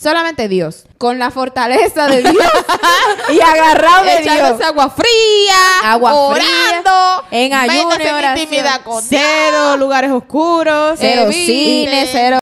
Solamente 0.00 0.48
Dios, 0.48 0.86
con 0.96 1.18
la 1.18 1.30
fortaleza 1.30 2.06
de 2.08 2.22
Dios 2.22 2.34
y 3.32 3.40
agarrado 3.40 4.04
de 4.04 4.20
Dios. 4.22 4.34
Echándose 4.34 4.64
agua 4.64 4.88
fría, 4.90 5.92
Agua 5.92 6.14
orando, 6.14 7.24
en 7.30 7.52
ayuno 7.52 7.94
en 7.94 8.14
oración. 8.14 8.38
intimidad 8.38 8.80
con 8.82 9.02
Cero 9.02 9.76
lugares 9.76 10.10
oscuros. 10.10 10.98
Cero 10.98 11.22
Evite. 11.26 11.44
cine, 11.46 12.08
cero. 12.10 12.38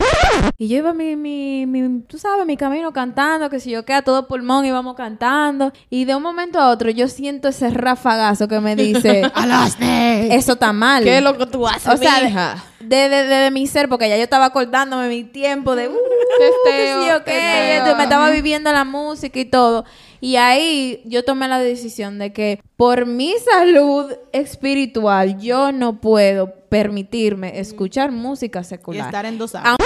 Y 0.59 0.69
yo 0.69 0.77
iba 0.79 0.93
mi, 0.93 1.17
mi, 1.17 1.67
mi, 1.67 2.01
tú 2.03 2.19
sabes, 2.19 2.45
mi 2.47 2.57
camino 2.57 2.93
cantando, 2.93 3.49
que 3.49 3.61
si 3.61 3.71
yo 3.71 3.85
queda 3.85 4.03
todo 4.03 4.29
pulmón 4.29 4.65
íbamos 4.65 4.95
cantando. 4.95 5.73
Y 5.89 6.05
de 6.05 6.15
un 6.15 6.23
momento 6.23 6.59
a 6.61 6.71
otro 6.71 6.91
yo 6.91 7.09
siento 7.09 7.49
ese 7.49 7.71
rafagazo 7.71 8.47
que 8.49 8.61
me 8.61 8.77
dice, 8.77 9.23
¡Alasne! 9.35 10.35
eso 10.35 10.53
está 10.53 10.73
mal. 10.73 11.03
¿Qué 11.05 11.19
es 11.19 11.23
lo 11.23 11.37
que 11.39 11.47
tú 11.47 11.67
haces, 11.67 11.87
O 11.93 11.97
sea, 11.97 12.21
mija? 12.23 12.65
de, 12.81 13.09
de, 13.09 13.23
de, 13.25 13.35
de 13.37 13.51
mi 13.51 13.67
ser, 13.67 13.89
porque 13.89 14.09
ya 14.09 14.17
yo 14.17 14.23
estaba 14.25 14.47
acordándome 14.47 15.09
mi 15.09 15.25
tiempo 15.25 15.75
de, 15.77 15.89
uh, 15.89 15.93
que 15.93 16.51
Testeo, 16.71 17.03
sí, 17.03 17.11
ok, 17.11 17.25
testeo. 17.25 17.85
esto, 17.85 17.97
me 17.97 18.03
estaba 18.05 18.31
viviendo 18.31 18.71
la 18.73 18.85
música 18.85 19.39
y 19.39 19.45
todo. 19.47 19.85
Y 20.23 20.37
ahí 20.37 21.01
yo 21.07 21.25
tomé 21.25 21.49
la 21.49 21.59
decisión 21.59 22.19
de 22.19 22.33
que 22.35 22.61
por 22.77 23.07
mi 23.07 23.33
salud 23.51 24.13
espiritual 24.33 25.39
yo 25.39 25.73
no 25.73 26.01
puedo 26.01 26.53
permitirme 26.69 27.59
escuchar 27.59 28.13
música 28.13 28.61
Y 28.61 28.65
secular. 28.65 29.07
estar 29.07 29.25
en 29.27 29.39
dos 29.39 29.55
Ah. 29.55 29.77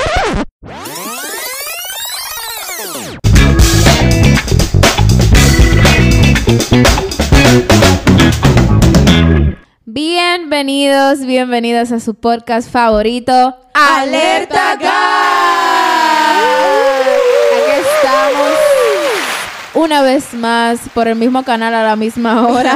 Bienvenidos, 9.87 11.27
bienvenidas 11.27 11.93
a 11.93 12.01
su 12.01 12.15
podcast 12.15 12.71
favorito, 12.71 13.57
Alerta 13.75 14.77
Gas. 14.77 14.91
Aquí 17.53 17.71
estamos 17.81 18.53
una 19.85 20.01
vez 20.01 20.33
más 20.33 20.89
por 20.95 21.09
el 21.09 21.17
mismo 21.17 21.43
canal 21.43 21.75
a 21.75 21.85
la 21.85 21.95
misma 21.95 22.49
hora, 22.49 22.75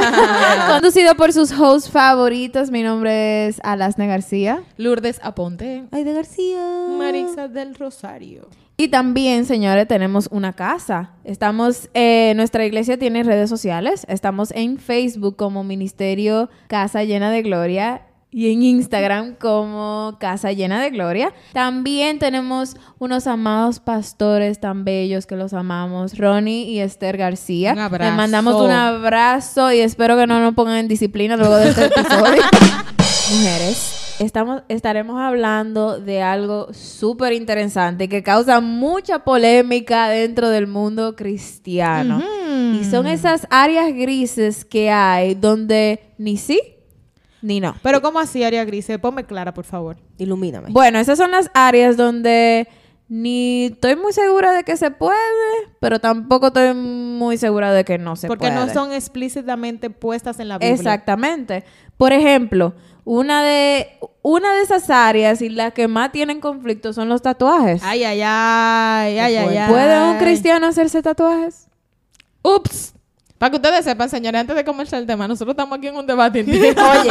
conducido 0.69 1.15
por 1.15 1.33
sus 1.33 1.51
hosts 1.51 1.89
favoritos. 1.89 2.69
Mi 2.69 2.83
nombre 2.83 3.47
es 3.47 3.59
Alasne 3.63 4.05
García. 4.05 4.61
Lourdes 4.77 5.19
Aponte. 5.23 5.85
Ay, 5.91 6.03
de 6.03 6.13
García. 6.13 6.63
Marisa 6.99 7.47
del 7.47 7.73
Rosario. 7.73 8.47
Y 8.77 8.89
también, 8.89 9.45
señores, 9.45 9.87
tenemos 9.87 10.29
una 10.31 10.53
casa. 10.53 11.13
Estamos, 11.23 11.89
eh, 11.95 12.33
nuestra 12.35 12.63
iglesia 12.63 12.99
tiene 12.99 13.23
redes 13.23 13.49
sociales. 13.49 14.05
Estamos 14.07 14.51
en 14.51 14.77
Facebook 14.77 15.35
como 15.35 15.63
Ministerio 15.63 16.49
Casa 16.67 17.03
Llena 17.03 17.31
de 17.31 17.41
Gloria 17.41 18.03
y 18.31 18.51
en 18.51 18.61
Instagram 18.61 19.35
como 19.35 20.17
Casa 20.19 20.51
Llena 20.51 20.81
de 20.81 20.91
Gloria. 20.91 21.33
También 21.53 22.19
tenemos 22.19 22.75
unos 22.99 23.25
amados 23.25 23.79
pastores 23.79 24.59
tan 24.59 24.85
bellos 24.85 25.25
que 25.25 25.35
los 25.35 25.53
amamos, 25.53 26.17
Ronnie 26.17 26.65
y 26.65 26.79
Esther 26.79 27.17
García. 27.17 27.73
Un 27.73 27.79
abrazo. 27.79 28.09
Les 28.09 28.17
mandamos 28.17 28.61
un 28.61 28.71
abrazo 28.71 29.71
y 29.71 29.79
espero 29.79 30.15
que 30.15 30.27
no 30.27 30.39
nos 30.39 30.53
pongan 30.53 30.77
en 30.77 30.87
disciplina 30.87 31.37
luego 31.37 31.55
de 31.55 31.69
este 31.69 31.85
episodio. 31.85 32.43
Mujeres, 33.31 34.15
estamos, 34.19 34.61
estaremos 34.69 35.19
hablando 35.19 35.99
de 35.99 36.21
algo 36.21 36.71
súper 36.71 37.33
interesante 37.33 38.09
que 38.09 38.21
causa 38.21 38.61
mucha 38.61 39.19
polémica 39.19 40.07
dentro 40.09 40.49
del 40.49 40.67
mundo 40.67 41.15
cristiano. 41.15 42.23
Y 42.79 42.83
son 42.85 43.07
esas 43.07 43.47
áreas 43.49 43.91
grises 43.93 44.65
que 44.65 44.91
hay 44.91 45.33
donde 45.33 46.13
ni 46.17 46.37
sí 46.37 46.59
ni 47.41 47.59
no. 47.59 47.75
Pero 47.81 48.01
¿cómo 48.01 48.19
así, 48.19 48.43
Aria 48.43 48.65
Grise? 48.65 48.99
Ponme 48.99 49.25
clara, 49.25 49.53
por 49.53 49.65
favor. 49.65 49.97
Ilumíname. 50.17 50.69
Bueno, 50.71 50.99
esas 50.99 51.17
son 51.17 51.31
las 51.31 51.49
áreas 51.53 51.97
donde 51.97 52.67
ni 53.07 53.65
estoy 53.65 53.95
muy 53.95 54.13
segura 54.13 54.51
de 54.51 54.63
que 54.63 54.77
se 54.77 54.91
puede, 54.91 55.17
pero 55.79 55.99
tampoco 55.99 56.47
estoy 56.47 56.73
muy 56.75 57.37
segura 57.37 57.73
de 57.73 57.83
que 57.83 57.97
no 57.97 58.15
se 58.15 58.27
Porque 58.27 58.49
puede. 58.51 58.65
no 58.65 58.71
son 58.71 58.91
explícitamente 58.93 59.89
puestas 59.89 60.39
en 60.39 60.47
la 60.47 60.59
Biblia. 60.59 60.75
Exactamente. 60.75 61.63
Por 61.97 62.13
ejemplo, 62.13 62.75
una 63.05 63.41
de, 63.43 63.87
una 64.21 64.53
de 64.53 64.61
esas 64.61 64.89
áreas 64.91 65.41
y 65.41 65.49
las 65.49 65.73
que 65.73 65.87
más 65.87 66.11
tienen 66.11 66.39
conflicto 66.39 66.93
son 66.93 67.09
los 67.09 67.23
tatuajes. 67.23 67.81
Ay, 67.83 68.03
ay, 68.03 68.21
ay, 68.23 69.17
ay, 69.17 69.35
ay, 69.37 69.57
ay. 69.57 69.69
¿Puede 69.71 70.11
un 70.11 70.17
cristiano 70.19 70.67
hacerse 70.67 71.01
tatuajes? 71.01 71.67
Ups. 72.43 72.93
Para 73.39 73.51
que 73.51 73.55
ustedes 73.55 73.85
sepan, 73.85 74.09
señores, 74.09 74.41
antes 74.41 74.53
de 74.53 74.65
comenzar 74.65 74.99
el 74.99 75.07
tema, 75.07 75.25
nosotros 75.25 75.53
estamos 75.53 75.77
aquí 75.77 75.87
en 75.87 75.95
un 75.95 76.05
debate. 76.05 76.41
Oye, 76.47 77.09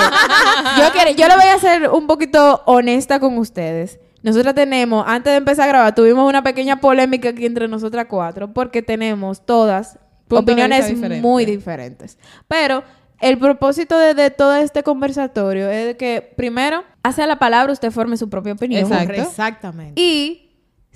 yo, 0.78 0.93
quiero, 0.93 1.11
yo 1.12 1.27
le 1.27 1.34
voy 1.34 1.49
a 1.49 1.59
ser 1.59 1.89
un 1.89 2.06
poquito 2.06 2.62
honesta 2.66 3.19
con 3.19 3.39
ustedes. 3.39 3.99
Nosotras 4.22 4.55
tenemos, 4.55 5.05
antes 5.06 5.33
de 5.33 5.39
empezar 5.39 5.65
a 5.65 5.69
grabar, 5.69 5.94
tuvimos 5.94 6.28
una 6.28 6.43
pequeña 6.43 6.81
polémica 6.81 7.31
aquí 7.31 7.47
entre 7.47 7.66
nosotras 7.66 8.06
cuatro, 8.11 8.53
porque 8.53 8.83
tenemos 8.83 9.47
todas 9.47 9.99
opiniones 10.28 10.94
muy 11.22 11.47
diferentes. 11.47 12.19
Pero 12.47 12.84
el 13.21 13.39
propósito 13.39 13.99
de, 13.99 14.12
de 14.12 14.31
todo 14.31 14.55
este 14.56 14.83
conversatorio 14.83 15.71
es 15.71 15.97
que, 15.97 16.34
primero, 16.37 16.84
hacia 17.03 17.27
la 17.27 17.39
palabra 17.39 17.72
usted 17.72 17.91
forme 17.91 18.19
su 18.19 18.28
propia 18.28 18.53
opinión. 18.53 18.83
Exacto. 18.83 19.22
Exactamente. 19.22 19.99
Y 19.99 20.47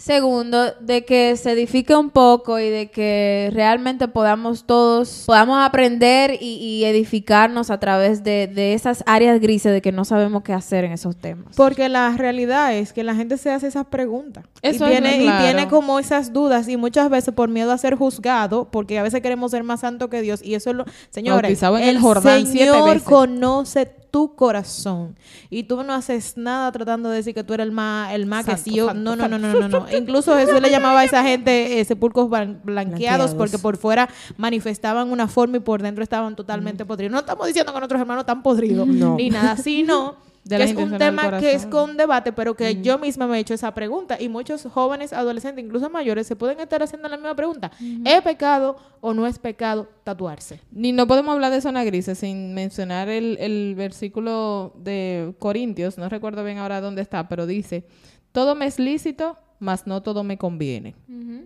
segundo, 0.02 0.72
de 0.80 1.04
que 1.04 1.36
se 1.36 1.52
edifique 1.52 1.94
un 1.94 2.10
poco 2.10 2.58
y 2.58 2.68
de 2.68 2.90
que 2.90 3.50
realmente 3.52 4.08
podamos 4.08 4.64
todos, 4.64 5.22
podamos 5.26 5.64
aprender 5.64 6.36
y, 6.40 6.56
y 6.56 6.84
edificarnos 6.84 7.70
a 7.70 7.78
través 7.78 8.24
de, 8.24 8.48
de 8.48 8.74
esas 8.74 9.04
áreas 9.06 9.40
grises 9.40 9.72
de 9.72 9.80
que 9.80 9.92
no 9.92 10.04
sabemos 10.04 10.42
qué 10.42 10.52
hacer 10.52 10.84
en 10.84 10.92
esos 10.92 11.16
temas. 11.16 11.54
Porque 11.56 11.88
la 11.88 12.10
realidad 12.16 12.74
es 12.74 12.92
que 12.92 13.04
la 13.04 13.14
gente 13.14 13.36
se 13.38 13.50
hace 13.50 13.68
esas 13.68 13.86
preguntas. 13.86 14.44
Eso 14.60 14.88
y 14.88 14.92
es 14.94 15.00
tiene, 15.00 15.22
claro. 15.22 15.40
y 15.40 15.44
tiene 15.44 15.68
como 15.68 16.00
esas 16.00 16.32
dudas 16.32 16.68
y 16.68 16.76
muchas 16.76 17.08
veces 17.08 17.32
por 17.32 17.48
miedo 17.48 17.70
a 17.70 17.78
ser 17.78 17.94
juzgado, 17.94 18.68
porque 18.70 18.98
a 18.98 19.04
veces 19.04 19.22
queremos 19.22 19.52
ser 19.52 19.62
más 19.62 19.80
santo 19.80 20.10
que 20.10 20.20
Dios. 20.20 20.42
Y 20.42 20.54
eso 20.54 20.70
es 20.70 20.76
lo... 20.76 20.84
Señores, 21.10 21.62
el, 21.62 21.76
el 21.76 21.98
Jordán 22.00 22.46
siete 22.46 22.72
Señor 22.72 22.88
veces. 22.88 23.02
conoce 23.04 24.01
tu 24.12 24.36
corazón. 24.36 25.16
Y 25.50 25.64
tú 25.64 25.82
no 25.82 25.92
haces 25.94 26.36
nada 26.36 26.70
tratando 26.70 27.08
de 27.10 27.16
decir 27.16 27.34
que 27.34 27.42
tú 27.42 27.54
eres 27.54 27.64
el 27.66 27.72
más, 27.72 28.12
el 28.12 28.26
más 28.26 28.46
que 28.46 28.56
sí 28.56 28.74
yo... 28.74 28.94
No, 28.94 29.16
no, 29.16 29.26
no, 29.26 29.38
no, 29.38 29.52
no, 29.54 29.68
no. 29.68 29.86
Incluso 29.96 30.36
Jesús 30.36 30.60
le 30.60 30.70
llamaba 30.70 31.00
a 31.00 31.04
esa 31.04 31.24
gente 31.24 31.80
eh, 31.80 31.84
sepulcros 31.84 32.28
blan- 32.28 32.60
blanqueados 32.62 33.34
porque 33.34 33.58
por 33.58 33.76
fuera 33.76 34.08
manifestaban 34.36 35.10
una 35.10 35.26
forma 35.26 35.56
y 35.56 35.60
por 35.60 35.82
dentro 35.82 36.04
estaban 36.04 36.36
totalmente 36.36 36.84
podridos. 36.84 37.10
No 37.12 37.18
estamos 37.20 37.46
diciendo 37.48 37.72
que 37.72 37.78
nuestros 37.80 38.00
hermanos 38.00 38.22
están 38.22 38.42
podridos 38.42 38.86
No. 38.86 39.16
ni 39.16 39.30
nada, 39.30 39.56
sino 39.56 40.14
De 40.44 40.56
que 40.56 40.64
es 40.64 40.74
un 40.74 40.98
tema 40.98 41.38
que 41.38 41.54
es 41.54 41.66
con 41.66 41.96
debate, 41.96 42.32
pero 42.32 42.54
que 42.56 42.82
yo 42.82 42.98
misma 42.98 43.28
me 43.28 43.36
he 43.36 43.40
hecho 43.40 43.54
esa 43.54 43.72
pregunta 43.72 44.20
y 44.20 44.28
muchos 44.28 44.64
jóvenes, 44.64 45.12
adolescentes, 45.12 45.64
incluso 45.64 45.88
mayores, 45.88 46.26
se 46.26 46.34
pueden 46.34 46.58
estar 46.58 46.82
haciendo 46.82 47.08
la 47.08 47.16
misma 47.16 47.36
pregunta. 47.36 47.70
¿Es 48.04 48.22
pecado 48.22 48.76
o 49.00 49.14
no 49.14 49.26
es 49.26 49.38
pecado 49.38 49.88
tatuarse? 50.02 50.60
Ni 50.72 50.90
no 50.90 51.06
podemos 51.06 51.34
hablar 51.34 51.52
de 51.52 51.60
zona 51.60 51.84
grises 51.84 52.18
sin 52.18 52.54
mencionar 52.54 53.08
el, 53.08 53.36
el 53.38 53.74
versículo 53.76 54.74
de 54.76 55.34
Corintios, 55.38 55.96
no 55.96 56.08
recuerdo 56.08 56.42
bien 56.42 56.58
ahora 56.58 56.80
dónde 56.80 57.02
está, 57.02 57.28
pero 57.28 57.46
dice, 57.46 57.84
todo 58.32 58.56
me 58.56 58.66
es 58.66 58.80
lícito, 58.80 59.38
mas 59.62 59.86
no 59.86 60.02
todo 60.02 60.24
me 60.24 60.36
conviene. 60.36 60.96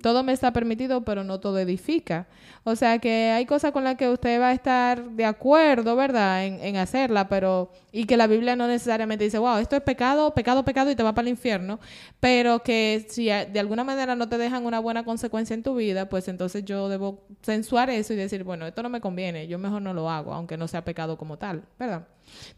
Todo 0.00 0.22
me 0.22 0.32
está 0.32 0.52
permitido, 0.52 1.04
pero 1.04 1.22
no 1.22 1.38
todo 1.38 1.58
edifica. 1.58 2.26
O 2.64 2.74
sea 2.74 2.98
que 2.98 3.30
hay 3.30 3.44
cosas 3.44 3.72
con 3.72 3.84
las 3.84 3.96
que 3.96 4.08
usted 4.08 4.40
va 4.40 4.48
a 4.48 4.52
estar 4.52 5.10
de 5.10 5.26
acuerdo, 5.26 5.94
¿verdad? 5.96 6.46
En, 6.46 6.60
en 6.60 6.76
hacerla, 6.76 7.28
pero... 7.28 7.70
Y 7.92 8.04
que 8.04 8.16
la 8.16 8.26
Biblia 8.26 8.56
no 8.56 8.68
necesariamente 8.68 9.24
dice, 9.24 9.38
wow, 9.38 9.58
esto 9.58 9.76
es 9.76 9.82
pecado, 9.82 10.32
pecado, 10.32 10.64
pecado 10.64 10.90
y 10.90 10.96
te 10.96 11.02
va 11.02 11.14
para 11.14 11.26
el 11.26 11.30
infierno. 11.30 11.78
Pero 12.18 12.62
que 12.62 13.06
si 13.10 13.26
de 13.26 13.60
alguna 13.60 13.84
manera 13.84 14.16
no 14.16 14.28
te 14.28 14.38
dejan 14.38 14.64
una 14.64 14.80
buena 14.80 15.04
consecuencia 15.04 15.52
en 15.52 15.62
tu 15.62 15.74
vida, 15.74 16.08
pues 16.08 16.28
entonces 16.28 16.64
yo 16.64 16.88
debo 16.88 17.26
censurar 17.42 17.90
eso 17.90 18.14
y 18.14 18.16
decir, 18.16 18.44
bueno, 18.44 18.66
esto 18.66 18.82
no 18.82 18.88
me 18.88 19.02
conviene, 19.02 19.46
yo 19.46 19.58
mejor 19.58 19.82
no 19.82 19.92
lo 19.92 20.08
hago, 20.08 20.32
aunque 20.32 20.56
no 20.56 20.68
sea 20.68 20.84
pecado 20.84 21.18
como 21.18 21.36
tal, 21.36 21.64
¿verdad? 21.78 22.06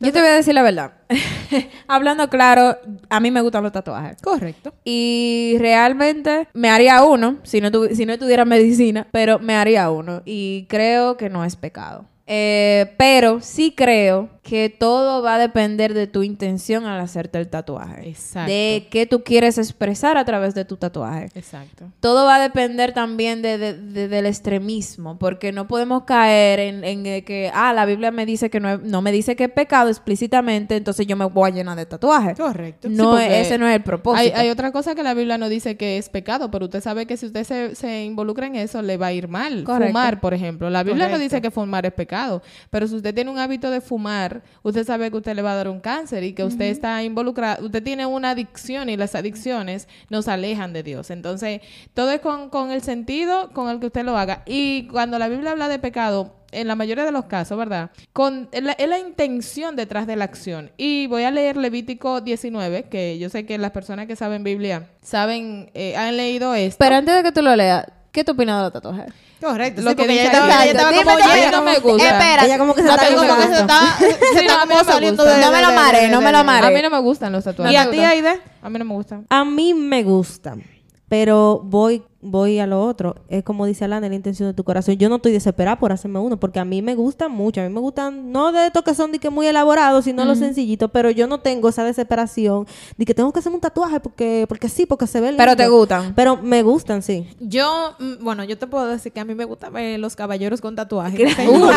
Yo 0.01 0.12
te 0.12 0.21
voy 0.21 0.29
a 0.29 0.34
decir 0.34 0.55
la 0.55 0.62
verdad. 0.62 0.93
Hablando 1.89 2.29
claro, 2.31 2.79
a 3.09 3.21
mí 3.21 3.31
me 3.31 3.41
gustan 3.41 3.62
los 3.62 3.73
tatuajes. 3.73 4.21
Correcto. 4.23 4.75
Y 4.84 5.56
realmente 5.59 6.49
me 6.55 6.71
haría 6.71 7.03
uno, 7.03 7.39
si 7.43 7.61
no, 7.61 7.71
si 7.93 8.07
no 8.07 8.45
medicina, 8.45 9.09
pero 9.10 9.39
me 9.39 9.54
haría 9.54 9.91
uno. 9.91 10.22
Y 10.25 10.66
creo 10.69 11.16
que 11.16 11.28
no 11.28 11.45
es 11.45 11.57
pecado. 11.57 12.07
Eh, 12.31 12.95
pero 12.98 13.41
sí 13.41 13.72
creo 13.75 14.28
que 14.48 14.71
todo 14.71 15.21
va 15.22 15.34
a 15.34 15.39
depender 15.39 15.92
de 15.92 16.06
tu 16.06 16.22
intención 16.22 16.86
al 16.86 16.98
hacerte 17.00 17.39
el 17.39 17.48
tatuaje. 17.48 18.09
Exacto. 18.09 18.50
De 18.50 18.86
qué 18.91 19.04
tú 19.06 19.22
quieres 19.22 19.59
expresar 19.59 20.16
a 20.16 20.24
través 20.24 20.54
de 20.54 20.65
tu 20.65 20.77
tatuaje. 20.77 21.28
Exacto. 21.34 21.84
Todo 22.00 22.24
va 22.24 22.36
a 22.36 22.41
depender 22.41 22.92
también 22.95 23.42
de, 23.42 23.59
de- 23.59 23.74
de- 23.74 24.09
del 24.09 24.24
extremismo, 24.27 25.18
porque 25.18 25.53
no 25.53 25.68
podemos 25.68 26.04
caer 26.04 26.60
en, 26.60 26.84
en 26.84 27.03
que, 27.24 27.50
ah, 27.53 27.72
la 27.72 27.84
Biblia 27.84 28.10
me 28.10 28.24
dice 28.24 28.48
que 28.50 28.59
no, 28.60 28.78
no 28.78 29.03
me 29.03 29.12
dice 29.12 29.36
que 29.36 29.45
es 29.45 29.50
pecado 29.50 29.89
explícitamente, 29.91 30.77
entonces 30.77 31.06
yo 31.06 31.16
me 31.16 31.27
voy 31.27 31.51
a 31.51 31.54
llenar 31.54 31.77
de 31.77 31.86
tatuajes. 31.86 32.39
Correcto. 32.39 32.89
No, 32.91 33.18
Sí, 33.18 33.24
ese 33.28 33.59
no 33.59 33.68
es 33.68 33.77
el 33.77 33.83
propósito. 33.83 34.21
Hay, 34.34 34.44
hay 34.47 34.51
otra 34.51 34.72
cosa 34.72 34.94
que 34.94 35.03
la 35.03 35.12
Biblia 35.15 35.36
no 35.39 35.48
dice 35.48 35.77
que 35.77 35.98
es 35.98 36.09
pecado, 36.09 36.51
pero 36.51 36.65
usted 36.66 36.80
sabe 36.83 37.06
que 37.06 37.16
si 37.16 37.27
usted 37.27 37.44
se, 37.44 37.74
se 37.74 38.04
involucra 38.04 38.47
en 38.47 38.56
eso, 38.56 38.80
le 38.80 38.97
va 38.97 39.09
a 39.09 39.12
ir 39.12 39.28
mal. 39.28 39.65
Correcto. 39.65 39.89
Fumar, 39.89 40.21
por 40.21 40.33
ejemplo. 40.34 40.71
La 40.71 40.83
Biblia 40.83 41.09
no 41.09 41.18
dice 41.18 41.42
que 41.42 41.51
fumar 41.51 41.84
es 41.86 41.92
pecado, 41.92 42.42
pero 42.71 42.86
si 42.86 42.94
usted 42.94 43.15
tiene 43.15 43.30
un 43.30 43.39
hábito 43.39 43.71
de 43.71 43.80
fumar 43.80 44.38
usted 44.63 44.87
sabe 44.87 45.11
que 45.11 45.17
usted 45.17 45.35
le 45.35 45.43
va 45.43 45.53
a 45.53 45.57
dar 45.57 45.69
un 45.69 45.81
cáncer 45.81 46.25
y 46.25 46.33
que 46.33 46.45
usted 46.45 46.67
está 46.67 47.03
involucrado, 47.03 47.65
usted 47.67 47.83
tiene 47.83 48.07
una 48.07 48.31
adicción 48.31 48.89
y 48.89 48.97
las 48.97 49.15
adicciones 49.15 49.89
nos 50.11 50.29
alejan 50.29 50.73
de 50.73 50.83
Dios. 50.83 51.11
Entonces, 51.11 51.61
todo 51.95 52.11
es 52.11 52.21
con, 52.21 52.51
con 52.51 52.71
el 52.71 52.83
sentido 52.83 53.51
con 53.51 53.69
el 53.69 53.81
que 53.81 53.87
usted 53.87 54.05
lo 54.05 54.17
haga. 54.17 54.43
Y 54.47 54.89
cuando 54.89 55.19
la 55.19 55.29
Biblia 55.29 55.53
habla 55.53 55.69
de 55.69 55.79
pecado, 55.79 56.35
en 56.53 56.67
la 56.67 56.77
mayoría 56.77 57.05
de 57.05 57.13
los 57.13 57.27
casos, 57.27 57.59
¿verdad? 57.59 57.91
Con, 58.13 58.49
es, 58.53 58.63
la, 58.63 58.73
es 58.73 58.89
la 58.89 58.99
intención 58.99 59.77
detrás 59.77 60.07
de 60.07 60.17
la 60.17 60.25
acción. 60.25 60.71
Y 60.77 61.07
voy 61.07 61.25
a 61.25 61.31
leer 61.31 61.57
Levítico 61.57 62.21
19, 62.21 62.85
que 62.85 63.19
yo 63.19 63.29
sé 63.29 63.45
que 63.45 63.59
las 63.59 63.73
personas 63.73 64.07
que 64.07 64.17
saben 64.17 64.45
Biblia 64.45 64.89
saben, 65.03 65.71
eh, 65.75 65.97
han 65.97 66.17
leído 66.17 66.55
esto. 66.55 66.79
Pero 66.79 66.97
antes 66.97 67.15
de 67.15 67.23
que 67.23 67.33
tú 67.33 67.43
lo 67.43 67.55
leas, 67.55 67.87
¿qué 68.18 68.24
tú 68.24 68.32
opinas 68.32 68.56
de 68.59 68.62
los 68.65 68.72
tatuajes? 68.72 69.15
Correcto. 69.41 69.82
Lo 69.82 69.91
sí, 69.91 69.97
que 69.97 70.03
ella 70.03 70.24
estaba, 70.24 70.65
ella 70.65 70.72
estaba 70.72 70.91
como 70.91 71.50
no 71.53 71.62
me 71.62 71.78
gusta. 71.78 72.09
Espera. 72.09 72.44
Ella 72.44 72.59
como 72.59 72.74
que 72.74 72.82
se 72.82 72.88
No, 72.88 72.94
está 72.94 73.15
como 73.15 73.36
que 73.36 73.42
se 73.42 73.60
está, 73.60 73.97
se 73.97 74.10
Sí, 74.10 74.47
está 74.47 74.60
como 74.62 74.74
no 74.74 74.84
saliendo 74.84 75.24
de... 75.24 75.41
No 75.41 75.53
me 75.53 75.62
lo 75.62 75.72
mare, 75.72 76.09
no 76.09 76.20
me 76.20 76.32
lo 76.32 76.42
mare. 76.42 76.66
A 76.66 76.70
mí 76.70 76.82
no 76.82 76.91
me 76.91 76.98
gustan 76.98 77.30
los 77.32 77.44
tatuajes. 77.44 77.72
¿Y 77.72 77.76
a 77.76 77.88
ti, 77.88 78.00
Aide? 78.00 78.41
A 78.60 78.68
mí 78.68 78.78
no 78.80 78.84
me 78.84 78.94
gustan. 78.94 79.24
A 79.30 79.44
mí 79.44 79.72
me 79.72 80.03
gustan, 80.03 80.65
pero 81.09 81.60
voy 81.62 82.03
voy 82.20 82.59
a 82.59 82.66
lo 82.66 82.84
otro. 82.84 83.16
Es 83.28 83.44
como 83.44 83.66
dice 83.66 83.84
Alana, 83.84 84.09
la 84.09 84.15
intención 84.15 84.48
de 84.48 84.54
tu 84.54 84.65
corazón. 84.65 84.97
Yo 84.97 85.09
no 85.09 85.16
estoy 85.16 85.32
desesperada 85.32 85.78
por 85.78 85.92
hacerme 85.92 86.18
uno, 86.18 86.36
porque 86.38 86.59
a 86.59 86.65
mí 86.65 86.82
me 86.82 86.94
gustan 86.94 87.30
mucho. 87.30 87.60
A 87.60 87.65
mí 87.65 87.72
me 87.72 87.80
gustan, 87.80 88.32
no 88.32 88.53
de 88.53 88.66
estos 88.66 88.82
que 88.82 88.94
son 88.94 89.12
de 89.12 89.18
que 89.18 89.30
muy 89.30 89.47
elaborados, 89.47 90.04
sino 90.04 90.24
los 90.24 90.38
sencillitos, 90.38 90.91
pero 90.92 91.10
yo 91.10 91.26
no 91.26 91.38
tengo 91.41 91.68
esa 91.68 91.84
desesperación 91.84 92.66
de 92.97 93.04
que 93.04 93.15
tengo 93.15 93.32
que 93.32 93.38
hacerme 93.38 93.56
un 93.56 93.60
tatuaje 93.60 94.00
porque, 94.00 94.47
porque 94.48 94.68
sí, 94.68 94.86
porque 94.86 95.06
se 95.06 95.20
ve 95.20 95.34
Pero 95.36 95.56
te 95.56 95.68
gustan. 95.68 96.15
Pero 96.15 96.36
me 96.36 96.62
gustan, 96.62 97.03
sí. 97.03 97.28
Yo, 97.41 97.94
mm, 97.98 98.24
bueno, 98.24 98.44
yo 98.44 98.59
te 98.59 98.66
puedo 98.66 98.86
decir 98.86 99.12
que 99.12 99.20
a 99.20 99.24
mí 99.24 99.34
me 99.34 99.44
gustan 99.44 99.76
eh, 99.76 99.98
los 99.98 100.16
caballeros 100.16 100.60
con 100.60 100.74
tatuajes. 100.74 101.34
Perdón. 101.36 101.70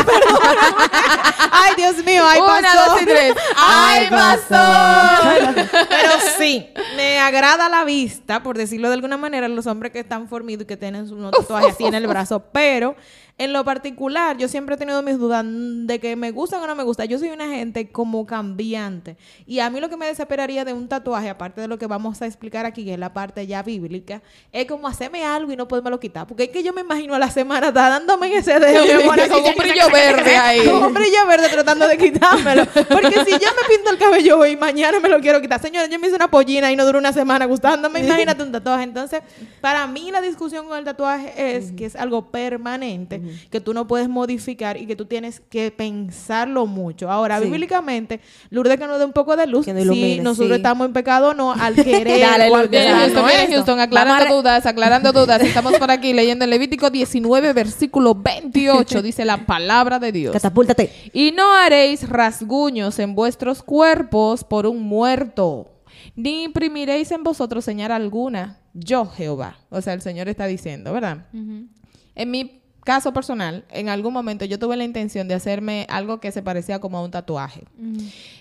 Ay, 1.52 1.74
Dios 1.76 2.04
mío, 2.04 2.22
ay, 2.26 2.40
Una, 2.40 2.60
pastor. 2.62 2.86
dos 2.86 3.02
y 3.02 3.04
tres. 3.04 3.34
Ay, 3.56 4.04
¡Ay, 4.04 4.10
pastor. 4.10 5.68
Pero 5.88 6.10
sí, 6.38 6.66
me 6.96 7.18
agrada 7.18 7.68
la 7.68 7.84
vista, 7.84 8.42
por 8.42 8.56
decirlo 8.56 8.88
de 8.88 8.94
alguna 8.94 9.16
manera, 9.16 9.48
los 9.48 9.66
hombres 9.66 9.92
que 9.92 10.00
están 10.00 10.28
formidos 10.32 10.62
y 10.62 10.66
que 10.66 10.78
tienen 10.78 11.12
unos 11.12 11.30
tatuajes 11.32 11.74
así 11.74 11.84
en 11.84 11.92
el 11.92 12.06
brazo. 12.06 12.42
Pero 12.52 12.96
en 13.38 13.52
lo 13.52 13.64
particular, 13.64 14.36
yo 14.36 14.46
siempre 14.46 14.74
he 14.74 14.78
tenido 14.78 15.02
mis 15.02 15.18
dudas 15.18 15.44
de 15.44 15.98
que 15.98 16.14
me 16.16 16.30
gustan 16.30 16.62
o 16.62 16.66
no 16.66 16.74
me 16.74 16.82
gustan. 16.82 17.08
Yo 17.08 17.18
soy 17.18 17.30
una 17.30 17.48
gente 17.48 17.90
como 17.90 18.26
cambiante. 18.26 19.16
Y 19.46 19.58
a 19.58 19.70
mí 19.70 19.80
lo 19.80 19.88
que 19.88 19.96
me 19.96 20.06
desesperaría 20.06 20.64
de 20.64 20.72
un 20.72 20.86
tatuaje, 20.86 21.28
aparte 21.28 21.60
de 21.60 21.68
lo 21.68 21.78
que 21.78 21.86
vamos 21.86 22.20
a 22.22 22.26
explicar 22.26 22.66
aquí, 22.66 22.84
que 22.84 22.92
es 22.92 22.98
la 22.98 23.12
parte 23.12 23.46
ya 23.46 23.62
bíblica, 23.62 24.22
es 24.52 24.66
como 24.66 24.86
hacerme 24.86 25.24
algo 25.24 25.52
y 25.52 25.56
no 25.56 25.66
podérmelo 25.66 25.98
quitar. 25.98 26.26
Porque 26.26 26.44
es 26.44 26.48
que 26.50 26.62
yo 26.62 26.72
me 26.72 26.82
imagino 26.82 27.14
a 27.14 27.18
la 27.18 27.30
semana 27.30 27.68
está 27.68 27.88
dándome 27.88 28.28
en 28.28 28.32
ese 28.34 28.60
dedo. 28.60 28.84
mi 28.84 28.90
amor, 28.90 29.28
Con 29.28 29.44
un 29.44 29.54
brillo 29.56 29.88
verde 29.92 30.36
ahí. 30.36 30.64
Con 30.66 30.82
un 30.84 30.94
brillo 30.94 31.26
verde 31.26 31.48
tratando 31.48 31.88
de 31.88 31.98
quitármelo. 31.98 32.66
Porque 32.66 33.24
si 33.24 33.32
yo 33.32 33.48
me 33.60 33.76
pinto 33.76 33.90
el 33.90 33.98
cabello 33.98 34.38
hoy 34.38 34.50
y 34.50 34.56
mañana 34.56 35.00
me 35.00 35.08
lo 35.08 35.20
quiero 35.20 35.40
quitar. 35.40 35.60
Señora, 35.60 35.86
yo 35.86 35.98
me 35.98 36.06
hice 36.06 36.16
una 36.16 36.30
pollina 36.30 36.70
y 36.70 36.76
no 36.76 36.84
duró 36.84 36.98
una 36.98 37.12
semana 37.12 37.46
gustándome. 37.46 38.00
Imagínate 38.00 38.42
un 38.42 38.52
tatuaje. 38.52 38.84
Entonces, 38.84 39.22
para 39.60 39.86
mí 39.86 40.10
la 40.10 40.20
discusión 40.20 40.68
con 40.68 40.78
el 40.78 40.84
tatuaje 40.84 41.56
es 41.56 41.72
que 41.72 41.86
es 41.86 41.96
algo 41.96 42.30
permanente, 42.30 43.21
que 43.50 43.60
tú 43.60 43.74
no 43.74 43.86
puedes 43.86 44.08
modificar 44.08 44.76
y 44.76 44.86
que 44.86 44.96
tú 44.96 45.06
tienes 45.06 45.40
que 45.40 45.70
pensarlo 45.70 46.66
mucho. 46.66 47.10
Ahora, 47.10 47.38
Sí. 47.40 47.46
bíblicamente, 47.46 48.20
Lourdes 48.50 48.78
que 48.78 48.86
nos 48.86 48.98
dé 48.98 49.04
un 49.04 49.12
poco 49.12 49.36
de 49.36 49.46
luz 49.46 49.66
nos 49.66 49.96
si 49.96 50.20
nosotros 50.20 50.48
sí. 50.50 50.54
estamos 50.56 50.86
en 50.86 50.92
pecado 50.92 51.30
o 51.30 51.34
no 51.34 51.52
al 51.52 51.74
querer 51.84 52.20
Dale, 52.20 52.50
o 52.50 52.56
al 52.56 52.68
Houston, 52.70 53.76
no 53.76 53.82
aclarando 53.82 54.24
Vamos 54.24 54.36
dudas, 54.42 54.66
aclarando 54.66 55.12
dudas. 55.12 55.42
Estamos 55.42 55.74
por 55.74 55.90
aquí 55.90 56.12
leyendo 56.12 56.44
el 56.44 56.50
Levítico 56.50 56.90
19, 56.90 57.52
versículo 57.52 58.14
28. 58.14 59.02
Dice 59.02 59.24
la 59.24 59.46
palabra 59.46 59.98
de 59.98 60.12
Dios. 60.12 60.32
Catapúltate. 60.32 60.90
Y 61.12 61.32
no 61.32 61.52
haréis 61.54 62.08
rasguños 62.08 62.98
en 62.98 63.14
vuestros 63.14 63.62
cuerpos 63.62 64.44
por 64.44 64.66
un 64.66 64.82
muerto, 64.82 65.70
ni 66.16 66.44
imprimiréis 66.44 67.10
en 67.12 67.22
vosotros 67.22 67.64
señal 67.64 67.92
alguna. 67.92 68.58
Yo, 68.74 69.06
Jehová. 69.06 69.58
O 69.70 69.80
sea, 69.82 69.92
el 69.92 70.00
Señor 70.00 70.28
está 70.28 70.46
diciendo, 70.46 70.92
¿verdad? 70.92 71.26
En 72.14 72.30
mi 72.30 72.61
caso 72.84 73.12
personal, 73.12 73.64
en 73.70 73.88
algún 73.88 74.12
momento 74.12 74.44
yo 74.44 74.58
tuve 74.58 74.76
la 74.76 74.84
intención 74.84 75.28
de 75.28 75.34
hacerme 75.34 75.86
algo 75.88 76.20
que 76.20 76.32
se 76.32 76.42
parecía 76.42 76.80
como 76.80 76.98
a 76.98 77.04
un 77.04 77.10
tatuaje. 77.10 77.64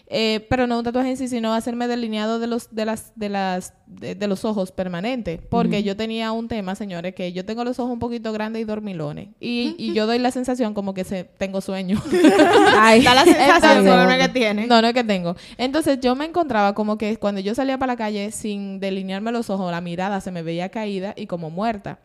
Eh, 0.08 0.46
pero 0.50 0.68
no 0.68 0.80
un 0.80 0.84
tatuaje 0.84 1.12
en 1.12 1.18
sí, 1.18 1.28
sino 1.28 1.54
hacerme 1.54 1.88
delineado 1.88 2.40
de 2.40 2.48
los, 2.48 2.74
de 2.76 2.86
las, 2.86 3.14
de 3.16 3.30
las, 3.30 3.74
de, 3.86 4.16
de 4.16 4.28
los 4.28 4.44
ojos 4.44 4.72
permanente. 4.72 5.40
Porque 5.50 5.84
yo 5.84 5.96
tenía 5.96 6.32
un 6.32 6.48
tema, 6.48 6.76
señores, 6.76 7.16
que 7.16 7.32
yo 7.32 7.46
tengo 7.46 7.64
los 7.64 7.80
ojos 7.80 7.94
un 7.94 8.00
poquito 8.00 8.34
grandes 8.34 8.62
y 8.62 8.66
dormilones. 8.66 9.30
Y, 9.40 9.76
y 9.78 9.94
yo 9.94 10.08
doy 10.08 10.20
la 10.20 10.32
sensación 10.32 10.74
como 10.74 10.94
que 10.94 11.04
se, 11.04 11.24
tengo 11.24 11.62
sueño. 11.62 12.02
Ay. 12.78 13.04
Da 13.04 13.14
la 13.14 13.24
sensación 13.24 14.20
que 14.20 14.30
tiene. 14.30 14.68
No, 14.68 14.82
no 14.82 14.88
es 14.88 14.94
que 14.94 15.04
tengo. 15.04 15.36
Entonces 15.58 16.00
yo 16.02 16.16
me 16.16 16.26
encontraba 16.26 16.74
como 16.74 16.98
que 16.98 17.18
cuando 17.18 17.40
yo 17.40 17.56
salía 17.56 17.78
para 17.78 17.94
la 17.94 17.98
calle 17.98 18.32
sin 18.32 18.80
delinearme 18.80 19.32
los 19.32 19.50
ojos, 19.50 19.72
la 19.72 19.82
mirada 19.82 20.20
se 20.20 20.32
me 20.32 20.44
veía 20.44 20.70
caída 20.70 21.14
y 21.16 21.28
como 21.28 21.50
muerta. 21.50 22.00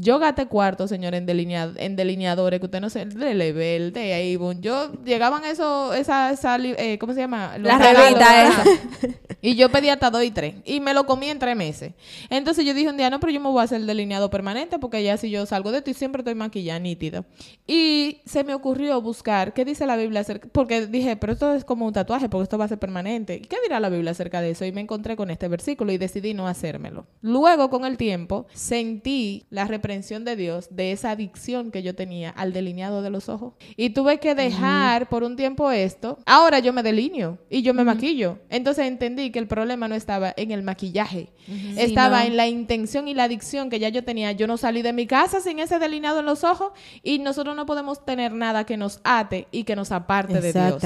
Yo 0.00 0.18
gasté 0.18 0.46
cuarto, 0.46 0.86
señor, 0.86 1.14
en, 1.14 1.26
delinea- 1.26 1.72
en 1.76 1.96
delineadores, 1.96 2.60
que 2.60 2.66
usted 2.66 2.80
no 2.80 2.90
sé, 2.90 3.06
de 3.06 3.34
Level, 3.34 3.92
de 3.92 4.34
Avon. 4.36 4.60
Yo 4.60 4.92
llegaban 5.04 5.44
eso, 5.44 5.92
esa, 5.94 6.30
esa 6.30 6.56
eh, 6.58 6.98
¿cómo 6.98 7.14
se 7.14 7.20
llama? 7.20 7.58
Los 7.58 7.66
La 7.68 7.78
regalos, 7.78 8.02
revista 8.02 8.32
¿verdad? 8.32 8.66
esa. 8.66 9.18
Y 9.40 9.54
yo 9.54 9.68
pedí 9.70 9.88
hasta 9.88 10.10
dos 10.10 10.24
y 10.24 10.30
tres. 10.32 10.56
Y 10.64 10.80
me 10.80 10.92
lo 10.94 11.06
comí 11.06 11.28
en 11.30 11.38
tres 11.38 11.56
meses. 11.56 11.92
Entonces 12.28 12.64
yo 12.64 12.74
dije 12.74 12.88
un 12.90 12.96
día, 12.96 13.08
no, 13.08 13.20
pero 13.20 13.32
yo 13.32 13.40
me 13.40 13.48
voy 13.48 13.60
a 13.60 13.64
hacer 13.64 13.80
el 13.80 13.86
delineado 13.86 14.30
permanente 14.30 14.78
porque 14.80 15.02
ya 15.02 15.16
si 15.16 15.30
yo 15.30 15.46
salgo 15.46 15.70
de 15.70 15.78
esto 15.78 15.90
y 15.90 15.94
siempre 15.94 16.20
estoy 16.22 16.34
maquillada, 16.34 16.78
nítido. 16.80 17.24
Y 17.66 18.20
se 18.26 18.42
me 18.42 18.54
ocurrió 18.54 19.00
buscar 19.00 19.52
qué 19.54 19.64
dice 19.64 19.86
la 19.86 19.96
Biblia 19.96 20.20
acerca... 20.22 20.48
Porque 20.50 20.86
dije, 20.86 21.16
pero 21.16 21.32
esto 21.34 21.54
es 21.54 21.64
como 21.64 21.86
un 21.86 21.92
tatuaje 21.92 22.28
porque 22.28 22.42
esto 22.44 22.58
va 22.58 22.64
a 22.64 22.68
ser 22.68 22.78
permanente. 22.78 23.36
¿Y 23.36 23.40
qué 23.42 23.56
dirá 23.62 23.78
la 23.78 23.88
Biblia 23.90 24.10
acerca 24.10 24.40
de 24.40 24.50
eso? 24.50 24.64
Y 24.64 24.72
me 24.72 24.80
encontré 24.80 25.14
con 25.14 25.30
este 25.30 25.46
versículo 25.46 25.92
y 25.92 25.98
decidí 25.98 26.34
no 26.34 26.48
hacérmelo. 26.48 27.06
Luego, 27.22 27.70
con 27.70 27.84
el 27.84 27.96
tiempo, 27.96 28.46
sentí 28.52 29.46
la 29.50 29.66
reprensión 29.88 30.22
de 30.26 30.36
Dios 30.36 30.68
de 30.70 30.92
esa 30.92 31.12
adicción 31.12 31.70
que 31.70 31.82
yo 31.82 31.94
tenía 31.94 32.28
al 32.28 32.52
delineado 32.52 33.00
de 33.00 33.08
los 33.08 33.30
ojos. 33.30 33.54
Y 33.74 33.90
tuve 33.90 34.18
que 34.18 34.34
dejar 34.34 35.08
por 35.08 35.22
un 35.22 35.34
tiempo 35.34 35.70
esto. 35.70 36.18
Ahora 36.26 36.58
yo 36.58 36.74
me 36.74 36.82
delineo 36.82 37.38
y 37.48 37.62
yo 37.62 37.72
me 37.72 37.84
maquillo. 37.84 38.38
Entonces 38.50 38.86
entendí 38.86 39.30
que 39.30 39.38
el 39.38 39.46
problema 39.46 39.88
no 39.88 39.94
estaba 39.94 40.34
en 40.36 40.50
el 40.50 40.62
maquillaje. 40.62 41.30
Estaba 41.78 42.20
no. 42.20 42.26
en 42.26 42.36
la 42.36 42.46
intención 42.46 43.08
y 43.08 43.14
la 43.14 43.24
adicción 43.24 43.70
que 43.70 43.78
ya 43.78 43.88
yo 43.88 44.04
tenía. 44.04 44.32
Yo 44.32 44.46
no 44.46 44.58
salí 44.58 44.82
de 44.82 44.92
mi 44.92 45.06
casa 45.06 45.40
sin 45.40 45.58
ese 45.58 45.78
delineado 45.78 46.20
en 46.20 46.26
los 46.26 46.44
ojos 46.44 46.72
y 47.02 47.18
nosotros 47.20 47.56
no 47.56 47.64
podemos 47.64 48.04
tener 48.04 48.32
nada 48.32 48.64
que 48.64 48.76
nos 48.76 49.00
ate 49.04 49.48
y 49.50 49.64
que 49.64 49.74
nos 49.74 49.90
aparte 49.90 50.42
de 50.42 50.52
Dios. 50.52 50.84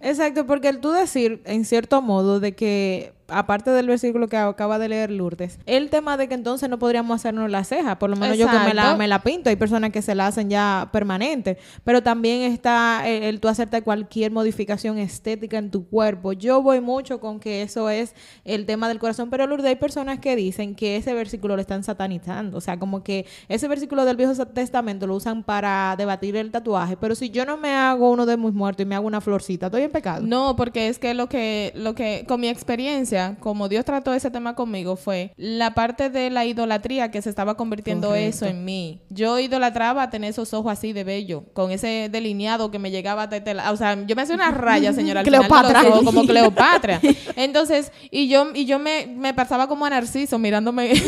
Exacto, 0.00 0.46
porque 0.46 0.68
el 0.68 0.80
tú 0.80 0.90
decir, 0.92 1.42
en 1.44 1.66
cierto 1.66 2.00
modo, 2.00 2.40
de 2.40 2.54
que, 2.54 3.12
aparte 3.28 3.70
del 3.70 3.86
versículo 3.86 4.28
que 4.28 4.36
acaba 4.36 4.78
de 4.78 4.88
leer 4.88 5.10
Lourdes, 5.10 5.58
el 5.66 5.90
tema 5.90 6.16
de 6.16 6.28
que 6.28 6.34
entonces 6.34 6.68
no 6.68 6.78
podríamos 6.78 7.16
hacernos 7.16 7.50
la 7.50 7.64
ceja, 7.64 7.98
por 7.98 8.10
lo 8.10 8.16
menos 8.16 8.38
yo 8.38 8.48
que 8.50 8.58
me 8.58 8.74
la, 8.74 8.96
me 8.96 9.08
la 9.08 9.22
pinto, 9.22 9.50
hay 9.50 9.56
personas 9.56 9.90
que 9.90 10.02
se 10.02 10.14
la 10.14 10.26
hacen 10.26 10.50
ya 10.50 10.88
permanente, 10.92 11.58
pero 11.84 12.02
también 12.02 12.42
está 12.42 13.06
el, 13.06 13.22
el 13.22 13.40
tú 13.40 13.48
hacerte 13.48 13.82
cualquier 13.82 14.30
modificación 14.32 14.98
estética 14.98 15.58
en 15.58 15.70
tu 15.70 15.86
cuerpo. 15.86 16.32
Yo 16.32 16.62
voy 16.62 16.80
mucho 16.80 17.20
con 17.20 17.40
que 17.40 17.62
eso 17.62 17.90
es 17.90 18.14
el 18.44 18.66
tema 18.66 18.88
del 18.88 18.98
corazón, 18.98 19.30
pero 19.30 19.46
Lourdes, 19.46 19.66
hay 19.66 19.76
personas 19.76 20.18
que 20.18 20.36
dicen 20.36 20.74
que 20.74 20.96
ese 20.96 21.14
versículo 21.14 21.56
lo 21.56 21.60
están 21.60 21.82
satanizando, 21.82 22.58
o 22.58 22.60
sea, 22.60 22.78
como 22.78 23.02
que 23.02 23.26
ese 23.48 23.68
versículo 23.68 24.04
del 24.04 24.16
Viejo 24.16 24.34
Testamento 24.46 25.06
lo 25.06 25.16
usan 25.16 25.42
para 25.42 25.94
debatir 25.96 26.36
el 26.36 26.50
tatuaje, 26.50 26.96
pero 26.96 27.14
si 27.14 27.30
yo 27.30 27.44
no 27.44 27.56
me 27.56 27.74
hago 27.74 28.10
uno 28.10 28.26
de 28.26 28.36
mis 28.36 28.52
muertos 28.52 28.84
y 28.84 28.86
me 28.86 28.94
hago 28.94 29.06
una 29.06 29.20
florcita, 29.20 29.66
estoy 29.66 29.82
en 29.82 29.90
pecado. 29.90 30.26
No, 30.26 30.56
porque 30.56 30.88
es 30.88 30.98
que 30.98 31.14
lo 31.14 31.28
que, 31.28 31.72
lo 31.74 31.94
que, 31.94 32.24
con 32.28 32.40
mi 32.40 32.48
experiencia, 32.48 33.15
como 33.40 33.68
Dios 33.68 33.84
trató 33.84 34.12
ese 34.14 34.30
tema 34.30 34.54
conmigo, 34.54 34.96
fue 34.96 35.32
la 35.36 35.74
parte 35.74 36.10
de 36.10 36.30
la 36.30 36.44
idolatría 36.44 37.10
que 37.10 37.22
se 37.22 37.30
estaba 37.30 37.56
convirtiendo 37.56 38.14
eso 38.14 38.46
en 38.46 38.64
mí. 38.64 39.00
Yo 39.10 39.38
idolatraba 39.38 40.08
tener 40.10 40.30
esos 40.30 40.52
ojos 40.54 40.72
así 40.72 40.92
de 40.92 41.04
bello, 41.04 41.44
con 41.52 41.70
ese 41.70 42.08
delineado 42.10 42.70
que 42.70 42.78
me 42.78 42.90
llegaba 42.90 43.24
hasta 43.24 43.36
este 43.36 43.54
la- 43.54 43.72
O 43.72 43.76
sea, 43.76 43.96
yo 44.06 44.16
me 44.16 44.22
hacía 44.22 44.34
una 44.34 44.50
raya, 44.50 44.92
señora, 44.92 45.20
al 45.20 45.26
Cleopatra. 45.26 45.82
como 46.04 46.22
Cleopatra. 46.26 47.00
Entonces, 47.36 47.92
y 48.10 48.28
yo, 48.28 48.48
y 48.54 48.66
yo 48.66 48.78
me, 48.78 49.06
me 49.06 49.34
pasaba 49.34 49.68
como 49.68 49.84
a 49.86 49.90
Narciso 49.90 50.38
mirándome 50.38 50.92
en 50.92 51.02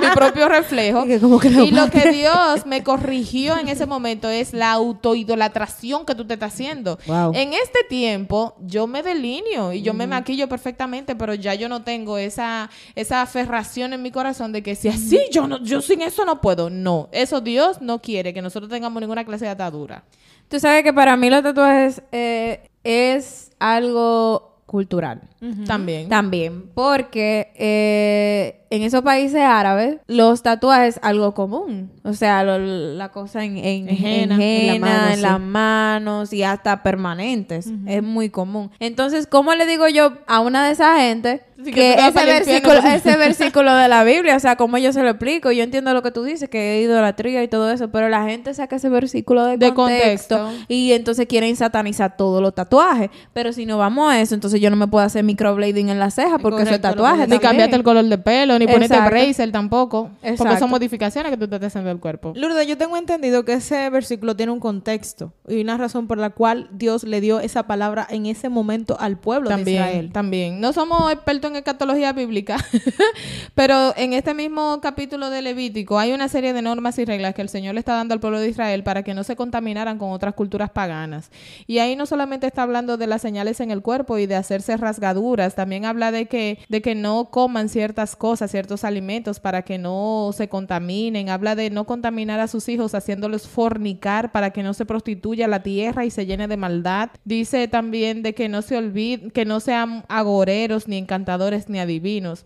mi 0.00 0.10
propio 0.14 0.48
reflejo. 0.48 1.04
Y 1.04 1.08
que 1.08 1.20
como 1.20 1.40
Y 1.42 1.70
lo 1.70 1.90
que 1.90 2.12
Dios 2.12 2.66
me 2.66 2.82
corrigió 2.82 3.58
en 3.58 3.68
ese 3.68 3.86
momento 3.86 4.28
es 4.28 4.52
la 4.52 4.72
autoidolatración 4.72 6.04
que 6.06 6.14
tú 6.14 6.24
te 6.26 6.34
estás 6.34 6.52
haciendo. 6.54 6.98
Wow. 7.06 7.32
En 7.34 7.52
este 7.52 7.80
tiempo 7.88 8.54
yo 8.60 8.86
me 8.86 9.02
delineo 9.02 9.72
y 9.72 9.82
yo 9.82 9.94
me 9.94 10.06
maquillo 10.06 10.48
perfectamente, 10.48 11.14
pero 11.24 11.32
ya 11.32 11.54
yo 11.54 11.70
no 11.70 11.82
tengo 11.82 12.18
esa, 12.18 12.68
esa 12.94 13.22
aferración 13.22 13.94
en 13.94 14.02
mi 14.02 14.10
corazón 14.10 14.52
de 14.52 14.62
que 14.62 14.74
si 14.74 14.88
así 14.88 15.18
yo 15.32 15.48
no, 15.48 15.62
yo 15.62 15.80
sin 15.80 16.02
eso 16.02 16.26
no 16.26 16.42
puedo. 16.42 16.68
No, 16.68 17.08
eso 17.12 17.40
Dios 17.40 17.80
no 17.80 18.02
quiere 18.02 18.34
que 18.34 18.42
nosotros 18.42 18.70
tengamos 18.70 19.00
ninguna 19.00 19.24
clase 19.24 19.46
de 19.46 19.52
atadura. 19.52 20.04
Tú 20.50 20.60
sabes 20.60 20.82
que 20.82 20.92
para 20.92 21.16
mí 21.16 21.30
los 21.30 21.42
tatuajes 21.42 22.02
eh, 22.12 22.68
es 22.82 23.52
algo 23.58 24.53
cultural. 24.66 25.20
También. 25.66 26.08
También, 26.08 26.70
porque 26.74 27.52
eh, 27.56 28.62
en 28.70 28.82
esos 28.82 29.02
países 29.02 29.40
árabes 29.42 29.98
los 30.06 30.42
tatuajes 30.42 30.96
es 30.96 31.00
algo 31.04 31.34
común. 31.34 31.92
O 32.02 32.12
sea, 32.14 32.42
lo- 32.44 32.58
la 32.58 33.10
cosa 33.10 33.44
en, 33.44 33.56
en, 33.58 33.88
En 33.88 34.04
henna, 34.04 34.34
en, 34.36 34.40
en 34.42 34.80
la 34.80 34.86
mano, 34.88 35.08
en 35.10 35.16
sí. 35.16 35.20
las 35.22 35.40
manos 35.40 36.32
y 36.32 36.42
hasta 36.42 36.82
permanentes. 36.82 37.70
Es 37.86 38.02
muy 38.02 38.30
común. 38.30 38.70
Entonces, 38.80 39.26
¿cómo 39.26 39.54
le 39.54 39.66
digo 39.66 39.86
yo 39.88 40.14
a 40.26 40.40
una 40.40 40.64
de 40.66 40.72
esa 40.72 40.98
gente 40.98 41.42
que 41.72 41.94
ese, 41.94 42.06
el 42.20 42.26
versículo, 42.26 42.80
con- 42.80 42.86
ese 42.90 43.16
versículo 43.16 43.74
de 43.74 43.88
la 43.88 44.04
Biblia, 44.04 44.36
o 44.36 44.40
sea, 44.40 44.56
¿cómo 44.56 44.78
yo 44.78 44.92
se 44.92 45.02
lo 45.02 45.10
explico? 45.10 45.50
Yo 45.52 45.62
entiendo 45.62 45.92
lo 45.94 46.02
que 46.02 46.10
tú 46.10 46.22
dices, 46.24 46.48
que 46.48 46.78
es 46.80 46.84
idolatría 46.86 47.42
y 47.42 47.48
todo 47.48 47.70
eso, 47.70 47.88
pero 47.90 48.08
la 48.08 48.24
gente 48.24 48.52
saca 48.54 48.76
ese 48.76 48.88
versículo 48.88 49.44
de, 49.44 49.56
De 49.56 49.72
contexto, 49.74 50.38
contexto. 50.38 50.64
y 50.68 50.92
entonces 50.92 51.26
quieren 51.26 51.54
satanizar 51.56 52.16
todos 52.16 52.42
los 52.42 52.54
tatuajes. 52.54 53.10
Pero 53.32 53.52
si 53.52 53.66
no 53.66 53.78
vamos 53.78 54.12
a 54.12 54.20
eso, 54.20 54.34
entonces 54.34 54.60
yo 54.60 54.70
no 54.70 54.76
me 54.76 54.86
puedo 54.88 55.04
hacer 55.04 55.24
microblading 55.24 55.88
en 55.88 55.98
la 55.98 56.10
ceja 56.10 56.38
porque 56.38 56.62
eso 56.62 56.74
es 56.74 56.80
tatuaje. 56.80 57.26
Ni 57.26 57.38
cambiarte 57.38 57.76
el 57.76 57.82
color 57.82 58.04
de 58.04 58.18
pelo, 58.18 58.58
ni 58.58 58.66
ponerte 58.66 58.98
bracer 59.00 59.52
tampoco. 59.52 60.10
Porque 60.36 60.56
son 60.58 60.70
modificaciones 60.70 61.30
que 61.30 61.36
tú 61.38 61.48
te 61.48 61.56
estás 61.56 61.68
haciendo 61.68 61.88
del 61.88 62.00
cuerpo. 62.00 62.32
Lourdes, 62.36 62.66
yo 62.66 62.76
tengo 62.76 62.96
entendido 62.96 63.44
que 63.44 63.54
ese 63.54 63.88
versículo 63.90 64.36
tiene 64.36 64.52
un 64.52 64.60
contexto 64.60 65.32
y 65.48 65.60
una 65.60 65.76
razón 65.76 66.06
por 66.06 66.18
la 66.18 66.30
cual 66.30 66.68
Dios 66.72 67.04
le 67.04 67.20
dio 67.20 67.40
esa 67.40 67.64
palabra 67.66 68.06
en 68.10 68.26
ese 68.26 68.48
momento 68.48 68.96
al 68.98 69.16
pueblo 69.18 69.50
de 69.50 69.56
También, 69.56 69.82
Israel. 69.82 70.10
también. 70.12 70.60
No 70.60 70.72
somos 70.72 71.12
expertos 71.12 71.50
en 71.50 71.53
escatología 71.56 72.12
bíblica, 72.12 72.56
pero 73.54 73.94
en 73.96 74.12
este 74.12 74.34
mismo 74.34 74.80
capítulo 74.80 75.30
de 75.30 75.42
Levítico 75.42 75.98
hay 75.98 76.12
una 76.12 76.28
serie 76.28 76.52
de 76.52 76.62
normas 76.62 76.98
y 76.98 77.04
reglas 77.04 77.34
que 77.34 77.42
el 77.42 77.48
Señor 77.48 77.74
le 77.74 77.80
está 77.80 77.94
dando 77.94 78.14
al 78.14 78.20
pueblo 78.20 78.40
de 78.40 78.48
Israel 78.48 78.82
para 78.82 79.02
que 79.02 79.14
no 79.14 79.24
se 79.24 79.36
contaminaran 79.36 79.98
con 79.98 80.10
otras 80.10 80.34
culturas 80.34 80.70
paganas. 80.70 81.30
Y 81.66 81.78
ahí 81.78 81.96
no 81.96 82.06
solamente 82.06 82.46
está 82.46 82.62
hablando 82.62 82.96
de 82.96 83.06
las 83.06 83.22
señales 83.22 83.60
en 83.60 83.70
el 83.70 83.82
cuerpo 83.82 84.18
y 84.18 84.26
de 84.26 84.36
hacerse 84.36 84.76
rasgaduras, 84.76 85.54
también 85.54 85.84
habla 85.84 86.10
de 86.10 86.26
que, 86.26 86.58
de 86.68 86.82
que 86.82 86.94
no 86.94 87.30
coman 87.30 87.68
ciertas 87.68 88.16
cosas, 88.16 88.50
ciertos 88.50 88.84
alimentos 88.84 89.40
para 89.40 89.62
que 89.62 89.78
no 89.78 90.30
se 90.34 90.48
contaminen. 90.48 91.28
Habla 91.28 91.54
de 91.54 91.70
no 91.70 91.84
contaminar 91.84 92.40
a 92.40 92.48
sus 92.48 92.68
hijos 92.68 92.94
haciéndolos 92.94 93.48
fornicar 93.48 94.32
para 94.32 94.50
que 94.50 94.62
no 94.62 94.74
se 94.74 94.86
prostituya 94.86 95.48
la 95.48 95.62
tierra 95.62 96.04
y 96.04 96.10
se 96.10 96.26
llene 96.26 96.48
de 96.48 96.56
maldad. 96.56 97.10
Dice 97.24 97.68
también 97.68 98.22
de 98.22 98.34
que 98.34 98.48
no 98.48 98.62
se 98.62 98.76
olviden, 98.76 99.30
que 99.30 99.44
no 99.44 99.60
sean 99.60 100.04
agoreros, 100.08 100.88
ni 100.88 100.96
encantadores, 100.96 101.43
ni 101.68 101.78
adivinos. 101.78 102.44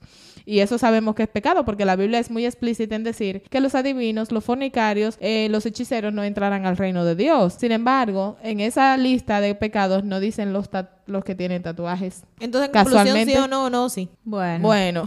Y 0.48 0.60
eso 0.60 0.78
sabemos 0.78 1.14
que 1.14 1.24
es 1.24 1.28
pecado, 1.28 1.64
porque 1.66 1.84
la 1.84 1.94
Biblia 1.94 2.18
es 2.18 2.30
muy 2.30 2.46
explícita 2.46 2.94
en 2.96 3.04
decir 3.04 3.42
que 3.50 3.60
los 3.60 3.74
adivinos, 3.74 4.32
los 4.32 4.42
fornicarios, 4.44 5.18
eh, 5.20 5.48
los 5.50 5.66
hechiceros 5.66 6.14
no 6.14 6.24
entrarán 6.24 6.64
al 6.64 6.78
reino 6.78 7.04
de 7.04 7.14
Dios. 7.14 7.54
Sin 7.60 7.70
embargo, 7.70 8.36
en 8.42 8.60
esa 8.60 8.96
lista 8.96 9.42
de 9.42 9.54
pecados 9.54 10.04
no 10.04 10.20
dicen 10.20 10.54
los, 10.54 10.70
ta- 10.70 10.90
los 11.06 11.22
que 11.22 11.34
tienen 11.34 11.62
tatuajes. 11.62 12.22
Entonces, 12.40 12.68
en 12.68 12.72
conclusión, 12.72 13.04
Casualmente. 13.04 13.32
sí 13.34 13.38
o 13.38 13.46
no, 13.46 13.68
no, 13.68 13.90
sí. 13.90 14.08
Bueno. 14.24 14.62
Bueno, 14.66 15.04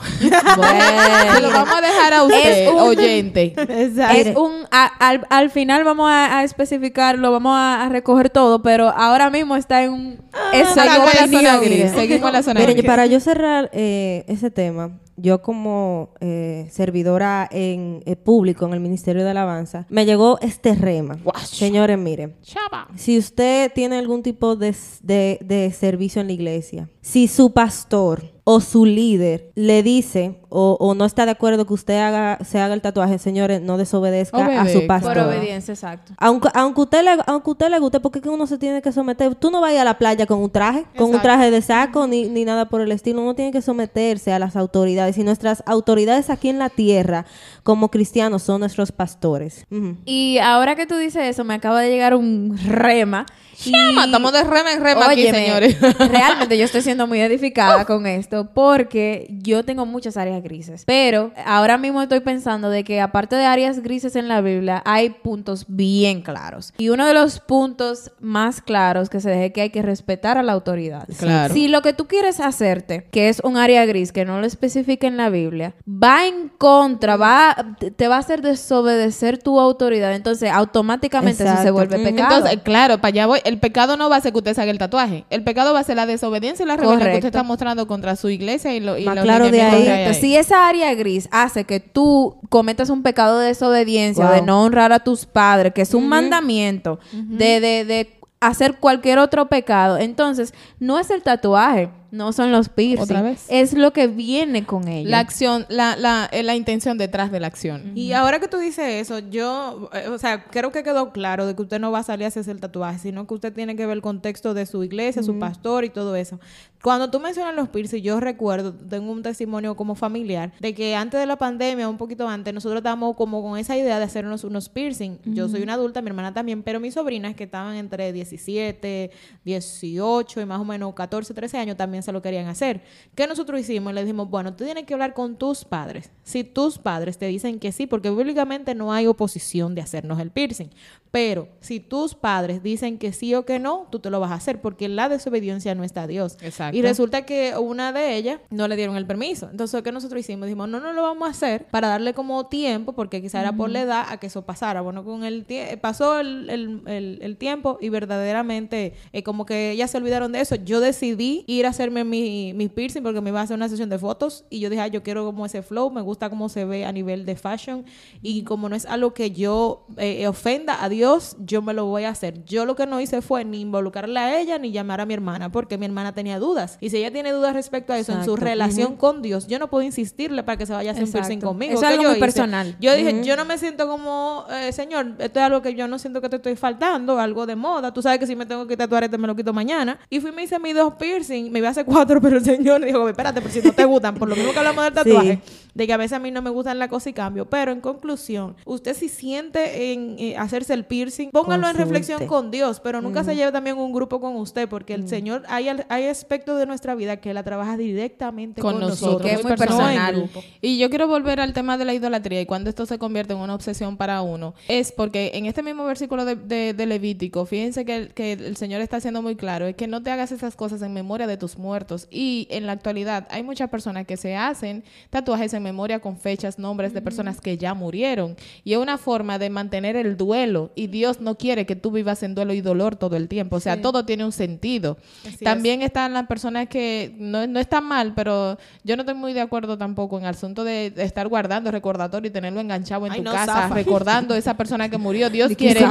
Bueno. 0.57 1.33
se 1.35 1.41
lo 1.41 1.49
vamos 1.49 1.73
a 1.75 1.81
dejar 1.81 2.13
a 2.13 2.23
usted, 2.23 2.67
Es 2.67 2.71
un- 2.71 2.79
oyente. 2.79 3.53
Es 3.69 4.35
un, 4.37 4.51
a- 4.71 4.91
al, 4.99 5.25
al 5.29 5.49
final 5.49 5.83
vamos 5.83 6.09
a, 6.09 6.37
a 6.39 6.43
especificarlo, 6.43 7.31
vamos 7.31 7.53
a, 7.55 7.83
a 7.83 7.89
recoger 7.89 8.29
todo, 8.29 8.61
pero 8.61 8.89
ahora 8.89 9.29
mismo 9.29 9.55
está 9.55 9.83
en 9.83 9.91
un... 9.91 10.19
esa 10.53 10.73
Seguimos 10.83 11.13
la 11.13 11.27
zona 11.27 11.57
gris. 11.57 11.91
Seguimos 11.91 12.31
la 12.31 12.43
zona 12.43 12.59
Miren, 12.59 12.75
gris. 12.77 12.85
para 12.85 13.05
yo 13.07 13.19
cerrar 13.19 13.69
eh, 13.73 14.23
ese 14.27 14.51
tema, 14.51 14.99
yo 15.21 15.41
como 15.41 16.09
eh, 16.19 16.67
servidora 16.71 17.47
en 17.51 18.01
eh, 18.05 18.15
público 18.15 18.65
en 18.65 18.73
el 18.73 18.79
Ministerio 18.79 19.23
de 19.23 19.29
Alabanza, 19.31 19.85
me 19.89 20.05
llegó 20.05 20.37
este 20.41 20.75
rema. 20.75 21.17
Señores, 21.43 21.97
miren, 21.97 22.35
Chava. 22.41 22.87
si 22.95 23.17
usted 23.17 23.71
tiene 23.73 23.97
algún 23.97 24.23
tipo 24.23 24.55
de, 24.55 24.75
de- 25.03 25.37
de 25.41 25.71
servicio 25.71 26.21
en 26.21 26.27
la 26.27 26.33
iglesia, 26.33 26.89
si 27.01 27.27
su 27.27 27.53
pastor 27.53 28.23
o 28.43 28.59
su 28.59 28.85
líder 28.85 29.51
le 29.55 29.83
dice 29.83 30.40
o, 30.53 30.75
o 30.79 30.93
no 30.93 31.05
está 31.05 31.25
de 31.25 31.31
acuerdo 31.31 31.65
que 31.65 31.73
usted 31.73 31.97
haga, 31.97 32.37
se 32.43 32.59
haga 32.59 32.73
el 32.73 32.81
tatuaje, 32.81 33.17
señores, 33.17 33.61
no 33.61 33.77
desobedezca 33.77 34.37
a 34.59 34.67
su 34.67 34.85
pastor. 34.85 35.13
Por 35.13 35.23
obediencia, 35.23 35.73
exacto. 35.73 36.11
Aunque, 36.17 36.49
aunque 36.53 36.81
usted 36.81 37.03
le, 37.03 37.11
aunque 37.25 37.49
usted 37.51 37.69
le 37.69 37.79
guste, 37.79 37.99
porque 38.01 38.19
es 38.19 38.23
que 38.23 38.29
uno 38.29 38.45
se 38.47 38.57
tiene 38.57 38.81
que 38.81 38.91
someter. 38.91 39.33
Tú 39.35 39.49
no 39.49 39.61
vayas 39.61 39.81
a 39.81 39.85
la 39.85 39.97
playa 39.97 40.25
con 40.25 40.39
un 40.39 40.49
traje, 40.51 40.85
con 40.97 41.07
un 41.15 41.21
traje 41.21 41.49
de 41.51 41.61
saco, 41.61 42.05
ni, 42.05 42.27
ni 42.27 42.43
nada 42.45 42.67
por 42.69 42.81
el 42.81 42.91
estilo. 42.91 43.21
Uno 43.21 43.33
tiene 43.33 43.51
que 43.51 43.61
someterse 43.61 44.33
a 44.33 44.39
las 44.39 44.55
autoridades. 44.57 45.17
Y 45.17 45.23
nuestras 45.23 45.63
autoridades 45.65 46.29
aquí 46.29 46.49
en 46.49 46.59
la 46.59 46.69
tierra, 46.69 47.25
como 47.63 47.89
cristianos, 47.89 48.43
son 48.43 48.59
nuestros 48.59 48.91
pastores. 48.91 49.65
Y 50.05 50.37
ahora 50.39 50.75
que 50.75 50.85
tú 50.85 50.97
dices 50.97 51.23
eso, 51.23 51.43
me 51.45 51.53
acaba 51.53 51.79
de 51.81 51.89
llegar 51.89 52.13
un 52.13 52.57
rema. 52.67 53.25
y- 53.65 53.71
Chama, 53.71 54.05
estamos 54.05 54.33
de 54.33 54.43
rema 54.43 54.73
en 54.73 54.81
rema 54.83 55.01
aquí, 55.11 55.21
señores. 55.45 55.77
realmente 55.99 56.57
yo 56.57 56.65
estoy 56.65 56.81
siendo 56.81 57.05
muy 57.07 57.21
edificada 57.21 57.85
con 57.85 58.07
esto 58.07 58.49
porque 58.53 59.27
yo 59.41 59.63
tengo 59.63 59.85
muchas 59.85 60.17
áreas 60.17 60.40
grises. 60.41 60.83
Pero 60.85 61.31
ahora 61.45 61.77
mismo 61.77 62.01
estoy 62.01 62.19
pensando 62.19 62.69
de 62.69 62.83
que 62.83 63.01
aparte 63.01 63.35
de 63.35 63.45
áreas 63.45 63.79
grises 63.79 64.15
en 64.15 64.27
la 64.27 64.41
Biblia, 64.41 64.81
hay 64.85 65.09
puntos 65.09 65.65
bien 65.67 66.21
claros. 66.21 66.73
Y 66.77 66.89
uno 66.89 67.05
de 67.05 67.13
los 67.13 67.39
puntos 67.39 68.11
más 68.19 68.61
claros 68.61 69.09
que 69.09 69.19
se 69.19 69.29
deje 69.29 69.51
que 69.51 69.61
hay 69.61 69.69
que 69.69 69.81
respetar 69.81 70.37
a 70.37 70.43
la 70.43 70.53
autoridad. 70.53 71.07
Claro. 71.17 71.53
Si 71.53 71.67
lo 71.67 71.81
que 71.81 71.93
tú 71.93 72.07
quieres 72.07 72.39
hacerte, 72.39 73.07
que 73.11 73.29
es 73.29 73.41
un 73.43 73.57
área 73.57 73.85
gris 73.85 74.11
que 74.11 74.25
no 74.25 74.39
lo 74.39 74.47
especifica 74.47 75.07
en 75.07 75.17
la 75.17 75.29
Biblia, 75.29 75.73
va 75.87 76.25
en 76.25 76.49
contra, 76.49 77.17
va 77.17 77.55
te 77.95 78.07
va 78.07 78.15
a 78.15 78.19
hacer 78.19 78.41
desobedecer 78.41 79.37
tu 79.37 79.59
autoridad, 79.59 80.13
entonces 80.13 80.51
automáticamente 80.51 81.43
eso 81.43 81.61
se 81.61 81.71
vuelve 81.71 81.99
pecado. 81.99 82.35
Entonces, 82.35 82.61
claro, 82.63 82.97
para 82.97 83.09
allá 83.09 83.27
voy. 83.27 83.39
El 83.43 83.59
pecado 83.59 83.97
no 83.97 84.09
va 84.09 84.17
a 84.17 84.21
ser 84.21 84.31
que 84.31 84.39
usted 84.39 84.57
haga 84.57 84.71
el 84.71 84.77
tatuaje. 84.77 85.25
El 85.29 85.43
pecado 85.43 85.73
va 85.73 85.79
a 85.79 85.83
ser 85.83 85.95
la 85.95 86.05
desobediencia 86.05 86.63
y 86.63 86.67
la 86.67 86.77
rebelión 86.77 86.99
que 86.99 87.15
usted 87.15 87.25
está 87.25 87.43
mostrando 87.43 87.87
contra 87.87 88.15
su 88.15 88.29
iglesia 88.29 88.73
y, 88.75 88.79
lo, 88.79 88.97
y 88.97 89.05
los 89.05 89.23
claro 89.23 89.49
de 89.49 89.61
ahí. 89.61 89.83
que 89.83 89.91
hay 89.91 90.11
Correcto. 90.11 90.11
Si 90.31 90.37
esa 90.37 90.65
área 90.69 90.93
gris 90.93 91.27
hace 91.31 91.65
que 91.65 91.81
tú 91.81 92.37
cometas 92.49 92.89
un 92.89 93.03
pecado 93.03 93.39
de 93.39 93.47
desobediencia, 93.47 94.25
Wow. 94.27 94.33
de 94.35 94.41
no 94.43 94.63
honrar 94.63 94.93
a 94.93 94.99
tus 94.99 95.25
padres, 95.25 95.73
que 95.73 95.81
es 95.81 95.93
un 95.93 96.07
mandamiento, 96.07 96.99
de, 97.11 97.59
de, 97.59 97.83
de 97.83 98.19
hacer 98.39 98.77
cualquier 98.77 99.19
otro 99.19 99.47
pecado, 99.49 99.97
entonces 99.97 100.53
no 100.79 100.97
es 100.99 101.09
el 101.09 101.21
tatuaje, 101.21 101.89
no 102.11 102.33
son 102.33 102.51
los 102.51 102.69
piercing, 102.69 103.03
Otra 103.03 103.21
vez. 103.21 103.45
es 103.49 103.73
lo 103.73 103.93
que 103.93 104.07
viene 104.07 104.65
con 104.65 104.87
ello. 104.87 105.09
La 105.09 105.19
acción, 105.19 105.65
la, 105.69 105.95
la, 105.95 106.29
eh, 106.31 106.43
la 106.43 106.55
intención 106.55 106.97
detrás 106.97 107.31
de 107.31 107.39
la 107.39 107.47
acción. 107.47 107.93
Y 107.95 108.11
ahora 108.11 108.39
que 108.39 108.47
tú 108.47 108.57
dices 108.57 108.85
eso, 108.85 109.19
yo, 109.19 109.89
eh, 109.93 110.09
o 110.09 110.17
sea, 110.17 110.43
creo 110.45 110.71
que 110.71 110.83
quedó 110.83 111.11
claro 111.11 111.45
de 111.45 111.55
que 111.55 111.61
usted 111.61 111.79
no 111.79 111.91
va 111.91 111.99
a 111.99 112.03
salir 112.03 112.25
a 112.25 112.27
hacerse 112.27 112.51
el 112.51 112.59
tatuaje, 112.59 112.99
sino 112.99 113.25
que 113.25 113.33
usted 113.33 113.53
tiene 113.53 113.75
que 113.75 113.85
ver 113.85 113.95
el 113.95 114.01
contexto 114.01 114.53
de 114.53 114.65
su 114.65 114.83
iglesia, 114.83 115.23
su 115.23 115.39
pastor 115.39 115.85
y 115.85 115.89
todo 115.89 116.15
eso. 116.15 116.39
Cuando 116.83 117.11
tú 117.11 117.19
mencionas 117.19 117.55
los 117.55 117.69
piercing, 117.69 118.01
yo 118.01 118.19
recuerdo, 118.19 118.73
tengo 118.73 119.11
un 119.11 119.21
testimonio 119.21 119.75
como 119.75 119.93
familiar, 119.93 120.51
de 120.59 120.73
que 120.73 120.95
antes 120.95 121.19
de 121.19 121.27
la 121.27 121.37
pandemia, 121.37 121.87
un 121.87 121.97
poquito 121.97 122.27
antes, 122.27 122.53
nosotros 122.53 122.79
estábamos 122.79 123.15
como 123.15 123.41
con 123.43 123.57
esa 123.59 123.77
idea 123.77 123.99
de 123.99 124.03
hacernos 124.05 124.43
unos 124.43 124.67
piercing. 124.67 125.19
Yo 125.25 125.47
soy 125.47 125.61
una 125.61 125.73
adulta, 125.73 126.01
mi 126.01 126.07
hermana 126.07 126.33
también, 126.33 126.63
pero 126.63 126.79
mis 126.79 126.95
sobrinas 126.95 127.35
que 127.35 127.43
estaban 127.43 127.75
entre 127.75 128.11
17, 128.11 129.11
18 129.45 130.41
y 130.41 130.45
más 130.45 130.59
o 130.59 130.65
menos 130.65 130.93
14, 130.93 131.33
13 131.33 131.57
años 131.59 131.77
también 131.77 132.00
se 132.01 132.11
lo 132.11 132.21
querían 132.21 132.47
hacer. 132.47 132.81
¿Qué 133.15 133.27
nosotros 133.27 133.59
hicimos? 133.59 133.93
Le 133.93 134.01
dijimos, 134.01 134.29
bueno, 134.29 134.53
tú 134.53 134.63
tienes 134.63 134.85
que 134.85 134.93
hablar 134.93 135.13
con 135.13 135.35
tus 135.37 135.65
padres. 135.65 136.11
Si 136.23 136.43
tus 136.43 136.77
padres 136.77 137.17
te 137.17 137.25
dicen 137.27 137.59
que 137.59 137.71
sí, 137.71 137.87
porque 137.87 138.09
bíblicamente 138.09 138.75
no 138.75 138.93
hay 138.93 139.07
oposición 139.07 139.75
de 139.75 139.81
hacernos 139.81 140.19
el 140.19 140.31
piercing, 140.31 140.69
pero 141.11 141.49
si 141.59 141.81
tus 141.81 142.15
padres 142.15 142.63
dicen 142.63 142.97
que 142.97 143.11
sí 143.11 143.35
o 143.35 143.43
que 143.45 143.59
no, 143.59 143.87
tú 143.91 143.99
te 143.99 144.09
lo 144.09 144.19
vas 144.21 144.31
a 144.31 144.35
hacer, 144.35 144.61
porque 144.61 144.87
la 144.87 145.09
desobediencia 145.09 145.75
no 145.75 145.83
está 145.83 146.03
a 146.03 146.07
Dios. 146.07 146.37
Exacto. 146.41 146.77
Y 146.77 146.81
resulta 146.81 147.25
que 147.25 147.57
una 147.57 147.91
de 147.91 148.15
ellas 148.15 148.39
no 148.49 148.67
le 148.69 148.77
dieron 148.77 148.95
el 148.95 149.05
permiso. 149.05 149.49
Entonces, 149.51 149.81
¿qué 149.81 149.91
nosotros 149.91 150.21
hicimos? 150.21 150.45
Dijimos, 150.45 150.69
no, 150.69 150.79
no 150.79 150.93
lo 150.93 151.01
vamos 151.01 151.27
a 151.27 151.31
hacer 151.31 151.65
para 151.65 151.89
darle 151.89 152.13
como 152.13 152.45
tiempo, 152.47 152.93
porque 152.93 153.21
quizá 153.21 153.41
era 153.41 153.51
por 153.51 153.69
la 153.69 153.81
edad 153.81 154.05
a 154.09 154.17
que 154.21 154.27
eso 154.27 154.43
pasara. 154.43 154.79
Bueno, 154.79 155.03
con 155.03 155.25
el 155.25 155.45
pasó 155.81 156.19
el, 156.19 156.49
el- 156.49 156.81
el- 156.87 157.19
el 157.21 157.35
tiempo 157.37 157.77
y 157.81 157.89
verdaderamente 157.89 158.93
eh, 159.11 159.23
como 159.23 159.45
que 159.45 159.71
ellas 159.71 159.91
se 159.91 159.97
olvidaron 159.97 160.31
de 160.31 160.39
eso. 160.41 160.55
Yo 160.55 160.79
decidí 160.79 161.43
ir 161.47 161.65
a 161.65 161.73
hacerme 161.91 162.03
mi, 162.03 162.53
mi 162.53 162.69
piercing 162.69 163.03
porque 163.03 163.21
me 163.21 163.29
iba 163.29 163.39
a 163.39 163.43
hacer 163.43 163.55
una 163.55 163.67
sesión 163.69 163.89
de 163.89 163.99
fotos 163.99 164.45
y 164.49 164.59
yo 164.59 164.69
dije, 164.69 164.81
"Ay, 164.81 164.91
yo 164.91 165.03
quiero 165.03 165.25
como 165.25 165.45
ese 165.45 165.61
flow, 165.61 165.91
me 165.91 166.01
gusta 166.01 166.29
cómo 166.29 166.47
se 166.49 166.65
ve 166.65 166.85
a 166.85 166.91
nivel 166.91 167.25
de 167.25 167.35
fashion 167.35 167.85
y 168.21 168.43
como 168.43 168.69
no 168.69 168.75
es 168.75 168.85
algo 168.85 169.13
que 169.13 169.31
yo 169.31 169.85
eh, 169.97 170.27
ofenda 170.27 170.83
a 170.83 170.89
Dios, 170.89 171.35
yo 171.39 171.61
me 171.61 171.73
lo 171.73 171.85
voy 171.85 172.03
a 172.05 172.09
hacer. 172.09 172.43
Yo 172.45 172.65
lo 172.65 172.75
que 172.75 172.85
no 172.87 173.01
hice 173.01 173.21
fue 173.21 173.43
ni 173.45 173.61
involucrarla 173.61 174.25
a 174.27 174.39
ella 174.39 174.57
ni 174.57 174.71
llamar 174.71 175.01
a 175.01 175.05
mi 175.05 175.13
hermana 175.13 175.51
porque 175.51 175.77
mi 175.77 175.85
hermana 175.85 176.13
tenía 176.13 176.39
dudas. 176.39 176.77
Y 176.81 176.89
si 176.89 176.97
ella 176.97 177.11
tiene 177.11 177.31
dudas 177.31 177.53
respecto 177.53 177.93
a 177.93 177.99
eso 177.99 178.13
en 178.13 178.23
su 178.23 178.35
relación 178.35 178.95
con 178.95 179.21
Dios, 179.21 179.47
yo 179.47 179.59
no 179.59 179.69
puedo 179.69 179.83
insistirle 179.83 180.43
para 180.43 180.57
que 180.57 180.65
se 180.65 180.73
vaya 180.73 180.91
a 180.91 180.93
hacer 180.93 181.05
un 181.05 181.11
piercing 181.11 181.41
conmigo. 181.41 181.73
Eso 181.73 181.81
es 181.83 181.87
¿Qué 181.87 181.93
algo 181.93 182.03
yo 182.03 182.09
muy 182.09 182.17
hice? 182.17 182.25
personal. 182.25 182.75
Yo 182.79 182.95
dije, 182.95 183.23
yo 183.23 183.35
no 183.35 183.45
me 183.45 183.57
siento 183.57 183.87
como, 183.87 184.45
eh, 184.49 184.71
señor, 184.71 185.15
esto 185.19 185.39
es 185.39 185.45
algo 185.45 185.61
que 185.61 185.73
yo 185.75 185.87
no 185.87 185.99
siento 185.99 186.21
que 186.21 186.29
te 186.29 186.37
estoy 186.37 186.55
faltando, 186.55 187.19
algo 187.19 187.45
de 187.45 187.55
moda. 187.55 187.93
Tú 187.93 188.01
sabes 188.01 188.19
que 188.19 188.27
si 188.27 188.35
me 188.35 188.45
tengo 188.45 188.65
que 188.67 188.77
tatuar 188.77 189.03
este 189.03 189.17
me 189.17 189.27
lo 189.27 189.35
quito 189.35 189.53
mañana. 189.53 189.99
Y 190.09 190.19
fui 190.19 190.31
y 190.31 190.33
me 190.33 190.43
hice 190.43 190.59
mis 190.59 190.75
dos 190.75 190.93
piercing. 190.95 191.51
Me 191.51 191.59
iba 191.59 191.67
a 191.67 191.71
hacer 191.71 191.80
hace 191.81 191.85
cuatro, 191.91 192.21
pero 192.21 192.37
el 192.37 192.43
Señor 192.45 192.83
dijo, 192.83 193.07
espérate, 193.07 193.41
pero 193.41 193.53
si 193.53 193.61
no 193.61 193.71
te 193.73 193.85
gustan, 193.85 194.15
por 194.15 194.29
lo 194.29 194.35
mismo 194.35 194.51
que 194.51 194.57
hablamos 194.59 194.83
del 194.85 194.93
tatuaje, 194.93 195.39
de 195.73 195.87
que 195.87 195.93
a 195.93 195.97
veces 195.97 196.13
a 196.13 196.19
mí 196.19 196.31
no 196.31 196.41
me 196.41 196.49
gustan 196.49 196.79
la 196.79 196.87
cosa 196.89 197.09
y 197.09 197.13
cambio. 197.13 197.45
Pero 197.49 197.71
en 197.71 197.79
conclusión, 197.81 198.55
usted 198.65 198.95
si 198.95 199.07
siente 199.09 199.93
en 199.93 200.15
eh, 200.19 200.35
hacerse 200.37 200.73
el 200.73 200.85
piercing, 200.85 201.29
póngalo 201.31 201.67
en 201.67 201.73
Consulte. 201.73 201.83
reflexión 201.83 202.27
con 202.27 202.51
Dios, 202.51 202.79
pero 202.81 203.01
nunca 203.01 203.23
se 203.23 203.35
lleve 203.35 203.51
también 203.51 203.77
un 203.77 203.93
grupo 203.93 204.19
con 204.19 204.35
usted, 204.35 204.67
porque 204.67 204.93
el 204.93 205.07
Señor, 205.07 205.43
hay, 205.47 205.69
hay 205.89 206.07
aspectos 206.07 206.59
de 206.59 206.65
nuestra 206.65 206.95
vida 206.95 207.17
que 207.17 207.33
la 207.33 207.43
trabaja 207.43 207.77
directamente 207.77 208.61
con, 208.61 208.73
Con 208.73 208.81
nosotros. 208.81 209.21
nosotros, 209.21 209.29
que 209.29 209.35
es 209.35 209.43
muy 209.43 209.49
no 209.49 209.53
en 209.53 209.59
personal. 209.59 210.15
grupo. 210.15 210.43
Y 210.61 210.77
yo 210.77 210.89
quiero 210.89 211.07
volver 211.07 211.39
al 211.39 211.53
tema 211.53 211.77
de 211.77 211.85
la 211.85 211.93
idolatría 211.93 212.41
y 212.41 212.45
cuando 212.45 212.69
esto 212.69 212.85
se 212.85 212.97
convierte 212.99 213.33
en 213.33 213.39
una 213.39 213.55
obsesión 213.55 213.95
para 213.97 214.21
uno. 214.21 214.53
Es 214.67 214.91
porque 214.91 215.31
en 215.35 215.45
este 215.45 215.63
mismo 215.63 215.85
versículo 215.85 216.25
de, 216.25 216.35
de- 216.35 216.73
de 216.73 216.85
Levítico, 216.85 217.45
fíjense 217.45 217.85
que, 217.85 218.09
que 218.13 218.33
el 218.33 218.57
Señor 218.57 218.81
está 218.81 218.97
haciendo 218.97 219.21
muy 219.21 219.35
claro, 219.35 219.65
es 219.67 219.75
que 219.75 219.87
no 219.87 220.03
te 220.03 220.11
hagas 220.11 220.31
esas 220.31 220.55
cosas 220.55 220.81
en 220.81 220.93
memoria 220.93 221.27
de 221.27 221.37
tus 221.37 221.57
muertos. 221.57 221.70
Y 222.09 222.47
en 222.49 222.65
la 222.65 222.73
actualidad 222.73 223.27
hay 223.29 223.43
muchas 223.43 223.69
personas 223.69 224.05
que 224.05 224.17
se 224.17 224.35
hacen 224.35 224.83
tatuajes 225.09 225.53
en 225.53 225.63
memoria 225.63 225.99
con 225.99 226.17
fechas, 226.17 226.59
nombres 226.59 226.93
de 226.93 227.01
personas 227.01 227.41
que 227.41 227.57
ya 227.57 227.73
murieron. 227.73 228.35
Y 228.63 228.73
es 228.73 228.79
una 228.79 228.97
forma 228.97 229.39
de 229.39 229.49
mantener 229.49 229.95
el 229.95 230.17
duelo. 230.17 230.71
Y 230.75 230.87
Dios 230.87 231.21
no 231.21 231.35
quiere 231.35 231.65
que 231.65 231.75
tú 231.75 231.91
vivas 231.91 232.23
en 232.23 232.35
duelo 232.35 232.53
y 232.53 232.61
dolor 232.61 232.95
todo 232.95 233.15
el 233.15 233.27
tiempo. 233.27 233.55
O 233.55 233.59
sea, 233.59 233.81
todo 233.81 234.05
tiene 234.05 234.25
un 234.25 234.31
sentido. 234.31 234.97
Así 235.27 235.43
También 235.43 235.81
están 235.81 236.13
las 236.13 236.27
personas 236.27 236.67
que 236.67 237.15
no, 237.17 237.47
no 237.47 237.59
están 237.59 237.83
mal, 237.85 238.13
pero 238.15 238.57
yo 238.83 238.95
no 238.95 239.03
estoy 239.03 239.15
muy 239.15 239.33
de 239.33 239.41
acuerdo 239.41 239.77
tampoco 239.77 240.17
en 240.17 240.23
el 240.23 240.29
asunto 240.31 240.63
de, 240.63 240.91
de 240.91 241.03
estar 241.03 241.27
guardando 241.27 241.71
recordatorio 241.71 242.29
y 242.29 242.31
tenerlo 242.31 242.59
enganchado 242.59 243.05
en 243.05 243.13
Ay, 243.13 243.17
tu 243.19 243.23
no, 243.23 243.31
casa, 243.31 243.53
zafa. 243.53 243.75
recordando 243.75 244.35
esa 244.35 244.55
persona 244.55 244.89
que 244.89 244.97
murió. 244.97 245.29
Dios 245.31 245.53
quiere. 245.55 245.85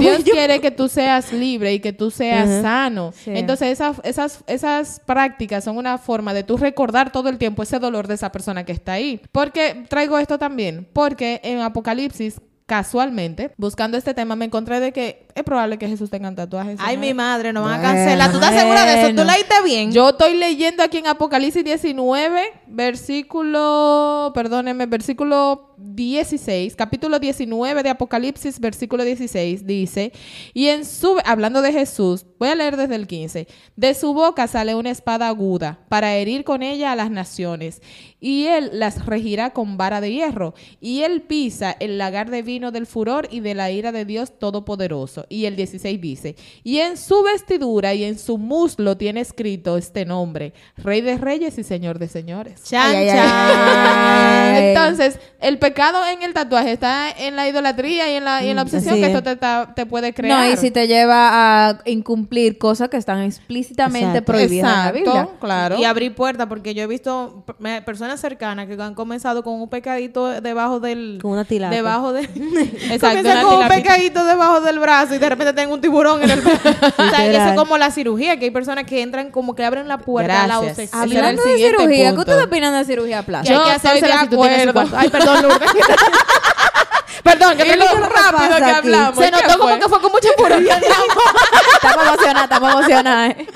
Dios 0.00 0.22
quiere 0.24 0.60
que 0.60 0.70
tú 0.70 0.88
seas 0.88 1.32
libre 1.32 1.74
y 1.74 1.80
que 1.80 1.92
tú 1.92 2.10
seas 2.10 2.62
sano. 2.62 3.12
Sí. 3.12 3.30
Entonces 3.34 3.68
esas, 3.68 4.00
esas, 4.04 4.44
esas 4.46 5.00
prácticas 5.04 5.64
son 5.64 5.76
una 5.76 5.98
forma 5.98 6.34
de 6.34 6.42
tú 6.42 6.56
recordar 6.56 7.12
todo 7.12 7.28
el 7.28 7.38
tiempo 7.38 7.62
ese 7.62 7.78
dolor 7.78 8.08
de 8.08 8.14
esa 8.14 8.32
persona 8.32 8.64
que 8.64 8.72
está 8.72 8.92
ahí. 8.94 9.20
Porque 9.32 9.84
traigo 9.88 10.18
esto 10.18 10.38
también, 10.38 10.88
porque 10.92 11.40
en 11.44 11.60
Apocalipsis 11.60 12.40
casualmente, 12.66 13.52
buscando 13.56 13.96
este 13.96 14.14
tema, 14.14 14.36
me 14.36 14.46
encontré 14.46 14.80
de 14.80 14.92
que 14.92 15.23
es 15.34 15.42
probable 15.42 15.78
que 15.78 15.88
Jesús 15.88 16.10
tenga 16.10 16.32
tatuajes. 16.34 16.78
Ay, 16.80 16.96
mi 16.96 17.12
madre, 17.12 17.52
nos 17.52 17.64
van 17.64 17.80
a 17.80 17.82
cancelar. 17.82 18.30
¿Tú 18.30 18.36
estás 18.36 18.54
segura 18.54 18.84
de 18.84 19.00
eso? 19.00 19.14
¿Tú 19.14 19.24
leíste 19.24 19.54
bien? 19.64 19.92
Yo 19.92 20.10
estoy 20.10 20.36
leyendo 20.36 20.82
aquí 20.82 20.98
en 20.98 21.08
Apocalipsis 21.08 21.64
19, 21.64 22.42
versículo, 22.68 24.30
perdónenme, 24.34 24.86
versículo 24.86 25.74
16, 25.76 26.76
capítulo 26.76 27.18
19 27.18 27.82
de 27.82 27.90
Apocalipsis, 27.90 28.60
versículo 28.60 29.04
16, 29.04 29.66
dice, 29.66 30.12
y 30.52 30.68
en 30.68 30.84
su, 30.84 31.18
hablando 31.24 31.62
de 31.62 31.72
Jesús, 31.72 32.26
voy 32.38 32.48
a 32.48 32.54
leer 32.54 32.76
desde 32.76 32.94
el 32.94 33.06
15, 33.06 33.48
de 33.76 33.94
su 33.94 34.14
boca 34.14 34.46
sale 34.46 34.74
una 34.74 34.90
espada 34.90 35.28
aguda 35.28 35.80
para 35.88 36.14
herir 36.14 36.44
con 36.44 36.62
ella 36.62 36.92
a 36.92 36.96
las 36.96 37.10
naciones, 37.10 37.82
y 38.20 38.46
él 38.46 38.70
las 38.72 39.04
regirá 39.06 39.50
con 39.50 39.76
vara 39.76 40.00
de 40.00 40.12
hierro, 40.12 40.54
y 40.80 41.02
él 41.02 41.22
pisa 41.22 41.76
el 41.78 41.98
lagar 41.98 42.30
de 42.30 42.42
vino 42.42 42.70
del 42.70 42.86
furor 42.86 43.28
y 43.30 43.40
de 43.40 43.54
la 43.54 43.70
ira 43.70 43.92
de 43.92 44.04
Dios 44.04 44.38
Todopoderoso. 44.38 45.23
Y 45.28 45.46
el 45.46 45.56
16 45.56 46.00
dice, 46.00 46.36
y 46.62 46.78
en 46.78 46.96
su 46.96 47.22
vestidura 47.22 47.94
y 47.94 48.04
en 48.04 48.18
su 48.18 48.38
muslo 48.38 48.96
tiene 48.96 49.20
escrito 49.20 49.76
este 49.76 50.04
nombre, 50.04 50.52
Rey 50.76 51.00
de 51.00 51.16
Reyes 51.18 51.58
y 51.58 51.62
Señor 51.64 51.98
de 51.98 52.08
Señores. 52.08 52.62
Chan, 52.64 52.90
Ay, 52.94 52.96
ay, 52.96 53.08
chan. 53.08 53.28
ay. 53.28 54.64
Entonces, 54.68 55.18
el 55.40 55.58
pecado 55.58 55.98
en 56.06 56.22
el 56.22 56.32
tatuaje 56.34 56.72
está 56.72 57.10
en 57.10 57.36
la 57.36 57.48
idolatría 57.48 58.10
y 58.12 58.16
en 58.16 58.24
la, 58.24 58.42
y 58.44 58.48
en 58.50 58.56
la 58.56 58.64
Mm, 58.64 58.66
obsesión 58.66 58.94
que 58.96 59.02
es. 59.02 59.14
esto 59.14 59.22
te, 59.22 59.36
te 59.74 59.86
puede 59.86 60.12
crear. 60.14 60.38
No, 60.46 60.52
y 60.52 60.56
si 60.56 60.70
te 60.70 60.86
lleva 60.86 61.68
a 61.68 61.78
incumplir 61.84 62.56
cosas 62.58 62.88
que 62.88 62.96
están 62.96 63.22
explícitamente 63.22 64.06
Exacto. 64.08 64.32
prohibidas 64.32 64.70
en 64.70 64.76
la 64.78 64.88
Exacto, 64.88 65.10
Biblia. 65.20 65.28
claro. 65.40 65.78
Y 65.78 65.84
abrir 65.84 66.14
puertas, 66.14 66.46
porque 66.46 66.74
yo 66.74 66.82
he 66.82 66.86
visto 66.86 67.44
personas 67.84 68.20
cercanas 68.20 68.66
que 68.66 68.74
han 68.80 68.94
comenzado 68.94 69.42
con 69.42 69.60
un 69.60 69.68
pecadito 69.68 70.40
debajo 70.40 70.80
del... 70.80 71.18
Con 71.20 71.32
una 71.32 71.44
tilapia. 71.44 71.76
Debajo 71.76 72.12
de... 72.12 72.22
Exacto, 72.90 73.20
una 73.20 73.42
con 73.42 73.62
un 73.62 73.68
pecadito 73.68 74.24
debajo 74.24 74.60
del 74.60 74.78
brazo 74.78 75.13
y 75.14 75.18
de 75.18 75.28
repente 75.28 75.52
tengo 75.52 75.74
un 75.74 75.80
tiburón 75.80 76.22
en 76.22 76.30
el 76.30 76.38
o 76.98 77.10
sea, 77.10 77.26
y 77.26 77.34
eso 77.34 77.48
es 77.50 77.56
como 77.56 77.78
la 77.78 77.90
cirugía, 77.90 78.38
que 78.38 78.46
hay 78.46 78.50
personas 78.50 78.84
que 78.84 79.02
entran 79.02 79.30
como 79.30 79.54
que 79.54 79.64
abren 79.64 79.88
la 79.88 79.98
puerta 79.98 80.44
a 80.44 80.46
la 80.46 80.54
Gracias. 80.58 80.70
obsesión. 80.90 81.02
Hablando 81.02 81.42
de 81.44 81.56
cirugía, 81.56 81.96
¿qué 81.96 82.04
punto. 82.16 82.20
ustedes 82.20 82.44
opinan 82.46 82.72
de 82.74 82.84
cirugía 82.84 83.22
plástica? 83.22 83.54
hay 83.58 83.64
Yo 83.64 83.70
que 83.70 83.76
estoy 83.76 84.00
de 84.00 84.12
acuerdo. 84.14 84.96
Ay, 84.96 85.08
perdón, 85.08 85.42
Lourdes. 85.42 85.70
perdón, 87.22 87.56
que 87.56 87.64
te 87.64 87.76
lo 87.76 87.84
rápido 87.86 88.56
que 88.56 88.64
aquí? 88.64 88.70
hablamos. 88.70 89.18
Se 89.18 89.24
¿qué 89.24 89.30
notó 89.30 89.58
como 89.58 89.78
que 89.78 89.88
fue 89.88 90.00
con 90.00 90.12
mucha 90.12 90.28
pureza. 90.36 90.78
Estamos 91.74 92.06
emocionadas, 92.06 92.42
estamos 92.44 92.72
emocionadas. 92.72 93.30
¿eh? 93.30 93.46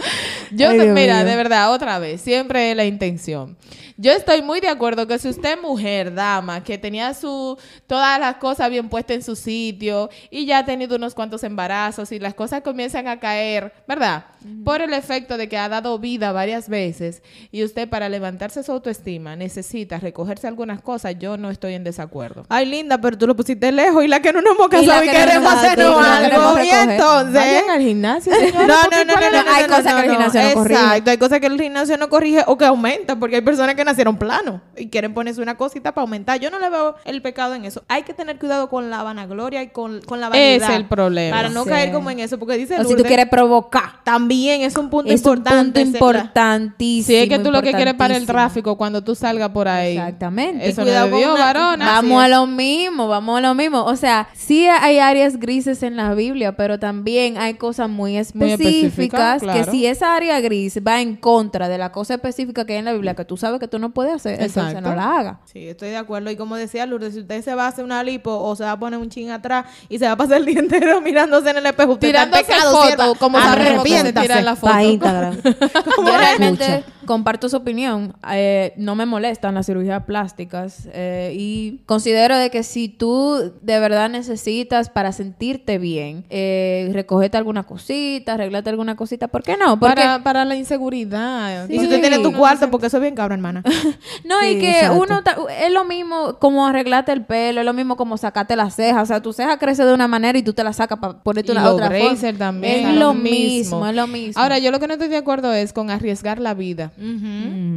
Yo, 0.50 0.70
Ay, 0.70 0.78
mira, 0.88 1.16
mío. 1.16 1.24
de 1.24 1.36
verdad, 1.36 1.72
otra 1.72 1.98
vez, 1.98 2.20
siempre 2.20 2.70
es 2.70 2.76
la 2.76 2.84
intención. 2.84 3.56
Yo 4.00 4.12
estoy 4.12 4.42
muy 4.42 4.60
de 4.60 4.68
acuerdo 4.68 5.08
que 5.08 5.18
si 5.18 5.28
usted 5.28 5.54
es 5.56 5.60
mujer, 5.60 6.14
dama, 6.14 6.62
que 6.62 6.78
tenía 6.78 7.12
su 7.14 7.58
todas 7.88 8.20
las 8.20 8.36
cosas 8.36 8.70
bien 8.70 8.88
puestas 8.88 9.16
en 9.16 9.22
su 9.24 9.34
sitio 9.34 10.08
y 10.30 10.46
ya 10.46 10.58
ha 10.58 10.64
tenido 10.64 10.94
unos 10.94 11.14
cuantos 11.16 11.42
embarazos 11.42 12.12
y 12.12 12.20
las 12.20 12.32
cosas 12.34 12.60
comienzan 12.62 13.08
a 13.08 13.18
caer, 13.18 13.72
¿verdad? 13.88 14.26
Por 14.64 14.82
el 14.82 14.92
efecto 14.92 15.36
de 15.36 15.48
que 15.48 15.58
ha 15.58 15.68
dado 15.68 15.98
vida 15.98 16.30
varias 16.30 16.68
veces 16.68 17.24
y 17.50 17.64
usted 17.64 17.88
para 17.88 18.08
levantarse 18.08 18.62
su 18.62 18.70
autoestima 18.70 19.34
necesita 19.34 19.98
recogerse 19.98 20.46
algunas 20.46 20.80
cosas, 20.80 21.16
yo 21.18 21.36
no 21.36 21.50
estoy 21.50 21.74
en 21.74 21.82
desacuerdo. 21.82 22.46
Ay, 22.48 22.66
linda, 22.66 23.00
pero 23.00 23.18
tú 23.18 23.26
lo 23.26 23.34
pusiste 23.34 23.72
lejos 23.72 24.04
y 24.04 24.06
la 24.06 24.20
que 24.20 24.32
no 24.32 24.40
nos 24.42 24.54
hemos 24.54 24.68
Y 24.68 24.70
casado 24.86 25.02
y, 25.02 25.06
no 25.08 25.12
queremos 25.12 25.42
nos- 25.42 25.54
hacernos 25.64 26.00
y 26.00 26.08
algo. 26.08 26.62
Y 26.62 26.68
entonces... 26.92 27.34
Vayan 27.34 27.70
al 27.70 27.80
gimnasio, 27.80 28.32
señora, 28.32 28.64
No, 28.64 28.74
no, 28.74 29.04
no, 29.04 29.12
¿cuál 29.12 29.32
no, 29.32 29.38
no, 29.38 29.44
no, 29.44 29.50
Hay 29.56 29.62
no, 29.64 29.68
cosas 29.76 29.84
no, 29.86 29.96
que 29.96 30.00
el 30.02 30.06
no. 30.06 30.12
gimnasio 30.12 30.42
no 30.44 30.54
corrige. 30.54 30.80
Exacto, 30.80 31.10
hay 31.10 31.18
cosas 31.18 31.40
que 31.40 31.46
el 31.48 31.60
gimnasio 31.60 31.96
no 31.98 32.08
corrige 32.08 32.44
o 32.46 32.56
que 32.56 32.64
aumenta, 32.64 33.16
porque 33.16 33.34
hay 33.36 33.42
personas 33.42 33.74
que 33.74 33.87
nacieron 33.88 34.16
plano 34.16 34.60
y 34.76 34.88
quieren 34.88 35.14
ponerse 35.14 35.40
una 35.42 35.56
cosita 35.56 35.92
para 35.92 36.02
aumentar. 36.02 36.38
Yo 36.40 36.50
no 36.50 36.58
le 36.58 36.70
veo 36.70 36.94
el 37.04 37.22
pecado 37.22 37.54
en 37.54 37.64
eso. 37.64 37.82
Hay 37.88 38.02
que 38.02 38.14
tener 38.14 38.38
cuidado 38.38 38.68
con 38.68 38.90
la 38.90 39.02
vanagloria 39.02 39.62
y 39.62 39.68
con, 39.68 40.00
con 40.02 40.20
la 40.20 40.28
vanidad. 40.28 40.70
Es 40.70 40.76
el 40.76 40.86
problema. 40.86 41.36
Para 41.36 41.48
no 41.48 41.64
Sí. 41.64 41.70
caer 41.70 41.92
como 41.92 42.10
en 42.10 42.20
eso, 42.20 42.38
porque 42.38 42.56
dice 42.56 42.74
O 42.74 42.78
si 42.78 42.82
tú 42.84 42.88
Lourdes, 42.90 43.06
quieres 43.06 43.26
provocar. 43.28 44.02
también 44.04 44.62
es 44.62 44.76
un 44.76 44.88
punto 44.90 45.12
Es 45.12 45.22
un 45.24 45.32
importante. 45.38 45.80
punto 45.82 45.96
importantísimo. 45.98 47.06
Si 47.06 47.16
es 47.16 47.28
que 47.28 47.38
tú 47.38 47.50
lo 47.50 47.62
que 47.62 47.72
quieres 47.72 47.94
para 47.94 48.16
el 48.16 48.26
tráfico 48.26 48.76
cuando 48.76 49.02
tú 49.02 49.14
salgas 49.14 49.50
por 49.50 49.68
ahí. 49.68 49.96
Exactamente. 49.96 50.68
Eso 50.68 50.82
Cuidado 50.82 51.08
no 51.10 51.16
una- 51.18 51.34
varona. 51.34 51.86
Vamos 51.86 52.22
a 52.22 52.28
lo 52.28 52.46
mismo, 52.46 53.08
vamos 53.08 53.38
a 53.38 53.40
lo 53.40 53.54
mismo. 53.54 53.84
O 53.84 53.96
sea, 53.96 54.28
sí 54.34 54.66
hay 54.66 54.98
áreas 54.98 55.38
grises 55.38 55.82
en 55.82 55.96
la 55.96 56.14
Biblia, 56.14 56.56
pero 56.56 56.78
también 56.78 57.38
hay 57.38 57.54
cosas 57.54 57.88
muy 57.88 58.12
Muy 58.34 58.52
específicas 58.52 59.42
que 59.42 59.64
si 59.64 59.86
esa 59.86 60.14
área 60.14 60.40
gris 60.40 60.78
va 60.86 61.00
en 61.00 61.16
contra 61.16 61.68
de 61.68 61.78
la 61.78 61.92
cosa 61.92 62.14
específica 62.14 62.64
que 62.64 62.74
hay 62.74 62.78
en 62.80 62.84
la 62.84 62.92
Biblia 62.92 63.14
que 63.14 63.24
tú 63.24 63.36
sabes 63.36 63.60
que 63.60 63.68
tú 63.78 63.82
no 63.82 63.90
puedes 63.90 64.14
hacer, 64.14 64.32
entonces 64.34 64.56
Exacto. 64.56 64.88
no 64.88 64.96
la 64.96 65.18
hagas. 65.18 65.36
Sí, 65.44 65.68
estoy 65.68 65.90
de 65.90 65.96
acuerdo. 65.96 66.30
Y 66.30 66.36
como 66.36 66.56
decía 66.56 66.84
Lourdes, 66.86 67.14
si 67.14 67.20
usted 67.20 67.42
se 67.42 67.54
va 67.54 67.64
a 67.66 67.68
hacer 67.68 67.84
una 67.84 68.02
lipo 68.02 68.30
o 68.36 68.56
se 68.56 68.64
va 68.64 68.72
a 68.72 68.78
poner 68.78 68.98
un 68.98 69.08
chin 69.08 69.30
atrás 69.30 69.66
y 69.88 69.98
se 69.98 70.06
va 70.06 70.12
a 70.12 70.16
pasar 70.16 70.38
el 70.38 70.46
día 70.46 70.58
entero 70.60 71.00
mirándose 71.00 71.50
en 71.50 71.58
el 71.58 71.66
espejo, 71.66 71.92
usted 71.92 72.08
está 72.08 72.24
Tirándose 72.26 72.90
pecado, 72.90 73.14
como 73.14 73.38
que 73.38 73.44
se 73.44 73.50
Arrepiéntase. 73.50 74.20
tiran 74.28 74.44
la 74.44 74.56
foto. 74.56 74.72
Para 74.72 74.84
Instagram. 74.84 75.40
Yo 75.42 76.18
realmente. 76.18 76.84
Comparto 77.08 77.48
su 77.48 77.56
opinión. 77.56 78.14
Eh, 78.30 78.74
no 78.76 78.94
me 78.94 79.06
molestan 79.06 79.54
las 79.54 79.64
cirugías 79.66 80.04
plásticas 80.04 80.88
eh, 80.92 81.32
y 81.34 81.80
considero 81.86 82.36
de 82.36 82.50
que 82.50 82.62
si 82.62 82.88
tú 82.88 83.52
de 83.62 83.80
verdad 83.80 84.10
necesitas 84.10 84.90
para 84.90 85.10
sentirte 85.12 85.78
bien, 85.78 86.24
eh, 86.30 86.90
recogete 86.92 87.36
alguna 87.38 87.64
cosita, 87.64 88.34
arreglate 88.34 88.68
alguna 88.70 88.94
cosita, 88.94 89.26
¿por 89.28 89.42
qué 89.42 89.56
no? 89.56 89.80
Porque 89.80 89.94
Para, 89.96 90.22
para 90.22 90.44
la 90.44 90.54
inseguridad. 90.54 91.68
Y 91.68 91.78
si 91.78 91.84
usted 91.84 92.00
tiene 92.00 92.18
tu 92.18 92.32
cuarto, 92.32 92.70
porque 92.70 92.86
eso 92.88 92.98
es 92.98 93.02
bien 93.02 93.14
cabrón, 93.14 93.38
hermana. 93.40 93.62
No, 94.24 94.42
y 94.44 94.54
Sí, 94.54 94.58
que 94.60 94.70
exacto. 94.80 95.00
uno 95.02 95.22
ta- 95.22 95.36
es 95.64 95.72
lo 95.72 95.84
mismo 95.84 96.38
como 96.38 96.66
arreglarte 96.66 97.12
el 97.12 97.24
pelo, 97.24 97.60
es 97.60 97.64
lo 97.66 97.72
mismo 97.72 97.96
como 97.96 98.16
sacarte 98.18 98.56
las 98.56 98.74
cejas. 98.76 99.04
O 99.04 99.06
sea, 99.06 99.22
tu 99.22 99.32
ceja 99.32 99.58
crece 99.58 99.84
de 99.84 99.94
una 99.94 100.08
manera 100.08 100.36
y 100.38 100.42
tú 100.42 100.52
te 100.52 100.62
la 100.64 100.72
sacas 100.72 100.98
para 100.98 101.14
ponerte 101.22 101.52
Y 101.52 101.52
una 101.52 101.64
los 101.64 101.72
otra 101.74 101.90
forma. 101.90 102.38
también, 102.38 102.86
Es 102.88 102.94
lo 102.94 103.00
lo 103.08 103.14
mismo. 103.14 103.80
mismo, 103.80 103.86
es 103.86 103.96
lo 103.96 104.06
mismo. 104.06 104.42
Ahora, 104.42 104.58
yo 104.58 104.70
lo 104.70 104.78
que 104.80 104.86
no 104.86 104.92
estoy 104.94 105.08
de 105.08 105.16
acuerdo 105.16 105.52
es 105.54 105.72
con 105.72 105.90
arriesgar 105.90 106.38
la 106.40 106.52
vida 106.54 106.90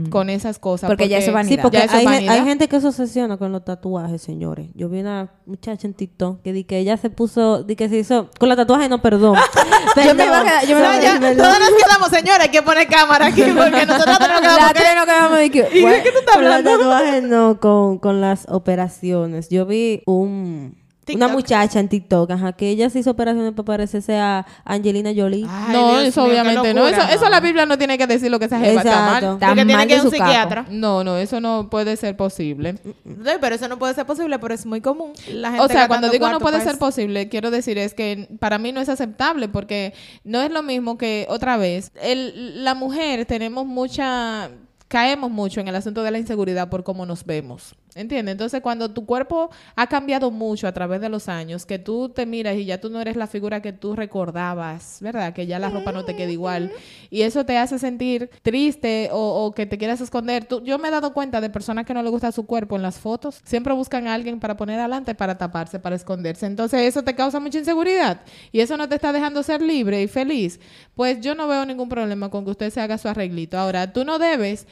con 0.10 0.30
esas 0.30 0.60
cosas. 0.60 0.88
Porque 0.90 1.08
ya 1.08 1.18
eso 1.18 1.28
es 1.30 1.34
vanidad. 1.34 1.56
Sí, 1.56 1.62
porque 1.62 1.78
hay, 1.78 2.06
vanidad. 2.06 2.34
hay 2.36 2.44
gente 2.44 2.68
que 2.68 2.80
se 2.82 2.88
obsesiona 2.88 3.38
con 3.38 3.52
los 3.52 3.64
tatuajes, 3.64 4.22
señores. 4.22 4.70
Yo 4.74 4.90
vi 4.90 5.00
una 5.02 5.32
muchacha 5.46 5.88
en 5.88 5.94
TikTok 5.94 6.42
que 6.42 6.54
di 6.54 6.64
que 6.64 6.78
ella 6.80 6.98
se 6.98 7.10
puso, 7.10 7.64
di 7.64 7.76
que 7.76 7.90
se 7.90 7.98
hizo 8.00 8.30
con 8.40 8.50
los 8.50 8.58
tatuajes, 8.58 8.90
no, 8.90 9.02
perdón. 9.02 9.36
Yo 10.06 10.16
me 10.16 10.26
iba 10.26 10.40
a 10.40 10.44
quedar- 10.44 10.66
yo 10.68 10.76
me 10.76 10.82
No, 10.82 10.88
iba 10.88 10.94
a 10.94 11.02
ya, 11.02 11.20
quedar- 11.20 11.36
todas 11.38 11.60
nos 11.60 11.70
quedamos, 11.84 12.10
señora, 12.10 12.44
hay 12.44 12.50
que 12.50 12.62
poner 12.62 12.88
cámara 12.88 13.26
aquí 13.28 13.42
porque 13.44 13.86
nosotros 13.86 14.18
tenemos 14.20 14.42
que 14.42 14.48
la 14.48 14.56
dar 14.56 14.74
tres 14.74 14.88
no 14.96 15.06
quedamos 15.06 15.38
que, 15.52 15.70
¿Y 15.80 15.86
de 15.86 16.04
qué 16.04 16.12
tú 16.12 16.20
estás 16.20 16.36
Con 16.36 16.46
los 16.46 16.54
hablando? 16.54 16.78
tatuajes 16.80 17.24
no, 17.24 17.60
con, 17.60 17.98
con 18.00 18.22
las 18.22 18.46
operaciones. 18.50 19.50
Yo 19.50 19.66
vi 19.66 20.02
un 20.06 20.81
Una 21.14 21.28
muchacha 21.28 21.80
en 21.80 21.90
TikTok, 21.90 22.32
ajá, 22.32 22.54
que 22.54 22.70
ella 22.70 22.90
se 22.90 23.00
hizo 23.00 23.12
operaciones 23.12 23.54
para 23.54 23.66
parecerse 23.66 24.18
a 24.18 24.46
Angelina 24.64 25.12
Jolie. 25.16 25.46
Ay, 25.50 25.74
no, 25.74 25.92
Dios 25.94 26.08
eso 26.10 26.24
mío, 26.24 26.32
obviamente 26.32 26.74
no. 26.74 26.88
Eso, 26.88 27.02
eso 27.02 27.30
la 27.30 27.40
Biblia 27.40 27.66
no 27.66 27.78
tiene 27.78 27.98
que 27.98 28.06
decir 28.06 28.30
lo 28.30 28.38
que 28.38 28.46
esa 28.46 28.60
jeva 28.60 28.82
está 28.82 29.06
mal. 29.06 29.38
Porque 29.40 29.56
tiene 29.56 29.74
mal 29.74 29.88
que 29.88 29.94
ir 29.96 30.00
a 30.00 30.04
un 30.04 30.12
psiquiatra. 30.12 30.66
No, 30.70 31.04
no, 31.04 31.18
eso 31.18 31.42
no 31.42 31.70
puede 31.70 31.98
ser 31.98 32.16
posible. 32.16 32.76
Sí, 32.84 33.32
pero 33.42 33.56
eso 33.56 33.68
no 33.68 33.80
puede 33.80 33.96
ser 33.96 34.06
posible, 34.06 34.38
pero 34.40 34.54
es 34.54 34.66
muy 34.66 34.80
común. 34.82 35.14
La 35.32 35.50
gente 35.50 35.66
O 35.66 35.68
sea, 35.68 35.88
cuando 35.88 36.10
digo 36.10 36.30
no 36.30 36.40
puede 36.40 36.62
ser 36.62 36.78
posible, 36.78 37.30
quiero 37.30 37.52
decir 37.52 37.78
es 37.78 37.94
que 37.94 38.30
para 38.40 38.60
mí 38.60 38.72
no 38.72 38.80
es 38.80 38.90
aceptable 38.90 39.50
porque 39.50 39.94
no 40.24 40.42
es 40.42 40.52
lo 40.52 40.62
mismo 40.62 40.98
que 40.98 41.26
otra 41.30 41.58
vez, 41.58 41.92
el, 42.02 42.64
la 42.64 42.76
mujer 42.76 43.26
tenemos 43.26 43.66
mucha, 43.66 44.52
caemos 44.88 45.32
mucho 45.32 45.60
en 45.62 45.68
el 45.68 45.76
asunto 45.76 46.04
de 46.04 46.12
la 46.12 46.20
inseguridad 46.20 46.70
por 46.70 46.84
cómo 46.84 47.06
nos 47.06 47.26
vemos. 47.26 47.76
¿Entiendes? 47.94 48.32
Entonces, 48.32 48.62
cuando 48.62 48.90
tu 48.92 49.06
cuerpo 49.06 49.50
ha 49.76 49.88
cambiado 49.88 50.32
mucho 50.32 50.66
a 50.66 50.72
través 50.72 51.02
de 51.02 51.10
los 51.10 51.28
años, 51.28 51.66
que 51.66 51.78
tú 51.78 52.08
te 52.08 52.26
miras 52.26 52.56
y 52.56 52.64
ya 52.64 52.80
tú 52.80 52.90
no 52.90 53.02
eres 53.02 53.18
la 53.18 53.28
figura 53.28 53.62
que 53.62 53.74
tú 53.74 53.98
recordabas, 53.98 55.00
¿verdad? 55.02 55.34
Que 55.34 55.46
ya 55.46 55.60
la 55.60 55.70
ropa 55.70 55.92
no 55.92 56.06
te 56.06 56.16
queda 56.16 56.32
igual. 56.32 56.72
Y 57.10 57.24
eso 57.24 57.46
te 57.46 57.58
hace 57.58 57.78
sentir 57.80 58.30
triste 58.44 59.10
o, 59.12 59.46
o 59.46 59.52
que 59.54 59.66
te 59.66 59.78
quieras 59.78 60.00
esconder. 60.00 60.46
Tú- 60.46 60.64
yo 60.64 60.80
me 60.80 60.88
he 60.88 60.92
dado 60.92 61.12
cuenta 61.14 61.42
de 61.42 61.50
personas 61.50 61.86
que 61.86 61.94
no 61.94 62.02
les 62.02 62.12
gusta 62.12 62.32
su 62.32 62.46
cuerpo 62.46 62.78
en 62.78 62.82
las 62.82 62.98
fotos. 62.98 63.42
Siempre 63.44 63.74
buscan 63.74 64.08
a 64.08 64.14
alguien 64.14 64.40
para 64.40 64.56
poner 64.56 64.80
adelante, 64.80 65.14
para 65.14 65.38
taparse, 65.38 65.78
para 65.78 65.98
esconderse. 65.98 66.46
Entonces, 66.46 66.80
eso 66.84 67.04
te 67.04 67.14
causa 67.14 67.42
mucha 67.42 67.58
inseguridad. 67.60 68.22
Y 68.54 68.62
eso 68.62 68.78
no 68.78 68.88
te 68.88 68.96
está 68.96 69.12
dejando 69.12 69.44
ser 69.44 69.62
libre 69.62 70.02
y 70.02 70.08
feliz. 70.08 70.62
Pues 70.96 71.20
yo 71.20 71.36
no 71.36 71.46
veo 71.50 71.66
ningún 71.66 71.90
problema 71.90 72.30
con 72.30 72.46
que 72.46 72.52
usted 72.52 72.70
se 72.72 72.80
haga 72.80 72.98
su 72.98 73.10
arreglito. 73.10 73.58
Ahora, 73.58 73.92
tú 73.92 74.06
no 74.06 74.18
debes 74.18 74.66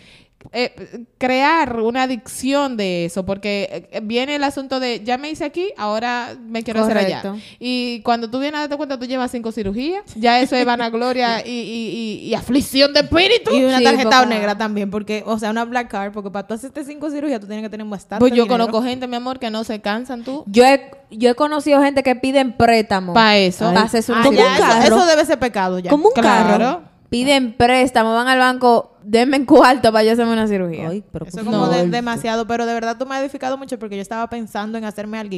eh, 0.54 1.06
crear 1.18 1.80
una 1.82 2.04
adicción 2.04 2.78
de 2.78 3.06
eso, 3.06 3.26
porque 3.26 3.88
eh, 3.92 4.00
viene 4.02 4.36
el 4.36 4.44
asunto 4.44 4.80
de 4.80 5.02
ya 5.04 5.18
me 5.18 5.30
hice 5.30 5.44
aquí, 5.44 5.72
ahora 5.78 6.36
me 6.42 6.64
quiero 6.64 6.82
hacer 6.84 6.98
allá. 6.98 7.22
Y 7.60 8.02
cuando 8.04 8.30
tú 8.30 8.40
vienes 8.40 8.58
a 8.58 8.62
darte 8.62 8.78
cuenta, 8.78 8.98
tú 8.98 9.06
llevas 9.06 9.32
cinco 9.32 9.52
cirugías, 9.52 10.04
ya 10.16 10.40
eso 10.40 10.56
es 10.56 10.66
vanagloria 10.66 11.42
y, 11.46 11.50
y, 11.50 11.90
y, 12.24 12.28
y 12.30 12.34
aflicción 12.36 12.94
de 12.94 13.02
espíritu. 13.02 13.52
Y 13.54 13.64
una 13.66 13.80
Sí, 13.80 13.84
tarjeta 13.84 14.20
porque- 14.20 14.36
negra 14.36 14.58
también, 14.58 14.90
porque, 14.90 15.24
o 15.26 15.38
sea, 15.38 15.50
una 15.52 15.66
black 15.66 15.90
card, 15.90 16.14
porque 16.14 16.32
para 16.32 16.48
tú 16.48 16.54
hacerte 16.54 16.84
cinco 16.86 17.12
cirugías 17.12 17.40
tú 17.42 17.48
tienes 17.48 17.64
que 17.64 17.70
tener 17.70 17.86
bastante 17.86 18.20
Pues 18.22 18.32
yo 18.32 18.44
dinero. 18.44 18.66
conozco 18.66 18.82
gente, 18.82 19.08
mi 19.08 19.18
amor, 19.18 19.40
que 19.40 19.50
no 19.52 19.64
se 19.66 19.82
cansan 19.82 20.24
tú. 20.24 20.44
Yo 20.48 20.66
he, 20.66 20.90
yo 21.12 21.30
he 21.32 21.36
conocido 21.36 21.82
gente 21.84 22.02
que 22.02 22.16
piden 22.16 22.54
préstamo. 22.54 23.14
Pa' 23.14 23.36
eso. 23.38 23.66
Para 23.66 23.82
hacerse 23.82 24.12
una 24.14 24.22
Ah, 24.24 24.30
ya, 24.32 24.54
eso, 24.56 24.64
carro. 24.64 24.96
eso 24.96 25.06
debe 25.06 25.26
ser 25.26 25.38
pecado 25.38 25.80
ya. 25.80 25.90
Como 25.90 26.08
un 26.08 26.14
Claro. 26.14 26.50
carro. 26.58 26.82
Piden 27.10 27.54
préstamo, 27.54 28.14
van 28.14 28.28
al 28.28 28.38
banco, 28.38 28.96
denme 29.04 29.46
cuarto 29.46 29.92
para 29.92 30.04
yo 30.04 30.14
hacerme 30.14 30.34
una 30.34 30.48
cirugía. 30.48 30.90
Ay, 30.90 31.04
pero 31.12 31.26
Eso 31.26 31.44
como 31.44 31.68
de- 31.70 31.88
demasiado, 31.88 32.46
pero 32.46 32.66
de 32.66 32.74
verdad 32.74 32.98
tú 32.98 33.06
me 33.06 33.16
has 33.16 33.22
edificado 33.22 33.58
mucho 33.58 33.80
porque 33.80 33.96
yo 33.96 34.02
estaba 34.02 34.30
pensando 34.30 34.78
en 34.78 34.86
hacerme 34.86 35.18
algo 35.18 35.30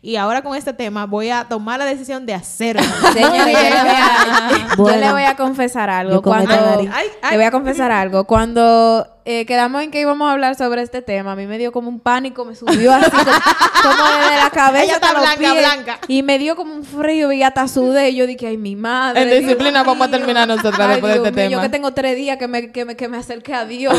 y 0.00 0.16
ahora 0.16 0.42
con 0.42 0.56
este 0.56 0.72
tema 0.72 1.06
voy 1.06 1.30
a 1.30 1.44
tomar 1.48 1.78
la 1.78 1.84
decisión 1.84 2.26
de 2.26 2.34
hacerlo. 2.34 2.82
Señores, 3.12 3.32
yo, 3.34 3.44
le 3.44 3.82
voy 3.82 3.90
a, 3.90 4.68
yo 4.76 4.82
Bueno. 4.82 5.00
le 5.00 5.12
voy 5.12 5.22
a 5.24 5.36
confesar 5.36 5.90
algo. 5.90 6.22
Cuando. 6.22 6.52
Ay, 6.54 6.88
ay. 7.22 7.30
le 7.30 7.36
voy 7.36 7.44
a 7.46 7.50
confesar 7.50 7.90
algo. 7.90 8.24
Cuando 8.24 9.06
eh, 9.24 9.46
quedamos 9.46 9.82
en 9.82 9.90
que 9.90 10.00
íbamos 10.00 10.28
a 10.28 10.32
hablar 10.32 10.56
sobre 10.56 10.82
este 10.82 11.02
tema, 11.02 11.32
a 11.32 11.36
mí 11.36 11.46
me 11.46 11.58
dio 11.58 11.70
como 11.70 11.88
un 11.88 12.00
pánico, 12.00 12.44
me 12.44 12.54
subió 12.54 12.92
así 12.92 13.10
como, 13.10 13.22
como 13.82 14.04
desde 14.18 14.36
la 14.42 14.50
cabeza 14.50 14.84
Ella 14.84 14.94
está 14.94 15.06
hasta 15.08 15.18
los 15.20 15.36
blanca, 15.36 15.38
pies, 15.38 15.58
blanca. 15.58 15.98
Y 16.08 16.22
me 16.22 16.38
dio 16.38 16.56
como 16.56 16.74
un 16.74 16.84
frío 16.84 17.32
y 17.32 17.42
hasta 17.42 17.68
sudé. 17.68 18.10
Y 18.10 18.16
yo 18.16 18.26
dije, 18.26 18.46
ay, 18.48 18.56
mi 18.56 18.76
madre. 18.76 19.22
En 19.22 19.28
Dios 19.28 19.40
disciplina 19.42 19.82
vamos 19.82 20.08
a 20.08 20.10
terminar 20.10 20.48
nosotras 20.48 20.80
Ay, 20.80 20.88
después 20.92 21.12
de 21.12 21.18
Dios 21.18 21.28
este 21.28 21.40
mío, 21.40 21.50
tema. 21.50 21.62
Yo 21.62 21.66
que 21.66 21.72
tengo 21.72 21.92
tres 21.92 22.16
días 22.16 22.36
que 22.36 22.48
me, 22.48 22.72
que 22.72 22.84
me, 22.84 22.96
que 23.02 23.08
me 23.08 23.16
acerqué 23.16 23.52
a 23.52 23.66
Dios. 23.66 23.98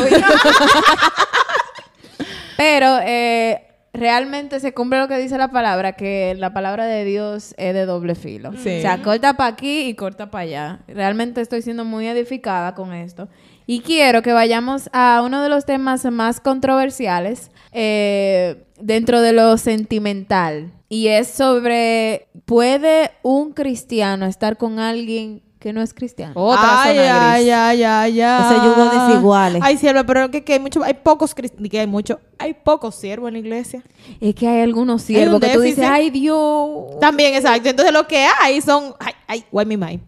Pero 2.56 2.98
eh, 3.02 3.66
realmente 3.92 4.60
se 4.60 4.72
cumple 4.72 4.98
lo 4.98 5.08
que 5.08 5.18
dice 5.18 5.36
la 5.36 5.48
palabra, 5.50 5.92
que 5.92 6.34
la 6.38 6.54
palabra 6.54 6.86
de 6.86 7.04
Dios 7.04 7.54
es 7.58 7.74
de 7.74 7.84
doble 7.84 8.14
filo. 8.14 8.52
Sí. 8.52 8.78
O 8.78 8.80
sea, 8.80 9.02
corta 9.02 9.34
para 9.34 9.50
aquí 9.50 9.82
y 9.82 9.94
corta 9.94 10.30
para 10.30 10.44
allá. 10.44 10.80
Realmente 10.88 11.42
estoy 11.42 11.60
siendo 11.60 11.84
muy 11.84 12.08
edificada 12.08 12.74
con 12.74 12.94
esto. 12.94 13.28
Y 13.66 13.80
quiero 13.80 14.22
que 14.22 14.32
vayamos 14.32 14.88
a 14.94 15.20
uno 15.22 15.42
de 15.42 15.50
los 15.50 15.66
temas 15.66 16.06
más 16.06 16.40
controversiales 16.40 17.50
eh, 17.72 18.64
dentro 18.80 19.20
de 19.20 19.34
lo 19.34 19.58
sentimental. 19.58 20.72
Y 20.88 21.08
es 21.08 21.28
sobre, 21.28 22.28
¿puede 22.46 23.10
un 23.22 23.52
cristiano 23.52 24.24
estar 24.24 24.56
con 24.56 24.78
alguien 24.78 25.42
que 25.64 25.72
no 25.72 25.80
es 25.80 25.94
cristiano? 25.94 26.34
Otra 26.36 26.82
ay, 26.82 26.94
zona 26.98 27.32
ay, 27.32 27.42
gris. 27.44 27.54
ay, 27.54 27.82
ay, 27.82 28.20
ay. 28.20 28.44
Ese 28.44 28.54
yugo 28.66 28.84
desiguales. 28.90 29.62
Ay, 29.64 29.78
sierva, 29.78 30.04
pero 30.04 30.30
que, 30.30 30.44
que 30.44 30.52
hay 30.52 30.58
mucho, 30.60 30.82
hay 30.84 30.92
pocos 30.92 31.34
cristianos, 31.34 31.70
que 31.70 31.80
hay 31.80 31.86
mucho, 31.86 32.20
hay 32.36 32.52
pocos 32.52 32.94
siervos 32.96 33.28
en 33.28 33.32
la 33.32 33.38
iglesia. 33.40 33.82
Es 34.20 34.34
que 34.34 34.46
hay 34.46 34.60
algunos 34.60 35.00
un 35.00 35.06
siervos 35.06 35.40
que 35.40 35.48
tú 35.54 35.60
dices, 35.60 35.88
ay 35.90 36.10
Dios. 36.10 37.00
También, 37.00 37.34
exacto. 37.34 37.70
Entonces 37.70 37.94
lo 37.94 38.06
que 38.06 38.26
hay 38.42 38.60
son, 38.60 38.94
ay, 39.00 39.14
ay, 39.26 39.44
why 39.50 39.64
me 39.64 39.78
mind. 39.78 40.02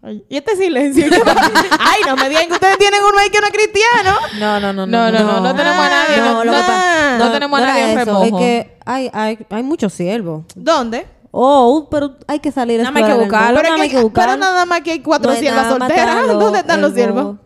Ay, 0.00 0.24
Y 0.28 0.36
este 0.36 0.54
silencio. 0.56 1.06
ay, 1.80 2.00
no 2.06 2.14
me 2.14 2.28
digan 2.28 2.46
que 2.46 2.52
ustedes 2.52 2.78
tienen 2.78 3.00
uno 3.02 3.18
ahí 3.18 3.30
que 3.30 3.40
no 3.40 3.46
es 3.48 3.52
cristiano. 3.52 4.16
No, 4.38 4.60
no, 4.60 4.72
no, 4.72 4.86
No, 4.86 5.10
no, 5.10 5.18
no, 5.18 5.40
no 5.40 5.54
tenemos 5.56 5.84
a 5.84 5.88
nadie. 5.90 6.16
No, 6.18 6.44
no, 6.44 6.52
pasa- 6.52 7.18
no 7.18 7.32
tenemos 7.32 7.60
a 7.60 7.66
nadie 7.66 7.92
en 7.92 7.98
remojo. 7.98 8.24
Es 8.26 8.32
que 8.32 8.78
hay, 8.86 9.10
hay, 9.12 9.38
hay 9.50 9.62
muchos 9.64 9.92
siervos. 9.92 10.44
¿Dónde? 10.54 11.04
Oh, 11.32 11.88
pero 11.90 12.16
hay 12.26 12.40
que 12.40 12.50
salir 12.50 12.80
a 12.80 12.84
Nada 12.84 12.92
más 12.92 13.02
hay 13.02 13.08
que 13.12 13.18
buscarlo. 13.22 13.60
Pero, 13.60 13.76
Nada 13.76 13.88
que- 13.88 14.02
buscar. 14.02 14.26
pero 14.26 14.36
nada 14.38 14.66
más 14.66 14.80
que 14.80 14.90
hay 14.92 15.00
cuatro 15.00 15.30
No 15.30 15.34
hay 15.36 15.40
siervas 15.40 15.68
solteras. 15.68 16.26
¿Dónde 16.26 16.58
están 16.58 16.80
los 16.80 16.92
siervos? 16.94 17.36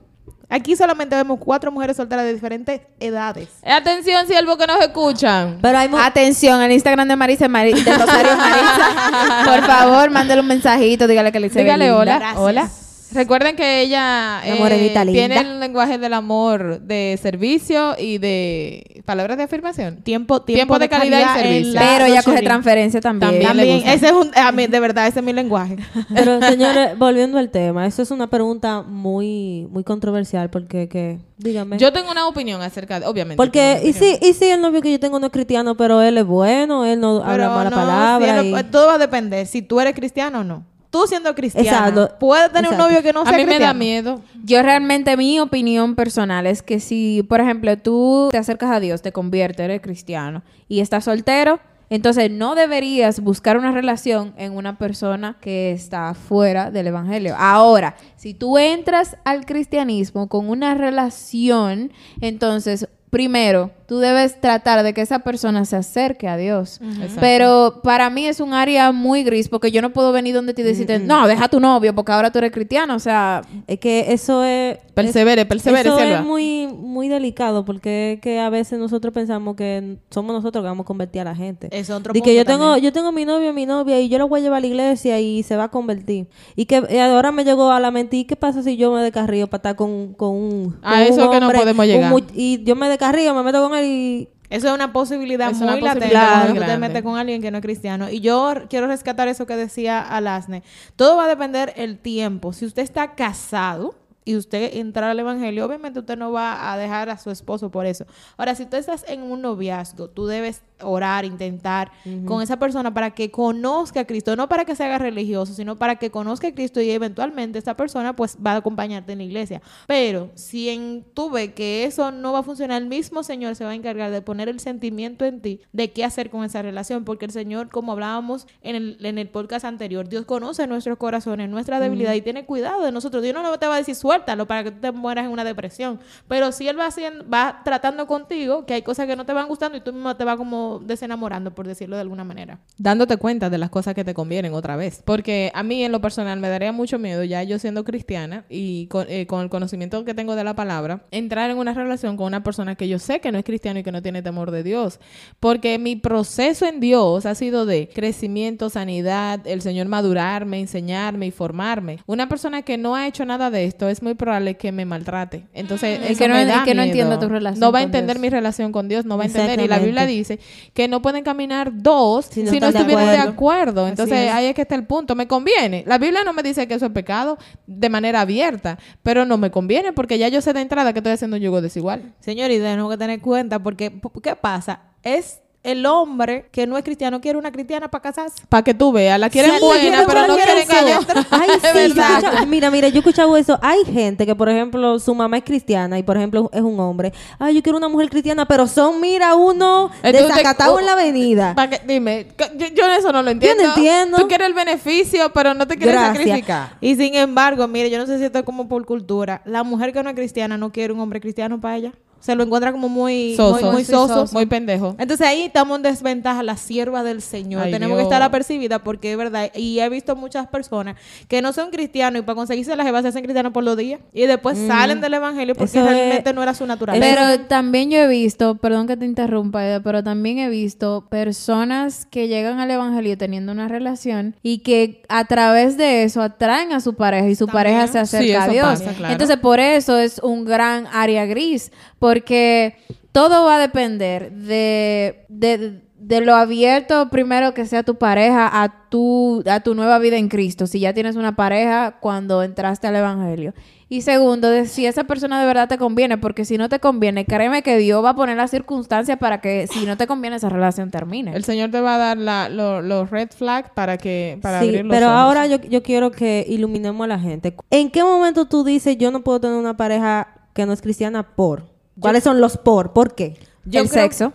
Aquí 0.50 0.76
solamente 0.76 1.16
vemos 1.16 1.38
cuatro 1.40 1.72
mujeres 1.72 1.96
solteras 1.96 2.24
de 2.24 2.32
diferentes 2.34 2.80
edades. 3.00 3.48
Atención, 3.64 4.26
siervo 4.26 4.56
que 4.56 4.66
nos 4.66 4.78
escuchan. 4.80 5.58
Pero 5.60 5.78
hay 5.78 5.90
Atención, 5.98 6.62
el 6.62 6.70
Instagram 6.72 7.08
de 7.08 7.16
Marisa, 7.16 7.48
Mari- 7.48 7.72
de 7.72 7.98
Rosario 7.98 8.36
Marisa. 8.36 9.44
Por 9.46 9.66
favor, 9.66 10.10
mándale 10.10 10.40
un 10.42 10.46
mensajito, 10.46 11.06
dígale 11.08 11.32
que 11.32 11.40
le 11.40 11.46
hice 11.48 11.58
Dígale 11.60 11.90
hola. 11.92 12.18
Gracias. 12.18 12.38
Hola. 12.40 12.68
Recuerden 13.14 13.56
que 13.56 13.80
ella 13.82 14.42
linda. 14.44 15.04
tiene 15.04 15.38
el 15.38 15.60
lenguaje 15.60 15.98
del 15.98 16.12
amor 16.14 16.80
de 16.80 17.18
servicio 17.22 17.94
y 17.98 18.18
de 18.18 19.02
palabras 19.04 19.36
de 19.36 19.44
afirmación. 19.44 19.96
Tiempo, 20.02 20.42
tiempo, 20.42 20.58
Tiempo 20.58 20.78
de 20.78 20.88
calidad 20.88 21.36
y 21.36 21.38
en 21.38 21.64
servicio. 21.64 21.80
Pero 21.80 22.04
ella 22.06 22.22
coge 22.22 22.42
transferencia 22.42 23.00
también. 23.00 23.42
También. 23.42 23.82
ese 23.86 24.06
es 24.06 24.12
un, 24.12 24.30
a 24.34 24.52
mí, 24.52 24.66
de 24.66 24.80
verdad, 24.80 25.06
ese 25.06 25.20
es 25.20 25.24
mi 25.24 25.32
lenguaje. 25.32 25.76
Pero 26.14 26.40
señores, 26.40 26.98
volviendo 26.98 27.38
al 27.38 27.50
tema, 27.50 27.86
eso 27.86 28.02
es 28.02 28.10
una 28.10 28.28
pregunta 28.28 28.82
muy, 28.82 29.66
muy 29.70 29.84
controversial 29.84 30.50
porque 30.50 30.88
que, 30.88 31.18
dígame. 31.38 31.78
Yo 31.78 31.92
tengo 31.92 32.10
una 32.10 32.26
opinión 32.26 32.62
acerca 32.62 33.00
de, 33.00 33.06
obviamente. 33.06 33.36
porque, 33.36 33.80
y 33.84 33.92
si, 33.92 34.18
y 34.20 34.32
si 34.32 34.46
el 34.46 34.60
novio 34.60 34.82
que 34.82 34.90
yo 34.90 35.00
tengo 35.00 35.18
no 35.20 35.26
es 35.26 35.32
cristiano, 35.32 35.76
pero 35.76 36.02
él 36.02 36.18
es 36.18 36.24
bueno, 36.24 36.84
él 36.84 37.00
no 37.00 37.22
habla 37.22 37.48
mala 37.50 37.70
no, 37.70 37.76
palabra. 37.76 38.44
y- 38.44 38.64
todo 38.70 38.86
va 38.88 38.94
a 38.94 38.98
depender 38.98 39.46
si 39.46 39.62
tú 39.62 39.80
eres 39.80 39.94
cristiano 39.94 40.40
o 40.40 40.44
no. 40.44 40.73
Tú 41.00 41.06
siendo 41.08 41.34
cristiano, 41.34 41.68
Exacto. 41.88 42.16
puedes 42.20 42.48
tener 42.52 42.66
Exacto. 42.66 42.84
un 42.84 42.88
novio 42.90 43.02
que 43.02 43.12
no 43.12 43.22
a 43.22 43.24
sea 43.24 43.32
mí 43.32 43.38
me 43.44 43.46
cristiano. 43.46 43.66
da 43.72 43.74
miedo. 43.78 44.20
Yo 44.44 44.62
realmente, 44.62 45.16
mi 45.16 45.40
opinión 45.40 45.94
personal 45.96 46.46
es 46.46 46.62
que 46.62 46.78
si, 46.78 47.24
por 47.28 47.40
ejemplo, 47.40 47.76
tú 47.76 48.28
te 48.30 48.38
acercas 48.38 48.70
a 48.70 48.78
Dios, 48.80 49.02
te 49.02 49.10
conviertes, 49.10 49.64
eres 49.64 49.80
cristiano 49.80 50.42
y 50.68 50.78
estás 50.80 51.04
soltero, 51.04 51.58
entonces 51.90 52.30
no 52.30 52.54
deberías 52.54 53.20
buscar 53.20 53.56
una 53.58 53.70
relación 53.72 54.34
en 54.38 54.56
una 54.56 54.78
persona 54.78 55.36
que 55.40 55.72
está 55.72 56.14
fuera 56.14 56.70
del 56.70 56.86
evangelio. 56.86 57.34
Ahora, 57.38 57.94
si 58.16 58.32
tú 58.32 58.56
entras 58.56 59.16
al 59.24 59.44
cristianismo 59.44 60.28
con 60.28 60.48
una 60.48 60.74
relación, 60.74 61.92
entonces, 62.20 62.88
primero, 63.14 63.70
tú 63.86 63.98
debes 64.00 64.40
tratar 64.40 64.82
de 64.82 64.92
que 64.92 65.00
esa 65.00 65.20
persona 65.20 65.64
se 65.66 65.76
acerque 65.76 66.26
a 66.26 66.36
Dios. 66.36 66.80
Pero 67.20 67.80
para 67.84 68.10
mí 68.10 68.26
es 68.26 68.40
un 68.40 68.52
área 68.54 68.90
muy 68.90 69.22
gris 69.22 69.48
porque 69.48 69.70
yo 69.70 69.80
no 69.82 69.90
puedo 69.92 70.10
venir 70.10 70.34
donde 70.34 70.52
te 70.52 70.64
decirte, 70.64 70.98
no, 70.98 71.28
deja 71.28 71.44
a 71.44 71.48
tu 71.48 71.60
novio 71.60 71.94
porque 71.94 72.10
ahora 72.10 72.32
tú 72.32 72.38
eres 72.38 72.50
cristiano. 72.50 72.96
O 72.96 72.98
sea, 72.98 73.42
Es 73.68 73.78
que 73.78 74.12
eso 74.12 74.42
es... 74.42 74.78
Persevere, 74.94 75.42
es- 75.42 75.46
persevere, 75.48 75.88
Eso 75.88 75.98
Selva. 75.98 76.18
es 76.20 76.24
muy, 76.24 76.66
muy 76.68 77.08
delicado 77.08 77.64
porque 77.64 78.14
es 78.14 78.20
que 78.20 78.40
a 78.40 78.48
veces 78.50 78.78
nosotros 78.80 79.12
pensamos 79.14 79.54
que 79.54 79.96
somos 80.10 80.34
nosotros 80.34 80.62
que 80.62 80.68
vamos 80.68 80.84
a 80.84 80.86
convertir 80.86 81.20
a 81.22 81.24
la 81.24 81.36
gente. 81.36 81.68
Es 81.70 81.90
otro 81.90 82.12
Y 82.16 82.20
que 82.20 82.34
punto 82.36 82.36
yo 82.36 82.44
tengo, 82.44 82.76
yo 82.78 82.92
tengo 82.92 83.12
mi 83.12 83.24
novio, 83.24 83.52
mi 83.52 83.66
novia 83.66 84.00
y 84.00 84.08
yo 84.08 84.18
lo 84.18 84.26
voy 84.28 84.40
a 84.40 84.42
llevar 84.44 84.58
a 84.58 84.60
la 84.60 84.66
iglesia 84.66 85.20
y 85.20 85.42
se 85.44 85.56
va 85.56 85.64
a 85.64 85.68
convertir. 85.70 86.26
Y 86.56 86.64
que 86.66 86.82
y 86.90 86.96
ahora 86.98 87.30
me 87.32 87.44
llegó 87.44 87.70
a 87.70 87.78
la 87.80 87.90
mente, 87.92 88.16
¿y 88.16 88.24
qué 88.24 88.34
pasa 88.36 88.62
si 88.62 88.76
yo 88.76 88.92
me 88.92 89.02
descarrío 89.02 89.46
para 89.48 89.58
estar 89.58 89.76
con, 89.76 90.14
con 90.14 90.30
un... 90.30 90.76
A 90.82 91.02
eso 91.04 91.24
un 91.26 91.30
que 91.32 91.40
no 91.40 91.46
hombre, 91.46 91.58
podemos 91.60 91.86
llegar. 91.86 92.12
y 92.34 92.62
yo 92.64 92.74
me 92.76 92.88
descarrío, 92.88 93.03
me 93.12 93.42
meto 93.42 93.68
con 93.68 93.76
él 93.78 93.84
y... 93.84 94.28
Eso 94.50 94.68
es 94.68 94.74
una 94.74 94.92
posibilidad 94.92 95.50
Es 95.50 95.58
muy 95.58 95.78
una 95.78 95.94
latente 95.94 96.14
cuando 96.14 96.60
te 96.60 96.78
metes 96.78 97.02
con 97.02 97.16
alguien 97.16 97.40
que 97.42 97.50
no 97.50 97.58
es 97.58 97.62
cristiano. 97.62 98.10
Y 98.10 98.20
yo 98.20 98.52
quiero 98.68 98.86
rescatar 98.86 99.26
eso 99.26 99.46
que 99.46 99.56
decía 99.56 100.00
Alasne. 100.00 100.62
Todo 100.96 101.16
va 101.16 101.24
a 101.24 101.28
depender 101.28 101.72
el 101.76 101.98
tiempo. 101.98 102.52
Si 102.52 102.66
usted 102.66 102.82
está 102.82 103.14
casado 103.14 103.96
y 104.24 104.36
usted 104.36 104.76
entrar 104.76 105.10
al 105.10 105.18
evangelio, 105.18 105.66
obviamente 105.66 105.98
usted 105.98 106.16
no 106.16 106.30
va 106.30 106.72
a 106.72 106.76
dejar 106.76 107.10
a 107.10 107.18
su 107.18 107.30
esposo 107.30 107.70
por 107.70 107.86
eso. 107.86 108.06
Ahora, 108.36 108.54
si 108.54 108.66
tú 108.66 108.76
estás 108.76 109.04
en 109.08 109.22
un 109.22 109.42
noviazgo, 109.42 110.08
tú 110.08 110.26
debes 110.26 110.62
orar, 110.80 111.24
intentar 111.24 111.92
con 112.26 112.42
esa 112.42 112.58
persona 112.58 112.92
para 112.92 113.10
que 113.12 113.30
conozca 113.30 114.00
a 114.00 114.04
Cristo, 114.06 114.34
no 114.36 114.48
para 114.48 114.64
que 114.64 114.74
se 114.74 114.84
haga 114.84 114.98
religioso, 114.98 115.54
sino 115.54 115.76
para 115.76 115.96
que 115.96 116.10
conozca 116.10 116.48
a 116.48 116.52
Cristo 116.52 116.80
y 116.80 116.90
eventualmente 116.90 117.58
esta 117.58 117.76
persona 117.76 118.14
pues 118.14 118.36
va 118.44 118.52
a 118.52 118.56
acompañarte 118.56 119.12
en 119.12 119.18
la 119.18 119.24
iglesia. 119.24 119.62
Pero 119.86 120.30
si 120.34 120.68
en, 120.68 121.04
tú 121.14 121.30
ves 121.30 121.52
que 121.54 121.84
eso 121.84 122.10
no 122.10 122.32
va 122.32 122.40
a 122.40 122.42
funcionar, 122.42 122.82
el 122.82 122.88
mismo 122.88 123.22
Señor 123.22 123.54
se 123.56 123.64
va 123.64 123.70
a 123.70 123.74
encargar 123.74 124.10
de 124.10 124.22
poner 124.22 124.48
el 124.48 124.60
sentimiento 124.60 125.24
en 125.24 125.40
ti 125.40 125.60
de 125.72 125.92
qué 125.92 126.04
hacer 126.04 126.30
con 126.30 126.44
esa 126.44 126.62
relación, 126.62 127.04
porque 127.04 127.26
el 127.26 127.30
Señor, 127.30 127.68
como 127.68 127.92
hablábamos 127.92 128.46
en 128.62 128.76
el, 128.76 128.98
en 129.00 129.18
el 129.18 129.28
podcast 129.28 129.64
anterior, 129.64 130.08
Dios 130.08 130.24
conoce 130.24 130.66
nuestros 130.66 130.98
corazones, 130.98 131.48
nuestra 131.48 131.80
debilidad 131.80 132.14
y 132.14 132.22
tiene 132.22 132.44
cuidado 132.44 132.82
de 132.82 132.92
nosotros. 132.92 133.22
Dios 133.22 133.34
no 133.34 133.58
te 133.58 133.66
va 133.66 133.74
a 133.74 133.78
decir 133.78 133.94
suéltalo 133.94 134.46
para 134.46 134.64
que 134.64 134.70
tú 134.72 134.80
te 134.80 134.92
mueras 134.92 135.26
en 135.26 135.30
una 135.30 135.44
depresión, 135.44 136.00
pero 136.28 136.52
si 136.52 136.68
Él 136.68 136.78
va, 136.78 136.86
haciendo, 136.86 137.28
va 137.28 137.62
tratando 137.64 138.06
contigo 138.06 138.66
que 138.66 138.74
hay 138.74 138.82
cosas 138.82 139.06
que 139.06 139.16
no 139.16 139.24
te 139.24 139.32
van 139.32 139.48
gustando 139.48 139.78
y 139.78 139.80
tú 139.80 139.92
mismo 139.92 140.16
te 140.16 140.24
vas 140.24 140.36
como 140.36 140.63
desenamorando, 140.84 141.54
por 141.54 141.66
decirlo 141.66 141.96
de 141.96 142.02
alguna 142.02 142.24
manera. 142.24 142.58
Dándote 142.78 143.16
cuenta 143.16 143.50
de 143.50 143.58
las 143.58 143.70
cosas 143.70 143.94
que 143.94 144.04
te 144.04 144.14
convienen 144.14 144.54
otra 144.54 144.76
vez. 144.76 145.02
Porque 145.04 145.50
a 145.54 145.62
mí 145.62 145.82
en 145.84 145.92
lo 145.92 146.00
personal 146.00 146.38
me 146.40 146.48
daría 146.48 146.72
mucho 146.72 146.98
miedo, 146.98 147.24
ya 147.24 147.42
yo 147.42 147.58
siendo 147.58 147.84
cristiana 147.84 148.44
y 148.48 148.86
con, 148.88 149.06
eh, 149.08 149.26
con 149.26 149.42
el 149.42 149.48
conocimiento 149.50 150.04
que 150.04 150.14
tengo 150.14 150.34
de 150.36 150.44
la 150.44 150.54
palabra, 150.54 151.04
entrar 151.10 151.50
en 151.50 151.58
una 151.58 151.72
relación 151.74 152.16
con 152.16 152.26
una 152.26 152.42
persona 152.42 152.74
que 152.74 152.88
yo 152.88 152.98
sé 152.98 153.20
que 153.20 153.32
no 153.32 153.38
es 153.38 153.44
cristiano 153.44 153.78
y 153.80 153.82
que 153.82 153.92
no 153.92 154.02
tiene 154.02 154.22
temor 154.22 154.50
de 154.50 154.62
Dios. 154.62 155.00
Porque 155.40 155.78
mi 155.78 155.96
proceso 155.96 156.66
en 156.66 156.80
Dios 156.80 157.26
ha 157.26 157.34
sido 157.34 157.66
de 157.66 157.88
crecimiento, 157.92 158.70
sanidad, 158.70 159.40
el 159.46 159.60
Señor 159.62 159.88
madurarme, 159.88 160.60
enseñarme 160.60 161.26
y 161.26 161.30
formarme. 161.30 161.98
Una 162.06 162.28
persona 162.28 162.62
que 162.62 162.78
no 162.78 162.94
ha 162.94 163.06
hecho 163.06 163.24
nada 163.24 163.50
de 163.50 163.64
esto 163.64 163.88
es 163.88 164.02
muy 164.02 164.14
probable 164.14 164.56
que 164.56 164.72
me 164.72 164.84
maltrate. 164.84 165.46
Entonces, 165.54 166.00
Y 166.00 166.12
eso 166.12 166.18
que 166.18 166.28
no- 166.28 166.34
me 166.34 166.44
da 166.44 166.64
que 166.64 166.74
no 166.74 166.82
entienda 166.82 167.18
tu 167.18 167.28
relación 167.28 167.60
No 167.60 167.72
va 167.72 167.80
a 167.80 167.82
entender 167.82 168.16
Dios. 168.16 168.22
mi 168.22 168.30
relación 168.30 168.72
con 168.72 168.88
Dios, 168.88 169.04
no 169.04 169.16
va 169.16 169.24
a 169.24 169.26
entender. 169.26 169.60
Y 169.60 169.68
la 169.68 169.78
Biblia 169.78 170.06
dice 170.06 170.38
que 170.72 170.88
no 170.88 171.02
pueden 171.02 171.24
caminar 171.24 171.70
dos 171.72 172.26
Si 172.26 172.46
si 172.46 172.60
no 172.60 172.72
de 172.72 172.78
estuvieran 172.78 173.06
de 173.06 173.18
acuerdo. 173.18 173.86
Entonces, 173.88 174.28
es. 174.28 174.32
ahí 174.32 174.46
es 174.46 174.54
que 174.54 174.62
está 174.62 174.74
el 174.74 174.86
punto. 174.86 175.14
Me 175.14 175.26
conviene. 175.26 175.84
La 175.86 175.98
Biblia 175.98 176.24
no 176.24 176.32
me 176.32 176.42
dice 176.42 176.66
que 176.66 176.74
eso 176.74 176.86
es 176.86 176.92
pecado 176.92 177.38
de 177.66 177.88
manera 177.88 178.20
abierta, 178.22 178.78
pero 179.02 179.24
no 179.24 179.38
me 179.38 179.50
conviene 179.50 179.92
porque 179.92 180.18
ya 180.18 180.28
yo 180.28 180.40
sé 180.40 180.52
de 180.52 180.60
entrada 180.60 180.92
que 180.92 180.98
estoy 180.98 181.12
haciendo 181.12 181.36
un 181.36 181.42
yugo 181.42 181.60
desigual. 181.60 182.14
Señor, 182.20 182.50
y 182.50 182.58
tenemos 182.58 182.90
que 182.90 182.98
tener 182.98 183.20
cuenta 183.20 183.58
porque, 183.58 183.92
¿qué 184.22 184.36
pasa? 184.36 184.80
Es 185.02 185.40
el 185.64 185.86
hombre 185.86 186.46
que 186.52 186.66
no 186.66 186.76
es 186.76 186.84
cristiano, 186.84 187.22
quiere 187.22 187.38
una 187.38 187.50
cristiana 187.50 187.88
para 187.88 188.02
casarse. 188.02 188.44
Para 188.50 188.62
que 188.62 188.74
tú 188.74 188.92
veas, 188.92 189.18
la 189.18 189.30
quieren 189.30 189.52
Sí, 189.52 189.58
buena, 189.60 190.02
yo 190.02 190.06
pero 190.06 190.26
no 190.26 190.36
quieren 190.36 190.68
otra. 190.98 191.26
Ay, 191.30 191.48
sí, 191.88 191.94
yo 191.94 192.46
mira, 192.46 192.70
mira, 192.70 192.88
yo 192.88 192.96
he 192.96 192.98
escuchado 192.98 193.34
eso. 193.36 193.58
Hay 193.62 193.82
gente 193.86 194.26
que, 194.26 194.34
por 194.36 194.50
ejemplo, 194.50 194.98
su 194.98 195.14
mamá 195.14 195.38
es 195.38 195.44
cristiana 195.44 195.98
y, 195.98 196.02
por 196.02 196.18
ejemplo, 196.18 196.50
es 196.52 196.60
un 196.60 196.78
hombre. 196.78 197.14
Ay, 197.38 197.54
yo 197.54 197.62
quiero 197.62 197.78
una 197.78 197.88
mujer 197.88 198.10
cristiana, 198.10 198.46
pero 198.46 198.66
son, 198.66 199.00
mira, 199.00 199.34
uno 199.34 199.90
desacatado 200.02 200.74
uh, 200.74 200.78
en 200.80 200.86
la 200.86 200.92
avenida. 200.92 201.54
Que- 201.70 201.80
dime, 201.86 202.26
yo, 202.56 202.66
yo 202.68 202.86
eso 202.92 203.10
no 203.10 203.22
lo 203.22 203.30
entiendo. 203.30 203.64
entiendo. 203.64 204.18
Tú 204.18 204.28
quieres 204.28 204.46
el 204.46 204.54
beneficio, 204.54 205.32
pero 205.32 205.54
no 205.54 205.66
te 205.66 205.76
quieres 205.78 205.94
Gracias. 205.94 206.18
sacrificar. 206.18 206.76
Y 206.82 206.94
sin 206.96 207.14
embargo, 207.14 207.66
mire, 207.68 207.88
yo 207.88 207.96
no 207.98 208.06
sé 208.06 208.18
si 208.18 208.24
esto 208.24 208.38
es 208.38 208.44
como 208.44 208.68
por 208.68 208.84
cultura. 208.84 209.40
La 209.46 209.62
mujer 209.62 209.94
que 209.94 210.02
no 210.02 210.10
es 210.10 210.14
cristiana 210.14 210.58
no 210.58 210.70
quiere 210.70 210.92
un 210.92 211.00
hombre 211.00 211.20
cristiano 211.22 211.58
para 211.58 211.76
ella. 211.76 211.92
Se 212.24 212.34
lo 212.34 212.42
encuentra 212.44 212.72
como 212.72 212.88
muy 212.88 213.34
Soso. 213.36 213.66
muy, 213.66 213.72
muy 213.72 213.84
soso. 213.84 214.26
Muy 214.32 214.46
pendejo. 214.46 214.96
Entonces 214.98 215.26
ahí 215.26 215.42
estamos 215.42 215.76
en 215.76 215.82
desventaja, 215.82 216.42
la 216.42 216.56
sierva 216.56 217.02
del 217.02 217.20
Señor. 217.20 217.64
Ay, 217.64 217.70
Tenemos 217.72 217.98
Dios. 217.98 218.08
que 218.08 218.14
estar 218.14 218.22
apercibida 218.22 218.78
porque 218.78 219.12
es 219.12 219.18
verdad. 219.18 219.50
Y 219.54 219.78
he 219.80 219.88
visto 219.90 220.16
muchas 220.16 220.46
personas 220.46 220.96
que 221.28 221.42
no 221.42 221.52
son 221.52 221.70
cristianos 221.70 222.20
y 222.20 222.24
para 222.24 222.34
conseguirse 222.36 222.74
las 222.76 222.86
jevas 222.86 223.02
se 223.02 223.08
hacen 223.08 223.22
cristianos 223.24 223.52
por 223.52 223.62
los 223.62 223.76
días. 223.76 224.00
Y 224.14 224.22
después 224.22 224.56
salen 224.66 225.02
del 225.02 225.12
evangelio 225.12 225.54
porque 225.54 225.76
Eso 225.78 225.86
es- 225.86 225.94
realmente 225.94 226.32
no 226.32 226.42
era 226.42 226.54
su 226.54 226.66
naturaleza. 226.66 227.04
Pero 227.06 227.44
también 227.46 227.90
yo 227.90 227.98
he 227.98 228.08
visto, 228.08 228.54
perdón 228.56 228.86
que 228.86 228.96
te 228.96 229.04
interrumpa, 229.04 229.66
Eda, 229.66 229.80
pero 229.80 230.02
también 230.02 230.38
he 230.38 230.48
visto 230.48 231.06
personas 231.10 232.06
que 232.10 232.28
llegan 232.28 232.58
al 232.60 232.70
evangelio 232.70 233.18
teniendo 233.18 233.52
una 233.52 233.68
relación 233.68 234.34
y 234.42 234.58
que 234.58 235.02
a 235.08 235.26
través 235.26 235.76
de 235.76 236.04
eso 236.04 236.22
atraen 236.22 236.72
a 236.72 236.80
su 236.80 236.94
pareja 236.94 237.28
y 237.28 237.34
su 237.34 237.46
También. 237.46 237.64
pareja 237.76 237.86
se 237.88 237.98
acerca 237.98 238.24
Sí, 238.24 238.32
a 238.32 238.48
Dios. 238.48 238.66
pasa, 238.66 238.92
claro. 238.94 239.12
Entonces, 239.12 239.36
por 239.36 239.60
eso 239.60 239.98
es 239.98 240.18
un 240.20 240.44
gran 240.44 240.86
área 240.92 241.26
gris, 241.26 241.70
porque 242.14 242.76
todo 243.10 243.44
va 243.44 243.56
a 243.56 243.58
depender 243.58 244.30
de, 244.32 245.24
de, 245.28 245.82
de 245.98 246.20
lo 246.20 246.34
abierto 246.36 247.08
primero 247.10 247.54
que 247.54 247.66
sea 247.66 247.82
tu 247.82 247.96
pareja 247.96 248.48
a 248.62 248.88
tu, 248.88 249.42
a 249.50 249.60
tu 249.60 249.74
nueva 249.74 249.98
vida 249.98 250.16
en 250.16 250.28
Cristo, 250.28 250.68
si 250.68 250.78
ya 250.78 250.94
tienes 250.94 251.16
una 251.16 251.34
pareja 251.34 251.96
cuando 252.00 252.42
entraste 252.44 252.86
al 252.86 252.94
Evangelio. 252.96 253.52
Y 253.88 254.00
segundo, 254.02 254.48
de 254.50 254.66
si 254.66 254.86
esa 254.86 255.04
persona 255.04 255.40
de 255.40 255.46
verdad 255.46 255.68
te 255.68 255.76
conviene, 255.78 256.16
porque 256.18 256.44
si 256.44 256.56
no 256.56 256.68
te 256.68 256.78
conviene, 256.80 257.26
créeme 257.26 257.62
que 257.62 257.76
Dios 257.78 258.02
va 258.04 258.10
a 258.10 258.14
poner 258.16 258.36
las 258.36 258.50
circunstancias 258.50 259.18
para 259.18 259.40
que 259.40 259.66
si 259.66 259.84
no 259.86 259.96
te 259.96 260.06
conviene 260.06 260.36
esa 260.36 260.48
relación 260.48 260.90
termine. 260.90 261.34
El 261.34 261.44
Señor 261.44 261.70
te 261.70 261.80
va 261.80 261.96
a 261.96 261.98
dar 261.98 262.16
la- 262.16 262.48
lo- 262.48 262.80
los 262.80 263.10
red 263.10 263.28
flags 263.36 263.70
para 263.74 263.98
que 263.98 264.38
para 264.40 264.60
sí, 264.60 264.66
abrir 264.68 264.84
los 264.86 264.96
pero 264.96 265.06
ojos. 265.08 265.18
ahora 265.18 265.46
yo, 265.46 265.56
yo 265.60 265.82
quiero 265.82 266.10
que 266.12 266.44
iluminemos 266.48 267.04
a 267.04 267.08
la 267.08 267.18
gente. 267.18 267.54
¿En 267.70 267.90
qué 267.90 268.02
momento 268.04 268.46
tú 268.46 268.62
dices 268.64 268.96
yo 268.98 269.10
no 269.10 269.22
puedo 269.22 269.40
tener 269.40 269.56
una 269.56 269.76
pareja 269.76 270.28
que 270.54 270.64
no 270.66 270.72
es 270.72 270.80
cristiana 270.80 271.34
por? 271.36 271.73
¿Cuáles 272.00 272.24
son 272.24 272.40
los 272.40 272.56
por? 272.58 272.92
¿Por 272.92 273.14
qué? 273.14 273.36
Yo 273.64 273.80
el 273.82 273.88
creo- 273.88 274.02
sexo. 274.02 274.32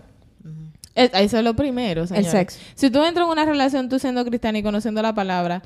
Es- 0.95 1.12
Eso 1.13 1.38
es 1.38 1.43
lo 1.43 1.54
primero, 1.56 2.08
señores. 2.08 2.30
sexo. 2.32 2.60
Si 2.76 2.89
tú 2.89 3.02
entras 3.04 3.26
en 3.26 3.32
una 3.32 3.45
relación 3.45 3.88
tú 3.88 4.00
siendo 4.00 4.26
cristiana 4.26 4.58
y 4.58 4.63
conociendo 4.63 5.02
la 5.02 5.13
palabra, 5.13 5.62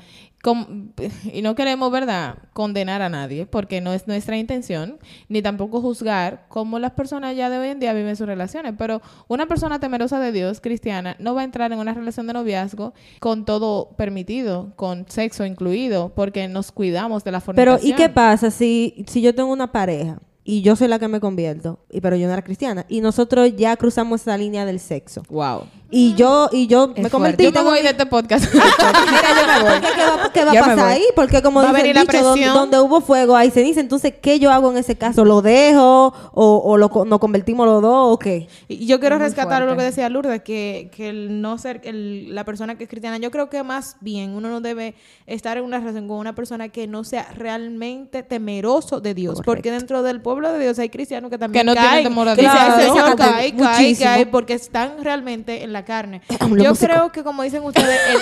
y 1.32 1.40
no 1.40 1.54
queremos, 1.54 1.90
¿verdad?, 1.90 2.36
condenar 2.52 3.00
a 3.00 3.08
nadie, 3.08 3.46
porque 3.46 3.80
no 3.80 3.94
es 3.94 4.06
nuestra 4.06 4.36
intención, 4.36 4.98
ni 5.30 5.40
tampoco 5.40 5.80
juzgar 5.80 6.44
cómo 6.48 6.78
las 6.78 6.92
personas 6.92 7.34
ya 7.34 7.48
de 7.48 7.58
hoy 7.58 7.68
en 7.68 7.80
día 7.80 7.94
viven 7.94 8.14
sus 8.14 8.26
relaciones. 8.26 8.74
Pero 8.76 9.00
una 9.26 9.46
persona 9.46 9.80
temerosa 9.80 10.20
de 10.20 10.32
Dios, 10.32 10.60
cristiana, 10.60 11.16
no 11.18 11.34
va 11.34 11.40
a 11.40 11.44
entrar 11.44 11.72
en 11.72 11.78
una 11.78 11.94
relación 11.94 12.26
de 12.26 12.34
noviazgo 12.34 12.92
con 13.20 13.46
todo 13.46 13.88
permitido, 13.96 14.72
con 14.76 15.06
sexo 15.08 15.46
incluido, 15.46 16.12
porque 16.14 16.46
nos 16.46 16.70
cuidamos 16.70 17.24
de 17.24 17.32
la 17.32 17.40
Pero, 17.40 17.72
fornicación. 17.72 17.90
¿y 17.90 17.94
qué 17.96 18.08
pasa 18.10 18.50
si, 18.50 19.04
si 19.08 19.22
yo 19.22 19.34
tengo 19.34 19.50
una 19.50 19.72
pareja 19.72 20.18
y 20.44 20.62
yo 20.62 20.76
soy 20.76 20.88
la 20.88 20.98
que 20.98 21.08
me 21.08 21.20
convierto, 21.20 21.78
y, 21.90 22.00
pero 22.00 22.16
yo 22.16 22.26
no 22.26 22.32
era 22.34 22.42
cristiana, 22.42 22.84
y 22.88 23.00
nosotros 23.00 23.50
ya 23.56 23.76
cruzamos 23.76 24.20
esa 24.20 24.36
línea 24.36 24.64
del 24.66 24.78
sexo? 24.80 25.22
Wow. 25.30 25.62
Y 25.90 26.14
yo, 26.14 26.48
y 26.50 26.66
yo 26.66 26.88
me 26.88 26.94
fuerte. 26.94 27.10
convertí 27.10 27.44
Yo 27.44 27.50
me 27.50 27.54
tengo 27.58 27.70
voy 27.70 27.78
mi- 27.78 27.84
de 27.84 27.90
este 27.90 28.06
podcast. 28.06 28.46
Mira, 28.52 28.62
yo 28.82 29.46
me 29.46 29.70
voy. 29.70 29.80
¿Qué, 29.94 30.02
va, 30.04 30.32
qué 30.32 30.44
va 30.44 30.50
a 30.50 30.54
pasar 30.54 30.78
ahí? 30.88 31.04
Porque 31.14 31.40
como 31.40 31.62
Va 31.62 31.72
dice 31.72 31.90
el 31.90 31.96
dicho, 31.96 32.52
donde, 32.52 32.80
hubo 32.80 33.00
fuego 33.00 33.36
hay 33.36 33.50
ceniza. 33.52 33.78
Entonces, 33.80 34.12
¿qué 34.20 34.40
yo 34.40 34.50
hago 34.50 34.72
en 34.72 34.78
ese 34.78 34.96
caso? 34.96 35.24
¿Lo 35.24 35.40
dejo? 35.40 36.12
¿O, 36.32 36.62
o 36.64 36.76
lo, 36.78 36.90
nos 37.04 37.20
convertimos 37.20 37.64
los 37.66 37.80
dos? 37.80 38.12
¿O 38.12 38.18
qué? 38.18 38.48
Y 38.66 38.86
yo 38.86 38.98
quiero 38.98 39.18
rescatar 39.18 39.62
lo 39.62 39.76
que 39.76 39.84
decía 39.84 40.08
Lourdes, 40.08 40.42
que, 40.42 40.90
que 40.96 41.10
el 41.10 41.40
no 41.40 41.58
ser 41.58 41.80
el- 41.84 42.34
la 42.34 42.44
persona 42.44 42.76
que 42.76 42.84
es 42.84 42.90
cristiana, 42.90 43.18
yo 43.18 43.30
creo 43.30 43.48
que 43.48 43.62
más 43.62 43.96
bien 44.00 44.30
uno 44.30 44.48
no 44.48 44.60
debe 44.60 44.96
estar 45.26 45.58
en 45.58 45.64
una 45.64 45.78
relación 45.78 46.08
con 46.08 46.16
una 46.16 46.34
persona 46.34 46.70
que 46.70 46.88
no 46.88 47.04
sea 47.04 47.28
realmente 47.36 48.24
temeroso 48.24 49.00
de 49.00 49.14
Dios, 49.14 49.42
porque 49.44 49.70
dentro 49.70 50.02
del 50.02 50.20
pueblo 50.20 50.33
de 50.42 50.58
Dios 50.58 50.78
hay 50.78 50.88
cristianos 50.90 51.30
que 51.30 51.38
también 51.38 51.60
Que 51.62 51.64
no 51.66 51.72
tienen 51.72 51.90
caen, 51.90 52.04
temor 52.04 52.28
a 52.28 52.34
Dios. 52.36 52.52
Señor, 52.76 53.16
cae, 53.16 53.54
cae, 53.56 53.96
cae, 53.96 54.26
porque 54.26 54.54
están 54.54 55.02
realmente 55.02 55.62
en 55.62 55.72
la 55.72 55.84
carne. 55.84 56.20
Yo 56.58 56.74
creo 56.74 57.10
que 57.12 57.22
como 57.22 57.42
dicen 57.42 57.62
ustedes, 57.62 58.00
el- 58.14 58.20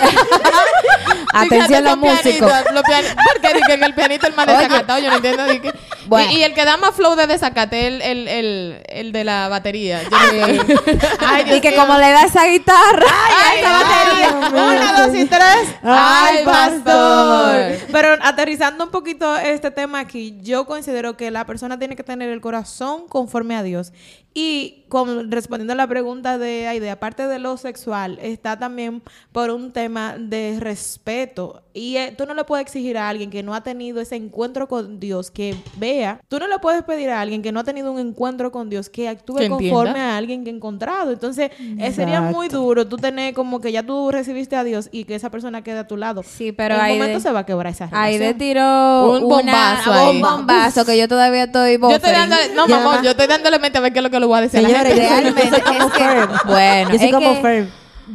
Atención 1.33 1.83
los 1.83 1.97
músicos. 1.97 2.23
pianitos, 2.51 2.73
los 2.73 2.83
piani- 2.83 3.15
porque 3.33 3.75
el 3.85 3.93
pianito 3.93 4.27
el 4.27 4.33
más 4.35 4.47
desacatado, 4.47 4.99
yo 4.99 5.09
no 5.09 5.15
entiendo. 5.17 5.45
di 5.45 5.59
que- 5.59 5.73
Bueno. 6.05 6.31
y, 6.31 6.39
y 6.39 6.43
el 6.43 6.53
que 6.53 6.65
da 6.65 6.75
más 6.75 6.93
flow 6.95 7.15
de 7.15 7.27
desacate, 7.27 7.87
el, 7.87 8.01
el, 8.01 8.27
el, 8.27 8.83
el 8.89 9.11
de 9.13 9.23
la 9.23 9.47
batería. 9.47 10.01
Yo 10.03 11.55
y 11.55 11.61
que 11.61 11.73
como 11.75 11.97
le 11.97 12.11
da 12.11 12.23
esa 12.25 12.45
guitarra. 12.45 13.05
¡Ay, 13.45 13.59
esa 13.59 13.71
batería! 13.71 14.51
Una, 14.51 15.05
dos 15.07 15.15
y 15.15 15.25
tres. 15.25 15.69
¡Ay, 15.81 16.43
pastor! 16.43 17.87
Pero 17.91 18.17
aterrizando 18.21 18.83
un 18.83 18.91
poquito 18.91 19.37
este 19.37 19.71
tema 19.71 19.99
aquí, 19.99 20.37
yo 20.41 20.65
considero 20.65 21.15
que 21.15 21.31
la 21.31 21.45
persona 21.45 21.79
tiene 21.79 21.95
que 21.95 22.02
tener 22.03 22.29
el 22.29 22.41
corazón 22.41 23.07
conforme 23.07 23.55
a 23.55 23.63
Dios. 23.63 23.93
Y 24.35 24.85
como, 24.89 25.23
respondiendo 25.29 25.73
a 25.73 25.75
la 25.75 25.87
pregunta 25.87 26.37
de 26.37 26.67
Aide, 26.67 26.89
aparte 26.89 27.27
de 27.27 27.39
lo 27.39 27.57
sexual, 27.57 28.17
está 28.21 28.57
también 28.57 29.01
por 29.31 29.51
un 29.51 29.71
tema 29.71 30.15
de 30.17 30.57
respeto. 30.59 31.61
Y 31.75 31.97
eh, 31.97 32.13
tú 32.15 32.25
no 32.27 32.35
le 32.35 32.43
puedes 32.43 32.63
exigir 32.65 32.97
a 32.99 33.09
alguien 33.09 33.31
que 33.31 33.41
no 33.41 33.55
ha 33.55 33.61
tenido 33.61 33.99
ese 33.99 34.15
encuentro 34.15 34.67
con 34.67 34.99
Dios 34.99 35.31
que 35.31 35.55
vea. 35.77 36.19
Tú 36.27 36.37
no 36.39 36.47
le 36.47 36.59
puedes 36.59 36.83
pedir 36.83 37.09
a 37.09 37.19
alguien 37.21 37.41
que 37.41 37.51
no 37.51 37.59
ha 37.59 37.63
tenido 37.63 37.91
un 37.91 37.99
encuentro 37.99 38.51
con 38.51 38.69
Dios 38.69 38.89
que 38.89 39.09
actúe 39.09 39.37
Que 39.37 39.49
conforme 39.49 39.99
a 39.99 40.17
alguien 40.17 40.43
que 40.43 40.51
ha 40.51 40.53
encontrado. 40.53 41.11
Entonces, 41.11 41.49
eh, 41.79 41.91
sería 41.91 42.21
muy 42.21 42.47
duro 42.47 42.87
tú 42.87 42.97
tener 42.97 43.33
como 43.33 43.59
que 43.59 43.71
ya 43.71 43.81
tú 43.83 44.11
recibiste 44.11 44.55
a 44.55 44.63
Dios 44.63 44.89
y 44.91 45.05
que 45.05 45.15
esa 45.15 45.31
persona 45.31 45.63
quede 45.63 45.79
a 45.79 45.87
tu 45.87 45.97
lado. 45.97 46.21
Sí, 46.23 46.51
pero 46.51 46.75
en 46.75 46.81
un 46.91 46.97
momento 46.99 47.19
se 47.19 47.31
va 47.31 47.39
a 47.39 47.45
quebrar 47.45 47.73
esa 47.73 47.85
relación. 47.87 48.21
Aide 48.21 48.33
tiró 48.35 49.09
Un 49.11 49.23
una- 49.23 49.35
bombazo 49.35 49.91
ahí. 49.93 50.15
un 50.15 50.21
bombazo 50.21 50.85
que 50.85 50.97
yo 50.97 51.07
todavía 51.07 51.45
estoy 51.45 51.79
Yo 51.79 51.89
estoy 51.89 52.11
dándole, 52.11 52.53
no, 52.55 52.67
mamá, 52.67 52.95
ma- 52.97 53.03
yo 53.03 53.09
estoy 53.11 53.25
dándole 53.27 53.57
mente 53.57 53.79
a 53.79 53.81
ver 53.81 53.91
qué 53.93 53.99
es 53.99 54.03
lo 54.03 54.09
que 54.11 54.19
le 54.23 54.27
voy 54.27 54.37
a 54.37 54.41
decir 54.41 54.59
a 54.59 54.61
la 54.63 54.69
Señores, 54.69 54.93
gente. 54.93 55.09
Realmente, 55.09 55.41
yo 55.45 55.49
soy 55.51 55.61
como 55.61 55.87
es 55.87 55.93
que- 55.93 56.47
bueno, 56.47 56.91
Yo 56.91 56.97
soy 56.97 57.07
es 57.07 57.13
como 57.13 57.33
que 57.35 57.41
Ferb. 57.41 57.67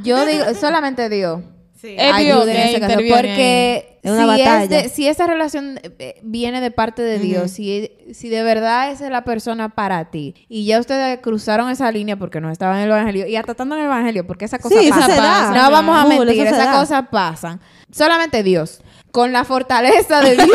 Yo 0.03 0.27
digo, 0.27 0.45
solamente 0.61 1.09
Dios. 1.09 1.41
Sí. 1.81 1.95
Es 1.97 2.17
Dios 2.19 2.49
en 2.49 2.57
ese 2.57 2.81
caso. 2.81 2.99
Porque 3.09 3.98
Es 4.03 4.13
una 4.13 4.23
si, 4.23 4.27
batalla. 4.29 4.63
es 4.63 4.69
de- 4.71 4.89
si 4.89 5.09
esa 5.09 5.27
relación 5.27 5.81
eh, 5.99 6.21
viene 6.23 6.61
de 6.61 6.71
parte 6.71 7.03
de 7.03 7.19
Dios, 7.19 7.51
si, 7.51 7.91
si 8.13 8.29
de 8.29 8.43
verdad 8.43 8.91
esa 8.91 9.07
es 9.07 9.11
la 9.11 9.25
persona 9.25 9.69
para 9.71 10.11
ti, 10.11 10.35
y 10.49 10.67
ya 10.67 10.79
ustedes 10.81 11.19
cruzaron 11.21 11.69
esa 11.71 11.91
línea 11.91 12.17
porque 12.17 12.41
no 12.41 12.51
estaban 12.51 12.79
en 12.79 12.85
el 12.85 12.91
Evangelio, 12.91 13.27
y 13.27 13.37
hasta 13.37 13.53
estando 13.53 13.75
en 13.75 13.81
el 13.83 13.87
Evangelio, 13.87 14.27
porque 14.27 14.45
esa 14.45 14.59
cosa 14.59 14.79
Sí, 14.81 14.87
eso 14.87 14.95
pasa. 14.95 15.07
se 15.15 15.21
da. 15.21 15.51
No 15.51 15.71
vamos 15.71 15.97
a 15.99 16.05
mentir, 16.07 16.43
se 16.43 16.49
esas 16.49 16.77
cosas 16.77 17.05
pasan. 17.11 17.61
Solamente 17.91 18.43
Dios. 18.43 18.81
Con 19.11 19.33
la 19.33 19.45
fortaleza 19.45 20.21
de 20.21 20.37
Dios 20.45 20.49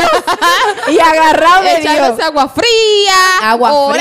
y 0.91 0.99
agarrado 0.99 1.63
de 1.63 1.79
Dios. 1.81 2.19
Agua 2.19 2.47
fría, 2.49 3.15
Agua 3.41 3.73
orando, 3.73 3.99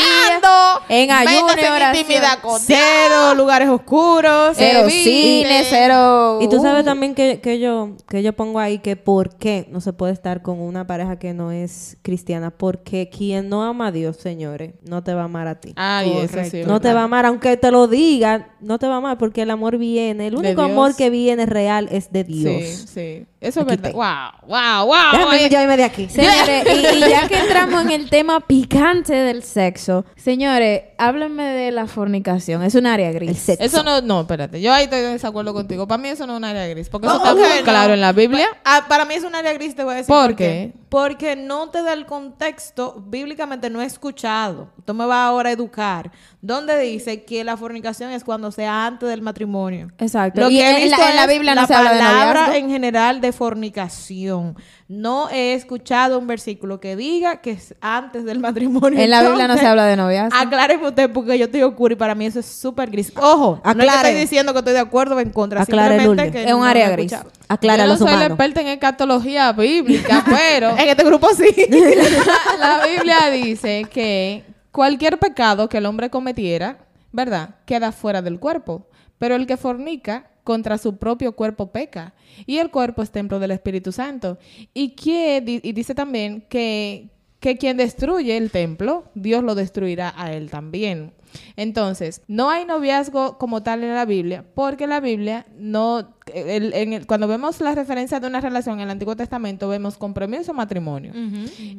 fría, 0.84 1.02
en 1.02 1.10
ayuno, 1.10 1.48
en 1.56 1.96
intimidad 1.96 2.38
con 2.40 2.64
Dios. 2.66 2.78
Cero 2.78 3.34
lugares 3.34 3.70
oscuros. 3.70 4.54
Cero 4.56 4.88
cine, 4.90 5.64
cero... 5.68 6.38
Y 6.42 6.48
tú 6.48 6.60
sabes 6.60 6.82
uh, 6.82 6.84
también 6.84 7.14
que, 7.14 7.40
que 7.40 7.58
yo 7.58 7.92
que 8.08 8.22
yo 8.22 8.34
pongo 8.34 8.60
ahí 8.60 8.78
que 8.78 8.94
por 8.96 9.31
qué 9.34 9.66
no 9.70 9.80
se 9.80 9.92
puede 9.92 10.12
estar 10.12 10.42
con 10.42 10.60
una 10.60 10.86
pareja 10.86 11.18
que 11.18 11.34
no 11.34 11.50
es 11.52 11.96
cristiana. 12.02 12.50
Porque 12.50 13.08
quien 13.08 13.48
no 13.48 13.62
ama 13.62 13.88
a 13.88 13.92
Dios, 13.92 14.16
señores, 14.16 14.74
no 14.82 15.02
te 15.02 15.14
va 15.14 15.22
a 15.22 15.24
amar 15.24 15.48
a 15.48 15.60
ti. 15.60 15.72
Ay, 15.76 16.12
eso 16.22 16.38
sí. 16.50 16.62
no 16.66 16.80
te 16.80 16.92
va 16.92 17.00
a 17.00 17.04
amar, 17.04 17.26
aunque 17.26 17.56
te 17.56 17.70
lo 17.70 17.86
diga, 17.88 18.50
no 18.60 18.78
te 18.78 18.86
va 18.86 18.94
a 18.94 18.98
amar 18.98 19.18
porque 19.18 19.42
el 19.42 19.50
amor 19.50 19.78
viene. 19.78 20.26
El 20.28 20.36
único 20.36 20.62
amor 20.62 20.94
que 20.96 21.10
viene 21.10 21.46
real 21.46 21.88
es 21.90 22.12
de 22.12 22.24
Dios. 22.24 22.62
Sí, 22.64 22.86
sí. 22.88 23.26
Eso 23.40 23.60
es 23.60 23.66
verdad. 23.66 23.90
te- 23.90 23.96
Wow, 23.96 24.48
wow, 24.48 24.86
wow. 24.86 24.96
Déjame 25.12 25.48
yo 25.50 25.60
irme 25.62 25.76
de 25.76 25.84
aquí. 25.84 26.08
Señores, 26.08 26.64
y, 26.64 26.96
y 26.96 27.00
ya 27.00 27.26
que 27.28 27.38
entramos 27.40 27.82
en 27.82 27.90
el 27.90 28.08
tema 28.08 28.38
picante 28.40 29.14
del 29.14 29.42
sexo, 29.42 30.04
señores, 30.14 30.82
háblenme 30.98 31.42
de 31.42 31.72
la 31.72 31.88
fornicación. 31.88 32.62
Es 32.62 32.76
un 32.76 32.86
área 32.86 33.10
gris. 33.10 33.30
El 33.30 33.36
sexo. 33.36 33.64
Eso 33.64 33.82
no, 33.82 34.00
no, 34.00 34.20
espérate. 34.20 34.60
Yo 34.60 34.72
ahí 34.72 34.84
estoy 34.84 35.00
en 35.00 35.12
desacuerdo 35.12 35.52
contigo. 35.54 35.88
Para 35.88 36.00
mí 36.00 36.08
eso 36.08 36.24
no 36.26 36.34
es 36.34 36.38
un 36.38 36.44
área 36.44 36.66
gris. 36.68 36.88
Porque 36.88 37.08
eso 37.08 37.16
Oh, 37.16 37.18
está 37.18 37.34
muy 37.34 37.42
no. 37.58 37.64
claro 37.64 37.94
en 37.94 38.00
la 38.00 38.12
Biblia. 38.12 38.46
Ah, 38.64 38.84
para 38.88 39.04
mí 39.04 39.14
es 39.22 39.28
un 39.28 39.34
área 39.34 39.52
gris, 39.54 39.74
te 39.74 39.84
voy 39.84 39.94
a 39.94 39.96
decir. 39.98 40.08
¿Por 40.14 40.36
qué? 40.36 40.72
Porque 40.88 41.36
no 41.36 41.70
te 41.70 41.82
da 41.82 41.92
el 41.94 42.04
contexto, 42.06 43.02
bíblicamente 43.06 43.70
no 43.70 43.80
he 43.80 43.86
escuchado. 43.86 44.70
Tú 44.84 44.92
me 44.94 45.06
vas 45.06 45.26
ahora 45.28 45.48
a 45.48 45.52
educar. 45.52 46.10
Donde 46.40 46.78
dice 46.78 47.24
que 47.24 47.44
la 47.44 47.56
fornicación 47.56 48.10
es 48.10 48.24
cuando 48.24 48.52
sea 48.52 48.84
antes 48.86 49.08
del 49.08 49.22
matrimonio. 49.22 49.88
Exacto. 49.98 50.40
Lo 50.42 50.50
Y 50.50 50.58
que 50.58 50.62
he 50.62 50.68
en 50.84 50.90
la- 50.90 50.96
visto 50.96 51.10
en 51.10 51.16
la 51.16 51.26
Biblia 51.26 51.54
no 51.54 51.60
la 51.62 51.66
se 51.66 51.74
habla 51.74 51.92
de 51.94 51.98
palabra 52.00 52.56
en 52.56 52.68
general 52.68 53.20
de 53.20 53.32
fornicación. 53.32 54.56
No 54.92 55.30
he 55.30 55.54
escuchado 55.54 56.18
un 56.18 56.26
versículo 56.26 56.78
que 56.78 56.96
diga 56.96 57.40
que 57.40 57.52
es 57.52 57.74
antes 57.80 58.26
del 58.26 58.40
matrimonio. 58.40 59.00
En 59.00 59.08
la 59.08 59.22
Biblia 59.22 59.48
no 59.48 59.56
se 59.56 59.66
habla 59.66 59.86
de 59.86 59.96
noviazgo. 59.96 60.36
Acláreme 60.38 60.86
usted 60.88 61.10
porque 61.10 61.38
yo 61.38 61.46
estoy 61.46 61.62
oscura 61.62 61.94
y 61.94 61.96
para 61.96 62.14
mí 62.14 62.26
eso 62.26 62.40
es 62.40 62.44
súper 62.46 62.90
gris. 62.90 63.10
Ojo, 63.16 63.62
no 63.64 63.70
es 63.70 63.76
que 63.76 63.82
Aclare. 63.84 64.08
estoy 64.10 64.20
diciendo 64.20 64.52
que 64.52 64.58
estoy 64.58 64.74
de 64.74 64.80
acuerdo 64.80 65.16
o 65.16 65.20
en 65.20 65.30
contra. 65.30 65.62
Aclare, 65.62 65.98
simplemente 65.98 66.30
que 66.30 66.44
Es 66.46 66.52
un 66.52 66.60
no 66.60 66.66
área 66.66 66.90
gris. 66.90 67.10
escuchado. 67.10 67.32
Aclara 67.48 67.76
Yo 67.78 67.82
no 67.84 67.88
los 67.88 67.98
soy 68.00 68.18
la 68.18 68.26
experta 68.26 68.60
en 68.60 68.66
escatología 68.66 69.50
bíblica, 69.52 70.24
pero 70.28 70.76
En 70.76 70.86
este 70.90 71.04
grupo 71.04 71.28
sí. 71.34 71.48
la 72.58 72.86
Biblia 72.86 73.30
dice 73.30 73.86
que 73.90 74.44
cualquier 74.72 75.18
pecado 75.18 75.70
que 75.70 75.78
el 75.78 75.86
hombre 75.86 76.10
cometiera, 76.10 76.76
¿verdad? 77.12 77.54
Queda 77.64 77.92
fuera 77.92 78.20
del 78.20 78.38
cuerpo. 78.38 78.86
Pero 79.16 79.36
el 79.36 79.46
que 79.46 79.56
fornica 79.56 80.31
contra 80.44 80.78
su 80.78 80.96
propio 80.96 81.32
cuerpo 81.36 81.70
peca. 81.72 82.14
Y 82.46 82.58
el 82.58 82.70
cuerpo 82.70 83.02
es 83.02 83.10
templo 83.10 83.38
del 83.38 83.50
Espíritu 83.52 83.92
Santo. 83.92 84.38
Y, 84.74 84.90
que, 84.90 85.60
y 85.62 85.72
dice 85.72 85.94
también 85.94 86.44
que, 86.48 87.08
que 87.40 87.58
quien 87.58 87.76
destruye 87.76 88.36
el 88.36 88.50
templo, 88.50 89.04
Dios 89.14 89.42
lo 89.44 89.54
destruirá 89.54 90.12
a 90.16 90.32
él 90.32 90.50
también. 90.50 91.12
Entonces, 91.56 92.20
no 92.28 92.50
hay 92.50 92.64
noviazgo 92.66 93.38
como 93.38 93.62
tal 93.62 93.82
en 93.84 93.94
la 93.94 94.04
Biblia, 94.04 94.44
porque 94.54 94.86
la 94.86 95.00
Biblia 95.00 95.46
no, 95.58 96.14
el- 96.34 96.74
en 96.74 96.92
el- 96.92 97.06
cuando 97.06 97.26
vemos 97.26 97.60
la 97.62 97.74
referencia 97.74 98.20
de 98.20 98.26
una 98.26 98.40
relación 98.42 98.76
en 98.76 98.82
el 98.82 98.90
Antiguo 98.90 99.16
Testamento, 99.16 99.68
vemos 99.68 99.96
compromiso 99.96 100.52
o 100.52 100.54
matrimonio. 100.54 101.12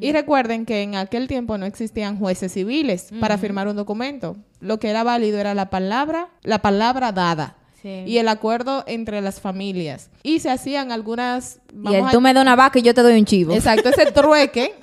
Y 0.02 0.12
recuerden 0.12 0.65
que 0.65 0.82
en 0.82 0.95
aquel 0.95 1.28
tiempo 1.28 1.58
no 1.60 1.65
existían 1.67 2.17
jueces 2.17 2.52
civiles 2.54 3.10
para 3.19 3.38
firmar 3.38 3.67
un 3.67 3.76
documento. 3.76 4.38
Lo 4.60 4.80
que 4.80 4.89
era 4.89 5.04
válido 5.04 5.39
era 5.39 5.54
la 5.54 5.69
palabra, 5.69 6.30
la 6.41 6.62
palabra 6.62 7.12
dada. 7.12 7.58
Sí. 7.84 8.04
Y 8.08 8.17
el 8.17 8.28
acuerdo 8.30 8.84
entre 8.88 9.22
las 9.22 9.39
familias. 9.39 10.10
Y 10.24 10.39
se 10.39 10.50
hacían 10.50 10.91
algunas... 10.91 11.60
y 11.72 11.76
vamos 11.76 12.00
el 12.00 12.06
a- 12.08 12.12
tú 12.12 12.22
me 12.22 12.34
das 12.34 12.41
una 12.41 12.56
vaca 12.56 12.80
y 12.80 12.82
yo 12.82 12.93
te 12.96 13.02
doy 13.04 13.19
un 13.19 13.26
chivo. 13.26 13.54
Exacto, 13.54 13.89
ese 13.89 14.12
trueque 14.12 14.74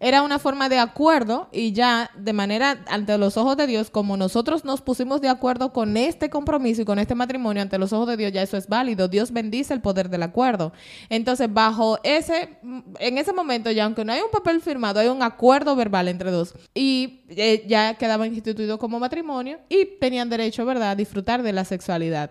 era 0.00 0.22
una 0.22 0.38
forma 0.38 0.70
de 0.70 0.78
acuerdo 0.78 1.48
y 1.52 1.72
ya 1.72 2.10
de 2.16 2.32
manera 2.32 2.82
ante 2.88 3.16
los 3.18 3.36
ojos 3.36 3.56
de 3.58 3.66
Dios, 3.66 3.90
como 3.90 4.16
nosotros 4.16 4.64
nos 4.64 4.80
pusimos 4.80 5.20
de 5.20 5.28
acuerdo 5.28 5.72
con 5.72 5.96
este 5.98 6.30
compromiso 6.30 6.82
y 6.82 6.84
con 6.86 6.98
este 6.98 7.14
matrimonio 7.14 7.62
ante 7.62 7.78
los 7.78 7.92
ojos 7.92 8.08
de 8.08 8.16
Dios, 8.16 8.32
ya 8.32 8.42
eso 8.42 8.56
es 8.56 8.66
válido. 8.66 9.08
Dios 9.08 9.30
bendice 9.30 9.74
el 9.74 9.82
poder 9.82 10.08
del 10.08 10.22
acuerdo. 10.22 10.72
Entonces, 11.10 11.52
bajo 11.52 11.98
ese, 12.02 12.58
en 12.98 13.18
ese 13.18 13.34
momento, 13.34 13.70
ya 13.70 13.84
aunque 13.84 14.04
no 14.04 14.12
hay 14.12 14.20
un 14.20 14.30
papel 14.30 14.62
firmado, 14.62 15.00
hay 15.00 15.08
un 15.08 15.22
acuerdo 15.22 15.76
verbal 15.76 16.08
entre 16.08 16.30
dos 16.30 16.54
y 16.74 17.20
eh, 17.28 17.64
ya 17.68 17.94
quedaban 17.94 18.32
instituidos 18.34 18.78
como 18.78 18.98
matrimonio 18.98 19.58
y 19.68 19.84
tenían 20.00 20.30
derecho, 20.30 20.64
¿verdad?, 20.64 20.90
a 20.90 20.96
disfrutar 20.96 21.42
de 21.42 21.52
la 21.52 21.64
sexualidad. 21.66 22.30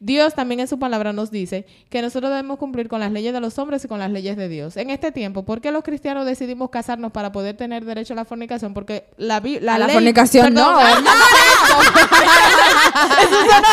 Dios 0.00 0.34
también 0.34 0.60
en 0.60 0.68
su 0.68 0.78
palabra 0.78 1.12
nos 1.12 1.30
dice 1.30 1.66
que 1.88 2.00
nosotros 2.02 2.30
debemos 2.30 2.58
cumplir 2.58 2.88
con 2.88 3.00
las 3.00 3.10
leyes 3.10 3.32
de 3.32 3.40
los 3.40 3.58
hombres 3.58 3.84
y 3.84 3.88
con 3.88 3.98
las 3.98 4.10
leyes 4.10 4.36
de 4.36 4.48
Dios. 4.48 4.76
En 4.76 4.90
este 4.90 5.10
tiempo, 5.12 5.44
¿por 5.44 5.60
qué 5.60 5.72
los 5.72 5.82
cristianos 5.82 6.24
decidimos 6.26 6.70
casarnos 6.70 7.10
para 7.12 7.32
poder 7.32 7.56
tener 7.56 7.84
derecho 7.84 8.12
a 8.12 8.16
la 8.16 8.24
fornicación? 8.24 8.74
Porque 8.74 9.04
la, 9.16 9.42
la 9.60 9.74
A 9.74 9.78
la 9.78 9.88
fornicación 9.88 10.54
Perdón, 10.54 10.72
no, 10.72 10.78
al 10.80 11.04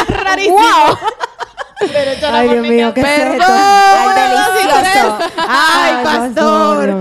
Rarísimo. 0.08 0.58
Ay, 2.32 2.50
Dios 2.50 2.68
mío, 2.68 2.94
qué 2.94 3.02
Perdón. 3.02 3.48
Ay, 3.50 4.64
delicioso. 4.64 5.18
Ay, 5.48 5.94
pastor. 6.04 6.96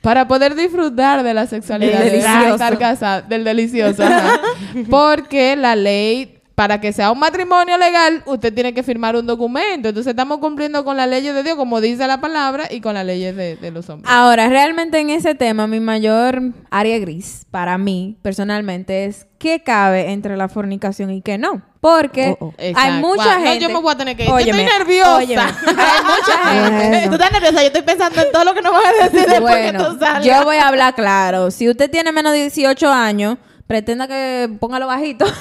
Para 0.00 0.28
poder 0.28 0.54
disfrutar 0.54 1.22
de 1.24 1.34
la 1.34 1.46
sexualidad, 1.46 1.98
Del 1.98 2.04
de 2.04 2.10
delicioso. 2.18 2.52
estar 2.54 2.78
casada, 2.78 3.22
del 3.22 3.42
delicioso. 3.42 4.04
ajá. 4.04 4.40
Porque 4.88 5.56
la 5.56 5.74
ley, 5.74 6.35
para 6.56 6.80
que 6.80 6.90
sea 6.92 7.12
un 7.12 7.18
matrimonio 7.18 7.76
legal, 7.76 8.22
usted 8.26 8.52
tiene 8.52 8.72
que 8.72 8.82
firmar 8.82 9.14
un 9.14 9.26
documento. 9.26 9.88
Entonces 9.90 10.10
estamos 10.10 10.38
cumpliendo 10.38 10.84
con 10.86 10.96
las 10.96 11.06
leyes 11.06 11.34
de 11.34 11.42
Dios, 11.42 11.54
como 11.56 11.80
dice 11.82 12.06
la 12.06 12.18
palabra, 12.20 12.64
y 12.70 12.80
con 12.80 12.94
las 12.94 13.04
leyes 13.04 13.36
de, 13.36 13.56
de 13.56 13.70
los 13.70 13.88
hombres. 13.90 14.10
Ahora, 14.12 14.48
realmente 14.48 14.98
en 14.98 15.10
ese 15.10 15.34
tema, 15.34 15.66
mi 15.66 15.80
mayor 15.80 16.40
área 16.70 16.98
gris, 16.98 17.46
para 17.50 17.76
mí, 17.76 18.16
personalmente, 18.22 19.04
es 19.04 19.26
qué 19.38 19.62
cabe 19.62 20.10
entre 20.12 20.34
la 20.38 20.48
fornicación 20.48 21.10
y 21.10 21.20
qué 21.20 21.36
no. 21.36 21.60
Porque 21.82 22.36
Oh, 22.40 22.46
oh. 22.46 22.54
hay 22.74 22.92
mucha 23.02 23.24
Guau, 23.36 23.38
no, 23.38 23.44
gente... 23.46 23.60
yo 23.62 23.68
me 23.68 23.80
voy 23.80 23.92
a 23.92 23.96
tener 23.98 24.16
que 24.16 24.22
ir. 24.24 24.28
Yo 24.30 24.34
Óyeme, 24.34 24.64
estoy 24.64 24.78
nerviosa. 24.78 25.16
óyeme. 25.18 25.42
hay 25.66 26.04
mucha 26.04 26.50
gente... 26.70 26.88
Bueno. 26.88 27.06
Tú 27.08 27.12
estás 27.22 27.32
nerviosa, 27.32 27.60
yo 27.60 27.66
estoy 27.66 27.82
pensando 27.82 28.20
en 28.22 28.32
todo 28.32 28.44
lo 28.44 28.54
que 28.54 28.62
nos 28.62 28.72
vas 28.72 28.82
a 28.86 29.04
decir 29.10 29.28
después 29.28 29.54
que 29.56 29.62
Bueno, 29.72 29.86
tú 29.92 29.98
salgas. 29.98 30.24
yo 30.24 30.42
voy 30.44 30.56
a 30.56 30.68
hablar 30.68 30.94
claro. 30.94 31.50
Si 31.50 31.68
usted 31.68 31.90
tiene 31.90 32.12
menos 32.12 32.32
de 32.32 32.38
18 32.40 32.90
años, 32.90 33.36
pretenda 33.66 34.06
que 34.06 34.48
póngalo 34.60 34.86
bajito. 34.86 35.24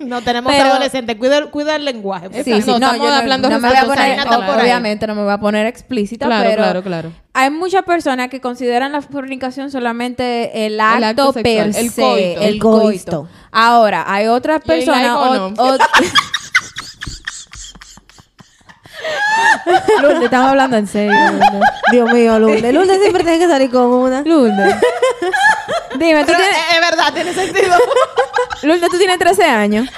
No 0.00 0.20
tenemos 0.20 0.52
Pero- 0.52 0.66
adolescentes, 0.72 1.16
cuida, 1.16 1.46
cuida 1.50 1.76
el 1.76 1.84
lenguaje. 1.86 2.28
Sí, 2.44 2.60
sí, 2.60 2.70
No, 2.70 2.78
no, 2.78 2.86
estamos 2.88 2.96
yo 2.98 3.04
no, 3.10 3.14
hablando 3.14 3.48
no 3.48 3.58
me 3.58 3.68
voy 3.68 3.76
a 3.78 3.84
poner, 3.86 4.18
obviamente 4.60 5.06
no 5.06 5.14
me 5.14 5.22
voy 5.22 5.32
a 5.32 5.38
poner 5.38 5.66
explícita, 5.66 6.26
Claro, 6.26 6.44
pero 6.50 6.62
claro, 6.62 6.82
claro. 6.82 7.12
hay 7.32 7.48
muchas 7.48 7.84
personas 7.84 8.28
que 8.28 8.38
consideran 8.42 8.92
la 8.92 9.00
fornicación 9.00 9.70
solamente 9.70 10.66
el 10.66 10.78
acto, 10.78 11.06
acto 11.06 11.32
sexual, 11.32 11.70
per 11.72 11.80
el 11.84 11.90
se, 11.90 12.02
coito. 12.02 12.40
el 12.42 12.48
El 12.54 12.58
coito. 12.60 13.28
Ahora, 13.50 14.04
hay 14.06 14.26
otras 14.26 14.56
el 14.56 14.62
personas 14.66 15.02
laico 15.02 15.18
o- 15.20 15.34
no. 15.34 15.46
o- 15.62 15.78
Lourdes, 20.02 20.22
estamos 20.24 20.50
hablando 20.50 20.76
en 20.76 20.86
serio. 20.86 21.12
Lourdes. 21.12 21.60
Dios 21.92 22.12
mío, 22.12 22.38
Lourdes. 22.38 22.74
Lourdes 22.74 23.00
siempre 23.00 23.22
tiene 23.24 23.38
que 23.38 23.48
salir 23.48 23.70
con 23.70 23.84
una. 23.86 24.22
Lourdes. 24.22 24.76
Dime, 25.98 26.24
¿tú 26.24 26.32
Pero 26.32 26.38
tienes, 26.38 26.58
es, 26.72 26.80
verdad, 26.90 27.12
tiene 27.14 27.32
sentido. 27.32 27.76
Lourdes, 28.62 28.90
tú 28.90 28.98
tienes 28.98 29.18
13 29.18 29.44
años. 29.44 29.88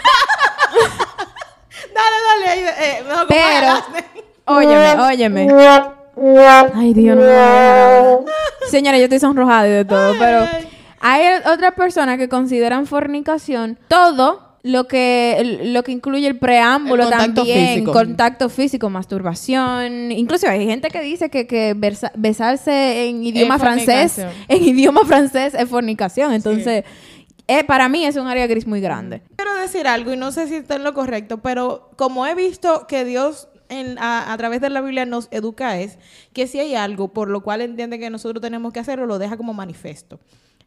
dale, 1.94 2.16
dale. 2.28 2.68
eh, 2.78 3.04
mejor 3.06 3.26
Pero, 3.28 3.84
óyeme, 4.46 5.00
óyeme. 5.00 5.48
Ay, 6.74 6.94
Dios, 6.94 7.18
hablar. 7.18 8.18
Señora, 8.70 8.98
yo 8.98 9.04
estoy 9.04 9.20
sonrojada 9.20 9.68
y 9.68 9.70
de 9.70 9.84
todo, 9.84 10.14
pero 10.18 10.46
hay 11.00 11.40
otras 11.46 11.74
personas 11.74 12.16
que 12.18 12.28
consideran 12.28 12.86
fornicación 12.86 13.78
todo 13.88 14.45
lo 14.66 14.88
que 14.88 15.60
lo 15.64 15.82
que 15.84 15.92
incluye 15.92 16.26
el 16.26 16.38
preámbulo 16.38 17.04
El 17.04 17.08
contacto 17.10 17.34
también, 17.42 17.68
físico. 17.74 17.92
contacto 17.92 18.48
físico, 18.48 18.90
masturbación, 18.90 20.10
incluso 20.12 20.48
hay 20.48 20.66
gente 20.66 20.88
que 20.88 21.00
dice 21.02 21.30
que, 21.30 21.46
que 21.46 21.74
versa- 21.74 22.12
besarse 22.16 23.08
en 23.08 23.22
idioma 23.24 23.58
francés, 23.58 24.18
en 24.48 24.62
idioma 24.64 25.02
francés 25.04 25.54
es 25.54 25.68
fornicación, 25.68 26.32
entonces 26.32 26.84
eh, 27.48 27.64
para 27.64 27.88
mí 27.88 28.04
es 28.04 28.16
un 28.16 28.26
área 28.26 28.46
gris 28.46 28.66
muy 28.66 28.80
grande. 28.80 29.22
Quiero 29.36 29.54
decir 29.54 29.86
algo 29.86 30.12
y 30.12 30.16
no 30.16 30.32
sé 30.32 30.48
si 30.48 30.56
está 30.56 30.74
en 30.76 30.84
lo 30.84 30.94
correcto, 30.94 31.38
pero 31.38 31.90
como 31.96 32.26
he 32.26 32.34
visto 32.34 32.86
que 32.88 33.04
Dios 33.04 33.48
en- 33.68 33.98
a, 33.98 34.32
a 34.32 34.36
través 34.36 34.60
de 34.60 34.70
la 34.70 34.80
Biblia 34.80 35.04
nos 35.06 35.28
educa 35.30 35.78
es 35.78 35.98
que 36.32 36.46
si 36.48 36.58
hay 36.58 36.74
algo 36.74 37.12
por 37.12 37.28
lo 37.28 37.42
cual 37.42 37.60
entiende 37.60 37.98
que 37.98 38.10
nosotros 38.10 38.40
tenemos 38.42 38.72
que 38.72 38.80
hacerlo, 38.80 39.06
lo 39.06 39.18
deja 39.18 39.36
como 39.36 39.54
manifiesto. 39.54 40.18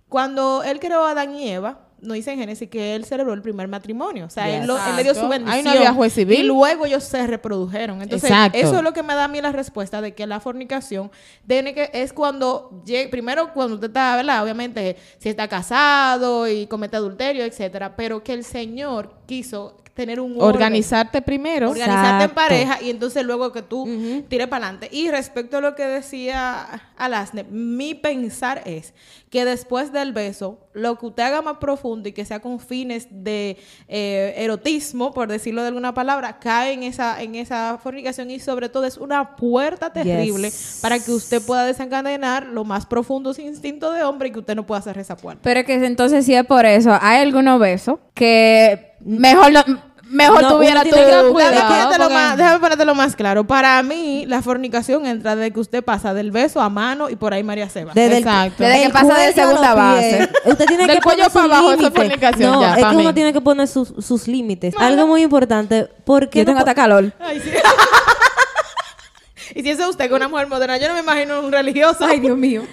Cuando 0.08 0.64
Él 0.64 0.80
creó 0.80 1.04
a 1.06 1.12
Adán 1.12 1.36
y 1.36 1.50
Eva, 1.50 1.82
no 2.02 2.14
dice 2.14 2.32
en 2.32 2.40
Génesis 2.40 2.70
que 2.70 2.96
él 2.96 3.06
celebró 3.06 3.34
el 3.34 3.42
primer 3.42 3.68
matrimonio. 3.68 4.26
O 4.26 4.30
sea, 4.30 4.46
Yes. 4.48 4.62
él, 4.62 4.68
lo- 4.68 4.78
él 4.78 4.96
le 4.96 5.04
dio 5.04 5.14
su 5.16 5.28
bendición. 5.28 5.48
Ahí 5.58 5.64
no 5.64 5.72
había 5.72 5.94
juez 5.94 6.14
civil. 6.14 6.40
Y 6.40 6.44
luego 6.44 6.86
ellos 6.86 7.04
se 7.04 7.26
reprodujeron. 7.28 8.02
Entonces, 8.02 8.30
Exacto. 8.30 8.58
eso 8.58 8.78
es 8.78 8.84
lo 8.84 8.94
que 8.94 9.04
me 9.04 9.14
da 9.16 9.26
a 9.26 9.28
mí 9.28 9.42
la 9.42 9.52
respuesta 9.52 10.02
de 10.02 10.14
que 10.14 10.26
la 10.28 10.40
fornicación 10.40 11.12
tiene 11.48 11.74
que, 11.74 11.90
es 11.94 12.14
cuando, 12.14 12.82
lleg- 12.86 13.10
primero 13.10 13.54
cuando 13.54 13.76
usted 13.76 13.88
está, 13.88 14.16
¿verdad? 14.16 14.44
Obviamente, 14.44 14.98
si 15.18 15.30
está 15.30 15.48
casado 15.48 16.48
y 16.48 16.68
comete 16.68 16.98
adulterio, 16.98 17.44
etcétera, 17.46 17.96
pero 17.96 18.24
que 18.24 18.34
el 18.34 18.44
Señor 18.44 19.14
quiso 19.26 19.78
tener 19.94 20.22
un 20.22 20.32
orden. 20.34 20.44
Organizarte 20.44 21.22
primero. 21.22 21.70
Organizarte 21.72 22.24
en 22.26 22.30
pareja 22.32 22.82
y 22.82 22.90
entonces 22.90 23.26
luego 23.26 23.52
que 23.52 23.62
tú 23.62 23.86
tires 24.30 24.48
para 24.48 24.68
adelante. 24.68 24.88
Y 24.96 25.10
respecto 25.12 25.58
a 25.58 25.62
lo 25.62 25.76
que 25.76 25.84
decía 25.86 26.82
Alasne, 26.96 27.44
mi 27.44 27.96
pensar 27.96 28.62
es 28.66 28.94
que 29.30 29.46
después 29.46 29.92
del 29.94 30.12
beso, 30.12 30.58
lo 30.74 30.98
que 30.98 31.06
usted 31.06 31.24
haga 31.24 31.42
más 31.42 31.58
profundo 31.58 32.10
y 32.10 32.14
que 32.14 32.26
sea 32.26 32.40
con 32.40 32.60
fines 32.60 33.08
de 33.12 33.58
eh, 33.88 34.34
erotismo, 34.38 35.14
por 35.14 35.28
decirlo 35.28 35.62
de 35.62 35.68
alguna 35.68 35.94
palabra, 35.94 36.40
cae 36.40 36.74
en 36.74 36.84
esa, 36.84 37.22
en 37.22 37.36
esa 37.36 37.78
fornicación 37.82 38.32
y 38.32 38.40
sobre 38.40 38.70
todo 38.70 38.86
es 38.86 38.98
una 38.98 39.36
puerta 39.36 39.92
terrible 39.94 40.50
Yes. 40.50 40.80
para 40.82 41.00
que 41.00 41.12
usted 41.12 41.42
pueda 41.42 41.66
desencadenar 41.66 42.48
los 42.48 42.66
más 42.66 42.86
profundos 42.86 43.40
instintos 43.40 43.96
de 43.96 44.04
hombre 44.04 44.30
y 44.30 44.32
que 44.32 44.40
usted 44.40 44.56
no 44.56 44.66
pueda 44.66 44.82
cerrar 44.82 45.02
esa 45.02 45.18
puerta. 45.18 45.42
Pero 45.44 45.64
que 45.66 45.74
entonces 45.86 46.26
si 46.26 46.34
es 46.34 46.46
por 46.46 46.66
eso, 46.66 46.98
hay 47.00 47.22
algunos 47.22 47.60
besos 47.60 48.00
que 48.14 48.94
mejor 49.00 49.52
no, 49.52 49.64
mejor 50.10 50.42
No, 50.42 50.56
tuviera 50.56 50.84
que 50.84 50.90
cuidado. 50.90 51.34
Déjame 51.34 51.98
porque- 51.98 52.14
más- 52.14 52.38
déjame 52.38 52.60
ponértelo 52.60 52.96
más 52.96 53.16
claro. 53.16 53.46
Para 53.46 53.82
mí, 53.84 54.26
la 54.28 54.42
fornicación 54.42 55.06
entra 55.06 55.36
de 55.36 55.52
que 55.52 55.60
usted 55.60 55.84
pasa 55.84 56.14
del 56.14 56.32
beso 56.32 56.62
a 56.62 56.70
mano 56.70 57.10
y 57.10 57.16
por 57.16 57.34
ahí 57.34 57.44
María 57.44 57.70
Seba. 57.70 57.94
Desde 57.94 58.18
el- 58.18 58.24
Exacto. 58.24 58.64
Desde 58.64 58.80
que 58.80 58.86
el 58.86 58.92
pasa 58.92 59.18
de 59.20 59.34
segunda 59.34 59.74
base. 59.74 60.30
Usted 60.46 60.66
tiene 60.66 60.88
Del 60.88 60.96
que 60.98 61.02
cuello 61.02 61.24
poner 61.24 61.32
sus 61.32 61.42
para 61.42 61.46
abajo, 61.46 61.72
eso 61.72 61.74
es 61.74 61.80
límites. 61.94 62.04
fornicación 62.10 62.52
No, 62.52 62.62
ya, 62.62 62.76
es 62.76 62.86
que 62.86 62.96
uno 62.96 63.14
tiene 63.14 63.34
que 63.34 63.42
poner 63.42 63.68
sus, 63.68 63.94
sus 64.06 64.28
límites. 64.28 64.74
Algo 64.78 65.08
muy 65.08 65.22
importante. 65.22 65.88
Porque 66.06 66.40
Yo 66.40 66.46
tengo 66.46 66.60
hasta 66.60 66.76
calor. 66.76 67.12
Ay, 67.20 67.40
sí. 67.40 67.52
y 69.56 69.64
si 69.64 69.70
eso 69.70 69.84
es 69.84 69.90
usted 69.90 70.08
con 70.10 70.18
una 70.18 70.28
mujer 70.28 70.48
moderna, 70.48 70.78
yo 70.78 70.88
no 70.88 70.94
me 70.94 71.00
imagino 71.02 71.40
un 71.42 71.52
religioso. 71.52 72.06
Ay, 72.06 72.20
Dios 72.20 72.38
mío. 72.38 72.64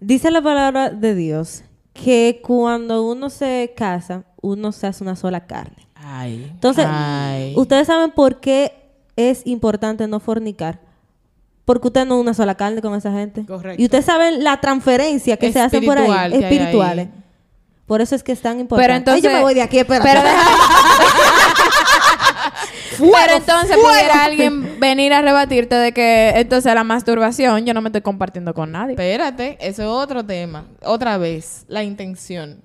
Dice 0.00 0.30
la 0.30 0.42
palabra 0.42 0.90
de 0.90 1.14
Dios 1.14 1.62
que 1.94 2.40
cuando 2.44 3.04
uno 3.04 3.30
se 3.30 3.72
casa, 3.76 4.24
uno 4.40 4.72
se 4.72 4.86
hace 4.86 5.04
una 5.04 5.14
sola 5.14 5.46
carne. 5.46 5.86
Ay. 6.04 6.48
Entonces, 6.50 6.86
Ay. 6.88 7.54
ustedes 7.56 7.86
saben 7.86 8.10
por 8.10 8.40
qué 8.40 8.72
es 9.16 9.42
importante 9.46 10.06
no 10.08 10.20
fornicar. 10.20 10.80
Porque 11.64 11.86
usted 11.88 12.04
no 12.06 12.16
es 12.16 12.20
una 12.20 12.34
sola 12.34 12.56
carne 12.56 12.82
con 12.82 12.94
esa 12.94 13.12
gente. 13.12 13.46
Correcto. 13.46 13.80
Y 13.80 13.84
ustedes 13.84 14.04
saben 14.04 14.42
la 14.42 14.60
transferencia 14.60 15.36
que 15.36 15.52
se 15.52 15.60
hace 15.60 15.80
por 15.80 15.96
ahí, 15.96 16.34
espirituales. 16.42 17.06
ahí. 17.06 17.22
Por 17.86 18.00
eso 18.00 18.14
es 18.16 18.22
que 18.22 18.32
es 18.32 18.40
tan 18.40 18.58
importante. 18.58 18.84
Pero 18.88 18.96
entonces. 18.96 19.24
Ay, 19.24 19.30
yo 19.30 19.36
me 19.36 19.42
voy 19.44 19.54
de 19.54 19.62
aquí, 19.62 19.78
espérate. 19.78 20.08
Pero, 20.08 20.22
deja- 20.28 20.46
Pero 22.98 23.36
entonces 23.36 23.76
pudiera 23.76 24.24
alguien 24.24 24.80
venir 24.80 25.12
a 25.12 25.22
rebatirte 25.22 25.74
de 25.74 25.92
que 25.92 26.30
entonces 26.36 26.74
la 26.74 26.84
masturbación 26.84 27.64
yo 27.64 27.74
no 27.74 27.80
me 27.80 27.88
estoy 27.88 28.02
compartiendo 28.02 28.54
con 28.54 28.72
nadie. 28.72 28.92
Espérate, 28.92 29.56
eso 29.60 29.82
es 29.82 29.88
otro 29.88 30.24
tema. 30.24 30.64
Otra 30.84 31.16
vez, 31.18 31.64
la 31.68 31.82
intención. 31.84 32.60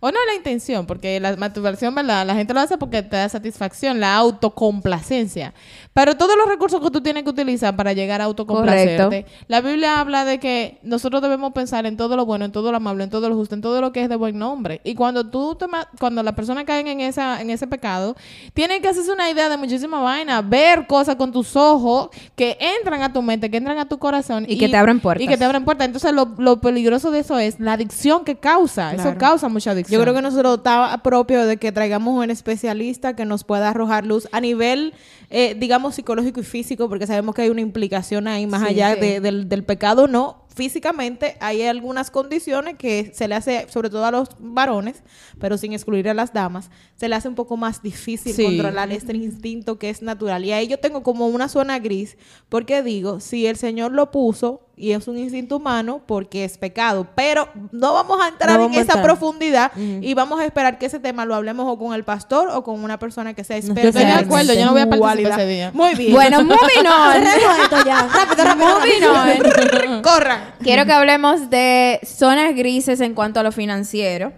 O 0.00 0.10
no 0.10 0.18
la 0.26 0.34
intención, 0.34 0.86
porque 0.86 1.18
la 1.20 1.36
masturbación, 1.36 1.94
¿verdad? 1.94 2.26
La 2.26 2.34
gente 2.34 2.54
lo 2.54 2.60
hace 2.60 2.78
porque 2.78 3.02
te 3.02 3.16
da 3.16 3.28
satisfacción, 3.28 4.00
la 4.00 4.14
autocomplacencia. 4.16 5.54
Pero 5.92 6.16
todos 6.16 6.36
los 6.36 6.48
recursos 6.48 6.80
que 6.80 6.90
tú 6.90 7.00
tienes 7.00 7.24
que 7.24 7.30
utilizar 7.30 7.74
para 7.74 7.92
llegar 7.92 8.20
a 8.20 8.24
autocomplacerte. 8.24 9.26
La 9.48 9.60
Biblia 9.60 10.00
habla 10.00 10.24
de 10.24 10.38
que 10.38 10.78
nosotros 10.82 11.20
debemos 11.22 11.52
pensar 11.52 11.86
en 11.86 11.96
todo 11.96 12.16
lo 12.16 12.24
bueno, 12.24 12.44
en 12.44 12.52
todo 12.52 12.70
lo 12.70 12.76
amable, 12.76 13.04
en 13.04 13.10
todo 13.10 13.28
lo 13.28 13.34
justo, 13.34 13.54
en 13.54 13.60
todo 13.60 13.80
lo 13.80 13.92
que 13.92 14.02
es 14.02 14.08
de 14.08 14.16
buen 14.16 14.38
nombre. 14.38 14.80
Y 14.84 14.94
cuando 14.94 15.28
tú 15.28 15.54
te 15.54 15.66
cuando 15.98 16.22
las 16.22 16.34
personas 16.34 16.64
caen 16.64 16.86
en 16.86 17.00
esa 17.00 17.40
en 17.40 17.50
ese 17.50 17.66
pecado, 17.66 18.16
tienen 18.54 18.80
que 18.80 18.88
hacerse 18.88 19.12
una 19.12 19.30
idea 19.30 19.48
de 19.48 19.56
muchísima 19.56 20.00
vaina, 20.00 20.40
ver 20.42 20.86
cosas 20.86 21.16
con 21.16 21.32
tus 21.32 21.56
ojos 21.56 22.08
que 22.36 22.56
entran 22.78 23.02
a 23.02 23.12
tu 23.12 23.20
mente, 23.22 23.50
que 23.50 23.56
entran 23.56 23.78
a 23.78 23.88
tu 23.88 23.98
corazón 23.98 24.46
Y 24.48 24.58
que 24.58 24.68
te 24.68 24.76
abren 24.76 25.00
puertas. 25.00 25.24
Y 25.24 25.28
que 25.28 25.36
te 25.36 25.44
abren 25.44 25.64
puertas. 25.64 25.86
Entonces, 25.86 26.12
lo, 26.12 26.34
lo 26.38 26.60
peligroso 26.60 27.10
de 27.10 27.20
eso 27.20 27.38
es 27.38 27.60
la 27.60 27.74
adicción 27.74 28.24
que 28.24 28.36
causa. 28.36 28.94
Eso 28.94 29.14
causa 29.18 29.48
mucha 29.48 29.72
adicción. 29.72 29.87
Yo 29.88 30.00
creo 30.00 30.14
que 30.14 30.22
nosotros 30.22 30.58
está 30.58 31.00
propio 31.02 31.46
de 31.46 31.56
que 31.56 31.72
traigamos 31.72 32.14
un 32.22 32.30
especialista 32.30 33.14
que 33.16 33.24
nos 33.24 33.44
pueda 33.44 33.70
arrojar 33.70 34.04
luz 34.06 34.28
a 34.32 34.40
nivel, 34.40 34.94
eh, 35.30 35.54
digamos, 35.58 35.94
psicológico 35.94 36.40
y 36.40 36.44
físico, 36.44 36.88
porque 36.88 37.06
sabemos 37.06 37.34
que 37.34 37.42
hay 37.42 37.50
una 37.50 37.60
implicación 37.60 38.28
ahí 38.28 38.46
más 38.46 38.62
Sí, 38.62 38.68
allá 38.68 38.94
sí. 38.94 39.00
de- 39.00 39.20
del, 39.20 39.48
del 39.48 39.64
pecado, 39.64 40.06
no. 40.06 40.46
Físicamente 40.54 41.36
hay 41.38 41.62
algunas 41.62 42.10
condiciones 42.10 42.74
que 42.76 43.12
se 43.14 43.28
le 43.28 43.36
hace, 43.36 43.66
sobre 43.70 43.90
todo 43.90 44.04
a 44.04 44.10
los 44.10 44.28
varones, 44.40 45.04
pero 45.38 45.56
sin 45.56 45.72
excluir 45.72 46.08
a 46.08 46.14
las 46.14 46.32
damas, 46.32 46.68
se 46.96 47.08
le 47.08 47.14
hace 47.14 47.28
un 47.28 47.36
poco 47.36 47.56
más 47.56 47.80
difícil 47.80 48.32
Sí. 48.34 48.42
controlar 48.44 48.90
este 48.90 49.16
instinto 49.16 49.78
que 49.78 49.88
es 49.88 50.02
natural. 50.02 50.44
Y 50.44 50.50
ahí 50.52 50.66
yo 50.66 50.78
tengo 50.80 51.04
como 51.04 51.28
una 51.28 51.48
zona 51.48 51.78
gris, 51.78 52.16
porque 52.48 52.82
digo, 52.82 53.20
si 53.20 53.46
el 53.46 53.56
Señor 53.56 53.92
lo 53.92 54.10
puso 54.10 54.62
y 54.78 54.92
es 54.92 55.08
un 55.08 55.18
instinto 55.18 55.56
humano, 55.56 56.00
porque 56.06 56.44
es 56.44 56.56
pecado, 56.58 57.06
pero 57.14 57.48
no 57.72 57.92
vamos 57.94 58.20
a 58.22 58.28
entrar 58.28 58.58
No 58.58 58.66
en 58.66 58.72
esa 58.72 58.80
entrar. 58.82 59.02
profundidad 59.02 59.72
y 59.76 60.14
vamos 60.14 60.40
a 60.40 60.44
esperar 60.44 60.78
que 60.78 60.86
ese 60.86 60.98
tema 61.00 61.24
lo 61.24 61.34
hablemos 61.34 61.66
o 61.68 61.78
con 61.78 61.94
el 61.94 62.04
pastor 62.04 62.48
o 62.52 62.62
con 62.62 62.82
una 62.82 62.98
persona 62.98 63.34
que 63.34 63.44
sea 63.44 63.56
experta 63.56 63.88
estoy 63.88 64.04
de 64.04 64.12
acuerdo, 64.12 64.54
yo 64.54 64.64
no 64.66 64.72
voy 64.72 64.80
a 64.82 64.88
participar 64.88 65.40
ese 65.40 65.46
día. 65.48 65.70
Muy 65.74 65.94
bien. 65.94 66.12
Bueno, 66.12 66.42
moving 66.44 66.56
on. 66.86 67.12
Cerremos 67.12 67.58
esto 67.62 67.76
ya. 67.84 68.08
Rápido, 68.14 68.44
rápido. 68.44 68.66
moving 68.66 69.90
on. 69.94 70.02
corran. 70.02 70.40
Quiero 70.62 70.84
que 70.86 70.92
hablemos 70.92 71.50
de 71.50 72.00
zonas 72.04 72.54
grises 72.54 73.00
en 73.00 73.14
cuanto 73.14 73.40
a 73.40 73.42
lo 73.42 73.52
financiero. 73.52 74.32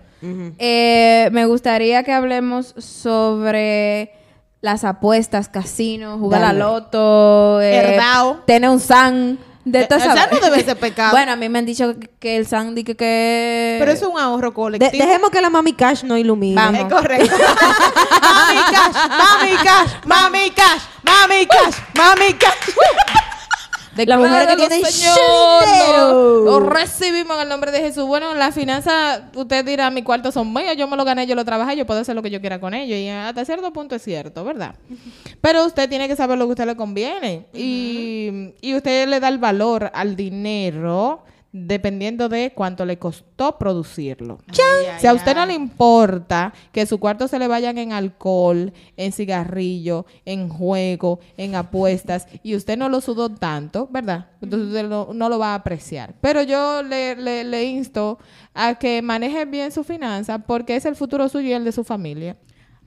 Eh, 0.58 1.28
me 1.32 1.46
gustaría 1.46 2.02
que 2.02 2.12
hablemos 2.12 2.74
sobre 2.78 4.12
las 4.60 4.84
apuestas, 4.84 5.48
casinos, 5.48 6.18
jugar 6.20 6.42
Dale. 6.42 6.60
a 6.60 6.64
loto, 6.66 7.60
eh, 7.62 7.74
Herdao. 7.94 8.40
tener 8.46 8.68
un 8.68 8.80
san. 8.80 9.38
De 9.72 9.88
no 10.30 10.40
debe 10.40 10.64
ser 10.64 10.76
pecado. 10.78 11.12
Bueno, 11.12 11.32
a 11.32 11.36
mí 11.36 11.48
me 11.48 11.58
han 11.58 11.66
dicho 11.66 11.98
que, 11.98 12.08
que 12.18 12.36
el 12.36 12.46
san 12.46 12.74
di 12.74 12.84
que, 12.84 12.96
que... 12.96 13.76
Pero 13.78 13.92
es 13.92 14.02
un 14.02 14.18
ahorro 14.18 14.48
De- 14.50 14.54
colectivo. 14.54 15.04
dejemos 15.04 15.30
que 15.30 15.40
la 15.40 15.50
mami 15.50 15.72
cash 15.72 16.04
no 16.04 16.16
ilumine. 16.16 16.56
Vamos. 16.56 16.80
Es 16.80 16.92
correcto. 16.92 17.36
mami 18.22 18.60
cash, 18.70 18.96
mami 19.18 19.56
cash, 19.56 19.90
mami 20.04 20.50
cash, 20.50 20.82
mami 21.02 21.46
cash, 21.46 21.76
mami 21.94 22.34
cash. 22.34 22.74
La 24.06 24.18
mujer 24.18 24.48
que 24.48 24.56
tiene 24.56 24.84
Señor, 24.84 25.64
lo, 25.96 26.40
lo 26.44 26.60
recibimos 26.60 27.36
en 27.36 27.42
el 27.42 27.48
nombre 27.48 27.70
de 27.70 27.80
Jesús. 27.80 28.06
Bueno, 28.06 28.34
la 28.34 28.52
finanza, 28.52 29.30
usted 29.34 29.64
dirá, 29.64 29.90
mi 29.90 30.02
cuarto 30.02 30.32
son 30.32 30.52
míos, 30.52 30.76
yo 30.76 30.88
me 30.88 30.96
lo 30.96 31.04
gané, 31.04 31.26
yo 31.26 31.34
lo 31.34 31.44
trabajé, 31.44 31.76
yo 31.76 31.86
puedo 31.86 32.00
hacer 32.00 32.14
lo 32.14 32.22
que 32.22 32.30
yo 32.30 32.40
quiera 32.40 32.60
con 32.60 32.74
ellos. 32.74 32.98
Y 32.98 33.08
hasta 33.08 33.44
cierto 33.44 33.72
punto 33.72 33.94
es 33.94 34.02
cierto, 34.02 34.44
¿verdad? 34.44 34.74
Pero 35.40 35.64
usted 35.66 35.88
tiene 35.88 36.08
que 36.08 36.16
saber 36.16 36.38
lo 36.38 36.44
que 36.46 36.50
a 36.50 36.52
usted 36.52 36.66
le 36.66 36.76
conviene. 36.76 37.46
y, 37.52 38.52
y 38.60 38.74
usted 38.74 39.08
le 39.08 39.20
da 39.20 39.28
el 39.28 39.38
valor 39.38 39.90
al 39.92 40.16
dinero 40.16 41.24
dependiendo 41.52 42.28
de 42.28 42.52
cuánto 42.54 42.84
le 42.84 42.98
costó 42.98 43.58
producirlo. 43.58 44.38
si 44.98 45.06
a 45.06 45.14
usted 45.14 45.34
no 45.34 45.46
le 45.46 45.54
importa 45.54 46.52
que 46.72 46.86
su 46.86 47.00
cuarto 47.00 47.26
se 47.26 47.38
le 47.38 47.48
vayan 47.48 47.78
en 47.78 47.92
alcohol, 47.92 48.72
en 48.96 49.12
cigarrillo, 49.12 50.06
en 50.24 50.48
juego, 50.48 51.20
en 51.36 51.56
apuestas, 51.56 52.26
y 52.42 52.54
usted 52.54 52.78
no 52.78 52.88
lo 52.88 53.00
sudó 53.00 53.30
tanto, 53.30 53.88
¿verdad? 53.90 54.28
Entonces 54.40 54.68
usted 54.68 54.88
no 54.88 55.28
lo 55.28 55.38
va 55.38 55.52
a 55.52 55.56
apreciar. 55.56 56.14
Pero 56.20 56.42
yo 56.42 56.82
le, 56.82 57.16
le, 57.16 57.44
le 57.44 57.64
insto 57.64 58.18
a 58.54 58.76
que 58.76 59.02
maneje 59.02 59.44
bien 59.44 59.72
su 59.72 59.82
finanza 59.84 60.38
porque 60.38 60.76
es 60.76 60.84
el 60.84 60.96
futuro 60.96 61.28
suyo 61.28 61.48
y 61.48 61.52
el 61.52 61.64
de 61.64 61.72
su 61.72 61.84
familia. 61.84 62.36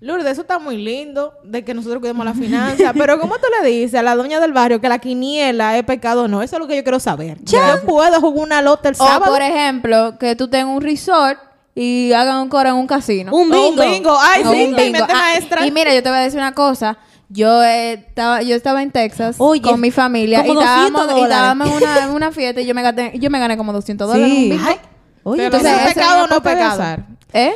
Lourdes, 0.04 0.34
eso 0.34 0.42
está 0.42 0.60
muy 0.60 0.78
lindo 0.78 1.34
de 1.44 1.64
que 1.64 1.74
nosotros 1.74 2.00
cuidemos 2.00 2.26
la 2.26 2.34
finanza, 2.34 2.92
pero 2.98 3.20
¿cómo 3.20 3.36
tú 3.36 3.46
le 3.62 3.68
dices 3.70 3.96
a 4.00 4.04
la 4.04 4.16
doña 4.16 4.40
del 4.42 4.52
barrio 4.52 4.82
que 4.82 4.90
la 4.90 5.00
quiniela 5.00 5.78
es 5.78 5.84
pecado 5.86 6.24
o 6.24 6.28
no? 6.28 6.42
Eso 6.42 6.58
es 6.58 6.60
lo 6.60 6.68
que 6.68 6.76
yo 6.76 6.84
quiero 6.84 7.00
saber. 7.00 7.38
Yo 7.44 7.60
puedo 7.86 8.20
jugar 8.20 8.44
una 8.46 8.62
lota 8.62 8.90
el 8.90 8.96
O, 8.96 8.98
sábado. 9.06 9.32
por 9.32 9.42
ejemplo, 9.42 10.18
que 10.20 10.36
tú 10.36 10.50
tengas 10.50 10.76
un 10.76 10.82
resort 10.82 11.40
y 11.74 12.12
hagan 12.12 12.40
un 12.42 12.50
coro 12.50 12.70
en 12.70 12.76
un 12.76 12.86
casino. 12.86 13.32
Un 13.34 13.52
O 13.52 13.56
bingo. 13.56 13.82
un 13.84 13.92
bingo. 13.92 14.18
Ay, 14.20 14.44
O 14.46 14.52
sí, 14.52 14.66
un 14.66 14.76
bingo. 14.76 15.06
Ah, 15.10 15.14
maestra. 15.14 15.66
Y 15.66 15.72
mira, 15.72 15.94
yo 15.94 16.04
te 16.04 16.10
voy 16.10 16.18
a 16.20 16.22
decir 16.22 16.38
una 16.40 16.54
cosa. 16.54 16.98
Yo 17.30 17.64
eh, 17.64 17.94
estaba, 17.94 18.42
yo 18.44 18.56
estaba 18.56 18.84
en 18.84 18.92
Texas 18.92 19.38
Oye, 19.40 19.62
con 19.62 19.80
mi 19.82 19.90
familia 19.90 20.44
y 20.44 20.48
como 20.50 20.60
200 20.62 20.86
estábamos, 20.86 21.02
y 21.02 21.08
dólares. 21.22 21.30
estábamos 21.32 21.68
en 21.70 21.74
una, 21.78 22.04
en 22.04 22.10
una 22.12 22.32
fiesta 22.32 22.62
y 22.62 22.66
yo 22.68 22.76
me, 22.76 22.84
gané, 22.84 23.18
yo 23.18 23.30
me 23.32 23.40
gané 23.40 23.58
como 23.58 23.74
200 23.74 24.08
dólares 24.08 24.30
en 24.32 24.38
un 24.38 24.44
Sí. 24.44 24.50
bingo. 24.52 24.64
Ay, 24.68 24.76
Oye, 25.24 25.38
Pero 25.38 25.56
entonces, 25.58 25.72
eso 25.80 25.88
¿es 25.88 25.94
pecado 25.96 26.24
o 26.26 26.28
no 26.28 26.44
pecado? 26.44 26.84
¿Eh? 27.32 27.54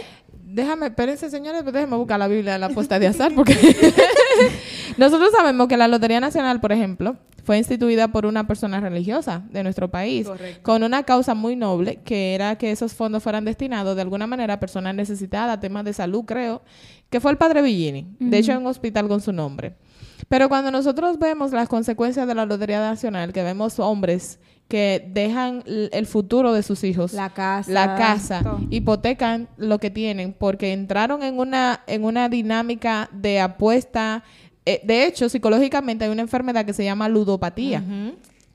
Déjame, 0.49 0.87
espérense, 0.87 1.29
señores, 1.29 1.61
pues 1.63 1.73
déjenme 1.73 1.97
buscar 1.97 2.17
la 2.17 2.29
Biblia 2.29 2.53
de 2.53 2.59
la 2.59 2.67
apuesta 2.67 2.99
de 2.99 3.07
azar, 3.07 3.33
porque 3.35 3.53
nosotros 4.97 5.29
sabemos 5.35 5.67
que 5.67 5.75
la 5.75 5.89
Lotería 5.89 6.21
Nacional, 6.21 6.61
por 6.61 6.71
ejemplo, 6.71 7.17
fue 7.43 7.57
instituida 7.57 8.07
por 8.07 8.25
una 8.25 8.47
persona 8.47 8.79
religiosa 8.79 9.43
de 9.49 9.61
nuestro 9.63 9.91
país, 9.91 10.25
con 10.61 10.83
una 10.83 11.03
causa 11.03 11.33
muy 11.33 11.57
noble, 11.57 11.97
que 11.97 12.33
era 12.33 12.57
que 12.57 12.71
esos 12.71 12.93
fondos 12.93 13.23
fueran 13.23 13.43
destinados 13.43 13.97
de 13.97 14.03
alguna 14.03 14.25
manera 14.25 14.53
a 14.53 14.59
personas 14.59 14.95
necesitadas, 14.95 15.59
temas 15.59 15.83
de 15.83 15.91
salud, 15.91 16.23
creo, 16.23 16.61
que 17.09 17.19
fue 17.19 17.31
el 17.31 17.37
padre 17.37 17.61
Villini, 17.61 18.07
de 18.17 18.37
hecho, 18.37 18.53
en 18.53 18.59
un 18.59 18.67
hospital 18.67 19.09
con 19.09 19.19
su 19.19 19.33
nombre. 19.33 19.75
Pero 20.29 20.47
cuando 20.47 20.71
nosotros 20.71 21.19
vemos 21.19 21.51
las 21.51 21.67
consecuencias 21.67 22.25
de 22.25 22.35
la 22.35 22.45
Lotería 22.45 22.79
Nacional, 22.79 23.33
que 23.33 23.43
vemos 23.43 23.79
hombres 23.79 24.39
que 24.67 25.07
dejan 25.13 25.63
el 25.65 26.05
futuro 26.07 26.51
de 26.51 26.61
sus 26.61 26.83
hijos, 26.83 27.13
La 27.13 27.29
casa. 27.29 27.71
la 27.71 27.95
casa, 27.95 28.43
todo. 28.43 28.59
hipotecan 28.69 29.47
lo 29.57 29.79
que 29.79 29.89
tienen 29.89 30.33
porque 30.33 30.73
entraron 30.73 31.23
en 31.23 31.39
una, 31.39 31.81
en 31.87 32.03
una 32.03 32.27
dinámica 32.27 33.09
de 33.13 33.39
apuesta. 33.39 34.23
Eh, 34.65 34.81
de 34.83 35.05
hecho, 35.05 35.29
psicológicamente 35.29 36.03
hay 36.03 36.11
una 36.11 36.21
enfermedad 36.21 36.65
que 36.65 36.73
se 36.73 36.83
llama 36.83 37.07
ludopatía, 37.07 37.81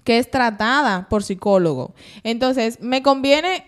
que 0.05 0.19
es 0.19 0.31
tratada 0.31 1.09
por 1.09 1.23
psicólogo. 1.23 1.95
Entonces, 2.25 2.79
me 2.81 3.03
conviene 3.03 3.65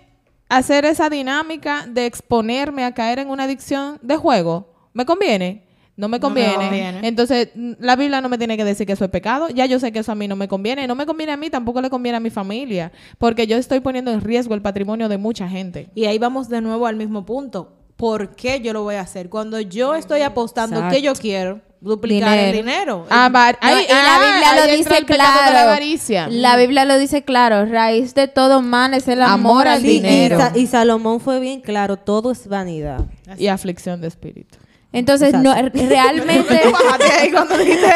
hacer 0.51 0.84
esa 0.84 1.09
dinámica 1.09 1.86
de 1.88 2.05
exponerme 2.05 2.84
a 2.84 2.92
caer 2.92 3.20
en 3.20 3.30
una 3.30 3.45
adicción 3.45 3.99
de 4.03 4.16
juego. 4.16 4.68
¿Me 4.92 5.07
conviene? 5.07 5.62
No 5.97 6.09
me 6.09 6.18
No 6.18 6.30
me 6.30 6.36
conviene. 6.57 7.01
Entonces, 7.07 7.51
la 7.55 7.95
Biblia 7.95 8.20
no 8.20 8.28
me 8.28 8.36
tiene 8.36 8.57
que 8.57 8.64
decir 8.64 8.86
que 8.86 8.95
eso 8.95 9.05
es 9.05 9.11
pecado. 9.11 9.49
Ya 9.51 9.66
yo 9.66 9.78
sé 9.78 9.92
que 9.92 10.01
eso 10.01 10.11
a 10.11 10.14
mí 10.16 10.26
no 10.26 10.34
me 10.34 10.49
conviene. 10.49 10.86
No 10.88 10.95
me 10.97 11.07
conviene 11.07 11.32
a 11.32 11.36
mí, 11.36 11.51
tampoco 11.51 11.80
le 11.80 11.88
conviene 11.90 12.16
a 12.16 12.20
mi 12.20 12.30
familia. 12.30 12.90
Porque 13.18 13.47
yo 13.47 13.57
estoy 13.57 13.80
poniendo 13.80 14.11
en 14.11 14.20
riesgo 14.20 14.55
el 14.55 14.62
patrimonio 14.62 15.09
de 15.09 15.18
mucha 15.18 15.49
gente. 15.49 15.88
Y 15.95 16.07
ahí 16.07 16.18
vamos 16.18 16.49
de 16.49 16.61
nuevo 16.61 16.86
al 16.86 16.97
mismo 16.97 17.24
punto. 17.24 17.72
¿Por 17.97 18.34
qué 18.34 18.61
yo 18.61 18.72
lo 18.72 18.82
voy 18.82 18.97
a 18.97 19.03
hacer? 19.03 19.28
Cuando 19.28 19.61
yo 19.61 19.95
estoy 19.95 20.22
apostando 20.22 20.76
Exacto. 20.76 20.97
que 20.97 21.03
yo 21.03 21.12
quiero 21.14 21.61
duplicar 21.80 22.36
el 22.38 22.53
dinero. 22.53 23.07
Ah, 23.11 23.28
No, 23.30 23.68
y 23.68 23.86
la 23.86 24.16
ah, 24.16 24.18
Biblia 24.18 24.51
ahí 24.51 24.57
lo 24.70 24.76
dice 24.76 25.05
claro. 25.05 25.53
la 25.53 25.62
avaricia. 25.62 26.28
La 26.28 26.57
Biblia 26.57 26.84
lo 26.86 26.99
dice 26.99 27.22
claro. 27.22 27.66
Raíz 27.66 28.14
de 28.14 28.26
todo 28.26 28.62
mal 28.62 28.95
es 28.95 29.07
el 29.07 29.22
amor, 29.22 29.66
Amor 29.66 29.68
al 29.68 29.84
y, 29.84 29.88
dinero. 30.01 30.38
Sa- 30.38 30.53
y 30.57 30.66
Salomón 30.66 31.20
fue 31.20 31.38
bien 31.40 31.61
claro, 31.61 31.97
todo 31.97 32.32
es 32.32 32.49
vanidad. 32.49 33.05
y 33.38 33.47
aflicción 33.47 34.01
de 34.01 34.09
espíritu. 34.09 34.59
Entonces, 34.95 35.34
no, 35.34 35.53
realmente... 35.72 36.62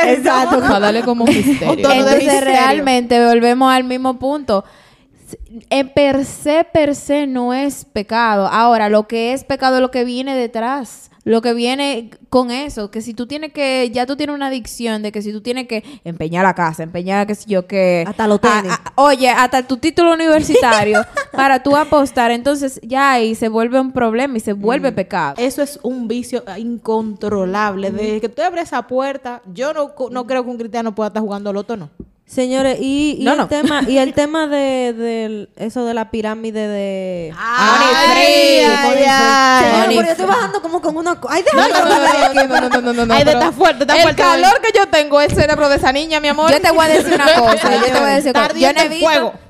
Exacto. 0.08 0.58
Para 0.58 0.80
darle 0.80 1.02
como 1.02 1.24
un 1.24 1.30
misterio. 1.34 1.74
Entonces, 1.74 2.40
realmente 2.44 3.24
volvemos 3.24 3.72
al 3.72 3.84
mismo 3.84 4.18
punto. 4.18 4.64
En 5.70 5.90
per 5.90 6.24
se, 6.24 6.64
per 6.64 6.96
se 6.96 7.28
no 7.28 7.54
es 7.54 7.84
pecado. 7.84 8.48
Ahora, 8.48 8.88
lo 8.88 9.06
que 9.06 9.32
es 9.32 9.44
pecado 9.44 9.76
es 9.76 9.82
lo 9.82 9.92
que 9.92 10.02
viene 10.02 10.34
detrás. 10.34 11.07
Lo 11.24 11.42
que 11.42 11.52
viene 11.52 12.10
con 12.30 12.50
eso, 12.50 12.90
que 12.90 13.02
si 13.02 13.12
tú 13.12 13.26
tienes 13.26 13.52
que, 13.52 13.90
ya 13.92 14.06
tú 14.06 14.16
tienes 14.16 14.34
una 14.34 14.46
adicción 14.46 15.02
de 15.02 15.12
que 15.12 15.20
si 15.20 15.32
tú 15.32 15.40
tienes 15.42 15.66
que 15.68 15.82
empeñar 16.04 16.44
la 16.44 16.54
casa, 16.54 16.82
empeñar, 16.82 17.26
qué 17.26 17.34
sé 17.34 17.44
yo, 17.48 17.66
que... 17.66 18.04
Hasta 18.06 18.24
a- 18.24 18.28
a- 18.70 18.92
oye, 18.96 19.28
hasta 19.28 19.66
tu 19.66 19.76
título 19.76 20.12
universitario 20.12 21.02
para 21.32 21.62
tú 21.62 21.76
apostar, 21.76 22.30
entonces 22.30 22.80
ya 22.82 23.12
ahí 23.12 23.34
se 23.34 23.48
vuelve 23.48 23.78
un 23.80 23.92
problema 23.92 24.36
y 24.36 24.40
se 24.40 24.52
vuelve 24.54 24.92
pecado. 24.92 25.34
Eso 25.38 25.60
es 25.62 25.78
un 25.82 26.08
vicio 26.08 26.42
incontrolable. 26.56 27.90
Desde 27.90 28.20
que 28.20 28.28
tú 28.28 28.42
abres 28.42 28.64
esa 28.64 28.86
puerta, 28.86 29.42
yo 29.52 29.72
no, 29.74 29.92
no 30.10 30.26
creo 30.26 30.44
que 30.44 30.50
un 30.50 30.58
cristiano 30.58 30.94
pueda 30.94 31.08
estar 31.08 31.22
jugando 31.22 31.52
loto, 31.52 31.76
no. 31.76 31.90
Señores, 32.28 32.76
y, 32.78 33.16
y 33.18 33.26
el 33.26 33.48
tema, 33.48 33.82
y 33.88 33.96
el 33.96 34.12
tema 34.14 34.46
de, 34.48 34.92
de, 34.92 35.48
eso 35.56 35.86
de 35.86 35.94
la 35.94 36.10
pirámide 36.10 36.68
de 36.68 37.32
ay, 37.34 38.64
ay, 38.66 39.04
ay, 39.08 39.94
yo 39.94 40.00
estoy 40.02 40.26
bajando 40.26 40.60
como 40.60 40.82
con 40.82 40.94
una 40.98 41.18
ay, 41.26 41.42
déjame 41.42 41.72
no, 43.06 43.14
Ay, 43.14 43.22
está 43.26 43.50
fuerte, 43.50 43.86
fuerte. 43.86 44.08
El 44.10 44.14
calor 44.14 44.60
que 44.60 44.76
yo 44.76 44.86
tengo 44.88 45.22
el 45.22 45.30
cerebro 45.32 45.70
de 45.70 45.76
esa 45.76 45.90
niña, 45.90 46.20
mi 46.20 46.28
amor. 46.28 46.52
Yo 46.52 46.60
te 46.60 46.70
voy 46.70 46.84
a 46.84 46.88
decir 46.88 47.14
una 47.14 47.24
cosa, 47.38 47.74
yo 47.74 47.84
te 47.84 47.98
voy 47.98 48.10
a 48.10 48.14
decir 48.16 48.34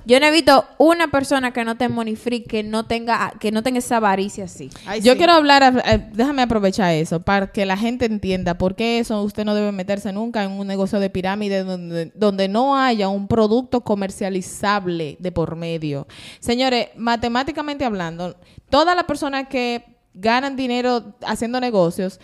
yo 0.09 0.19
no 0.21 0.27
he 0.27 0.31
visto 0.31 0.65
una 0.79 1.09
persona 1.09 1.53
que 1.53 1.63
no 1.65 1.77
tenga 1.77 1.95
money 1.95 2.17
free 2.17 2.41
que 2.41 2.63
no 2.63 2.87
tenga 2.87 3.31
que 3.39 3.53
no 3.53 3.63
tenga 3.63 3.79
esa 3.79 3.99
avaricia 3.99 4.45
así. 4.45 4.71
Ay, 4.87 5.03
Yo 5.03 5.13
sí. 5.13 5.19
quiero 5.19 5.35
hablar, 5.35 5.83
eh, 5.85 6.09
déjame 6.15 6.41
aprovechar 6.41 6.95
eso, 6.95 7.21
para 7.21 7.53
que 7.53 7.67
la 7.67 7.77
gente 7.77 8.07
entienda 8.07 8.57
por 8.57 8.75
qué 8.75 9.01
eso 9.01 9.23
usted 9.23 9.45
no 9.45 9.55
debe 9.55 9.71
meterse 9.71 10.11
nunca 10.15 10.43
en 10.45 10.53
un 10.53 10.67
negocio 10.67 10.99
de 10.99 11.11
pirámide 11.11 11.63
donde, 11.63 12.11
donde 12.15 12.49
no 12.49 12.75
haya 12.75 13.11
un 13.11 13.29
producto 13.29 13.83
comercializable 13.83 15.19
de 15.21 15.31
por 15.31 15.57
medio. 15.57 16.07
Señores, 16.41 16.89
matemáticamente 16.97 17.85
hablando, 17.85 18.35
todas 18.71 18.97
las 18.97 19.05
personas 19.05 19.49
que 19.49 19.85
ganan 20.15 20.57
dinero 20.57 21.17
haciendo 21.27 21.61
negocios 21.61 22.19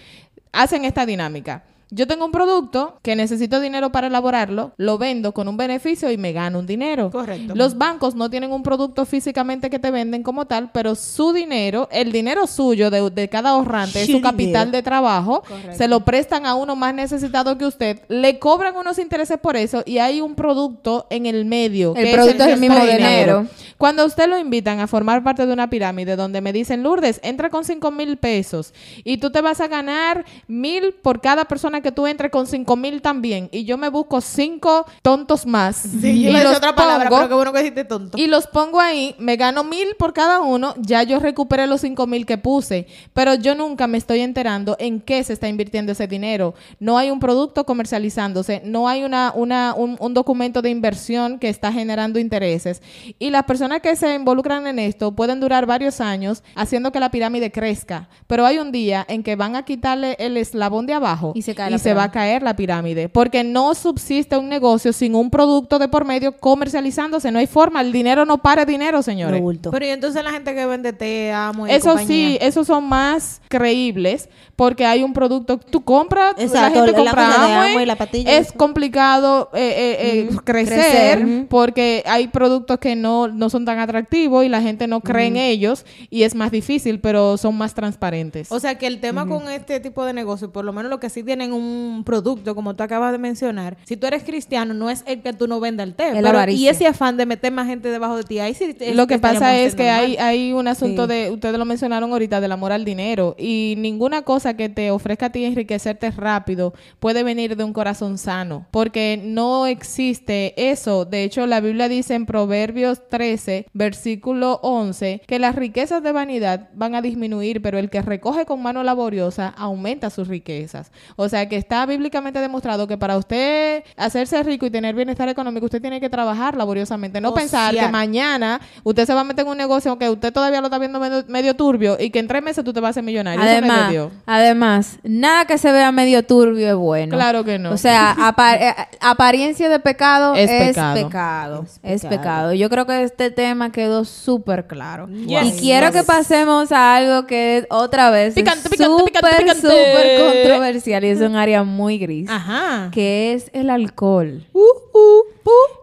hacen 0.53 0.87
esta 0.87 1.05
dinámica. 1.05 1.65
Yo 1.91 2.07
tengo 2.07 2.25
un 2.25 2.33
producto 2.33 2.99
que 3.03 3.15
necesito 3.17 3.61
dinero 3.61 3.93
para 3.93 4.09
elaborarlo, 4.09 4.73
lo 4.77 4.99
vendo 4.99 5.33
con 5.33 5.49
un 5.49 5.57
beneficio 5.57 6.11
y 6.11 6.17
me 6.17 6.33
gano 6.33 6.59
un 6.59 6.67
dinero. 6.67 7.11
Correcto. 7.11 7.55
Los 7.55 7.79
bancos 7.79 8.15
no 8.15 8.31
tienen 8.31 8.53
un 8.53 8.63
producto 8.63 9.05
físicamente 9.05 9.71
que 9.71 9.79
te 9.79 9.91
venden 9.91 10.23
como 10.23 10.47
tal, 10.47 10.71
pero 10.73 10.95
su 10.95 11.33
dinero, 11.33 11.89
el 11.93 12.13
dinero 12.13 12.47
suyo 12.47 12.91
de, 12.91 13.11
de 13.11 13.29
cada 13.29 13.51
ahorrante, 13.51 14.03
es 14.03 14.11
Su 14.11 14.21
capital 14.21 14.71
de 14.71 14.83
trabajo, 14.83 15.43
se 15.77 15.89
lo 15.89 16.01
prestan 16.05 16.47
a 16.47 16.55
uno 16.55 16.77
más 16.77 16.95
necesitado 16.95 17.57
que 17.59 17.67
usted, 17.67 18.01
le 18.09 18.39
cobran 18.39 18.77
unos 18.77 18.99
intereses 18.99 19.39
por 19.39 19.57
eso 19.57 19.83
y 19.87 19.99
hay 19.99 20.21
un 20.21 20.35
producto 20.35 21.07
en 21.11 21.27
el 21.27 21.45
medio. 21.45 21.95
El 21.97 22.07
que 22.07 22.13
producto 22.13 22.45
el 22.45 22.49
es 22.51 22.55
el 22.55 22.61
mismo 22.61 22.75
mismo 22.75 22.93
dinero. 22.93 23.47
Cuando 23.79 24.03
a 24.03 24.07
usted 24.07 24.29
lo 24.29 24.39
invitan 24.39 24.81
a 24.81 24.87
formar 24.87 25.23
parte 25.23 25.47
de 25.47 25.53
una 25.53 25.69
pirámide 25.69 26.17
donde 26.17 26.41
me 26.41 26.53
dicen, 26.53 26.83
Lourdes, 26.83 27.21
entra 27.23 27.51
con 27.51 27.65
cinco 27.65 27.91
mil 27.91 28.17
pesos 28.17 28.73
y 29.03 29.19
tú 29.19 29.31
te 29.31 29.41
vas 29.41 29.61
a 29.61 29.69
ganar 29.69 30.25
mil 30.47 30.95
por 30.95 31.21
cada 31.21 31.45
persona 31.45 31.83
que 31.85 31.93
tú 31.93 32.09
entres 32.09 32.33
con 32.33 32.49
cinco 32.49 32.75
mil 32.75 33.01
también 33.01 33.49
y 33.53 33.65
yo 33.65 33.79
me 33.79 33.89
busco 33.89 34.21
cinco 34.21 34.85
tontos 35.03 35.47
más 35.47 35.77
Sí, 35.77 36.11
y 36.11 36.23
yo 36.25 36.33
los 36.33 36.57
otra 36.57 36.75
palabra, 36.75 37.09
pongo- 37.09 37.19
pero 37.19 37.29
qué 37.29 37.35
bueno 37.35 37.53
que 37.53 37.59
dijiste 37.59 37.85
tonto. 37.85 38.19
y 38.19 38.27
los 38.27 38.49
pongo 38.49 38.81
ahí, 38.81 39.15
me 39.21 39.37
gano 39.37 39.63
mil 39.63 39.95
por 39.97 40.13
cada 40.13 40.41
uno, 40.41 40.75
ya 40.79 41.05
yo 41.05 41.21
recuperé 41.21 41.69
los 41.69 41.83
cinco 41.83 42.09
mil 42.09 42.27
que 42.27 42.39
puse, 42.39 42.89
pero 43.13 43.35
yo 43.35 43.55
nunca 43.55 43.87
me 43.87 43.99
estoy 43.99 44.21
enterando 44.21 44.75
en 44.81 45.01
qué 45.01 45.23
se 45.23 45.33
está 45.35 45.47
invirtiendo 45.49 45.93
ese 45.93 46.09
dinero. 46.09 46.55
No 46.81 46.99
hay 46.99 47.11
un 47.11 47.21
producto 47.21 47.65
comercializándose, 47.65 48.63
no 48.65 48.89
hay 48.89 49.05
una, 49.05 49.33
una, 49.35 49.75
un, 49.77 49.97
un 50.01 50.15
documento 50.15 50.63
de 50.63 50.71
inversión 50.71 51.39
que 51.39 51.49
está 51.49 51.71
generando 51.73 52.19
intereses. 52.19 52.83
Y 53.19 53.31
las 53.31 53.45
personas 53.45 53.81
que 53.83 53.95
se 53.95 54.15
involucran 54.15 54.67
en 54.67 54.79
esto 54.79 55.13
pueden 55.13 55.39
durar 55.41 55.67
varios 55.67 56.01
años 56.01 56.43
haciendo 56.55 56.91
que 56.93 57.01
la 57.01 57.11
pirámide 57.11 57.53
crezca, 57.53 58.09
pero 58.27 58.47
hay 58.47 58.59
un 58.59 58.73
día 58.73 59.05
en 59.09 59.23
que 59.23 59.37
van 59.37 59.55
a 59.55 59.65
quitarle 59.65 60.17
el 60.19 60.37
eslabón 60.37 60.87
de 60.87 60.95
abajo 60.95 61.33
Y 61.35 61.43
se 61.43 61.55
cae 61.55 61.64
la 61.71 61.95
va 61.95 62.05
a 62.05 62.11
caer 62.11 62.43
la 62.43 62.57
pirámide, 62.57 63.09
porque 63.09 63.45
no 63.45 63.75
subsiste 63.75 64.37
un 64.37 64.49
negocio 64.49 64.93
sin 64.93 65.15
un 65.15 65.31
producto 65.31 65.79
de 65.79 65.89
por 65.89 66.05
medio 66.05 66.37
comercializándose, 66.37 67.31
no 67.31 67.39
hay 67.39 67.47
forma, 67.47 67.81
el 67.81 67.93
dinero 67.93 68.25
no 68.25 68.39
para 68.39 68.65
dinero, 68.65 69.03
señores. 69.03 69.41
No. 69.41 69.71
Pero 69.71 69.87
y 69.87 69.91
entonces 69.91 70.23
la 70.25 70.31
gente 70.31 70.55
que 70.55 70.67
vende 70.67 70.93
té, 70.93 71.33
amo 71.33 71.67
y 71.67 71.71
Eso 71.71 71.91
compañía? 71.91 72.07
sí, 72.07 72.39
esos 72.41 72.67
son 72.67 72.89
más 72.89 73.41
creíbles 73.49 74.29
porque 74.57 74.85
hay 74.85 75.03
un 75.03 75.13
producto, 75.13 75.59
tú 75.59 75.83
compras, 75.83 76.35
Exacto, 76.39 76.81
la 76.81 76.87
gente 76.87 77.05
la 77.05 77.11
compra 77.11 77.85
la 77.85 77.97
patilla, 77.97 78.39
es 78.39 78.49
eso. 78.49 78.57
complicado 78.57 79.51
eh, 79.55 79.59
eh, 79.61 80.29
eh, 80.31 80.37
crecer, 80.45 81.19
crecer. 81.19 81.47
porque 81.49 82.03
hay 82.07 82.29
productos 82.29 82.79
que 82.79 82.95
no, 82.97 83.29
no 83.29 83.51
son 83.51 83.65
tan 83.65 83.79
atractivos 83.79 84.45
y 84.45 84.49
la 84.49 84.63
gente 84.63 84.87
no 84.87 85.01
cree 85.01 85.27
en 85.27 85.37
ellos 85.37 85.85
y 86.11 86.23
es 86.23 86.35
más 86.35 86.51
difícil, 86.51 87.01
pero 87.01 87.37
son 87.37 87.57
más 87.57 87.75
transparentes. 87.75 88.51
O 88.53 88.61
sea 88.61 88.77
que 88.77 88.87
el 88.87 89.01
tema 89.01 89.27
con 89.27 89.49
este 89.49 89.81
tipo 89.81 90.05
de 90.05 90.13
negocio, 90.13 90.53
por 90.53 90.65
lo 90.65 90.73
menos 90.73 90.91
lo 90.91 91.01
que 91.01 91.11
sí 91.11 91.23
tienen 91.23 91.53
un 91.55 92.03
producto, 92.05 92.55
como 92.55 92.75
tú 92.77 92.83
acabas 92.83 93.13
de 93.13 93.19
mencionar, 93.19 93.77
si 93.85 93.97
tú 93.97 94.07
eres 94.07 94.25
cristiano, 94.25 94.75
no 94.75 94.91
es 94.91 95.03
el 95.07 95.23
que 95.23 95.33
tú 95.33 95.47
no 95.49 95.61
vendas 95.61 95.87
el 95.87 95.95
té. 95.95 96.11
Pero- 96.13 96.51
y 96.51 96.69
ese 96.69 96.87
afán 96.87 97.17
de 97.17 97.27
meter 97.27 97.53
más 97.53 97.67
gente 97.67 97.89
debajo 97.91 98.17
de 98.17 98.25
ti, 98.25 98.39
ahí 98.39 98.55
sí 98.55 98.77
Lo 98.95 99.07
que 99.07 99.19
pasa 99.19 99.57
es 99.59 99.75
que 99.75 99.89
hay, 99.91 100.17
hay 100.17 100.53
un 100.53 100.69
asunto 100.69 101.05
Sí. 101.07 101.09
de, 101.13 101.31
ustedes 101.31 101.57
lo 101.59 101.65
mencionaron 101.65 102.11
ahorita, 102.13 102.41
del 102.41 102.53
amor 102.53 102.73
al 102.73 102.85
dinero. 102.85 103.35
Y 103.39 103.75
ninguna 103.79 104.23
cosa 104.23 104.57
que 104.57 104.69
te 104.69 104.91
ofrezca 104.91 105.27
a 105.27 105.31
ti 105.33 105.45
enriquecerte 105.45 106.11
rápido 106.11 106.75
puede 107.01 107.23
venir 107.23 107.57
de 107.57 107.65
un 107.65 107.73
corazón 107.73 108.19
sano. 108.19 108.67
Porque 108.71 109.21
no 109.23 109.67
existe 109.67 110.55
eso. 110.71 111.05
De 111.05 111.25
hecho, 111.25 111.47
la 111.47 111.61
Biblia 111.61 111.89
dice 111.89 112.15
en 112.15 112.27
Proverbios 112.27 113.09
13, 113.09 113.67
versículo 113.73 114.61
11, 114.63 115.23
que 115.27 115.39
las 115.39 115.55
riquezas 115.55 116.03
de 116.03 116.13
vanidad 116.13 116.69
van 116.75 116.95
a 116.95 117.03
disminuir, 117.03 117.63
pero 117.63 117.79
el 117.79 117.91
que 117.91 118.03
recoge 118.03 118.45
con 118.47 118.63
mano 118.63 118.83
laboriosa 118.83 119.49
aumenta 119.57 120.11
sus 120.11 120.29
riquezas. 120.29 120.91
O 121.17 121.29
sea 121.29 121.44
que 121.49 121.57
está 121.57 121.85
bíblicamente 121.87 122.39
demostrado 122.41 122.87
que 122.87 122.97
para 122.99 123.17
usted 123.17 123.83
hacerse 123.97 124.43
rico 124.43 124.67
y 124.67 124.71
tener 124.71 124.95
bienestar 124.95 125.29
económico, 125.29 125.67
usted 125.67 125.81
tiene 125.81 126.01
que 126.01 126.09
trabajar 126.11 126.57
laboriosamente. 126.57 127.21
No 127.21 127.35
pensar 127.35 127.75
que 127.75 127.89
mañana 127.89 128.61
usted 128.83 129.07
se 129.07 129.15
va 129.15 129.21
a 129.21 129.25
meter 129.25 129.45
en 129.45 129.51
un 129.53 129.59
negocio 129.59 129.97
que 129.99 130.09
usted 130.09 130.33
todavía 130.33 130.61
lo 130.61 130.67
está 130.69 130.79
viendo 130.79 130.99
medio, 131.01 131.25
medio 131.29 131.55
turbio 131.55 131.97
y 131.99 132.11
que 132.11 132.19
en 132.19 132.29
tres 132.29 132.43
meses 132.43 132.65
tú 132.65 132.73
te 132.73 132.81
vas 132.81 132.89
a 132.89 132.91
hacer 132.91 133.03
millonario. 133.05 133.43
Además, 133.43 134.11
además, 134.27 134.99
nada 135.03 135.45
que 135.45 135.59
se 135.59 135.71
vea 135.73 135.93
medio 135.93 136.25
turbio 136.25 136.69
es 136.69 136.75
bueno. 136.77 137.17
Claro 137.17 137.45
que 137.45 137.59
no. 137.59 137.73
O 137.73 137.77
sea, 137.77 138.11
apa- 138.19 138.55
eh, 138.57 138.75
apariencia 139.01 139.69
de 139.69 139.79
pecado 139.79 140.35
Es 140.35 140.51
es, 140.51 140.69
pecado. 140.69 140.95
pecado. 140.95 141.63
Es 141.63 141.79
Es 141.83 142.03
pecado. 142.03 142.19
pecado. 142.21 142.53
Yo 142.55 142.71
creo 142.71 142.87
que 142.87 143.03
este 143.03 143.31
tema 143.31 143.71
quedó 143.73 144.05
súper 144.05 144.67
claro. 144.67 145.09
Yes. 145.09 145.45
Y 145.59 145.61
quiero 145.61 145.93
que 145.93 146.03
pasemos 146.03 146.73
a 146.73 146.97
algo 146.97 147.27
que 147.27 147.59
es 147.59 147.67
otra 147.71 148.11
vez 148.11 148.35
Picante, 148.35 148.61
es 148.65 148.71
picante, 148.71 148.85
súper, 148.99 149.13
picante, 149.13 149.37
picante. 149.43 149.61
súper 149.61 150.21
controversial 150.43 151.05
y 151.05 151.09
es 151.09 151.21
un 151.21 151.34
área 151.37 151.63
muy 151.65 151.99
gris, 151.99 152.29
Ajá. 152.31 152.91
que 152.93 153.33
es 153.35 153.51
el 153.53 153.71
alcohol. 153.71 154.45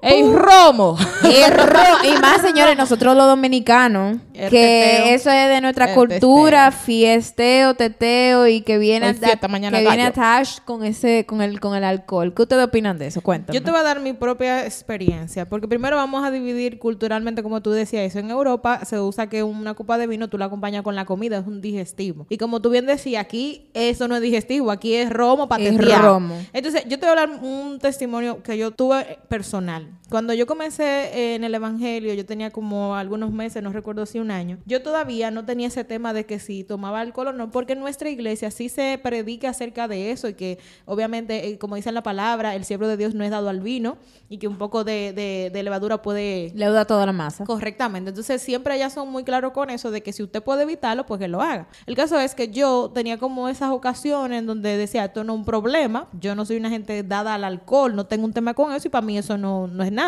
¡Ey, 0.02 0.24
Romo! 0.34 0.98
Y, 1.24 1.50
ro- 1.52 2.04
y 2.04 2.20
más, 2.20 2.42
señores, 2.42 2.76
nosotros 2.76 3.16
los 3.16 3.28
dominicanos, 3.28 4.18
El 4.34 4.50
que 4.50 4.98
teteo. 4.98 5.16
eso 5.16 5.30
es 5.30 5.50
de 5.50 5.62
nuestra 5.62 5.94
cultura, 5.94 6.72
fiesteo, 6.72 7.76
teteo 7.76 8.48
y 8.48 8.62
que 8.62 8.80
viene, 8.80 9.14
fiesta, 9.14 9.48
mañana 9.48 9.78
que 9.78 9.86
viene 9.88 10.06
attached 10.08 10.64
con 10.66 10.84
ese 10.84 11.26
con 11.28 11.42
el 11.44 11.60
con 11.60 11.76
el 11.76 11.84
alcohol. 11.84 12.34
¿Qué 12.34 12.42
ustedes 12.42 12.66
opinan 12.66 12.98
de 12.98 13.08
eso? 13.08 13.22
Cuéntame. 13.22 13.58
Yo 13.58 13.64
te 13.64 13.70
voy 13.70 13.80
a 13.80 13.84
dar 13.84 14.00
mi 14.00 14.14
propia 14.14 14.66
experiencia, 14.66 15.48
porque 15.48 15.68
primero 15.68 15.96
vamos 15.96 16.24
a 16.26 16.32
dividir 16.32 16.80
culturalmente, 16.80 17.44
como 17.44 17.62
tú 17.62 17.70
decías, 17.72 18.04
eso. 18.04 18.18
En 18.20 18.32
Europa 18.32 18.84
se 18.84 19.00
usa 19.00 19.30
que 19.30 19.44
una 19.44 19.76
copa 19.76 20.00
de 20.00 20.08
vino 20.08 20.28
tú 20.28 20.40
la 20.40 20.46
acompañas 20.46 20.82
con 20.82 20.96
la 20.96 21.06
comida, 21.06 21.38
es 21.38 21.46
un 21.46 21.62
digestivo. 21.62 22.26
Y 22.30 22.38
como 22.38 22.62
tú 22.62 22.72
bien 22.72 22.88
decías, 22.88 23.22
aquí 23.24 23.68
eso 23.76 24.08
no 24.08 24.16
es 24.16 24.22
digestivo, 24.24 24.72
aquí 24.72 24.96
es 24.96 25.12
romo 25.12 25.41
para 25.48 25.64
Es 25.64 25.78
tetear. 25.78 26.04
romo. 26.04 26.36
Entonces, 26.54 26.84
yo 26.88 27.00
te 27.00 27.06
voy 27.06 27.18
a 27.18 27.22
hablar 27.24 27.40
un 27.42 27.80
testimonio 27.80 28.42
que 28.44 28.58
yo 28.58 28.72
tuve 28.72 29.20
personal. 29.28 29.88
Cuando 30.12 30.34
yo 30.34 30.46
comencé 30.46 30.84
eh, 30.84 31.36
en 31.36 31.46
el 31.46 31.56
Evangelio, 31.56 32.14
yo 32.14 32.26
tenía 32.26 32.52
como 32.52 32.96
algunos 32.96 33.32
meses, 33.32 33.64
no 33.64 33.72
recuerdo 33.72 34.06
si 34.06 34.20
un 34.20 34.30
año, 34.30 34.58
yo 34.66 34.82
todavía 34.84 35.32
no 35.32 35.46
tenía 35.46 35.68
ese 35.70 35.86
tema 35.86 36.12
de 36.12 36.26
que 36.26 36.38
si 36.38 36.66
tomaba 36.66 37.00
alcohol 37.00 37.28
o 37.30 37.32
no, 37.34 37.50
porque 37.50 37.72
en 37.74 37.80
nuestra 37.80 38.10
iglesia 38.10 38.52
sí 38.52 38.68
se 38.68 39.00
predica 39.02 39.50
acerca 39.52 39.88
de 39.88 40.12
eso 40.12 40.28
y 40.28 40.34
que 40.34 40.60
obviamente, 40.86 41.48
eh, 41.48 41.58
como 41.58 41.78
dice 41.78 41.88
en 41.88 41.96
la 41.96 42.04
palabra, 42.04 42.56
el 42.56 42.66
siervo 42.66 42.88
de 42.88 42.98
Dios 42.98 43.16
no 43.16 43.24
es 43.24 43.32
dado 43.32 43.48
al 43.48 43.62
vino 43.62 43.96
y 44.28 44.38
que 44.38 44.50
un 44.50 44.58
poco 44.58 44.84
de, 44.84 45.14
de- 45.14 45.50
de 45.54 45.64
levadura 45.64 46.02
puede 46.02 46.52
Le 46.56 46.70
da 46.70 46.84
toda 46.84 47.06
la 47.06 47.14
masa. 47.14 47.46
Correctamente. 47.46 48.10
Entonces 48.10 48.42
siempre 48.42 48.78
ya 48.78 48.90
son 48.90 49.10
muy 49.10 49.24
claros 49.24 49.54
con 49.54 49.70
eso 49.70 49.92
de 49.92 50.04
que 50.04 50.12
si 50.12 50.24
usted 50.24 50.44
puede 50.44 50.64
evitarlo, 50.64 51.06
pues 51.06 51.20
que 51.20 51.30
lo 51.30 51.42
haga. 51.42 51.68
El 51.86 51.96
caso 51.96 52.20
es 52.20 52.36
que 52.36 52.50
yo 52.50 52.92
tenía 52.94 53.18
como 53.18 53.48
esas 53.48 53.72
ocasiones 53.72 54.40
en 54.40 54.46
donde 54.46 54.76
decía, 54.76 55.06
esto 55.06 55.24
no 55.24 55.32
es 55.36 55.40
un 55.40 55.46
problema, 55.46 56.10
yo 56.20 56.36
no 56.36 56.46
soy 56.46 56.58
una 56.58 56.70
gente 56.70 57.02
dada 57.04 57.36
al 57.36 57.46
alcohol, 57.46 57.96
no 57.96 58.08
tengo 58.08 58.26
un 58.26 58.34
tema 58.34 58.54
con 58.54 58.74
eso 58.74 58.90
y 58.90 58.92
para 58.92 59.06
mí 59.06 59.18
eso 59.18 59.38
no, 59.38 59.68
no 59.68 59.84
es 59.86 59.92
nada. 59.92 60.01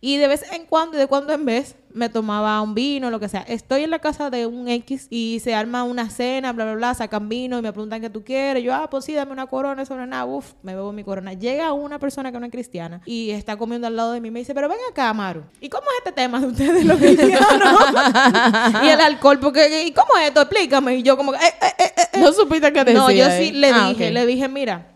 Y 0.00 0.16
de 0.16 0.28
vez 0.28 0.44
en 0.52 0.66
cuando 0.66 0.96
y 0.96 1.00
de 1.00 1.06
cuando 1.06 1.32
en 1.32 1.44
vez 1.44 1.76
me 1.92 2.08
tomaba 2.08 2.60
un 2.62 2.72
vino, 2.74 3.10
lo 3.10 3.18
que 3.18 3.28
sea. 3.28 3.40
Estoy 3.42 3.82
en 3.82 3.90
la 3.90 3.98
casa 3.98 4.30
de 4.30 4.46
un 4.46 4.68
X 4.68 5.08
y 5.10 5.40
se 5.42 5.54
arma 5.54 5.82
una 5.82 6.08
cena, 6.08 6.52
bla, 6.52 6.64
bla, 6.64 6.74
bla, 6.74 6.94
sacan 6.94 7.28
vino 7.28 7.58
y 7.58 7.62
me 7.62 7.72
preguntan 7.72 8.00
qué 8.00 8.08
tú 8.08 8.22
quieres. 8.22 8.62
Yo, 8.62 8.72
ah, 8.74 8.88
pues 8.88 9.04
sí, 9.04 9.12
dame 9.12 9.32
una 9.32 9.46
corona, 9.46 9.82
eso 9.82 9.96
no 9.96 10.04
es 10.04 10.08
nada. 10.08 10.24
Uf, 10.24 10.52
me 10.62 10.74
bebo 10.74 10.92
mi 10.92 11.02
corona. 11.02 11.32
Llega 11.32 11.72
una 11.72 11.98
persona 11.98 12.30
que 12.30 12.38
no 12.38 12.46
es 12.46 12.52
cristiana 12.52 13.00
y 13.06 13.30
está 13.30 13.56
comiendo 13.56 13.86
al 13.88 13.96
lado 13.96 14.12
de 14.12 14.20
mí 14.20 14.28
y 14.28 14.30
me 14.30 14.38
dice, 14.38 14.54
pero 14.54 14.68
ven 14.68 14.78
acá, 14.90 15.12
Maru. 15.12 15.42
¿Y 15.60 15.68
cómo 15.68 15.84
es 15.90 15.98
este 15.98 16.12
tema 16.12 16.38
de 16.40 16.46
ustedes 16.46 16.84
los 16.84 16.98
cristianos? 16.98 17.40
y 18.84 18.88
el 18.88 19.00
alcohol, 19.00 19.38
porque, 19.40 19.84
¿y 19.84 19.92
cómo 19.92 20.10
es 20.20 20.28
esto? 20.28 20.42
Explícame. 20.42 20.96
Y 20.96 21.02
yo 21.02 21.16
como, 21.16 21.34
eh, 21.34 21.38
eh, 21.42 21.66
eh, 21.78 21.92
eh, 21.96 22.02
eh. 22.12 22.20
No 22.20 22.32
supiste 22.32 22.72
qué 22.72 22.84
decía. 22.84 23.00
No, 23.00 23.10
yo 23.10 23.26
sí 23.30 23.52
le 23.52 23.70
Ah, 23.70 23.88
dije, 23.88 24.10
le 24.10 24.26
dije, 24.26 24.48
mira, 24.48 24.86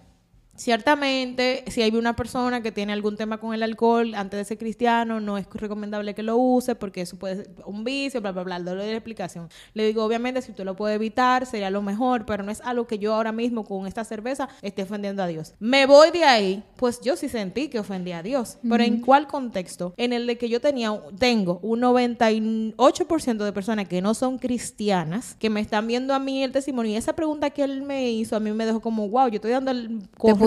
ciertamente, 0.56 1.64
si 1.68 1.82
hay 1.82 1.94
una 1.96 2.16
persona 2.16 2.62
que 2.62 2.72
tiene 2.72 2.92
algún 2.92 3.16
tema 3.16 3.38
con 3.38 3.54
el 3.54 3.62
alcohol 3.62 4.14
antes 4.14 4.38
de 4.38 4.44
ser 4.44 4.58
cristiano, 4.58 5.20
no 5.20 5.38
es 5.38 5.46
recomendable 5.52 6.14
que 6.14 6.22
lo 6.22 6.36
use 6.36 6.74
porque 6.74 7.02
eso 7.02 7.16
puede 7.18 7.36
ser 7.36 7.50
un 7.66 7.84
vicio, 7.84 8.20
bla, 8.20 8.32
bla, 8.32 8.44
bla. 8.44 8.58
Le 8.58 8.70
doy 8.70 8.86
la 8.86 8.92
explicación. 8.92 9.48
Le 9.74 9.86
digo, 9.86 10.04
obviamente, 10.04 10.42
si 10.42 10.50
usted 10.50 10.64
lo 10.64 10.76
puede 10.76 10.94
evitar, 10.94 11.46
sería 11.46 11.70
lo 11.70 11.82
mejor, 11.82 12.26
pero 12.26 12.42
no 12.42 12.50
es 12.50 12.60
algo 12.60 12.86
que 12.86 12.98
yo 12.98 13.14
ahora 13.14 13.32
mismo 13.32 13.64
con 13.64 13.86
esta 13.86 14.04
cerveza 14.04 14.48
esté 14.62 14.82
ofendiendo 14.82 15.22
a 15.22 15.26
Dios. 15.26 15.54
Me 15.58 15.86
voy 15.86 16.10
de 16.10 16.24
ahí, 16.24 16.62
pues 16.76 17.00
yo 17.00 17.16
sí 17.16 17.28
sentí 17.28 17.68
que 17.68 17.78
ofendí 17.78 18.12
a 18.12 18.22
Dios. 18.22 18.58
Pero 18.68 18.82
¿en 18.82 19.00
cuál 19.00 19.26
contexto? 19.26 19.94
En 19.96 20.12
el 20.12 20.26
de 20.26 20.38
que 20.38 20.48
yo 20.48 20.60
tenía, 20.60 20.92
tengo 21.18 21.58
un 21.62 21.80
98% 21.80 23.44
de 23.44 23.52
personas 23.52 23.88
que 23.88 24.00
no 24.00 24.14
son 24.14 24.38
cristianas, 24.38 25.34
que 25.38 25.50
me 25.50 25.60
están 25.60 25.86
viendo 25.86 26.14
a 26.14 26.18
mí 26.18 26.42
el 26.42 26.52
testimonio. 26.52 26.92
Y 26.92 26.96
esa 26.96 27.14
pregunta 27.14 27.50
que 27.50 27.64
él 27.64 27.82
me 27.82 28.10
hizo 28.10 28.36
a 28.36 28.40
mí 28.40 28.52
me 28.52 28.66
dejó 28.66 28.80
como, 28.80 29.08
wow, 29.08 29.28
yo 29.28 29.36
estoy 29.36 29.50
dando 29.50 29.70
el 29.70 30.00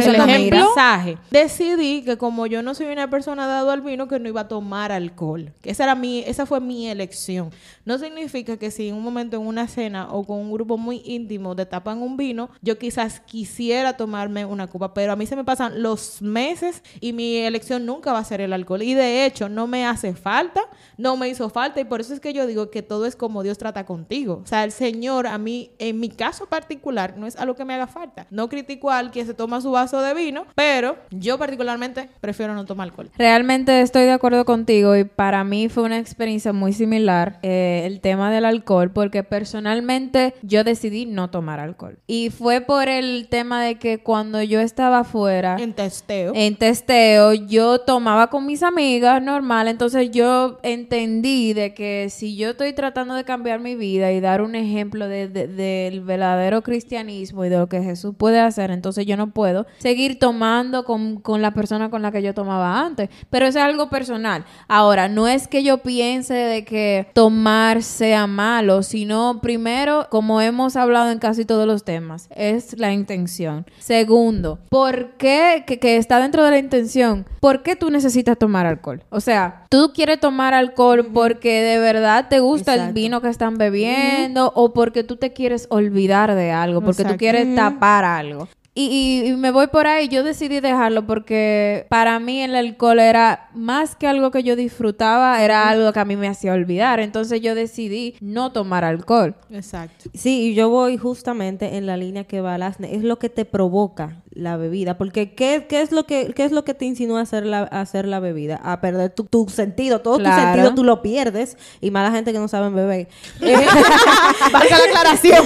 en 0.05 0.13
la 0.13 0.25
mira. 0.25 0.65
mensaje. 0.65 1.17
Decidí 1.31 2.03
que 2.03 2.17
como 2.17 2.47
yo 2.47 2.61
no 2.61 2.73
soy 2.73 2.87
una 2.87 3.09
persona 3.09 3.47
dado 3.47 3.71
al 3.71 3.81
vino, 3.81 4.07
que 4.07 4.19
no 4.19 4.29
iba 4.29 4.41
a 4.41 4.47
tomar 4.47 4.91
alcohol. 4.91 5.53
Esa 5.63 5.83
era 5.83 5.95
mi, 5.95 6.19
esa 6.19 6.45
fue 6.45 6.59
mi 6.59 6.87
elección. 6.87 7.51
No 7.85 7.97
significa 7.97 8.57
que 8.57 8.71
si 8.71 8.89
en 8.89 8.95
un 8.95 9.03
momento 9.03 9.37
en 9.37 9.45
una 9.45 9.67
cena 9.67 10.09
o 10.11 10.25
con 10.25 10.37
un 10.39 10.51
grupo 10.51 10.77
muy 10.77 11.01
íntimo 11.05 11.55
te 11.55 11.65
tapan 11.65 12.01
un 12.01 12.17
vino, 12.17 12.49
yo 12.61 12.77
quizás 12.77 13.19
quisiera 13.19 13.95
tomarme 13.95 14.45
una 14.45 14.67
copa, 14.67 14.93
pero 14.93 15.13
a 15.13 15.15
mí 15.15 15.25
se 15.25 15.35
me 15.35 15.43
pasan 15.43 15.81
los 15.81 16.21
meses 16.21 16.83
y 16.99 17.13
mi 17.13 17.37
elección 17.37 17.85
nunca 17.85 18.11
va 18.11 18.19
a 18.19 18.23
ser 18.23 18.41
el 18.41 18.53
alcohol. 18.53 18.81
Y 18.81 18.93
de 18.93 19.25
hecho, 19.25 19.49
no 19.49 19.67
me 19.67 19.85
hace 19.85 20.13
falta, 20.13 20.61
no 20.97 21.15
me 21.15 21.29
hizo 21.29 21.49
falta 21.49 21.79
y 21.79 21.85
por 21.85 22.01
eso 22.01 22.13
es 22.13 22.19
que 22.19 22.33
yo 22.33 22.45
digo 22.45 22.69
que 22.69 22.81
todo 22.81 23.05
es 23.05 23.15
como 23.15 23.43
Dios 23.43 23.57
trata 23.57 23.85
contigo. 23.85 24.41
O 24.43 24.47
sea, 24.47 24.63
el 24.63 24.71
Señor 24.71 25.27
a 25.27 25.37
mí, 25.37 25.71
en 25.79 25.99
mi 25.99 26.09
caso 26.09 26.47
particular, 26.47 27.15
no 27.17 27.27
es 27.27 27.35
algo 27.37 27.55
que 27.55 27.65
me 27.65 27.73
haga 27.73 27.87
falta. 27.87 28.27
No 28.29 28.49
critico 28.49 28.91
al 28.91 29.11
que 29.11 29.25
se 29.25 29.33
toma 29.33 29.61
su 29.61 29.71
vaso 29.71 29.86
de 29.95 30.13
vino, 30.13 30.45
pero 30.55 30.97
yo 31.11 31.37
particularmente 31.37 32.09
prefiero 32.19 32.53
no 32.53 32.65
tomar 32.65 32.89
alcohol. 32.89 33.09
Realmente 33.17 33.79
estoy 33.81 34.03
de 34.03 34.11
acuerdo 34.11 34.43
contigo 34.43 34.95
y 34.97 35.05
para 35.05 35.43
mí 35.45 35.69
fue 35.69 35.83
una 35.83 35.97
experiencia 35.99 36.51
muy 36.51 36.73
similar 36.73 37.39
eh, 37.41 37.83
el 37.85 38.01
tema 38.01 38.29
del 38.31 38.43
alcohol 38.43 38.91
porque 38.91 39.23
personalmente 39.23 40.33
yo 40.41 40.63
decidí 40.63 41.05
no 41.05 41.29
tomar 41.29 41.59
alcohol 41.59 41.99
y 42.07 42.29
fue 42.29 42.61
por 42.61 42.89
el 42.89 43.27
tema 43.29 43.63
de 43.63 43.75
que 43.75 43.99
cuando 43.99 44.41
yo 44.43 44.59
estaba 44.59 44.99
afuera 44.99 45.55
En 45.59 45.73
testeo. 45.73 46.31
en 46.35 46.55
testeo 46.57 47.33
yo 47.33 47.79
tomaba 47.79 48.27
con 48.29 48.45
mis 48.45 48.63
amigas 48.63 49.21
normal 49.21 49.67
entonces 49.67 50.11
yo 50.11 50.59
entendí 50.63 51.53
de 51.53 51.73
que 51.73 52.09
si 52.09 52.35
yo 52.35 52.51
estoy 52.51 52.73
tratando 52.73 53.13
de 53.15 53.23
cambiar 53.23 53.59
mi 53.59 53.75
vida 53.75 54.11
y 54.11 54.19
dar 54.19 54.41
un 54.41 54.55
ejemplo 54.55 55.07
de- 55.07 55.27
de- 55.27 55.47
del 55.47 56.01
verdadero 56.01 56.61
cristianismo 56.61 57.45
y 57.45 57.49
de 57.49 57.57
lo 57.57 57.67
que 57.67 57.81
Jesús 57.81 58.13
puede 58.17 58.39
hacer 58.39 58.71
entonces 58.71 59.05
yo 59.05 59.17
no 59.17 59.31
puedo 59.31 59.65
seguir 59.77 60.19
tomando 60.19 60.83
con, 60.83 61.17
con 61.17 61.41
la 61.41 61.51
persona 61.51 61.89
con 61.89 62.01
la 62.01 62.11
que 62.11 62.21
yo 62.21 62.33
tomaba 62.33 62.85
antes. 62.85 63.09
Pero 63.29 63.45
eso 63.45 63.59
es 63.59 63.65
algo 63.65 63.89
personal. 63.89 64.45
Ahora 64.67 65.07
no 65.07 65.27
es 65.27 65.47
que 65.47 65.63
yo 65.63 65.79
piense 65.79 66.33
de 66.33 66.65
que 66.65 67.07
tomar 67.13 67.83
sea 67.83 68.27
malo 68.27 68.83
sino 68.83 69.39
primero 69.41 70.07
como 70.09 70.41
hemos 70.41 70.75
hablado 70.75 71.11
en 71.11 71.19
casi 71.19 71.45
todos 71.45 71.67
los 71.67 71.83
temas 71.83 72.29
es 72.35 72.77
la 72.77 72.93
intención. 72.93 73.65
Segundo 73.79 74.59
¿por 74.69 75.11
qué 75.17 75.63
que, 75.65 75.79
que 75.79 75.97
está 75.97 76.19
dentro 76.19 76.43
de 76.43 76.51
la 76.51 76.57
intención 76.57 77.25
¿por 77.39 77.63
qué 77.63 77.75
tú 77.75 77.89
necesitas 77.89 78.37
tomar 78.37 78.65
alcohol? 78.65 79.03
o 79.09 79.19
sea 79.19 79.65
tú 79.69 79.91
quieres 79.93 80.19
tomar 80.19 80.53
alcohol 80.53 81.07
porque 81.13 81.61
de 81.61 81.79
verdad 81.79 82.27
te 82.29 82.39
gusta 82.39 82.75
el 82.75 82.93
vino 82.93 83.21
que 83.21 83.29
están 83.29 83.57
bebiendo 83.57 84.51
o 84.55 84.73
porque 84.73 85.03
tú 85.03 85.17
te 85.17 85.33
quieres 85.33 85.67
olvidar 85.69 86.35
de 86.35 86.51
algo 86.51 86.81
porque 86.81 87.03
tú 87.03 87.17
quieres 87.17 87.55
tapar 87.55 88.05
algo 88.05 88.47
y, 88.79 89.23
y- 89.25 89.29
y 89.29 89.33
me 89.35 89.51
voy 89.51 89.67
por 89.67 89.87
ahí. 89.87 90.07
Yo 90.07 90.23
decidí 90.23 90.59
dejarlo 90.59 91.05
porque 91.05 91.85
para 91.89 92.19
mí 92.19 92.41
el 92.41 92.55
alcohol 92.55 92.99
era 92.99 93.49
más 93.53 93.95
que 93.95 94.07
algo 94.07 94.31
que 94.31 94.43
yo 94.43 94.55
disfrutaba, 94.55 95.43
era 95.43 95.69
algo 95.69 95.91
que 95.93 95.99
a 95.99 96.05
mí 96.05 96.15
me 96.15 96.27
hacía 96.27 96.53
olvidar. 96.53 96.99
Entonces 96.99 97.41
yo 97.41 97.55
decidí 97.55 98.15
no 98.21 98.51
tomar 98.51 98.83
alcohol. 98.83 99.35
Exacto. 99.51 100.09
Sí, 100.13 100.49
y 100.51 100.53
yo 100.53 100.69
voy 100.69 100.97
justamente 100.97 101.77
en 101.77 101.85
la 101.85 101.97
línea 101.97 102.23
que 102.25 102.41
va 102.41 102.57
Lasne. 102.57 102.95
Es 102.95 103.03
lo 103.03 103.17
que 103.19 103.29
te 103.29 103.45
provoca 103.45 104.21
la 104.31 104.55
bebida. 104.57 104.97
Porque 104.99 105.33
¿qué, 105.33 105.65
qué 105.67 105.81
es, 105.81 105.91
lo 105.91 106.05
que, 106.05 106.33
qué 106.35 106.43
es 106.45 106.51
lo 106.51 106.63
que 106.63 106.75
te 106.75 106.85
insinúa 106.85 107.21
hacer 107.21 107.45
la, 107.45 107.63
hacer 107.63 108.07
la 108.07 108.19
bebida? 108.19 108.59
A 108.63 108.79
perder 108.81 109.09
tu, 109.09 109.23
tu 109.23 109.47
sentido. 109.49 110.01
Todo 110.01 110.19
Claro. 110.19 110.35
tu 110.35 110.41
sentido 110.47 110.75
tú 110.75 110.83
lo 110.83 111.01
pierdes. 111.01 111.57
Y 111.81 111.89
mala 111.89 112.11
gente 112.11 112.31
que 112.33 112.39
no 112.39 112.47
saben 112.47 112.75
beber. 112.75 113.07
Valga 113.41 114.77
la 114.77 114.85
aclaración. 114.85 115.43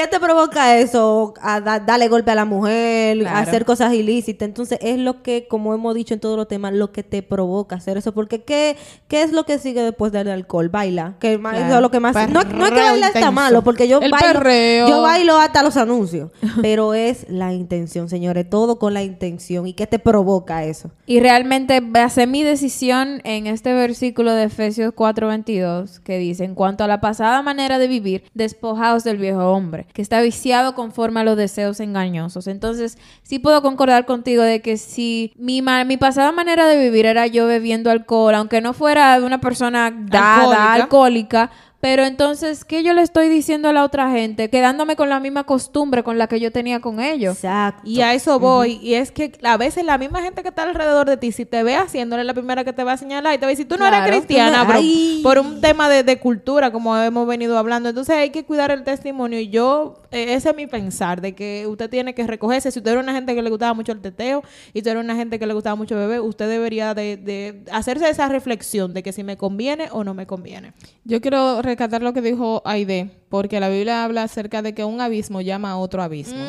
¿Qué 0.00 0.06
te 0.08 0.18
provoca 0.18 0.78
eso? 0.78 1.34
A 1.42 1.60
da- 1.60 1.78
darle 1.78 2.08
golpe 2.08 2.30
a 2.30 2.34
la 2.34 2.46
mujer, 2.46 3.26
a 3.26 3.40
hacer 3.40 3.66
cosas 3.66 3.92
ilícitas. 3.92 4.48
Entonces, 4.48 4.78
es 4.80 4.98
lo 4.98 5.22
que, 5.22 5.46
como 5.46 5.74
hemos 5.74 5.94
dicho 5.94 6.14
en 6.14 6.20
todos 6.20 6.38
los 6.38 6.48
temas, 6.48 6.72
lo 6.72 6.90
que 6.90 7.02
te 7.02 7.22
provoca 7.22 7.76
hacer 7.76 7.98
eso. 7.98 8.12
Porque, 8.12 8.42
¿qué, 8.42 8.76
qué 9.08 9.22
es 9.22 9.32
lo 9.32 9.44
que 9.44 9.58
sigue 9.58 9.82
después 9.82 10.10
del 10.12 10.28
alcohol? 10.28 10.70
Baila. 10.70 11.16
Que 11.20 11.36
más- 11.36 11.58
eso 11.58 11.74
es 11.76 11.80
lo 11.82 11.90
que 11.90 12.00
más... 12.00 12.14
No, 12.30 12.42
no 12.44 12.64
es 12.64 12.72
que 12.72 12.80
bailar 12.80 13.12
está 13.14 13.30
malo, 13.30 13.62
porque 13.62 13.88
yo 13.88 14.00
El 14.00 14.10
bailo... 14.10 14.26
perreo. 14.32 14.88
Yo 14.88 15.02
bailo 15.02 15.36
hasta 15.36 15.62
los 15.62 15.76
anuncios. 15.76 16.30
Pero 16.62 16.94
es 16.94 17.26
la 17.28 17.52
intención, 17.52 18.08
señores. 18.08 18.48
Todo 18.48 18.78
con 18.78 18.94
la 18.94 19.02
intención. 19.02 19.66
¿Y 19.66 19.74
qué 19.74 19.86
te 19.86 19.98
provoca 19.98 20.64
eso? 20.64 20.90
Y 21.04 21.20
realmente 21.20 21.80
basé 21.82 22.26
mi 22.26 22.42
decisión 22.42 23.20
en 23.24 23.46
este 23.46 23.74
versículo 23.74 24.32
de 24.32 24.44
Efesios 24.44 24.94
4:22 24.94 25.98
que 26.00 26.16
dice, 26.18 26.44
en 26.44 26.54
cuanto 26.54 26.84
a 26.84 26.86
la 26.86 27.00
pasada 27.02 27.42
manera 27.42 27.78
de 27.78 27.88
vivir, 27.88 28.24
despojaos 28.34 29.04
del 29.04 29.16
viejo 29.18 29.50
hombre, 29.50 29.86
que 29.92 30.02
está 30.02 30.20
viciado 30.20 30.74
conforme 30.74 31.20
a 31.20 31.24
los 31.24 31.36
deseos 31.36 31.80
engañosos. 31.80 32.46
Entonces, 32.46 32.96
sí 33.22 33.38
puedo 33.38 33.60
concordar 33.62 34.06
contigo 34.06 34.42
de 34.42 34.60
que 34.62 34.76
si 34.76 35.32
mi, 35.36 35.62
ma- 35.62 35.84
mi 35.84 35.96
pasada 35.96 36.32
manera 36.32 36.66
de 36.66 36.78
vivir 36.78 37.06
era 37.06 37.26
yo 37.26 37.46
bebiendo 37.46 37.90
alcohol, 37.90 38.34
aunque 38.34 38.60
no 38.60 38.72
fuera 38.72 39.18
de 39.18 39.26
una 39.26 39.40
persona 39.40 39.90
dada, 39.90 40.34
Alcohólica. 40.42 40.72
alcohólica, 40.74 41.50
Pero 41.80 42.04
entonces, 42.04 42.66
¿qué 42.66 42.82
yo 42.82 42.92
le 42.92 43.00
estoy 43.00 43.30
diciendo 43.30 43.70
a 43.70 43.72
la 43.72 43.84
otra 43.84 44.10
gente? 44.10 44.50
Quedándome 44.50 44.96
con 44.96 45.08
la 45.08 45.18
misma 45.18 45.44
costumbre 45.44 46.02
con 46.02 46.18
la 46.18 46.26
que 46.26 46.38
yo 46.38 46.52
tenía 46.52 46.80
con 46.80 47.00
ellos. 47.00 47.36
Exacto. 47.36 47.82
Y 47.86 48.02
a 48.02 48.12
eso 48.12 48.38
voy. 48.38 48.78
Y 48.82 48.94
es 48.94 49.10
que 49.10 49.32
a 49.42 49.56
veces 49.56 49.84
la 49.86 49.96
misma 49.96 50.20
gente 50.20 50.42
que 50.42 50.50
está 50.50 50.64
alrededor 50.64 51.08
de 51.08 51.16
ti, 51.16 51.32
si 51.32 51.46
te 51.46 51.62
ve 51.62 51.76
haciéndole 51.76 52.22
la 52.24 52.34
primera 52.34 52.64
que 52.64 52.74
te 52.74 52.84
va 52.84 52.92
a 52.92 52.96
señalar 52.98 53.34
y 53.34 53.38
te 53.38 53.46
va 53.46 53.48
a 53.48 53.50
decir, 53.50 53.66
tú 53.66 53.76
no 53.78 53.86
Claro, 53.88 53.96
eres 54.06 54.18
cristiana, 54.18 54.58
no- 54.58 54.66
bro, 54.68 54.78
Ay. 54.78 55.20
por 55.22 55.38
un 55.38 55.62
tema 55.62 55.88
de, 55.88 56.02
de 56.02 56.18
cultura, 56.18 56.70
como 56.70 56.94
hemos 56.98 57.26
venido 57.26 57.56
hablando. 57.56 57.88
Entonces 57.88 58.14
hay 58.14 58.28
que 58.28 58.44
cuidar 58.44 58.70
el 58.70 58.84
testimonio. 58.84 59.40
Y 59.40 59.48
yo, 59.48 60.02
eh, 60.10 60.34
ese 60.34 60.50
es 60.50 60.56
mi 60.56 60.66
pensar, 60.66 61.22
de 61.22 61.34
que 61.34 61.66
usted 61.66 61.88
tiene 61.88 62.14
que 62.14 62.26
recogerse. 62.26 62.70
Si 62.70 62.78
usted 62.80 62.90
era 62.92 63.00
una 63.00 63.14
gente 63.14 63.34
que 63.34 63.40
le 63.40 63.48
gustaba 63.48 63.72
mucho 63.72 63.92
el 63.92 64.02
teteo 64.02 64.42
y 64.74 64.80
usted 64.80 64.90
era 64.90 65.00
una 65.00 65.16
gente 65.16 65.38
que 65.38 65.46
le 65.46 65.54
gustaba 65.54 65.76
mucho 65.76 65.96
beber, 65.96 66.20
usted 66.20 66.46
debería 66.46 66.92
de, 66.92 67.16
de 67.16 67.62
hacerse 67.72 68.06
esa 68.10 68.28
reflexión 68.28 68.92
de 68.92 69.02
que 69.02 69.14
si 69.14 69.24
me 69.24 69.38
conviene 69.38 69.88
o 69.92 70.04
no 70.04 70.12
me 70.12 70.26
conviene. 70.26 70.74
Yo 71.04 71.22
quiero 71.22 71.62
rescatar 71.70 72.02
lo 72.02 72.12
que 72.12 72.20
dijo 72.20 72.62
Aide, 72.64 73.10
porque 73.28 73.60
la 73.60 73.68
Biblia 73.68 74.04
habla 74.04 74.22
acerca 74.24 74.62
de 74.62 74.74
que 74.74 74.84
un 74.84 75.00
abismo 75.00 75.40
llama 75.40 75.70
a 75.72 75.76
otro 75.78 76.02
abismo. 76.02 76.40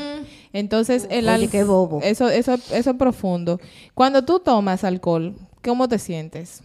Entonces, 0.54 1.08
el 1.10 1.26
Oye, 1.30 1.46
al- 1.46 1.50
qué 1.50 1.64
bobo. 1.64 2.00
Eso, 2.04 2.30
eso, 2.30 2.54
eso 2.56 2.90
es 2.92 2.98
profundo. 2.98 3.60
Cuando 3.94 4.24
tú 4.26 4.40
tomas 4.40 4.84
alcohol, 4.84 5.36
¿cómo 5.64 5.88
te 5.88 6.00
sientes? 6.00 6.62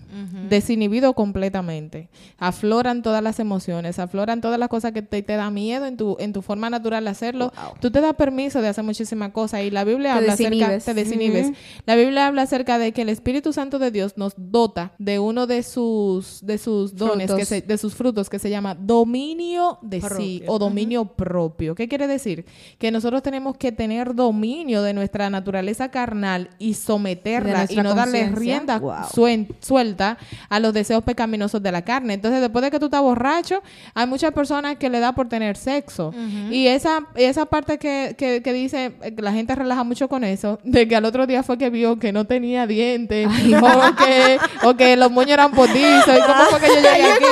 Desinhibido 0.49 1.13
completamente. 1.15 2.09
Afloran 2.39 3.03
todas 3.03 3.23
las 3.23 3.39
emociones, 3.41 3.99
afloran 3.99 4.41
todas 4.41 4.59
las 4.59 4.69
cosas 4.69 4.93
que 4.93 5.03
te, 5.03 5.23
te 5.23 5.35
da 5.37 5.51
miedo 5.51 5.87
en 5.87 5.97
tu, 5.97 6.17
en 6.21 6.33
tu 6.33 6.43
forma 6.43 6.71
natural 6.71 7.05
de 7.05 7.11
hacerlo. 7.11 7.53
Tú 7.81 7.91
te 7.91 8.01
das 8.01 8.15
permiso 8.15 8.63
de 8.63 8.69
hacer 8.69 8.85
muchísimas 8.85 9.33
cosas 9.33 9.63
y 9.63 9.71
la 9.71 9.85
Biblia 9.85 10.13
Te 10.13 10.19
habla 10.19 10.33
acerca, 10.35 10.51
desinhibes. 10.51 10.85
te 10.85 10.95
desinhibes. 10.95 11.53
La 11.87 11.95
Biblia 11.97 12.27
habla 12.27 12.43
acerca 12.43 12.79
de 12.79 12.93
que 12.93 13.03
el 13.03 13.09
Espíritu 13.09 13.53
Santo 13.53 13.79
de 13.79 13.91
Dios 13.91 14.15
nos 14.17 14.35
dota 14.37 14.93
de 14.99 15.19
uno 15.19 15.47
de 15.47 15.63
sus, 15.63 16.41
de 16.45 16.59
sus 16.59 16.95
dones, 16.95 17.31
que 17.39 17.45
se- 17.45 17.61
de 17.63 17.79
sus 17.79 17.95
frutos, 17.95 18.29
que 18.31 18.39
se 18.39 18.51
llama 18.51 18.75
dominio 18.75 19.79
de 19.83 20.01
sí 20.19 20.43
o 20.49 20.59
dominio 20.59 21.05
propio. 21.07 21.75
¿Qué 21.75 21.89
quiere 21.89 22.07
decir? 22.07 22.45
Que 22.79 22.91
nosotros 22.91 23.23
tenemos 23.23 23.57
que 23.57 23.73
tener 23.73 24.15
dominio 24.15 24.83
de 24.83 24.93
nuestra 24.95 25.31
naturaleza 25.31 25.91
carnal 25.91 26.51
y 26.59 26.75
someterla 26.75 27.67
y 27.71 27.77
no 27.77 27.95
darle 27.95 28.19
rienda 28.41 28.79
Wow. 28.87 29.05
suen- 29.15 29.49
suelta 29.61 30.17
a 30.49 30.61
los 30.61 30.73
deseos 30.73 31.03
pecaminosos 31.05 31.63
de 31.63 31.73
la 31.73 31.83
carne. 31.83 32.15
Entonces, 32.15 32.41
después 32.41 32.63
de 32.65 32.71
que 32.71 32.79
tú 32.79 32.87
estás 32.87 33.01
borracho, 33.03 33.63
hay 33.95 34.07
muchas 34.07 34.33
personas 34.33 34.77
que 34.77 34.89
le 34.91 35.01
da 35.01 35.13
por 35.13 35.29
tener 35.29 35.57
sexo. 35.57 36.13
Y 36.51 36.67
esa, 36.69 37.01
esa 37.15 37.47
parte 37.47 37.79
que, 37.79 38.15
que, 38.19 38.43
que 38.43 38.53
dice, 38.53 38.93
eh, 39.03 39.15
que 39.15 39.23
la 39.23 39.33
gente 39.33 39.55
relaja 39.55 39.85
mucho 39.85 40.09
con 40.09 40.25
eso, 40.25 40.59
de 40.65 40.87
que 40.89 40.97
al 40.97 41.05
otro 41.05 41.27
día 41.27 41.43
fue 41.43 41.59
que 41.59 41.71
vio 41.71 41.99
que 41.99 42.13
no 42.13 42.25
tenía 42.25 42.67
dientes, 42.67 43.27
o, 43.29 43.97
que, 43.97 44.39
o 44.65 44.75
que 44.77 44.97
los 44.97 45.11
moños 45.11 45.33
eran 45.33 45.53
potizos, 45.53 46.17
y 46.19 46.21
cómo 46.23 46.43
fue 46.51 46.61
que 46.61 46.67
yo 46.69 46.75
llegué 46.77 47.13
aquí. 47.13 47.25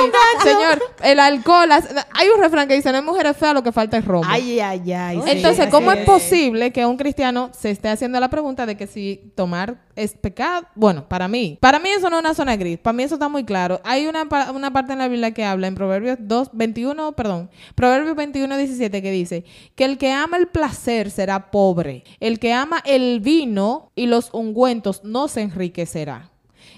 Señor, 0.43 0.81
el 1.03 1.19
alcohol, 1.19 1.69
hay 1.71 2.27
un 2.35 2.41
refrán 2.41 2.67
que 2.67 2.75
dice, 2.75 2.91
no 2.91 2.97
hay 2.97 3.03
mujeres 3.03 3.35
feas, 3.37 3.53
lo 3.53 3.63
que 3.63 3.71
falta 3.71 3.97
es 3.97 4.05
romo. 4.05 4.25
Ay, 4.27 4.59
ay, 4.59 4.91
ay. 4.91 5.21
Entonces, 5.27 5.67
¿cómo 5.69 5.91
es 5.91 6.05
posible 6.05 6.71
que 6.71 6.85
un 6.85 6.97
cristiano 6.97 7.49
se 7.57 7.71
esté 7.71 7.89
haciendo 7.89 8.19
la 8.19 8.29
pregunta 8.29 8.65
de 8.65 8.75
que 8.77 8.87
si 8.87 9.31
tomar 9.35 9.75
es 9.95 10.13
pecado? 10.13 10.67
Bueno, 10.75 11.07
para 11.07 11.27
mí, 11.27 11.57
para 11.61 11.79
mí 11.79 11.89
eso 11.89 12.09
no 12.09 12.17
es 12.17 12.21
una 12.21 12.33
zona 12.33 12.55
gris. 12.55 12.77
Para 12.77 12.93
mí 12.93 13.03
eso 13.03 13.15
está 13.15 13.29
muy 13.29 13.43
claro. 13.43 13.81
Hay 13.83 14.07
una, 14.07 14.27
una 14.53 14.71
parte 14.71 14.93
en 14.93 14.99
la 14.99 15.07
Biblia 15.07 15.31
que 15.31 15.43
habla 15.43 15.67
en 15.67 15.75
Proverbios 15.75 16.17
2, 16.19 16.49
21, 16.53 17.13
perdón, 17.13 17.49
Proverbios 17.75 18.15
21, 18.15 18.57
17 18.57 19.01
que 19.01 19.11
dice 19.11 19.45
que 19.75 19.85
el 19.85 19.97
que 19.97 20.11
ama 20.11 20.37
el 20.37 20.47
placer 20.47 21.11
será 21.11 21.51
pobre. 21.51 22.03
El 22.19 22.39
que 22.39 22.53
ama 22.53 22.81
el 22.85 23.19
vino 23.19 23.91
y 23.95 24.07
los 24.07 24.29
ungüentos 24.33 25.03
no 25.03 25.27
se 25.27 25.41
enriquecerá. 25.41 26.34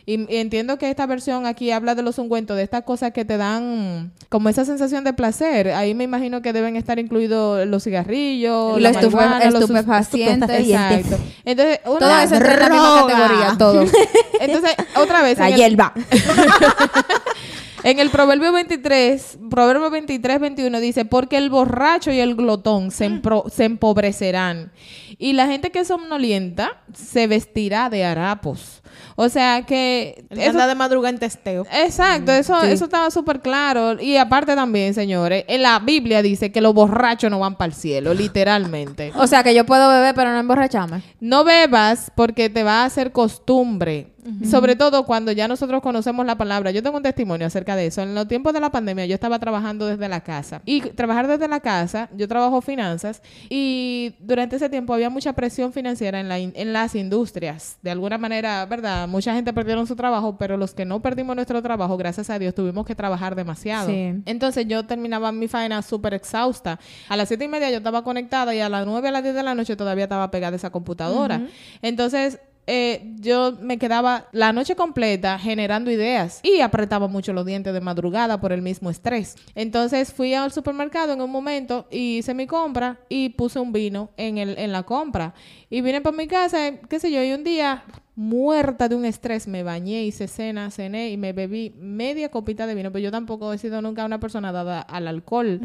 Y, 0.10 0.26
entiendo 0.38 0.78
que 0.78 0.90
esta 0.90 1.06
versión 1.06 1.46
aquí 1.46 1.70
habla 1.70 1.94
de 1.94 2.02
los 2.02 2.18
ungüentos, 2.18 2.56
de 2.56 2.64
estas 2.64 2.84
cosas 2.84 3.12
que 3.12 3.26
te 3.26 3.36
dan 3.36 4.14
como 4.30 4.48
esa 4.48 4.64
sensación 4.64 5.04
de 5.04 5.12
placer. 5.12 5.72
Ahí 5.72 5.94
me 5.94 6.06
imagino 6.06 6.42
que 6.42 6.54
deben 6.54 6.78
estar 6.78 6.98
incluidos 6.98 7.68
los 7.68 7.84
cigarrillos, 7.84 8.82
los 8.82 8.96
estupefacientes. 8.96 10.70
Exacto. 10.70 11.18
Entonces, 11.44 11.82
una 11.86 12.00
Todo 12.00 12.20
eso 12.20 12.36
entra 12.36 12.54
en 12.54 12.60
la 12.62 12.70
misma 12.70 12.88
droga. 13.00 13.14
categoría, 13.14 13.58
todo. 13.58 13.82
Entonces, 14.40 14.72
otra 14.96 15.22
vez. 15.24 15.38
La 15.40 15.50
hierba. 15.50 15.94
en 17.84 18.00
el 18.00 18.10
Proverbio 18.10 18.52
23, 18.52 19.40
Proverbio 19.50 19.90
23, 19.90 20.40
21 20.40 20.80
dice, 20.80 21.06
porque 21.06 21.38
el 21.38 21.50
borracho 21.50 22.12
y 22.12 22.20
el 22.20 22.36
glotón 22.36 22.92
se, 22.92 23.10
empro- 23.10 23.50
se 23.50 23.66
empobrecerán 23.66 24.72
y 25.18 25.34
la 25.34 25.48
gente 25.48 25.72
que 25.72 25.80
es 25.80 25.88
somnolienta 25.88 26.82
se 26.94 27.28
vestirá 27.28 27.90
de 27.90 28.06
harapos. 28.06 28.82
O 29.20 29.30
sea 29.30 29.64
que... 29.64 30.26
Que 30.30 30.42
eso- 30.42 30.52
anda 30.52 30.68
de 30.68 30.76
madrugada 30.76 31.10
en 31.10 31.18
testeo. 31.18 31.66
Exacto, 31.74 32.32
eso, 32.32 32.62
eso 32.62 32.86
estaba 32.86 33.10
súper 33.10 33.42
claro. 33.42 34.00
Y 34.00 34.16
aparte 34.16 34.54
también, 34.54 34.94
señores, 34.94 35.44
en 35.48 35.64
la 35.64 35.80
Biblia 35.80 36.22
dice 36.22 36.52
que 36.52 36.62
los 36.62 36.76
borrachos 36.76 37.32
no 37.32 37.40
van 37.40 37.56
para 37.56 37.70
el 37.70 37.74
cielo, 37.74 38.14
literalmente. 38.14 39.12
O 39.18 39.26
sea, 39.26 39.42
que 39.42 39.56
yo 39.56 39.66
puedo 39.66 39.90
beber, 39.90 40.14
pero 40.14 40.32
no 40.32 40.38
emborracharme. 40.40 41.02
No 41.20 41.44
bebas 41.44 42.12
porque 42.16 42.50
te 42.52 42.62
va 42.62 42.84
a 42.84 42.86
hacer 42.86 43.12
costumbre. 43.12 44.12
Sobre 44.46 44.76
todo 44.76 45.06
cuando 45.06 45.32
ya 45.32 45.48
nosotros 45.48 45.82
conocemos 45.82 46.26
la 46.26 46.38
palabra. 46.38 46.72
Yo 46.72 46.84
tengo 46.84 46.98
un 46.98 47.04
testimonio 47.04 47.48
acerca 47.48 47.76
de 47.76 47.88
eso. 47.88 48.02
En 48.02 48.14
los 48.16 48.28
tiempos 48.28 48.54
de 48.54 48.60
la 48.60 48.70
pandemia 48.72 49.06
yo 49.06 49.14
estaba 49.16 49.40
trabajando 49.40 49.86
desde 49.86 50.08
la 50.10 50.22
casa. 50.22 50.62
Y 50.66 50.82
trabajar 50.82 51.28
desde 51.28 51.48
la 51.48 51.60
casa, 51.60 52.10
yo 52.16 52.28
trabajo 52.28 52.62
finanzas. 52.62 53.22
Y 53.50 54.16
durante 54.20 54.58
ese 54.58 54.70
tiempo 54.70 54.94
había 54.94 55.10
mucha 55.10 55.34
presión 55.34 55.72
financiera 55.74 56.20
en, 56.20 56.30
la 56.30 56.40
in- 56.40 56.54
en 56.56 56.74
las 56.74 56.96
industrias. 56.96 57.78
De 57.82 57.92
alguna 57.92 58.18
manera, 58.18 58.66
¿verdad? 58.66 59.08
Mucha 59.08 59.34
gente 59.34 59.54
perdieron 59.54 59.88
su 59.88 59.96
trabajo, 59.96 60.38
pero 60.38 60.58
los 60.58 60.74
que 60.74 60.86
no 60.86 61.02
perdimos 61.02 61.36
nuestro 61.36 61.62
trabajo, 61.62 61.96
gracias 61.98 62.30
a 62.30 62.38
Dios, 62.40 62.54
tuvimos 62.56 62.86
que 62.86 62.96
trabajar 62.96 63.36
demasiado. 63.36 63.88
Sí. 63.90 64.14
Entonces 64.26 64.68
yo 64.68 64.86
terminaba 64.86 65.32
mi 65.32 65.48
faena 65.48 65.82
súper 65.82 66.14
exhausta. 66.14 66.80
A 67.10 67.16
las 67.18 67.28
siete 67.28 67.46
y 67.46 67.48
media 67.48 67.70
yo 67.72 67.78
estaba 67.78 68.04
conectada 68.04 68.54
y 68.56 68.60
a 68.60 68.70
las 68.70 68.86
nueve 68.86 69.08
a 69.08 69.12
las 69.12 69.24
10 69.24 69.36
de 69.36 69.44
la 69.44 69.56
noche 69.56 69.76
todavía 69.76 70.04
estaba 70.06 70.30
pegada 70.32 70.54
a 70.54 70.58
esa 70.58 70.70
computadora. 70.70 71.42
Entonces 71.82 72.40
eh, 72.68 73.14
yo 73.16 73.54
me 73.62 73.78
quedaba 73.78 74.28
la 74.34 74.52
noche 74.52 74.76
completa 74.76 75.40
generando 75.40 75.90
ideas 75.90 76.42
y 76.44 76.60
apretaba 76.60 77.08
mucho 77.08 77.32
los 77.32 77.46
dientes 77.46 77.74
de 77.74 77.80
madrugada 77.80 78.42
por 78.42 78.52
el 78.52 78.62
mismo 78.62 78.90
estrés. 78.90 79.36
Entonces 79.56 80.12
fui 80.12 80.34
al 80.34 80.52
supermercado 80.52 81.14
en 81.14 81.22
un 81.22 81.32
momento 81.32 81.88
y 81.90 82.18
hice 82.18 82.34
mi 82.34 82.46
compra 82.46 83.00
y 83.08 83.30
puse 83.30 83.60
un 83.60 83.72
vino 83.72 84.10
en, 84.18 84.38
el, 84.38 84.58
en 84.58 84.74
la 84.74 84.84
compra. 84.84 85.34
Y 85.70 85.80
vine 85.82 86.02
para 86.02 86.18
mi 86.18 86.28
casa, 86.28 86.74
qué 86.90 87.00
sé 87.00 87.10
yo, 87.10 87.24
y 87.24 87.32
un 87.32 87.46
día 87.46 87.84
muerta 88.18 88.90
de 88.90 88.96
un 88.96 89.06
estrés, 89.06 89.48
me 89.48 89.62
bañé, 89.62 90.04
hice 90.04 90.28
cena, 90.28 90.72
cené 90.72 91.12
y 91.12 91.18
me 91.18 91.34
bebí 91.34 91.76
media 91.78 92.30
copita 92.30 92.66
de 92.66 92.74
vino, 92.74 92.92
pero 92.92 93.04
yo 93.04 93.12
tampoco 93.12 93.54
he 93.54 93.60
sido 93.60 93.80
nunca 93.84 94.04
una 94.06 94.20
persona 94.20 94.52
dada 94.52 94.82
al 94.82 95.08
alcohol. 95.08 95.62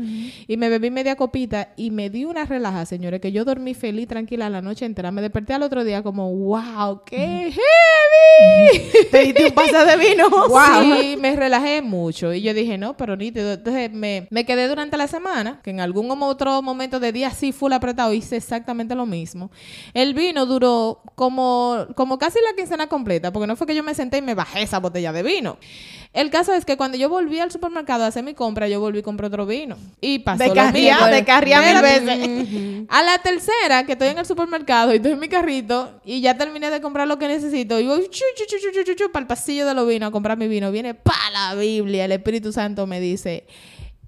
Y 0.47 0.59
me 0.59 0.69
bebí 0.69 0.91
media 0.91 1.17
copita 1.17 1.73
y 1.77 1.91
me 1.91 2.11
di 2.11 2.27
una 2.27 2.45
relaja, 2.45 2.85
señores, 2.85 3.23
que 3.23 3.33
yo 3.33 3.47
dormí 3.47 3.73
feliz, 3.73 4.07
tranquila 4.07 4.51
la 4.51 4.61
noche 4.61 4.85
entera. 4.85 5.11
Me 5.11 5.23
desperté 5.23 5.55
al 5.55 5.63
otro 5.63 5.83
día 5.83 6.03
como, 6.03 6.31
wow, 6.31 7.01
qué 7.07 7.55
heavy. 7.55 8.91
Te 9.11 9.21
diste 9.21 9.47
un 9.47 9.53
pase 9.53 9.85
de 9.85 9.97
vino. 9.97 10.29
Sí, 10.83 11.17
me 11.19 11.35
relajé 11.35 11.81
mucho. 11.81 12.33
Y 12.33 12.43
yo 12.43 12.53
dije, 12.53 12.77
no, 12.77 12.97
pero 12.97 13.17
nítido. 13.17 13.53
Entonces 13.53 13.91
me, 13.93 14.27
me 14.31 14.45
quedé 14.45 14.69
durante 14.69 14.97
la 14.97 15.07
semana, 15.07 15.61
que 15.63 15.71
en 15.71 15.81
algún 15.81 16.11
otro 16.23 16.61
momento 16.61 17.01
de 17.01 17.13
día 17.13 17.31
sí 17.31 17.53
full 17.53 17.73
apretado, 17.73 18.13
hice 18.13 18.37
exactamente 18.37 18.95
lo 18.95 19.07
mismo. 19.07 19.51
El 19.95 20.13
vino 20.13 20.45
duró 20.45 21.03
como, 21.15 21.87
como 21.95 22.19
casi 22.19 22.42
la 22.43 22.55
quincena 22.57 22.87
completa, 22.87 23.33
porque 23.33 23.47
no 23.47 23.57
fue 23.57 23.67
que 23.67 23.75
yo 23.75 23.83
me 23.83 23.95
senté 23.95 24.19
y 24.19 24.23
me 24.23 24.35
bajé 24.35 24.63
esa 24.63 24.79
botella 24.79 25.13
de 25.13 25.23
vino. 25.23 25.59
El 26.13 26.31
caso 26.31 26.53
es 26.53 26.65
que 26.65 26.77
cuando 26.77 26.99
yo 26.99 27.09
volví 27.09 27.41
al 27.41 27.51
supermercado 27.51 28.05
a 28.05 28.09
hacer 28.09 28.23
mi 28.23 28.35
compra, 28.35 28.69
yo 28.69 28.81
volví 28.81 28.99
y 28.99 29.03
compré 29.03 29.29
otro 29.29 29.47
vino. 29.47 29.77
Y 30.01 30.19
pasó 30.19 30.45
De 30.45 30.55
lo 30.55 30.73
mismo. 30.73 31.07
de 31.07 31.25
carriá 31.25 31.63
mil 31.63 31.81
veces. 31.81 32.87
A 32.89 33.03
la 33.03 33.19
tercera, 33.19 33.85
que 33.87 33.93
estoy 33.93 34.09
en 34.09 34.19
el 34.19 34.27
supermercado 34.27 34.93
y 34.93 34.97
estoy 34.97 35.13
en 35.13 35.21
mi 35.21 35.29
carrito 35.29 36.01
y 36.05 36.21
ya 36.21 36.37
terminé 36.37 36.71
de 36.71 36.81
comprar 36.81 37.09
lo 37.09 37.19
que 37.19 37.29
necesito 37.29 37.81
y 37.81 37.87
voy 37.87 38.09
chu, 38.11 38.25
chu, 38.37 38.45
chu, 38.47 38.57
chu, 38.59 38.73
chu, 38.73 38.85
chu, 38.85 38.95
chu, 38.95 39.13
para 39.13 39.23
el 39.23 39.27
pasillo 39.27 39.67
de 39.67 39.75
los 39.75 39.89
vinos 39.89 40.09
a 40.09 40.13
comprar 40.13 40.37
mi 40.37 40.49
vino. 40.49 40.71
Viene 40.71 40.95
para 40.95 41.31
la 41.31 41.55
Biblia, 41.55 42.05
el 42.05 42.13
Espíritu 42.13 42.53
Santo 42.53 42.87
me 42.87 43.01
dice... 43.01 43.45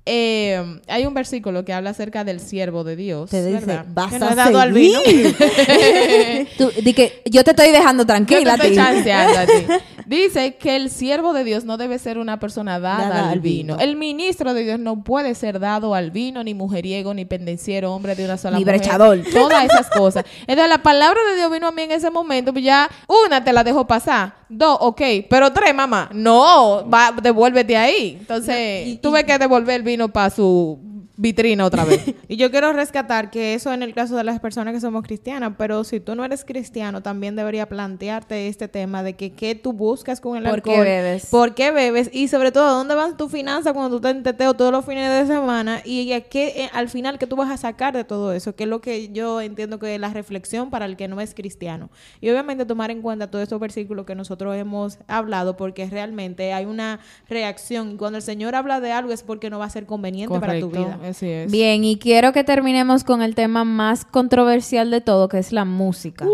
eh, 0.07 0.80
hay 0.86 1.07
un 1.07 1.14
versículo 1.14 1.64
que 1.64 1.72
habla 1.72 1.90
acerca 1.90 2.24
del 2.24 2.40
siervo 2.40 2.84
de 2.84 2.96
Dios. 2.96 3.30
Te 3.30 3.44
dice, 3.44 3.64
¿verdad? 3.64 3.86
vas 3.88 4.12
Que 4.12 4.18
no 4.18 4.28
a 4.28 4.34
dado 4.34 4.61
al 4.61 4.72
vino. 4.72 5.00
Tú, 6.59 6.70
di 6.82 6.92
que 6.92 7.22
yo 7.24 7.42
te 7.42 7.52
estoy 7.52 7.70
dejando 7.70 8.02
Yo 8.02 8.07
tranquila, 8.07 8.59
te 8.59 8.68
estoy 8.68 8.76
a 9.09 9.46
ti. 9.46 9.66
Dice 10.07 10.57
que 10.57 10.76
el 10.76 10.90
siervo 10.90 11.32
de 11.32 11.44
Dios 11.44 11.64
no 11.64 11.76
debe 11.76 11.98
ser 11.98 12.18
una 12.18 12.38
persona 12.38 12.78
dada, 12.78 13.09
Dada 13.09 13.30
al 13.30 13.40
vino. 13.40 13.78
El 13.78 13.96
ministro 13.96 14.55
de 14.55 14.64
Dios 14.64 14.78
no 14.78 15.02
puede 15.02 15.34
ser 15.34 15.59
dado 15.61 15.94
al 15.94 16.11
vino, 16.11 16.44
ni 16.44 16.55
mujeriego, 16.55 17.14
ni 17.14 17.24
pendenciero, 17.24 17.92
hombre 17.94 18.14
de 18.14 18.24
una 18.24 18.36
sola 18.36 18.59
Ni 18.59 18.64
mujer. 18.64 18.78
brechador. 18.80 19.18
Todas 19.32 19.64
esas 19.64 19.88
cosas. 19.90 20.24
Entonces 20.46 20.68
la 20.68 20.82
palabra 20.82 21.20
de 21.30 21.36
Dios 21.36 21.50
vino 21.50 21.68
a 21.68 21.72
mí 21.72 21.82
en 21.82 21.92
ese 21.92 22.11
momento, 22.11 22.52
pues 22.52 22.64
ya 22.64 22.88
una 23.09 23.42
te 23.42 23.52
la 23.52 23.64
dejo 23.64 23.86
pasar, 23.86 24.34
dos, 24.48 24.76
ok, 24.80 25.00
pero 25.28 25.52
tres, 25.52 25.74
mamá, 25.74 26.11
no, 26.12 26.88
va, 26.88 27.14
devuélvete 27.22 27.76
ahí. 27.76 28.16
Entonces 28.20 29.00
tuve 29.00 29.24
que 29.24 29.38
devolver 29.38 29.76
el 29.76 29.82
vino 29.82 30.09
para 30.09 30.30
su 30.30 30.78
vitrina 31.17 31.65
otra 31.65 31.85
vez. 31.85 32.03
Y 32.27 32.37
yo 32.37 32.51
quiero 32.51 32.73
rescatar 32.73 33.31
que 33.31 33.55
eso 33.55 33.73
en 33.73 33.83
el 33.83 33.93
caso 33.93 34.17
de 34.17 34.25
las 34.25 34.41
personas 34.41 34.73
que 34.73 34.81
somos 34.81 35.03
cristianas, 35.03 35.53
pero 35.59 35.85
si 35.85 36.01
tú 36.01 36.15
no 36.15 36.25
eres 36.25 36.45
cristiano, 36.45 37.03
también 37.03 37.37
debería 37.37 37.69
plantearte 37.69 38.49
este 38.49 38.67
tema 38.67 39.03
de 39.03 39.15
que 39.15 39.33
qué 39.33 39.55
tú 39.55 39.75
buscas 39.75 40.21
con 40.21 40.39
el 40.39 40.45
¿Por 40.45 40.62
qué 40.62 40.71
alcohol. 40.71 40.87
bebes? 40.87 41.27
¿Por 41.27 41.55
qué 41.55 41.71
bebes? 41.71 42.09
Y 42.12 42.29
sobre 42.29 42.51
todo, 42.51 42.75
¿dónde 42.75 42.95
van 42.95 43.17
tus 43.17 43.31
finanzas 43.31 43.75
cuando 43.75 43.91
tú 43.91 43.97
estás 43.97 44.17
en 44.17 44.23
teteo 44.23 44.55
todos 44.55 44.73
los 44.73 44.87
fines 44.87 45.11
de 45.11 45.33
semana? 45.33 45.83
Y 45.85 46.12
a 46.12 46.23
qué, 46.23 46.65
eh, 46.65 46.71
al 46.73 46.89
final, 46.89 47.19
¿qué 47.19 47.27
tú 47.27 47.37
vas 47.37 47.51
a 47.51 47.57
sacar 47.59 47.95
de 47.95 48.05
todo 48.05 48.33
eso? 48.33 48.57
Que 48.57 48.65
es 48.65 48.71
lo 48.71 48.81
que 48.81 49.11
yo 49.11 49.41
entiendo 49.41 49.79
que 49.79 49.95
es 49.95 50.01
la 50.01 50.09
reflexión 50.09 50.71
para 50.71 50.87
el 50.87 50.97
que 50.97 51.07
no 51.07 51.21
es 51.21 51.35
cristiano. 51.35 51.91
Y 52.21 52.31
obviamente 52.31 52.65
tomar 52.65 52.91
en 52.91 53.03
cuenta 53.03 53.31
todos 53.31 53.43
estos 53.43 53.61
versículos 53.61 54.07
que 54.07 54.15
nosotros 54.15 54.57
hemos 54.57 54.99
hablado, 55.09 55.57
porque 55.57 55.87
realmente 55.87 56.53
hay 56.55 56.65
una 56.65 57.01
reacción. 57.29 57.93
Y 57.93 57.97
cuando 57.97 58.17
el 58.17 58.23
Señor 58.23 58.55
habla 58.55 58.81
de 58.81 58.93
algo 58.93 59.12
es 59.12 59.23
porque 59.23 59.51
no 59.51 59.59
va 59.59 59.67
a 59.67 59.71
ser 59.71 59.85
conveniente 59.87 60.41
para 60.41 60.59
tu 60.59 60.71
vida. 60.71 60.99
Así 61.05 61.28
es. 61.28 61.50
Bien, 61.50 61.84
y 61.84 61.98
quiero 61.98 62.32
que 62.32 62.44
terminemos 62.44 63.05
con 63.05 63.20
el 63.20 63.34
tema 63.34 63.64
más 63.64 64.07
controversial 64.07 64.90
de 64.90 65.02
todo, 65.02 65.28
que 65.28 65.38
es 65.38 65.52
la 65.52 65.66
música. 65.66 66.26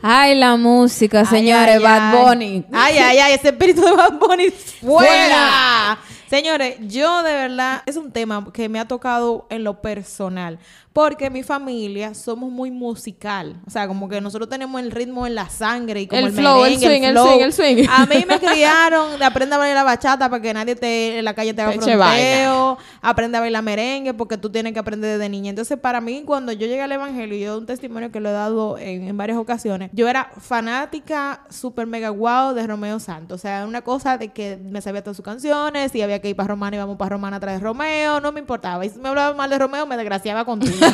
Ay, 0.00 0.34
la 0.36 0.56
música, 0.56 1.26
señores, 1.26 1.76
ay, 1.76 1.82
Bad. 1.82 2.24
Bunny. 2.24 2.64
Ay, 2.72 2.96
ay, 2.96 3.18
ay, 3.18 3.34
ese 3.34 3.48
espíritu 3.48 3.82
de 3.82 3.92
Bad 3.92 4.18
Bunny 4.18 4.50
fuera. 4.50 5.98
Señores, 6.28 6.76
yo 6.80 7.22
de 7.22 7.32
verdad 7.32 7.82
es 7.86 7.96
un 7.96 8.10
tema 8.12 8.46
que 8.52 8.68
me 8.68 8.78
ha 8.78 8.86
tocado 8.86 9.46
en 9.50 9.64
lo 9.64 9.80
personal, 9.80 10.58
porque 10.98 11.30
mi 11.30 11.44
familia 11.44 12.12
somos 12.12 12.50
muy 12.50 12.72
musical, 12.72 13.60
o 13.64 13.70
sea, 13.70 13.86
como 13.86 14.08
que 14.08 14.20
nosotros 14.20 14.48
tenemos 14.48 14.80
el 14.80 14.90
ritmo 14.90 15.28
en 15.28 15.36
la 15.36 15.48
sangre 15.48 16.00
y 16.00 16.06
como 16.08 16.18
El 16.18 16.26
el, 16.26 16.32
flow, 16.32 16.64
el 16.64 16.76
swing, 16.76 17.02
el 17.04 17.12
flow. 17.12 17.26
swing, 17.28 17.40
el 17.40 17.52
swing. 17.52 17.86
A 17.88 18.04
mí 18.06 18.24
me 18.26 18.40
criaron 18.40 19.16
de 19.16 19.24
aprende 19.24 19.54
a 19.54 19.58
bailar 19.58 19.76
la 19.76 19.84
bachata 19.84 20.28
para 20.28 20.42
que 20.42 20.52
nadie 20.52 20.74
te 20.74 21.16
en 21.20 21.24
la 21.24 21.34
calle 21.34 21.54
te 21.54 21.62
haga 21.62 21.80
fronteo, 21.80 22.78
aprende 23.00 23.38
a 23.38 23.40
bailar 23.42 23.62
merengue 23.62 24.12
porque 24.12 24.38
tú 24.38 24.50
tienes 24.50 24.72
que 24.72 24.80
aprender 24.80 25.12
desde 25.12 25.28
niña. 25.28 25.50
Entonces, 25.50 25.78
para 25.78 26.00
mí, 26.00 26.24
cuando 26.26 26.50
yo 26.50 26.66
llegué 26.66 26.82
al 26.82 26.90
evangelio, 26.90 27.36
y 27.38 27.42
yo 27.42 27.58
un 27.58 27.66
testimonio 27.66 28.10
que 28.10 28.18
lo 28.18 28.30
he 28.30 28.32
dado 28.32 28.76
en, 28.76 29.06
en 29.06 29.16
varias 29.16 29.38
ocasiones, 29.38 29.90
yo 29.92 30.08
era 30.08 30.32
fanática 30.40 31.42
super 31.48 31.86
mega 31.86 32.10
wow 32.10 32.54
de 32.54 32.66
Romeo 32.66 32.98
Santos. 32.98 33.36
O 33.36 33.40
sea, 33.40 33.66
una 33.68 33.82
cosa 33.82 34.18
de 34.18 34.30
que 34.30 34.56
me 34.56 34.80
sabía 34.80 35.04
todas 35.04 35.16
sus 35.16 35.24
canciones, 35.24 35.92
si 35.92 36.02
había 36.02 36.20
que 36.20 36.30
ir 36.30 36.34
para 36.34 36.48
Romana, 36.48 36.74
íbamos 36.74 36.96
para 36.96 37.10
Romana 37.10 37.36
atrás 37.36 37.60
de 37.60 37.64
Romeo, 37.64 38.20
no 38.20 38.32
me 38.32 38.40
importaba. 38.40 38.84
Y 38.84 38.90
si 38.90 38.98
me 38.98 39.10
hablaba 39.10 39.36
mal 39.36 39.48
de 39.48 39.60
Romeo, 39.60 39.86
me 39.86 39.96
desgraciaba 39.96 40.44
contigo. 40.44 40.87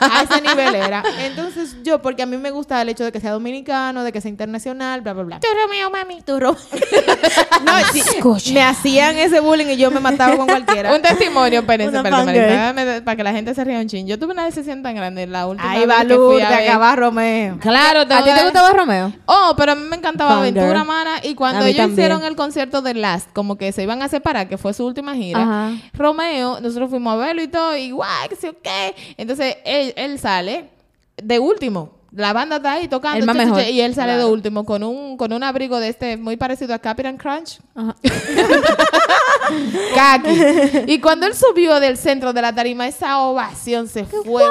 A 0.00 0.22
ese 0.22 0.40
nivel 0.40 0.74
era. 0.74 1.02
Entonces, 1.20 1.76
yo, 1.82 2.00
porque 2.02 2.22
a 2.22 2.26
mí 2.26 2.36
me 2.36 2.50
gusta 2.50 2.80
el 2.82 2.88
hecho 2.88 3.04
de 3.04 3.12
que 3.12 3.20
sea 3.20 3.32
dominicano, 3.32 4.04
de 4.04 4.12
que 4.12 4.20
sea 4.20 4.28
internacional, 4.28 5.00
bla, 5.00 5.12
bla, 5.12 5.22
bla. 5.24 5.40
Tu 5.40 5.48
Romeo, 5.62 5.90
mami. 5.90 6.22
Tu 6.22 6.38
Romeo. 6.38 6.56
no, 7.64 7.72
sí, 7.92 8.52
me 8.52 8.62
hacían 8.62 9.16
ese 9.18 9.40
bullying 9.40 9.66
y 9.66 9.76
yo 9.76 9.90
me 9.90 10.00
mataba 10.00 10.36
con 10.36 10.46
cualquiera. 10.46 10.94
Un 10.94 11.02
testimonio, 11.02 11.60
espérense. 11.60 12.02
Marisa, 12.02 12.24
déjame- 12.32 13.02
para 13.02 13.16
que 13.16 13.22
la 13.22 13.32
gente 13.32 13.54
se 13.54 13.64
ría 13.64 13.78
un 13.78 13.88
chin. 13.88 14.06
Yo 14.06 14.18
tuve 14.18 14.32
una 14.32 14.44
decisión 14.44 14.82
tan 14.82 14.94
grande 14.94 15.26
la 15.26 15.46
última 15.46 15.70
Ahí 15.70 15.80
vez 15.80 15.88
va 15.90 16.00
que 16.02 16.06
fui 16.08 16.16
Lourdes, 16.16 16.44
a 16.44 16.50
ver- 16.50 16.68
acá 16.68 16.78
va 16.78 16.96
Romeo. 16.96 17.58
Claro, 17.60 18.00
¿A 18.00 18.22
ti 18.24 18.30
te 18.34 18.42
gustaba 18.42 18.70
Romeo? 18.72 19.12
Oh, 19.26 19.54
pero 19.56 19.72
a 19.72 19.74
mí 19.74 19.84
me 19.88 19.96
encantaba. 19.96 20.38
Aventura, 20.38 20.84
mana. 20.84 21.16
Y 21.22 21.34
cuando 21.34 21.64
ellos 21.64 21.76
también. 21.78 21.92
hicieron 21.98 22.24
el 22.24 22.36
concierto 22.36 22.82
de 22.82 22.94
Last, 22.94 23.28
como 23.32 23.56
que 23.56 23.72
se 23.72 23.82
iban 23.82 24.02
a 24.02 24.08
separar, 24.08 24.48
que 24.48 24.58
fue 24.58 24.72
su 24.74 24.84
última 24.86 25.14
gira, 25.14 25.42
Ajá. 25.42 25.72
Romeo, 25.94 26.60
nosotros 26.60 26.90
fuimos 26.90 27.14
a 27.14 27.16
verlo 27.16 27.42
y 27.42 27.48
todo, 27.48 27.76
y 27.76 27.90
guay, 27.90 28.28
que 28.28 28.36
sí, 28.36 28.46
ok. 28.48 28.68
Entonces, 29.16 29.35
él, 29.40 29.92
él 29.96 30.18
sale 30.18 30.70
de 31.16 31.38
último. 31.38 31.96
La 32.12 32.32
banda 32.32 32.56
está 32.56 32.72
ahí 32.72 32.88
tocando, 32.88 33.18
El 33.18 33.26
más 33.26 33.36
mejor. 33.36 33.62
y 33.62 33.80
él 33.80 33.94
sale 33.94 34.16
de 34.16 34.24
último 34.24 34.64
con 34.64 34.82
un, 34.82 35.18
con 35.18 35.32
un 35.34 35.42
abrigo 35.42 35.78
de 35.78 35.88
este 35.88 36.16
muy 36.16 36.36
parecido 36.36 36.72
a 36.72 36.78
Captain 36.78 37.18
Crunch. 37.18 37.58
Ajá. 37.74 37.94
Kaki. 39.94 40.84
Y 40.86 41.00
cuando 41.00 41.26
él 41.26 41.34
subió 41.34 41.78
del 41.78 41.98
centro 41.98 42.32
de 42.32 42.40
la 42.40 42.54
tarima, 42.54 42.86
esa 42.86 43.18
ovación 43.20 43.86
se 43.88 44.04
fue. 44.04 44.44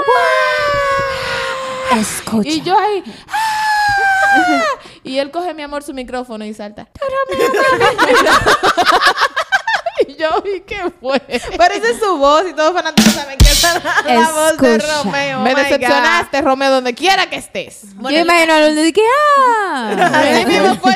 Escucha. 1.97 2.49
Y 2.49 2.61
yo 2.61 2.77
ahí. 2.77 3.03
¡ah! 3.29 4.61
Y 5.03 5.17
él 5.17 5.31
coge 5.31 5.53
mi 5.53 5.63
amor 5.63 5.81
su 5.83 5.93
micrófono 5.93 6.45
y 6.45 6.53
salta. 6.53 6.87
Y 10.15 10.21
yo, 10.21 10.43
¿y 10.55 10.61
qué 10.61 10.91
fue? 10.99 11.19
Pero 11.19 11.73
esa 11.73 11.89
es 11.89 11.99
su 11.99 12.17
voz 12.17 12.43
y 12.49 12.53
todos 12.53 12.73
los 12.73 12.81
fanáticos 12.81 13.13
saben 13.13 13.37
que 13.37 13.45
esa 13.45 13.77
es 13.77 14.19
la 14.19 14.31
voz 14.31 14.57
de. 14.57 14.77
Romeo. 14.77 15.39
Me 15.41 15.53
Oh 15.53 15.55
decepcionaste, 15.55 16.41
Romeo, 16.41 16.71
donde 16.71 16.93
quiera 16.93 17.29
que 17.29 17.37
estés. 17.37 17.81
yo 17.99 18.09
imagino 18.19 18.53
a 18.53 18.59
de 18.59 18.93
que, 18.93 19.01
ah. 19.37 20.43
Mismo 20.47 20.75
fue, 20.75 20.95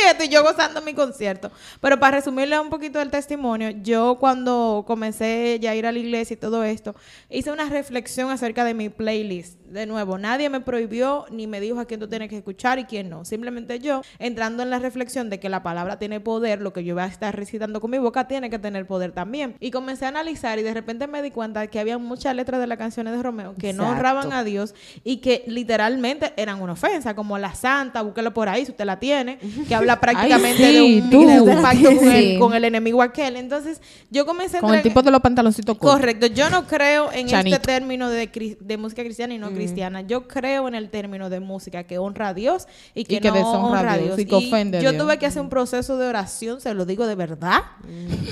proyecto 0.00 0.24
y 0.24 0.28
yo 0.28 0.42
gozando 0.42 0.80
mi 0.82 0.94
concierto. 0.94 1.50
Pero 1.80 1.98
para 1.98 2.18
resumirle 2.18 2.58
un 2.58 2.70
poquito 2.70 2.98
del 2.98 3.10
testimonio, 3.10 3.70
yo 3.70 4.16
cuando 4.18 4.84
comencé 4.86 5.58
ya 5.60 5.70
a 5.70 5.74
ir 5.74 5.86
a 5.86 5.92
la 5.92 5.98
iglesia 5.98 6.34
y 6.34 6.36
todo 6.36 6.64
esto, 6.64 6.94
hice 7.28 7.50
una 7.50 7.68
reflexión 7.68 8.30
acerca 8.30 8.64
de 8.64 8.74
mi 8.74 8.88
playlist. 8.88 9.58
De 9.70 9.86
nuevo, 9.86 10.18
nadie 10.18 10.50
me 10.50 10.60
prohibió 10.60 11.26
ni 11.30 11.46
me 11.46 11.60
dijo 11.60 11.78
a 11.78 11.84
quién 11.84 12.00
tú 12.00 12.08
tienes 12.08 12.28
que 12.28 12.36
escuchar 12.36 12.80
y 12.80 12.84
quién 12.84 13.08
no. 13.08 13.24
Simplemente 13.24 13.78
yo, 13.78 14.02
entrando 14.18 14.64
en 14.64 14.70
la 14.70 14.80
reflexión 14.80 15.30
de 15.30 15.38
que 15.38 15.48
la 15.48 15.62
palabra 15.62 15.98
tiene 15.98 16.18
poder, 16.18 16.60
lo 16.60 16.72
que 16.72 16.82
yo 16.82 16.94
voy 16.94 17.04
a 17.04 17.06
estar 17.06 17.36
recitando 17.36 17.80
con 17.80 17.90
mi 17.90 17.98
boca 17.98 18.26
tiene 18.26 18.50
que 18.50 18.58
tener 18.58 18.86
poder 18.86 19.12
también. 19.12 19.54
Y 19.60 19.70
comencé 19.70 20.06
a 20.06 20.08
analizar 20.08 20.58
y 20.58 20.62
de 20.62 20.74
repente 20.74 21.06
me 21.06 21.22
di 21.22 21.30
cuenta 21.30 21.68
que 21.68 21.78
había 21.78 21.98
muchas 21.98 22.34
letras 22.34 22.60
de 22.60 22.66
las 22.66 22.78
canciones 22.78 23.16
de 23.16 23.22
Romeo 23.22 23.54
que 23.58 23.72
no 23.72 23.88
honraban 23.88 24.32
a 24.32 24.42
Dios 24.42 24.74
y 25.04 25.18
que 25.18 25.44
literalmente 25.46 26.32
eran 26.36 26.60
una 26.60 26.72
ofensa, 26.72 27.14
como 27.14 27.38
la 27.38 27.54
santa, 27.54 28.02
búsquelo 28.02 28.34
por 28.34 28.48
ahí 28.48 28.64
si 28.64 28.72
usted 28.72 28.84
la 28.84 28.98
tiene, 28.98 29.38
que 29.68 29.74
habla 29.74 29.89
prácticamente 29.98 30.56
sí, 30.62 31.00
de, 31.00 31.16
un, 31.16 31.26
de 31.26 31.40
un 31.40 31.62
pacto 31.62 31.96
con, 31.96 32.08
el, 32.12 32.38
con 32.38 32.52
el 32.54 32.64
enemigo 32.64 33.00
aquel. 33.00 33.36
Entonces, 33.36 33.80
yo 34.10 34.26
comencé 34.26 34.58
Con 34.60 34.74
el 34.74 34.82
tipo 34.82 35.02
de 35.02 35.10
los 35.10 35.20
pantaloncitos 35.22 35.78
cortos. 35.78 35.98
Correcto, 35.98 36.26
yo 36.26 36.50
no 36.50 36.66
creo 36.66 37.10
en 37.12 37.26
Chanito. 37.28 37.56
este 37.56 37.66
término 37.66 38.10
de, 38.10 38.76
música 38.78 39.02
cristiana 39.02 39.32
y 39.34 39.38
no 39.38 39.50
cristiana. 39.50 40.02
Yo 40.02 40.28
creo 40.28 40.68
en 40.68 40.74
el 40.74 40.90
término 40.90 41.30
de 41.30 41.40
música 41.40 41.84
que 41.84 41.96
honra 41.98 42.28
a 42.28 42.34
Dios 42.34 42.68
y 42.94 43.04
que, 43.04 43.14
Y 43.16 43.20
que 43.20 43.28
no 43.28 43.34
deshonra 43.34 43.58
honra 43.80 43.92
a 43.92 43.96
Dios 43.96 44.16
Dios. 44.16 44.18
y 44.20 44.24
que 44.26 44.34
ofende 44.34 44.82
yo 44.82 44.90
Dios. 44.92 45.02
tuve 45.02 45.18
que 45.18 45.26
hacer 45.26 45.40
un 45.40 45.48
proceso 45.48 45.96
de 45.96 46.06
oración, 46.06 46.60
se 46.60 46.74
lo 46.74 46.84
digo 46.84 47.06
de 47.06 47.14
verdad. 47.14 47.62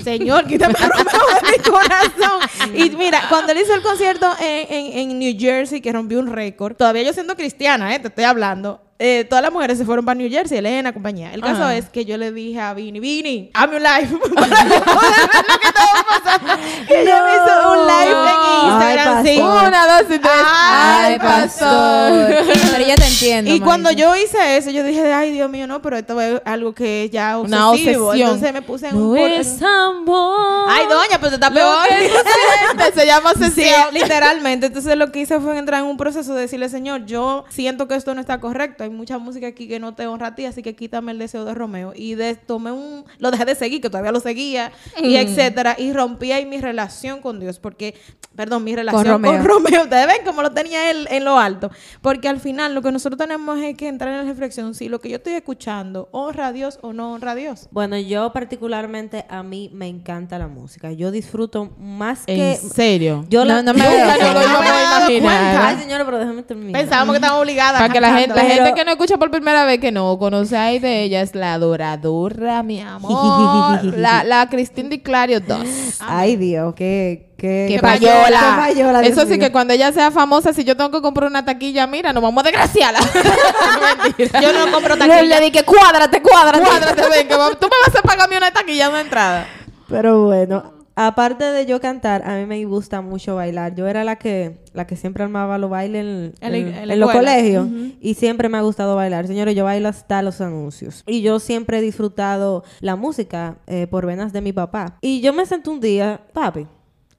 Señor, 0.03 0.45
quítame 0.47 0.73
el 0.79 0.89
de 0.89 1.57
mi 1.57 1.63
corazón. 1.63 2.75
y 2.75 2.89
mira, 2.91 3.23
cuando 3.29 3.51
él 3.51 3.59
hizo 3.63 3.73
el 3.73 3.81
concierto 3.81 4.27
en, 4.41 4.73
en- 4.73 5.09
en 5.11 5.19
New 5.19 5.35
Jersey, 5.39 5.81
que 5.81 5.91
rompió 5.91 6.19
un 6.19 6.27
récord, 6.31 6.75
todavía 6.75 7.03
yo 7.03 7.13
siendo 7.13 7.35
cristiana, 7.35 7.93
eh, 7.95 7.99
te 7.99 8.07
estoy 8.09 8.23
hablando. 8.25 8.81
Eh, 8.99 9.25
todas 9.29 9.41
las 9.41 9.51
mujeres 9.53 9.77
se 9.77 9.85
fueron 9.85 10.03
para 10.03 10.15
New 10.15 10.29
Jersey, 10.29 10.57
Elena, 10.57 10.91
compañía. 10.93 11.33
El 11.33 11.41
caso 11.41 11.63
Ah. 11.63 11.75
es 11.75 11.89
que 11.89 12.03
yo 12.05 12.17
le 12.17 12.31
dije 12.33 12.59
a 12.59 12.73
Vini, 12.73 12.99
Vini, 12.99 13.49
hazme 13.53 13.77
un 13.77 13.83
live 13.83 14.19
para 14.35 14.47
yo 14.47 14.83
poder 14.83 15.11
ver 15.33 15.45
lo 15.47 15.59
que 15.59 15.67
estaba 15.67 16.05
pasando. 16.09 16.53
Y 16.89 16.93
ella 16.93 17.23
me 17.23 17.31
hizo 17.33 17.71
un 17.71 17.87
live 17.87 18.29
en 18.29 18.67
Instagram, 18.69 19.17
Ay, 19.17 19.25
sí. 19.25 19.39
pastor. 19.41 19.67
Una, 19.67 19.87
dos 19.87 20.01
y 20.15 20.19
tres. 20.19 20.31
Ay, 20.45 21.13
Ay, 21.13 21.19
pastor. 21.19 22.11
Pero 22.71 22.85
ya 22.87 22.95
te 22.95 23.05
entiendo. 23.07 23.51
Y 23.53 23.59
cuando 23.61 23.91
yo 23.91 24.15
hice 24.15 24.57
eso, 24.57 24.69
yo 24.69 24.83
dije, 24.83 25.13
ay, 25.13 25.31
Dios 25.31 25.49
mío, 25.49 25.65
no, 25.67 25.81
pero 25.81 25.97
esto 25.97 26.19
es 26.19 26.41
algo 26.45 26.73
que 26.73 27.09
ya 27.11 27.37
Una 27.39 27.69
obsesivo. 27.71 28.07
obsesión. 28.07 28.29
Entonces 28.29 28.53
me 28.53 28.61
puse 28.61 28.87
en 28.89 28.95
un... 28.97 29.13
No 29.15 29.19
por- 29.21 29.29
es 29.29 29.61
amor. 29.61 30.67
Ay, 30.69 30.85
doña, 30.89 31.19
pues 31.19 31.33
está 31.33 31.49
peor. 31.51 31.85
se 32.93 33.05
llama 33.05 33.31
Sí, 33.37 33.43
obsesión. 33.43 33.93
literalmente. 33.93 34.67
Entonces 34.67 34.95
lo 34.97 35.11
que 35.11 35.21
hice 35.21 35.39
fue 35.39 35.57
entrar 35.57 35.81
en 35.81 35.87
un 35.87 35.97
proceso 35.97 36.33
de 36.33 36.41
decirle, 36.41 36.69
Señor, 36.69 37.05
yo 37.05 37.45
siento 37.49 37.87
que 37.87 37.95
esto 37.95 38.13
no 38.13 38.21
está 38.21 38.39
correcto. 38.39 38.83
Hay 38.89 38.95
mucha 38.95 39.17
música 39.17 39.47
aquí 39.47 39.67
que 39.67 39.79
no 39.79 39.93
te 39.93 40.07
honra 40.07 40.27
a 40.27 40.35
ti, 40.35 40.45
así 40.45 40.63
que 40.63 40.75
quítame 40.75 41.11
el 41.11 41.19
deseo 41.19 41.45
de 41.45 41.53
Romeo. 41.53 41.93
Y 41.95 42.15
de, 42.15 42.35
tomé 42.35 42.71
un... 42.71 43.05
Lo 43.19 43.31
dejé 43.31 43.45
de 43.45 43.55
seguir, 43.55 43.81
que 43.81 43.89
todavía 43.89 44.11
lo 44.11 44.19
seguía, 44.19 44.71
y 45.01 45.15
etcétera. 45.15 45.75
Y 45.77 45.93
rompí 45.93 46.31
ahí 46.31 46.45
mi 46.45 46.59
relación 46.59 47.21
con 47.21 47.39
Dios, 47.39 47.59
porque... 47.59 47.95
Perdón, 48.35 48.63
mi 48.63 48.73
relación 48.73 49.03
con 49.03 49.11
Romeo. 49.11 49.43
Romeo. 49.43 49.83
Ustedes 49.83 50.07
ven 50.07 50.21
cómo 50.23 50.41
lo 50.41 50.51
tenía 50.51 50.89
él 50.91 51.07
en 51.11 51.25
lo 51.25 51.37
alto. 51.37 51.71
Porque 52.01 52.29
al 52.29 52.39
final 52.39 52.73
lo 52.73 52.81
que 52.81 52.91
nosotros 52.91 53.19
tenemos 53.19 53.59
es 53.59 53.75
que 53.75 53.87
entrar 53.87 54.13
en 54.13 54.25
la 54.25 54.31
reflexión 54.31 54.73
si 54.73 54.87
lo 54.87 55.01
que 55.01 55.09
yo 55.09 55.17
estoy 55.17 55.33
escuchando 55.33 56.07
honra 56.11 56.47
a 56.47 56.51
Dios 56.53 56.79
o 56.81 56.93
no 56.93 57.11
honra 57.11 57.31
a 57.31 57.35
Dios. 57.35 57.67
Bueno, 57.71 57.97
yo 57.97 58.31
particularmente 58.31 59.25
a 59.29 59.43
mí 59.43 59.69
me 59.73 59.87
encanta 59.87 60.39
la 60.39 60.47
música. 60.47 60.91
Yo 60.93 61.11
disfruto 61.11 61.71
más 61.77 62.23
¿En 62.27 62.37
que 62.37 62.55
serio? 62.55 63.25
yo 63.29 63.43
la 63.43 63.61
No, 63.61 63.73
no 63.73 63.73
me 63.73 63.83
nos 63.83 64.33
lo 64.33 64.47
No 64.47 64.61
me 64.61 65.17
imaginar. 65.17 65.65
Ay, 65.65 65.77
señora, 65.77 66.05
pero 66.05 66.19
déjame 66.19 66.43
terminar. 66.43 66.81
Pensábamos 66.81 67.13
que 67.13 67.17
estábamos 67.17 67.41
obligadas. 67.43 67.81
Para 67.81 67.93
que 67.93 68.01
la 68.01 68.13
gente, 68.13 68.29
la 68.29 68.35
cantando. 68.35 68.53
Pero- 68.53 68.65
gente 68.65 68.78
que 68.78 68.78
no 68.85 68.91
escucha 68.91 69.17
por 69.17 69.31
primera 69.31 69.65
vez, 69.65 69.79
que 69.79 69.91
no 69.91 70.17
conoce 70.17 70.57
ahí 70.57 70.79
de 70.79 71.03
ella, 71.03 71.21
es 71.21 71.35
la 71.35 71.53
adoradora, 71.53 72.63
mi 72.63 72.81
amor. 72.81 73.83
la, 73.97 74.23
la 74.23 74.47
Cristina 74.49 74.89
Di 74.89 74.99
Clario 74.99 75.39
2. 75.39 75.97
Ay, 75.99 76.35
Dios, 76.35 76.73
qué 76.75 77.29
qué 77.37 77.67
¡Qué 77.69 77.79
payola! 77.79 78.39
qué 78.39 78.73
payola, 78.73 78.99
Dios 79.01 79.13
Eso 79.13 79.21
sí 79.23 79.31
mío. 79.33 79.39
que 79.39 79.51
cuando 79.51 79.73
ella 79.73 79.91
sea 79.91 80.11
famosa, 80.11 80.53
si 80.53 80.63
yo 80.63 80.75
tengo 80.75 80.91
que 80.91 81.01
comprar 81.01 81.29
una 81.29 81.45
taquilla, 81.45 81.87
mira, 81.87 82.13
nos 82.13 82.21
vamos 82.21 82.43
a 82.43 82.47
desgraciarla. 82.47 82.99
Yo 84.41 84.53
no 84.53 84.71
compro 84.71 84.97
taquilla. 84.97 85.39
le 85.39 85.49
dije, 85.49 85.63
cuádrate, 85.63 86.21
cuádrate. 86.21 86.65
Cuádrate, 86.65 87.01
ven, 87.09 87.27
que 87.27 87.35
tú 87.59 87.67
me 87.67 87.75
vas 87.87 87.95
a 87.97 88.01
pagar 88.01 88.25
a 88.25 88.29
mí 88.29 88.35
una 88.35 88.51
taquilla 88.51 88.89
de 88.89 89.01
entrada. 89.01 89.47
Pero 89.87 90.25
bueno, 90.25 90.78
aparte 91.07 91.45
de 91.45 91.65
yo 91.65 91.79
cantar, 91.79 92.27
a 92.29 92.35
mí 92.37 92.45
me 92.45 92.63
gusta 92.65 93.01
mucho 93.01 93.35
bailar. 93.35 93.73
Yo 93.73 93.87
era 93.87 94.03
la 94.03 94.17
que 94.17 94.57
la 94.73 94.85
que 94.85 94.97
siempre 94.97 95.23
armaba 95.23 95.57
los 95.57 95.69
bailes 95.69 96.33
en, 96.41 96.53
en 96.91 96.99
los 96.99 97.11
colegios 97.11 97.67
y 98.01 98.13
siempre 98.15 98.49
me 98.49 98.57
ha 98.57 98.61
gustado 98.61 98.95
bailar. 98.95 99.25
Señores, 99.25 99.55
yo 99.55 99.63
bailo 99.63 99.87
hasta 99.87 100.21
los 100.21 100.41
anuncios. 100.41 101.03
Y 101.07 101.21
yo 101.21 101.39
siempre 101.39 101.79
he 101.79 101.81
disfrutado 101.81 102.63
la 102.81 102.97
música 102.97 103.57
eh, 103.65 103.87
por 103.87 104.05
venas 104.05 104.33
de 104.33 104.41
mi 104.41 104.51
papá. 104.51 104.97
Y 105.01 105.21
yo 105.21 105.31
me 105.33 105.45
senté 105.45 105.69
un 105.69 105.79
día, 105.79 106.21
papi, 106.33 106.67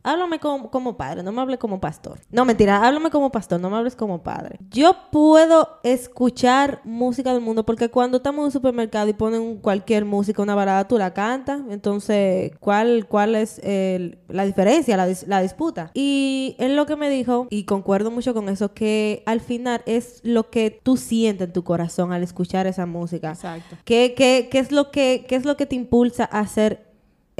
háblame 0.03 0.39
como, 0.39 0.71
como 0.71 0.97
padre, 0.97 1.23
no 1.23 1.33
me 1.33 1.41
hables 1.41 1.59
como 1.59 1.81
pastor. 1.81 2.19
No, 2.31 2.45
mentira, 2.45 2.85
háblame 2.87 3.11
como 3.11 3.31
pastor, 3.31 3.61
no 3.61 3.71
me 3.71 3.77
hables 3.77 3.97
como 3.97 4.23
padre. 4.23 4.59
Yo 4.71 4.95
puedo 5.11 5.79
escuchar 5.83 6.81
música 6.85 7.33
del 7.33 7.41
mundo 7.43 7.65
porque 7.65 7.89
cuando 7.89 8.19
estamos 8.19 8.41
en 8.41 8.45
un 8.47 8.51
supermercado 8.53 9.09
y 9.09 9.13
ponen 9.13 9.57
cualquier 9.59 10.05
música, 10.05 10.43
una 10.43 10.55
balada, 10.55 10.87
tú 10.89 10.99
la 10.99 11.13
cantas. 11.15 11.61
Entonces, 11.71 12.53
¿cuál, 12.61 13.07
cuál 13.09 13.35
es 13.35 13.59
el- 13.63 14.19
la 14.29 14.45
diferencia, 14.45 14.97
la, 14.97 15.09
dis- 15.09 15.27
la 15.27 15.41
disputa? 15.43 15.91
Y 15.95 16.57
él 16.59 16.77
lo 16.77 16.87
que 16.87 16.97
me 16.97 17.11
dijo, 17.11 17.47
y 17.51 17.65
concuerdo 17.65 18.11
mucho 18.11 18.35
con 18.35 18.49
eso, 18.49 18.73
que 18.75 19.23
al 19.27 19.41
final 19.41 19.83
es 19.87 20.21
lo 20.25 20.51
que 20.51 20.81
tú 20.83 20.97
sientes 20.97 21.49
en 21.49 21.53
tu 21.53 21.65
corazón 21.65 22.13
al 22.13 22.23
escuchar 22.23 22.67
esa 22.67 22.87
música. 22.87 23.31
Exacto. 23.31 23.77
¿Qué, 23.85 24.15
qué, 24.17 24.49
qué 24.51 24.59
es 24.59 24.73
lo 24.73 24.91
que, 24.91 25.25
¿Qué 25.29 25.37
es 25.37 25.45
lo 25.45 25.57
que 25.57 25.67
te 25.67 25.77
impulsa 25.77 26.29
a 26.31 26.41
hacer 26.41 26.90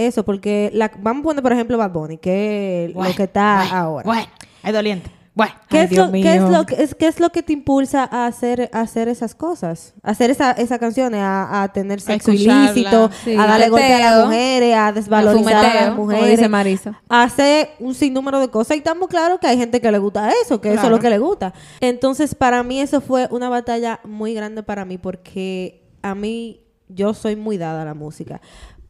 eso? 0.07 0.25
Porque 0.25 0.71
la, 0.73 0.91
vamos 0.99 1.21
a 1.21 1.25
poner, 1.25 1.43
por 1.43 1.53
ejemplo, 1.53 1.79
Bad 1.79 1.93
Bunny, 1.93 2.19
que 2.19 2.87
es 2.87 2.95
lo 2.95 3.15
que 3.15 3.25
está 3.25 3.63
ahora. 3.79 4.05
Bueno, 4.05 4.29
es 4.63 4.73
doliente. 4.73 5.11
Bueno, 5.33 5.55
¿Qué, 5.69 5.79
ay, 5.79 5.85
es 5.85 5.97
lo, 5.97 6.11
qué 6.11 6.35
es 6.35 6.43
lo 6.43 6.67
que 6.67 6.83
es, 6.83 6.95
qué 6.95 7.07
es 7.07 7.21
lo 7.21 7.31
que 7.31 7.43
te 7.43 7.53
impulsa 7.53 8.03
a 8.05 8.27
hacer, 8.27 8.69
a 8.73 8.81
hacer 8.81 9.09
esas 9.09 9.35
cosas? 9.35 9.95
A 10.03 10.11
hacer 10.11 10.29
esa, 10.29 10.51
esas 10.53 10.79
canciones, 10.81 11.21
a, 11.21 11.63
a 11.63 11.73
tener 11.73 12.01
sexo 12.01 12.33
escucharla, 12.33 12.73
ilícito, 12.73 13.11
sí. 13.25 13.37
a 13.37 13.47
darle 13.47 13.69
golpe 13.69 13.95
a 13.95 13.99
las 13.99 14.27
mujeres, 14.27 14.77
a 14.77 14.93
desvalorizar 14.93 15.55
a 15.55 15.63
las 15.63 15.73
fumeteo, 15.73 15.91
como 15.93 16.05
mujeres. 16.05 16.31
dice 16.31 16.49
Marisa. 16.49 17.01
a 17.09 17.23
hacer 17.23 17.71
un 17.79 17.95
sinnúmero 17.95 18.41
de 18.41 18.49
cosas 18.49 18.77
y 18.77 18.81
estamos 18.81 19.09
claros 19.09 19.39
que 19.39 19.47
hay 19.47 19.57
gente 19.57 19.81
que 19.81 19.91
le 19.91 19.99
gusta 19.99 20.31
eso, 20.45 20.61
que 20.61 20.75
eso 20.75 20.85
es 20.85 20.91
lo 20.91 20.99
que 20.99 21.09
le 21.11 21.19
gusta. 21.19 21.55
Entonces, 21.81 22.35
para 22.35 22.63
mí 22.65 22.81
eso 22.81 23.01
fue 23.01 23.29
una 23.31 23.49
batalla 23.49 24.01
muy 24.05 24.35
grande 24.35 24.65
para 24.65 24.85
mí 24.85 24.99
porque 24.99 25.81
a 26.03 26.15
mí 26.17 26.61
yo 26.89 27.15
soy 27.15 27.37
muy 27.37 27.57
dada 27.57 27.83
a 27.83 27.85
la 27.85 27.95
música. 27.95 28.41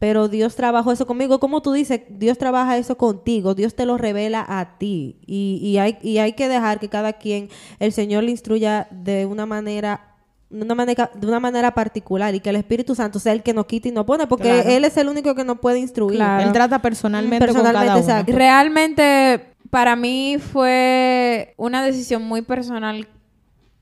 Pero 0.01 0.27
Dios 0.29 0.55
trabajó 0.55 0.91
eso 0.91 1.05
conmigo. 1.05 1.39
Como 1.39 1.61
tú 1.61 1.73
dices, 1.73 2.01
Dios 2.09 2.39
trabaja 2.39 2.75
eso 2.75 2.97
contigo. 2.97 3.53
Dios 3.53 3.75
te 3.75 3.85
lo 3.85 3.99
revela 3.99 4.43
a 4.47 4.79
ti. 4.79 5.19
Y, 5.27 5.59
y 5.61 5.77
hay, 5.77 5.99
y 6.01 6.17
hay 6.17 6.33
que 6.33 6.49
dejar 6.49 6.79
que 6.79 6.89
cada 6.89 7.13
quien, 7.13 7.49
el 7.77 7.91
Señor 7.93 8.23
le 8.23 8.31
instruya 8.31 8.87
de 8.89 9.27
una 9.27 9.45
manera 9.45 10.07
de 10.49 10.63
una 10.63 10.73
manera 10.73 11.11
de 11.13 11.27
una 11.27 11.39
manera 11.39 11.73
particular 11.75 12.33
y 12.33 12.39
que 12.39 12.49
el 12.49 12.55
Espíritu 12.55 12.95
Santo 12.95 13.19
sea 13.19 13.31
el 13.33 13.43
que 13.43 13.53
nos 13.53 13.67
quite 13.67 13.89
y 13.89 13.91
nos 13.91 14.05
pone 14.05 14.25
porque 14.25 14.49
Claro. 14.49 14.69
él 14.69 14.85
es 14.85 14.97
el 14.97 15.07
único 15.07 15.35
que 15.35 15.43
nos 15.45 15.59
puede 15.59 15.77
instruir. 15.77 16.17
Claro. 16.17 16.43
Él 16.47 16.51
trata 16.51 16.79
personalmente, 16.81 17.45
Personalmente, 17.45 17.99
con 18.01 18.07
cada 18.07 18.21
uno. 18.23 18.37
Realmente, 18.37 19.53
para 19.69 19.95
mí 19.95 20.37
fue 20.39 21.53
una 21.57 21.83
decisión 21.83 22.23
muy 22.23 22.41
personal 22.41 23.07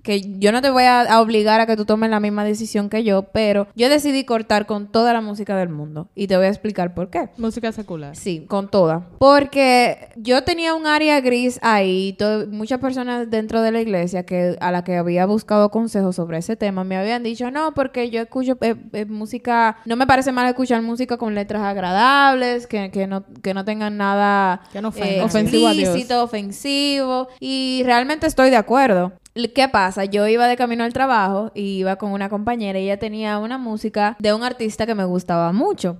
que 0.09 0.39
yo 0.39 0.51
no 0.51 0.63
te 0.63 0.71
voy 0.71 0.85
a, 0.85 1.01
a 1.01 1.21
obligar 1.21 1.61
a 1.61 1.67
que 1.67 1.75
tú 1.75 1.85
tomes 1.85 2.09
la 2.09 2.19
misma 2.19 2.43
decisión 2.43 2.89
que 2.89 3.03
yo, 3.03 3.23
pero 3.31 3.67
yo 3.75 3.89
decidí 3.89 4.23
cortar 4.23 4.65
con 4.65 4.87
toda 4.87 5.13
la 5.13 5.21
música 5.21 5.55
del 5.55 5.69
mundo 5.69 6.09
y 6.15 6.25
te 6.25 6.35
voy 6.35 6.47
a 6.47 6.49
explicar 6.49 6.95
por 6.95 7.11
qué. 7.11 7.29
Música 7.37 7.71
secular. 7.71 8.15
Sí, 8.15 8.43
con 8.47 8.69
toda. 8.69 9.07
Porque 9.19 10.09
yo 10.15 10.43
tenía 10.43 10.73
un 10.73 10.87
área 10.87 11.21
gris 11.21 11.59
ahí. 11.61 12.17
muchas 12.49 12.79
personas 12.79 13.29
dentro 13.29 13.61
de 13.61 13.71
la 13.71 13.81
iglesia 13.81 14.25
que 14.25 14.57
a 14.59 14.71
la 14.71 14.83
que 14.83 14.97
había 14.97 15.27
buscado 15.27 15.69
consejos 15.69 16.15
sobre 16.15 16.39
ese 16.39 16.55
tema 16.55 16.83
me 16.83 16.97
habían 16.97 17.21
dicho, 17.21 17.51
no, 17.51 17.75
porque 17.75 18.09
yo 18.09 18.21
escucho 18.21 18.57
eh, 18.61 18.75
eh, 18.93 19.05
música, 19.05 19.77
no 19.85 19.95
me 19.95 20.07
parece 20.07 20.31
mal 20.31 20.47
escuchar 20.47 20.81
música 20.81 21.17
con 21.17 21.35
letras 21.35 21.61
agradables, 21.61 22.65
que, 22.65 22.89
que 22.89 23.05
no, 23.05 23.25
que 23.43 23.53
no 23.53 23.63
tengan 23.63 23.95
nada 23.97 24.61
Que 24.73 24.81
no 24.81 24.91
eh. 24.95 25.21
Ofensivo 25.21 25.69
ofensivo. 26.23 27.27
Y 27.39 27.83
realmente 27.85 28.25
estoy 28.25 28.49
de 28.49 28.57
acuerdo. 28.57 29.13
¿Qué 29.33 29.69
pasa? 29.69 30.05
Yo 30.05 30.27
iba 30.27 30.47
de 30.47 30.57
camino 30.57 30.83
al 30.83 30.93
trabajo 30.93 31.51
y 31.53 31.79
iba 31.79 31.95
con 31.97 32.11
una 32.11 32.29
compañera 32.29 32.79
y 32.79 32.85
ella 32.85 32.97
tenía 32.97 33.37
una 33.37 33.57
música 33.57 34.17
de 34.19 34.33
un 34.33 34.43
artista 34.43 34.85
que 34.85 34.95
me 34.95 35.05
gustaba 35.05 35.51
mucho. 35.51 35.97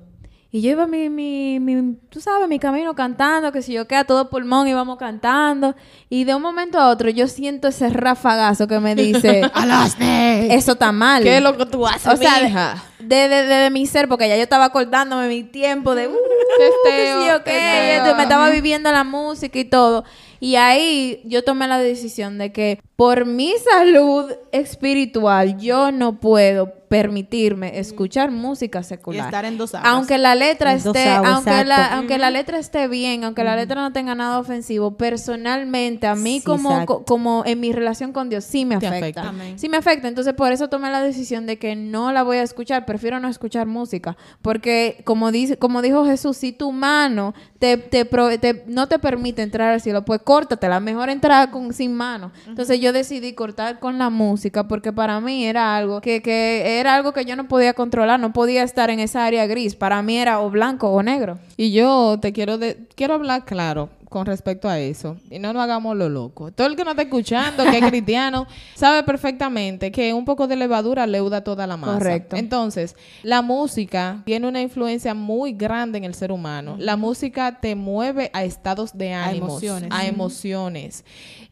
Y 0.52 0.62
yo 0.62 0.72
iba 0.72 0.88
mi, 0.88 1.10
mi, 1.10 1.60
mi, 1.60 1.96
tú 2.10 2.20
sabes, 2.20 2.48
mi 2.48 2.58
camino 2.58 2.96
cantando, 2.96 3.52
que 3.52 3.62
si 3.62 3.72
yo 3.72 3.88
queda 3.88 4.04
todo 4.04 4.32
pulmón 4.32 4.68
íbamos 4.68 4.98
cantando. 4.98 5.76
Y 6.10 6.24
de 6.24 6.34
un 6.34 6.42
momento 6.42 6.80
a 6.80 6.90
otro 6.90 7.12
yo 7.12 7.28
siento 7.28 7.68
ese 7.68 7.88
rafagazo 7.90 8.68
que 8.68 8.80
me 8.80 8.96
dice, 8.96 9.44
¡Alaste! 9.54 10.56
eso 10.56 10.72
está 10.72 10.92
mal. 10.92 11.22
¿Qué 11.22 11.38
es 11.38 11.44
lo 11.44 11.56
que 11.56 11.68
tú 11.68 11.86
haces, 11.86 12.12
O 12.12 12.18
sea, 12.18 12.42
mija? 12.42 12.84
de, 12.98 13.28
de, 13.28 13.44
de, 13.44 13.56
de 13.56 13.70
mi 13.70 13.86
ser, 13.86 14.08
porque 14.08 14.28
ya 14.28 14.38
yo 14.38 14.42
estaba 14.42 14.66
acordándome 14.66 15.28
mi 15.28 15.44
tiempo 15.44 15.94
de, 15.94 16.08
uh, 16.08 16.12
qué 16.12 16.64
Testeo, 16.84 17.22
sé 17.22 17.28
yo 17.28 17.44
qué, 17.44 18.14
me 18.18 18.24
estaba 18.24 18.50
viviendo 18.50 18.92
la 18.92 19.04
música 19.04 19.60
y 19.60 19.66
todo. 19.66 20.04
Y 20.40 20.56
ahí 20.56 21.22
yo 21.26 21.44
tomé 21.44 21.68
la 21.68 21.80
decisión 21.80 22.38
de 22.38 22.52
que 22.52 22.82
por 22.96 23.26
mi 23.26 23.54
salud 23.58 24.32
espiritual 24.52 25.58
yo 25.58 25.92
no 25.92 26.20
puedo 26.20 26.79
permitirme 26.90 27.80
escuchar 27.80 28.32
música 28.32 28.80
Y 28.80 28.84
secular. 28.84 29.26
estar 29.26 29.46
en 29.46 29.58
dos 29.58 29.74
aguas. 29.76 29.90
Aunque 29.94 30.18
la 30.18 30.36
letra 30.36 30.72
En 30.74 30.78
esté, 30.80 31.08
aguas, 31.10 31.34
aunque 31.36 31.64
la, 31.66 31.86
aunque 31.96 32.18
la 32.18 32.30
letra 32.32 32.60
esté 32.60 32.88
bien, 32.88 33.24
aunque 33.24 33.44
la 33.44 33.56
letra 33.56 33.82
no 33.82 33.94
tenga 33.94 34.16
nada 34.16 34.40
ofensivo, 34.40 34.98
personalmente 34.98 36.08
a 36.08 36.16
mí 36.16 36.40
Sí, 36.40 36.46
como, 36.46 36.86
co- 36.86 37.06
como 37.06 37.44
en 37.46 37.60
mi 37.60 37.72
relación 37.72 38.12
con 38.12 38.30
Dios 38.30 38.44
sí 38.44 38.66
me 38.66 38.76
afecta. 38.76 38.98
afecta. 39.30 39.34
Sí 39.56 39.70
me 39.70 39.78
afecta, 39.78 40.08
entonces 40.08 40.34
por 40.34 40.52
eso 40.52 40.68
tomé 40.68 40.90
la 40.90 41.02
decisión 41.02 41.46
de 41.46 41.58
que 41.58 41.76
no 41.76 42.12
la 42.12 42.24
voy 42.24 42.38
a 42.38 42.44
escuchar, 42.44 42.86
prefiero 42.86 43.20
no 43.20 43.28
escuchar 43.28 43.68
música, 43.68 44.18
porque 44.42 45.02
como 45.06 45.32
dice, 45.32 45.58
como 45.58 45.82
dijo 45.82 46.06
Jesús, 46.06 46.38
si 46.38 46.52
tu 46.52 46.72
mano 46.72 47.34
te, 47.60 47.78
te 47.78 48.06
pro- 48.06 48.38
te- 48.40 48.64
no 48.68 48.88
te 48.88 48.98
permite 49.00 49.42
entrar 49.44 49.72
al 49.74 49.82
cielo, 49.82 50.04
pues 50.06 50.22
córtatela, 50.24 50.80
mejor 50.80 51.10
entrar 51.10 51.52
con 51.52 51.72
sin 51.74 51.94
mano. 51.94 52.32
Entonces 52.48 52.80
yo 52.80 52.94
decidí 52.94 53.34
cortar 53.34 53.80
con 53.80 53.98
la 54.00 54.10
música 54.10 54.68
porque 54.68 54.92
para 54.92 55.20
mí 55.22 55.46
era 55.46 55.76
algo 55.78 56.02
que, 56.02 56.22
que 56.22 56.79
era 56.80 56.96
algo 56.96 57.14
que 57.14 57.26
yo 57.26 57.36
no 57.36 57.48
podía 57.48 57.74
controlar, 57.74 58.20
no 58.20 58.34
podía 58.34 58.64
estar 58.64 58.90
en 58.90 59.00
esa 59.00 59.26
área 59.26 59.46
gris, 59.48 59.76
para 59.76 60.02
mí 60.02 60.18
era 60.18 60.40
o 60.40 60.50
blanco 60.50 60.90
o 60.90 61.04
negro. 61.04 61.38
Y 61.58 61.72
yo 61.72 62.18
te 62.22 62.34
quiero 62.34 62.58
de- 62.58 62.78
quiero 62.96 63.14
hablar 63.16 63.46
claro 63.46 63.90
con 64.10 64.26
respecto 64.26 64.68
a 64.68 64.80
eso. 64.80 65.18
Y 65.30 65.38
no 65.38 65.54
nos 65.54 65.62
hagamos 65.62 65.96
lo 65.96 66.10
loco. 66.10 66.52
Todo 66.52 66.66
el 66.66 66.76
que 66.76 66.84
no 66.84 66.90
está 66.92 67.04
escuchando, 67.04 67.64
que 67.66 67.78
es 67.78 67.86
cristiano, 67.92 68.48
sabe 68.74 69.04
perfectamente 69.04 69.92
que 69.92 70.14
un 70.14 70.26
poco 70.26 70.48
de 70.48 70.56
levadura 70.56 71.06
leuda 71.06 71.44
toda 71.44 71.68
la 71.68 71.78
masa. 71.78 71.94
Correcto. 72.00 72.36
Entonces, 72.36 72.96
la 73.22 73.44
música 73.44 74.24
tiene 74.26 74.48
una 74.48 74.62
influencia 74.62 75.14
muy 75.14 75.54
grande 75.54 76.00
en 76.00 76.06
el 76.06 76.16
ser 76.16 76.32
humano. 76.32 76.76
La 76.80 76.98
música 76.98 77.60
te 77.62 77.76
mueve 77.76 78.32
a 78.34 78.44
estados 78.44 78.98
de 78.98 79.14
ánimos, 79.14 79.50
emociones. 79.62 79.90
a 79.92 80.06
emociones. 80.08 81.04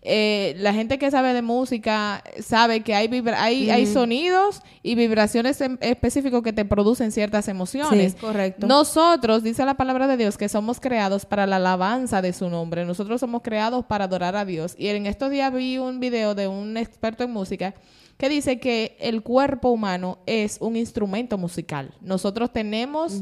Eh, 0.10 0.56
la 0.60 0.74
gente 0.74 0.98
que 0.98 1.12
sabe 1.12 1.34
de 1.34 1.42
música 1.42 2.24
sabe 2.42 2.80
que 2.82 2.96
hay, 2.96 3.10
vibra- 3.10 3.42
hay, 3.44 3.70
hay 3.70 3.86
sonidos 3.86 4.62
y 4.82 4.96
vibraciones 4.96 5.60
específicos 5.82 6.42
que 6.44 6.54
te 6.54 6.64
producen 6.64 7.12
ciertas 7.12 7.50
emociones. 7.50 8.14
Sí, 8.14 8.18
correcto. 8.20 8.68
Nosotros, 8.68 9.44
dice 9.44 9.66
la 9.66 9.74
palabra 9.74 10.08
de 10.08 10.16
Dios, 10.16 10.38
que 10.38 10.48
somos 10.48 10.80
creados 10.80 11.26
para 11.26 11.46
la 11.46 11.58
alabanza 11.58 12.22
de 12.22 12.32
su 12.32 12.50
nombre. 12.50 12.86
Nosotros 12.86 13.20
somos 13.20 13.42
creados 13.42 13.84
para 13.86 14.06
adorar 14.06 14.38
a 14.38 14.46
Dios. 14.46 14.76
Y 14.78 14.88
en 14.88 15.06
estos 15.08 15.30
días 15.30 15.54
vi 15.54 15.78
un 15.78 16.00
video 16.00 16.36
de 16.36 16.48
un 16.48 16.78
experto 16.78 17.26
en 17.26 17.32
música 17.32 17.74
que 18.18 18.30
dice 18.30 18.60
que 18.62 18.96
el 19.02 19.22
cuerpo 19.22 19.70
humano 19.72 20.20
es 20.26 20.58
un 20.62 20.78
instrumento 20.78 21.38
musical. 21.38 21.92
Nosotros 22.00 22.54
tenemos 22.54 23.22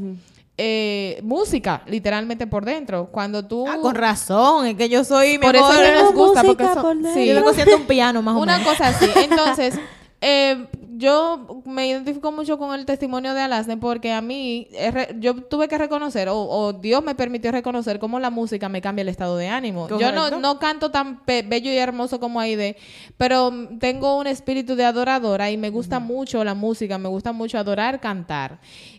eh, 0.58 1.20
música 1.22 1.82
literalmente 1.86 2.46
por 2.46 2.64
dentro. 2.64 3.06
Cuando 3.10 3.44
tú... 3.46 3.66
Ah, 3.68 3.76
con 3.80 3.94
razón, 3.94 4.66
es 4.66 4.76
que 4.76 4.88
yo 4.88 5.04
soy 5.04 5.38
mi 5.38 5.44
Por 5.46 5.54
eso 5.56 5.72
no 5.72 6.02
nos 6.02 6.14
gusta, 6.14 6.42
porque 6.42 6.64
son- 6.64 7.02
por 7.02 7.12
sí. 7.12 7.26
Yo 7.26 7.52
siendo 7.54 7.76
un 7.76 7.86
piano 7.86 8.22
más 8.22 8.36
o 8.36 8.40
Una 8.40 8.58
menos. 8.58 8.72
cosa 8.72 8.88
así. 8.88 9.06
Entonces, 9.30 9.78
eh, 10.20 10.66
yo 10.98 11.60
me 11.66 11.86
identifico 11.88 12.32
mucho 12.32 12.56
con 12.56 12.74
el 12.74 12.86
testimonio 12.86 13.34
de 13.34 13.42
Alasne 13.42 13.76
porque 13.76 14.12
a 14.14 14.22
mí, 14.22 14.66
es 14.72 14.94
re- 14.94 15.14
yo 15.20 15.34
tuve 15.34 15.68
que 15.68 15.76
reconocer, 15.76 16.30
o, 16.30 16.38
o 16.38 16.72
Dios 16.72 17.04
me 17.04 17.14
permitió 17.14 17.52
reconocer 17.52 17.98
cómo 17.98 18.18
la 18.18 18.30
música 18.30 18.70
me 18.70 18.80
cambia 18.80 19.02
el 19.02 19.10
estado 19.10 19.36
de 19.36 19.48
ánimo. 19.48 19.88
Yo 19.98 20.10
no, 20.12 20.30
no 20.40 20.58
canto 20.58 20.90
tan 20.90 21.20
bello 21.26 21.70
y 21.70 21.76
hermoso 21.76 22.18
como 22.18 22.40
Aide, 22.40 22.78
pero 23.18 23.52
tengo 23.78 24.16
un 24.16 24.26
espíritu 24.26 24.74
de 24.74 24.86
adoradora 24.86 25.50
y 25.50 25.58
me 25.58 25.68
gusta 25.68 25.98
mucho 26.00 26.42
la 26.44 26.54
música, 26.54 26.96
me 26.96 27.10
gusta 27.10 27.32
mucho 27.32 27.58
adorar, 27.58 28.00
cantar. 28.00 28.58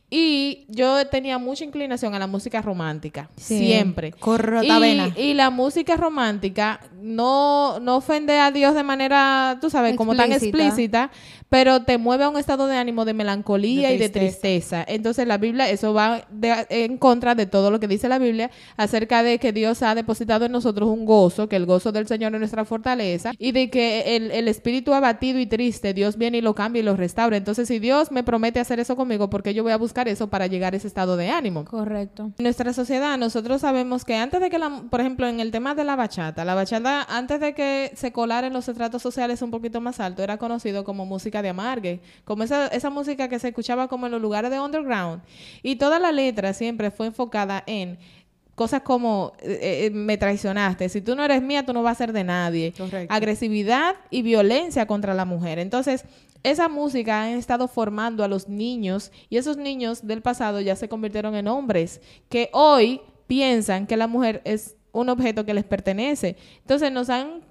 Y 0.09 0.65
yo 0.69 1.05
tenía 1.07 1.37
mucha 1.37 1.65
inclinación 1.65 2.15
a 2.15 2.19
la 2.19 2.27
música 2.27 2.61
romántica, 2.61 3.29
Sí. 3.35 3.57
siempre. 3.57 4.13
Corrota 4.13 4.65
Y- 4.65 5.11
y 5.21 5.33
la 5.33 5.49
música 5.49 5.97
romántica 5.97 6.79
no, 7.01 7.79
no 7.81 7.97
ofende 7.97 8.39
a 8.39 8.51
Dios 8.51 8.73
de 8.73 8.83
manera, 8.83 9.57
tú 9.59 9.69
sabes, 9.69 9.97
como 9.97 10.15
tan 10.15 10.31
Explícita. 10.31 11.11
pero 11.49 11.83
te 11.83 11.97
mueve 11.97 12.23
a 12.25 12.29
un 12.29 12.37
estado 12.37 12.67
de 12.67 12.75
ánimo 12.77 13.03
de 13.05 13.13
melancolía 13.13 13.89
De 13.89 13.95
y 13.95 13.97
de 13.97 14.09
tristeza. 14.09 14.39
tristeza. 14.41 14.85
Entonces 14.87 15.27
la 15.27 15.37
Biblia, 15.37 15.69
eso 15.69 15.93
va 15.93 16.25
de- 16.29 16.65
en 16.69 16.97
contra 16.97 17.35
de 17.35 17.45
todo 17.45 17.69
lo 17.71 17.79
que 17.81 17.87
dice 17.89 18.07
la 18.09 18.19
Biblia 18.19 18.49
acerca 18.77 19.23
de 19.23 19.39
que 19.39 19.51
Dios 19.53 19.81
ha 19.83 19.93
depositado 19.95 20.45
en 20.45 20.51
nosotros 20.53 20.89
un 20.89 21.05
gozo, 21.05 21.47
que 21.49 21.55
el 21.57 21.65
gozo 21.65 21.91
del 21.91 22.07
Señor 22.07 22.33
es 22.33 22.39
nuestra 22.39 22.63
fortaleza, 22.65 23.31
y 23.37 23.51
de 23.53 23.69
que 23.69 24.15
el, 24.17 24.31
el 24.31 24.47
espíritu 24.47 24.93
abatido 24.93 25.39
y 25.39 25.45
triste, 25.47 25.93
Dios 25.93 26.17
viene 26.17 26.37
y 26.37 26.41
lo 26.41 26.53
cambia 26.55 26.79
y 26.81 26.83
lo 26.83 26.95
restaura. 26.95 27.35
Entonces 27.37 27.67
si 27.67 27.79
Dios 27.79 28.09
me 28.11 28.23
promete 28.23 28.59
hacer 28.61 28.79
eso 28.79 28.95
conmigo, 28.95 29.29
porque 29.29 29.53
yo 29.53 29.63
voy 29.63 29.71
a 29.73 29.77
buscar 29.77 29.96
eso 30.05 30.27
para 30.27 30.47
llegar 30.47 30.73
a 30.73 30.77
ese 30.77 30.87
estado 30.87 31.15
de 31.17 31.29
ánimo? 31.29 31.63
Correcto. 31.65 32.31
En 32.37 32.43
nuestra 32.43 32.73
sociedad, 32.73 33.17
nosotros 33.17 33.61
sabemos 33.61 34.03
que 34.03 34.15
antes 34.15 34.41
de 34.41 34.49
que, 34.49 34.59
la, 34.59 34.83
por 34.89 34.99
ejemplo, 34.99 35.27
en 35.27 35.39
el 35.39 35.51
tema 35.51 35.75
de 35.75 35.83
la 35.83 35.95
bachata, 35.95 36.43
la 36.43 36.55
bachata, 36.55 37.03
antes 37.09 37.39
de 37.39 37.53
que 37.53 37.91
se 37.95 38.11
colara 38.11 38.47
en 38.47 38.53
los 38.53 38.67
estratos 38.67 39.01
sociales 39.01 39.41
un 39.41 39.51
poquito 39.51 39.79
más 39.79 39.99
alto, 39.99 40.23
era 40.23 40.37
conocido 40.37 40.83
como 40.83 41.05
música 41.05 41.41
de 41.41 41.49
amargue, 41.49 42.01
como 42.25 42.43
esa, 42.43 42.67
esa 42.67 42.89
música 42.89 43.29
que 43.29 43.39
se 43.39 43.47
escuchaba 43.47 43.87
como 43.87 44.07
en 44.07 44.11
los 44.11 44.21
lugares 44.21 44.51
de 44.51 44.59
underground. 44.59 45.21
Y 45.63 45.77
toda 45.77 45.99
la 45.99 46.11
letra 46.11 46.53
siempre 46.53 46.91
fue 46.91 47.07
enfocada 47.07 47.63
en 47.65 47.97
cosas 48.57 48.81
como 48.81 49.33
eh, 49.39 49.85
eh, 49.85 49.89
me 49.91 50.17
traicionaste, 50.17 50.89
si 50.89 51.01
tú 51.01 51.15
no 51.15 51.23
eres 51.23 51.43
mía, 51.43 51.63
tú 51.63 51.73
no 51.73 51.83
vas 51.83 51.91
a 51.91 52.05
ser 52.05 52.11
de 52.11 52.23
nadie. 52.23 52.73
Correcto. 52.75 53.13
Agresividad 53.13 53.95
y 54.09 54.23
violencia 54.23 54.87
contra 54.87 55.13
la 55.13 55.25
mujer. 55.25 55.59
Entonces, 55.59 56.05
esa 56.43 56.69
música 56.69 57.21
ha 57.21 57.31
estado 57.33 57.67
formando 57.67 58.23
a 58.23 58.27
los 58.27 58.47
niños 58.47 59.11
y 59.29 59.37
esos 59.37 59.57
niños 59.57 60.05
del 60.05 60.21
pasado 60.21 60.61
ya 60.61 60.75
se 60.75 60.89
convirtieron 60.89 61.35
en 61.35 61.47
hombres 61.47 62.01
que 62.29 62.49
hoy 62.53 63.01
piensan 63.27 63.87
que 63.87 63.97
la 63.97 64.07
mujer 64.07 64.41
es 64.45 64.75
un 64.91 65.09
objeto 65.09 65.45
que 65.45 65.53
les 65.53 65.65
pertenece. 65.65 66.37
Entonces 66.61 66.91
nos 66.91 67.09
han 67.09 67.41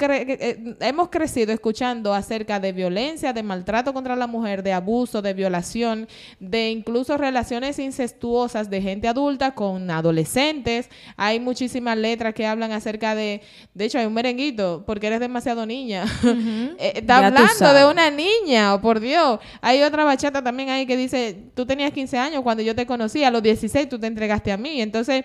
cre- 0.00 0.24
eh, 0.40 0.76
hemos 0.80 1.10
crecido 1.10 1.52
escuchando 1.52 2.14
acerca 2.14 2.58
de 2.58 2.72
violencia, 2.72 3.32
de 3.32 3.42
maltrato 3.42 3.92
contra 3.92 4.16
la 4.16 4.26
mujer, 4.26 4.62
de 4.62 4.72
abuso, 4.72 5.20
de 5.22 5.34
violación, 5.34 6.08
de 6.40 6.70
incluso 6.70 7.16
relaciones 7.18 7.78
incestuosas 7.78 8.70
de 8.70 8.80
gente 8.82 9.06
adulta 9.08 9.54
con 9.54 9.90
adolescentes. 9.90 10.88
Hay 11.16 11.38
muchísimas 11.40 11.96
letras 11.98 12.34
que 12.34 12.46
hablan 12.46 12.72
acerca 12.72 13.14
de, 13.14 13.42
de 13.74 13.84
hecho 13.84 13.98
hay 13.98 14.06
un 14.06 14.14
merenguito, 14.14 14.82
porque 14.86 15.06
eres 15.08 15.20
demasiado 15.20 15.66
niña. 15.66 16.04
Eh, 16.80 16.92
está 16.96 17.20
Ya 17.20 17.26
hablando 17.26 17.74
de 17.74 17.84
una 17.90 18.10
niña, 18.10 18.74
oh, 18.74 18.80
por 18.80 19.00
Dios. 19.00 19.38
Hay 19.60 19.82
otra 19.82 20.04
bachata 20.04 20.42
también 20.42 20.70
ahí 20.70 20.86
que 20.86 20.96
dice, 20.96 21.36
tú 21.54 21.66
tenías 21.66 21.92
15 21.92 22.16
años 22.16 22.42
cuando 22.42 22.62
yo 22.62 22.74
te 22.74 22.86
conocí, 22.86 23.22
a 23.22 23.30
los 23.30 23.42
16 23.42 23.88
tú 23.88 23.98
te 23.98 24.06
entregaste 24.06 24.50
a 24.52 24.56
mí. 24.56 24.80
Entonces, 24.80 25.24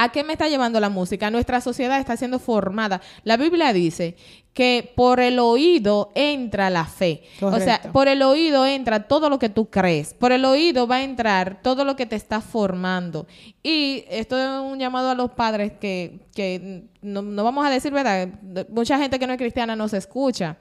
¿A 0.00 0.10
qué 0.10 0.22
me 0.22 0.34
está 0.34 0.48
llevando 0.48 0.78
la 0.78 0.90
música? 0.90 1.28
Nuestra 1.28 1.60
sociedad 1.60 1.98
está 1.98 2.16
siendo 2.16 2.38
formada. 2.38 3.00
La 3.24 3.36
Biblia 3.36 3.72
dice 3.72 4.14
que 4.54 4.92
por 4.94 5.18
el 5.18 5.40
oído 5.40 6.12
entra 6.14 6.70
la 6.70 6.84
fe. 6.84 7.24
O 7.40 7.58
sea, 7.58 7.82
por 7.92 8.06
el 8.06 8.22
oído 8.22 8.64
entra 8.64 9.08
todo 9.08 9.28
lo 9.28 9.40
que 9.40 9.48
tú 9.48 9.70
crees. 9.70 10.14
Por 10.14 10.30
el 10.30 10.44
oído 10.44 10.86
va 10.86 10.96
a 10.96 11.02
entrar 11.02 11.62
todo 11.62 11.84
lo 11.84 11.96
que 11.96 12.06
te 12.06 12.14
está 12.14 12.40
formando. 12.40 13.26
Y 13.60 14.04
esto 14.08 14.38
es 14.38 14.60
un 14.60 14.78
llamado 14.78 15.10
a 15.10 15.16
los 15.16 15.32
padres 15.32 15.72
que, 15.80 16.20
que 16.32 16.84
no, 17.02 17.22
no 17.22 17.42
vamos 17.42 17.66
a 17.66 17.70
decir 17.70 17.92
verdad. 17.92 18.28
Mucha 18.68 18.98
gente 18.98 19.18
que 19.18 19.26
no 19.26 19.32
es 19.32 19.38
cristiana 19.38 19.74
nos 19.74 19.94
escucha. 19.94 20.58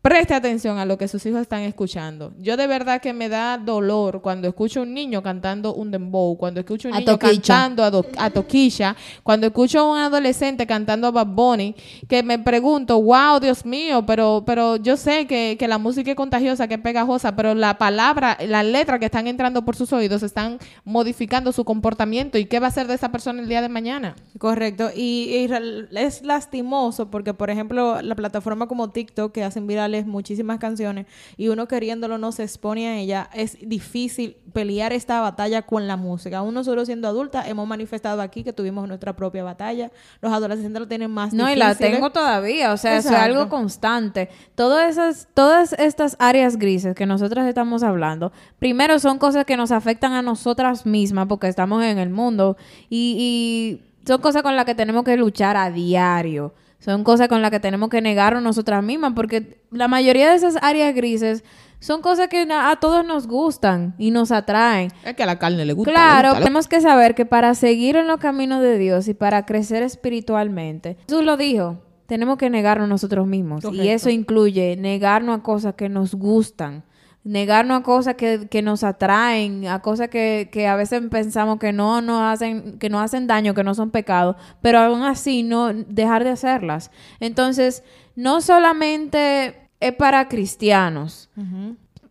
Preste 0.00 0.32
atención 0.32 0.78
a 0.78 0.84
lo 0.86 0.96
que 0.96 1.08
sus 1.08 1.26
hijos 1.26 1.40
están 1.40 1.62
escuchando. 1.62 2.32
Yo 2.38 2.56
de 2.56 2.68
verdad 2.68 3.00
que 3.02 3.12
me 3.12 3.28
da 3.28 3.58
dolor 3.58 4.22
cuando 4.22 4.46
escucho 4.46 4.82
un 4.82 4.94
niño 4.94 5.24
cantando 5.24 5.74
un 5.74 5.90
dembow, 5.90 6.38
cuando 6.38 6.60
escucho 6.60 6.86
un 6.88 6.94
A 6.94 7.00
niño 7.00 7.18
Toquicha. 7.18 7.54
cantando 7.54 7.82
a, 7.82 7.90
do- 7.90 8.06
a 8.16 8.30
Toquilla, 8.30 8.94
cuando 9.24 9.48
escucho 9.48 9.80
a 9.80 9.90
un 9.90 9.98
adolescente 9.98 10.68
cantando 10.68 11.08
a 11.08 11.10
Bad 11.10 11.26
Bunny, 11.26 11.74
que 12.08 12.22
me 12.22 12.38
pregunto, 12.38 13.02
wow, 13.02 13.40
Dios 13.40 13.66
mío, 13.66 14.06
pero, 14.06 14.44
pero 14.46 14.76
yo 14.76 14.96
sé 14.96 15.26
que, 15.26 15.56
que 15.58 15.66
la 15.66 15.78
música 15.78 16.10
es 16.12 16.16
contagiosa, 16.16 16.68
que 16.68 16.74
es 16.74 16.80
pegajosa, 16.80 17.34
pero 17.34 17.56
la 17.56 17.76
palabra, 17.76 18.38
la 18.46 18.62
letra 18.62 19.00
que 19.00 19.06
están 19.06 19.26
entrando 19.26 19.64
por 19.64 19.74
sus 19.74 19.92
oídos 19.92 20.22
están 20.22 20.58
modificando 20.84 21.50
su 21.50 21.64
comportamiento. 21.64 22.38
¿Y 22.38 22.44
qué 22.46 22.60
va 22.60 22.66
a 22.66 22.68
hacer 22.68 22.86
de 22.86 22.94
esa 22.94 23.10
persona 23.10 23.42
el 23.42 23.48
día 23.48 23.60
de 23.62 23.68
mañana? 23.68 24.14
Correcto. 24.38 24.90
Y, 24.94 25.28
y 25.50 25.98
es 25.98 26.22
lastimoso 26.22 27.10
porque, 27.10 27.34
por 27.34 27.50
ejemplo, 27.50 28.00
la 28.00 28.14
plataforma 28.14 28.68
como 28.68 28.90
TikTok, 28.90 29.32
que 29.32 29.42
hacen 29.42 29.66
muchísimas 30.06 30.58
canciones, 30.58 31.06
y 31.36 31.48
uno 31.48 31.66
queriéndolo 31.68 32.18
no 32.18 32.32
se 32.32 32.42
expone 32.44 32.88
a 32.88 32.96
ella, 32.98 33.30
es 33.34 33.56
difícil 33.60 34.36
pelear 34.52 34.92
esta 34.92 35.20
batalla 35.20 35.62
con 35.62 35.86
la 35.86 35.96
música. 35.96 36.38
Aún 36.38 36.54
nosotros 36.54 36.86
siendo 36.86 37.08
adultas 37.08 37.48
hemos 37.48 37.66
manifestado 37.66 38.22
aquí 38.22 38.42
que 38.44 38.52
tuvimos 38.52 38.86
nuestra 38.88 39.14
propia 39.16 39.44
batalla. 39.44 39.90
Los 40.20 40.32
adolescentes 40.32 40.80
lo 40.80 40.88
tienen 40.88 41.10
más 41.10 41.32
No, 41.32 41.44
y 41.50 41.54
difícil. 41.54 41.58
la 41.60 41.74
tengo 41.74 42.10
todavía, 42.10 42.72
o 42.72 42.76
sea, 42.76 42.96
es 42.96 43.06
algo 43.06 43.48
constante. 43.48 44.28
Todas 44.54 44.90
esas, 44.90 45.28
todas 45.34 45.72
estas 45.74 46.16
áreas 46.18 46.56
grises 46.56 46.94
que 46.94 47.06
nosotras 47.06 47.46
estamos 47.46 47.82
hablando, 47.82 48.32
primero 48.58 48.98
son 48.98 49.18
cosas 49.18 49.44
que 49.44 49.56
nos 49.56 49.70
afectan 49.72 50.12
a 50.12 50.22
nosotras 50.22 50.86
mismas 50.86 51.26
porque 51.26 51.48
estamos 51.48 51.82
en 51.84 51.98
el 51.98 52.10
mundo 52.10 52.56
y, 52.90 53.80
y 53.80 54.06
son 54.06 54.20
cosas 54.20 54.42
con 54.42 54.56
las 54.56 54.64
que 54.64 54.74
tenemos 54.74 55.04
que 55.04 55.16
luchar 55.16 55.56
a 55.56 55.70
diario. 55.70 56.54
Son 56.78 57.02
cosas 57.04 57.28
con 57.28 57.42
las 57.42 57.50
que 57.50 57.60
tenemos 57.60 57.88
que 57.88 58.00
negarnos 58.00 58.42
nosotras 58.42 58.82
mismas 58.84 59.12
porque 59.14 59.60
la 59.70 59.88
mayoría 59.88 60.30
de 60.30 60.36
esas 60.36 60.56
áreas 60.62 60.94
grises 60.94 61.42
son 61.80 62.02
cosas 62.02 62.28
que 62.28 62.46
a 62.50 62.76
todos 62.80 63.04
nos 63.04 63.26
gustan 63.26 63.94
y 63.98 64.10
nos 64.10 64.32
atraen. 64.32 64.90
Es 65.04 65.14
que 65.14 65.22
a 65.22 65.26
la 65.26 65.38
carne 65.38 65.64
le 65.64 65.72
gusta. 65.72 65.90
Claro, 65.92 66.22
le 66.22 66.28
gusta, 66.28 66.38
le- 66.40 66.44
tenemos 66.46 66.68
que 66.68 66.80
saber 66.80 67.14
que 67.14 67.26
para 67.26 67.54
seguir 67.54 67.96
en 67.96 68.06
los 68.06 68.18
caminos 68.18 68.62
de 68.62 68.78
Dios 68.78 69.06
y 69.08 69.14
para 69.14 69.44
crecer 69.46 69.82
espiritualmente, 69.82 70.96
Jesús 71.08 71.24
lo 71.24 71.36
dijo, 71.36 71.78
tenemos 72.06 72.38
que 72.38 72.50
negarnos 72.50 72.88
nosotros 72.88 73.26
mismos. 73.26 73.62
Y 73.72 73.88
eso 73.88 74.08
incluye 74.10 74.76
negarnos 74.76 75.38
a 75.38 75.42
cosas 75.42 75.74
que 75.74 75.88
nos 75.88 76.14
gustan, 76.14 76.84
negarnos 77.28 77.80
a 77.80 77.82
cosas 77.82 78.14
que, 78.14 78.48
que 78.50 78.62
nos 78.62 78.82
atraen, 78.84 79.66
a 79.68 79.80
cosas 79.80 80.08
que, 80.08 80.48
que 80.50 80.66
a 80.66 80.76
veces 80.76 81.02
pensamos 81.10 81.58
que 81.58 81.72
no 81.72 82.00
nos 82.00 82.22
hacen, 82.22 82.78
que 82.78 82.88
no 82.88 83.00
hacen 83.00 83.26
daño, 83.26 83.52
que 83.54 83.64
no 83.64 83.74
son 83.74 83.90
pecados, 83.90 84.36
pero 84.62 84.78
aún 84.78 85.02
así 85.02 85.42
no 85.42 85.72
dejar 85.72 86.24
de 86.24 86.30
hacerlas. 86.30 86.90
Entonces, 87.20 87.84
no 88.16 88.40
solamente 88.40 89.68
es 89.80 89.92
para 89.92 90.28
cristianos, 90.28 91.28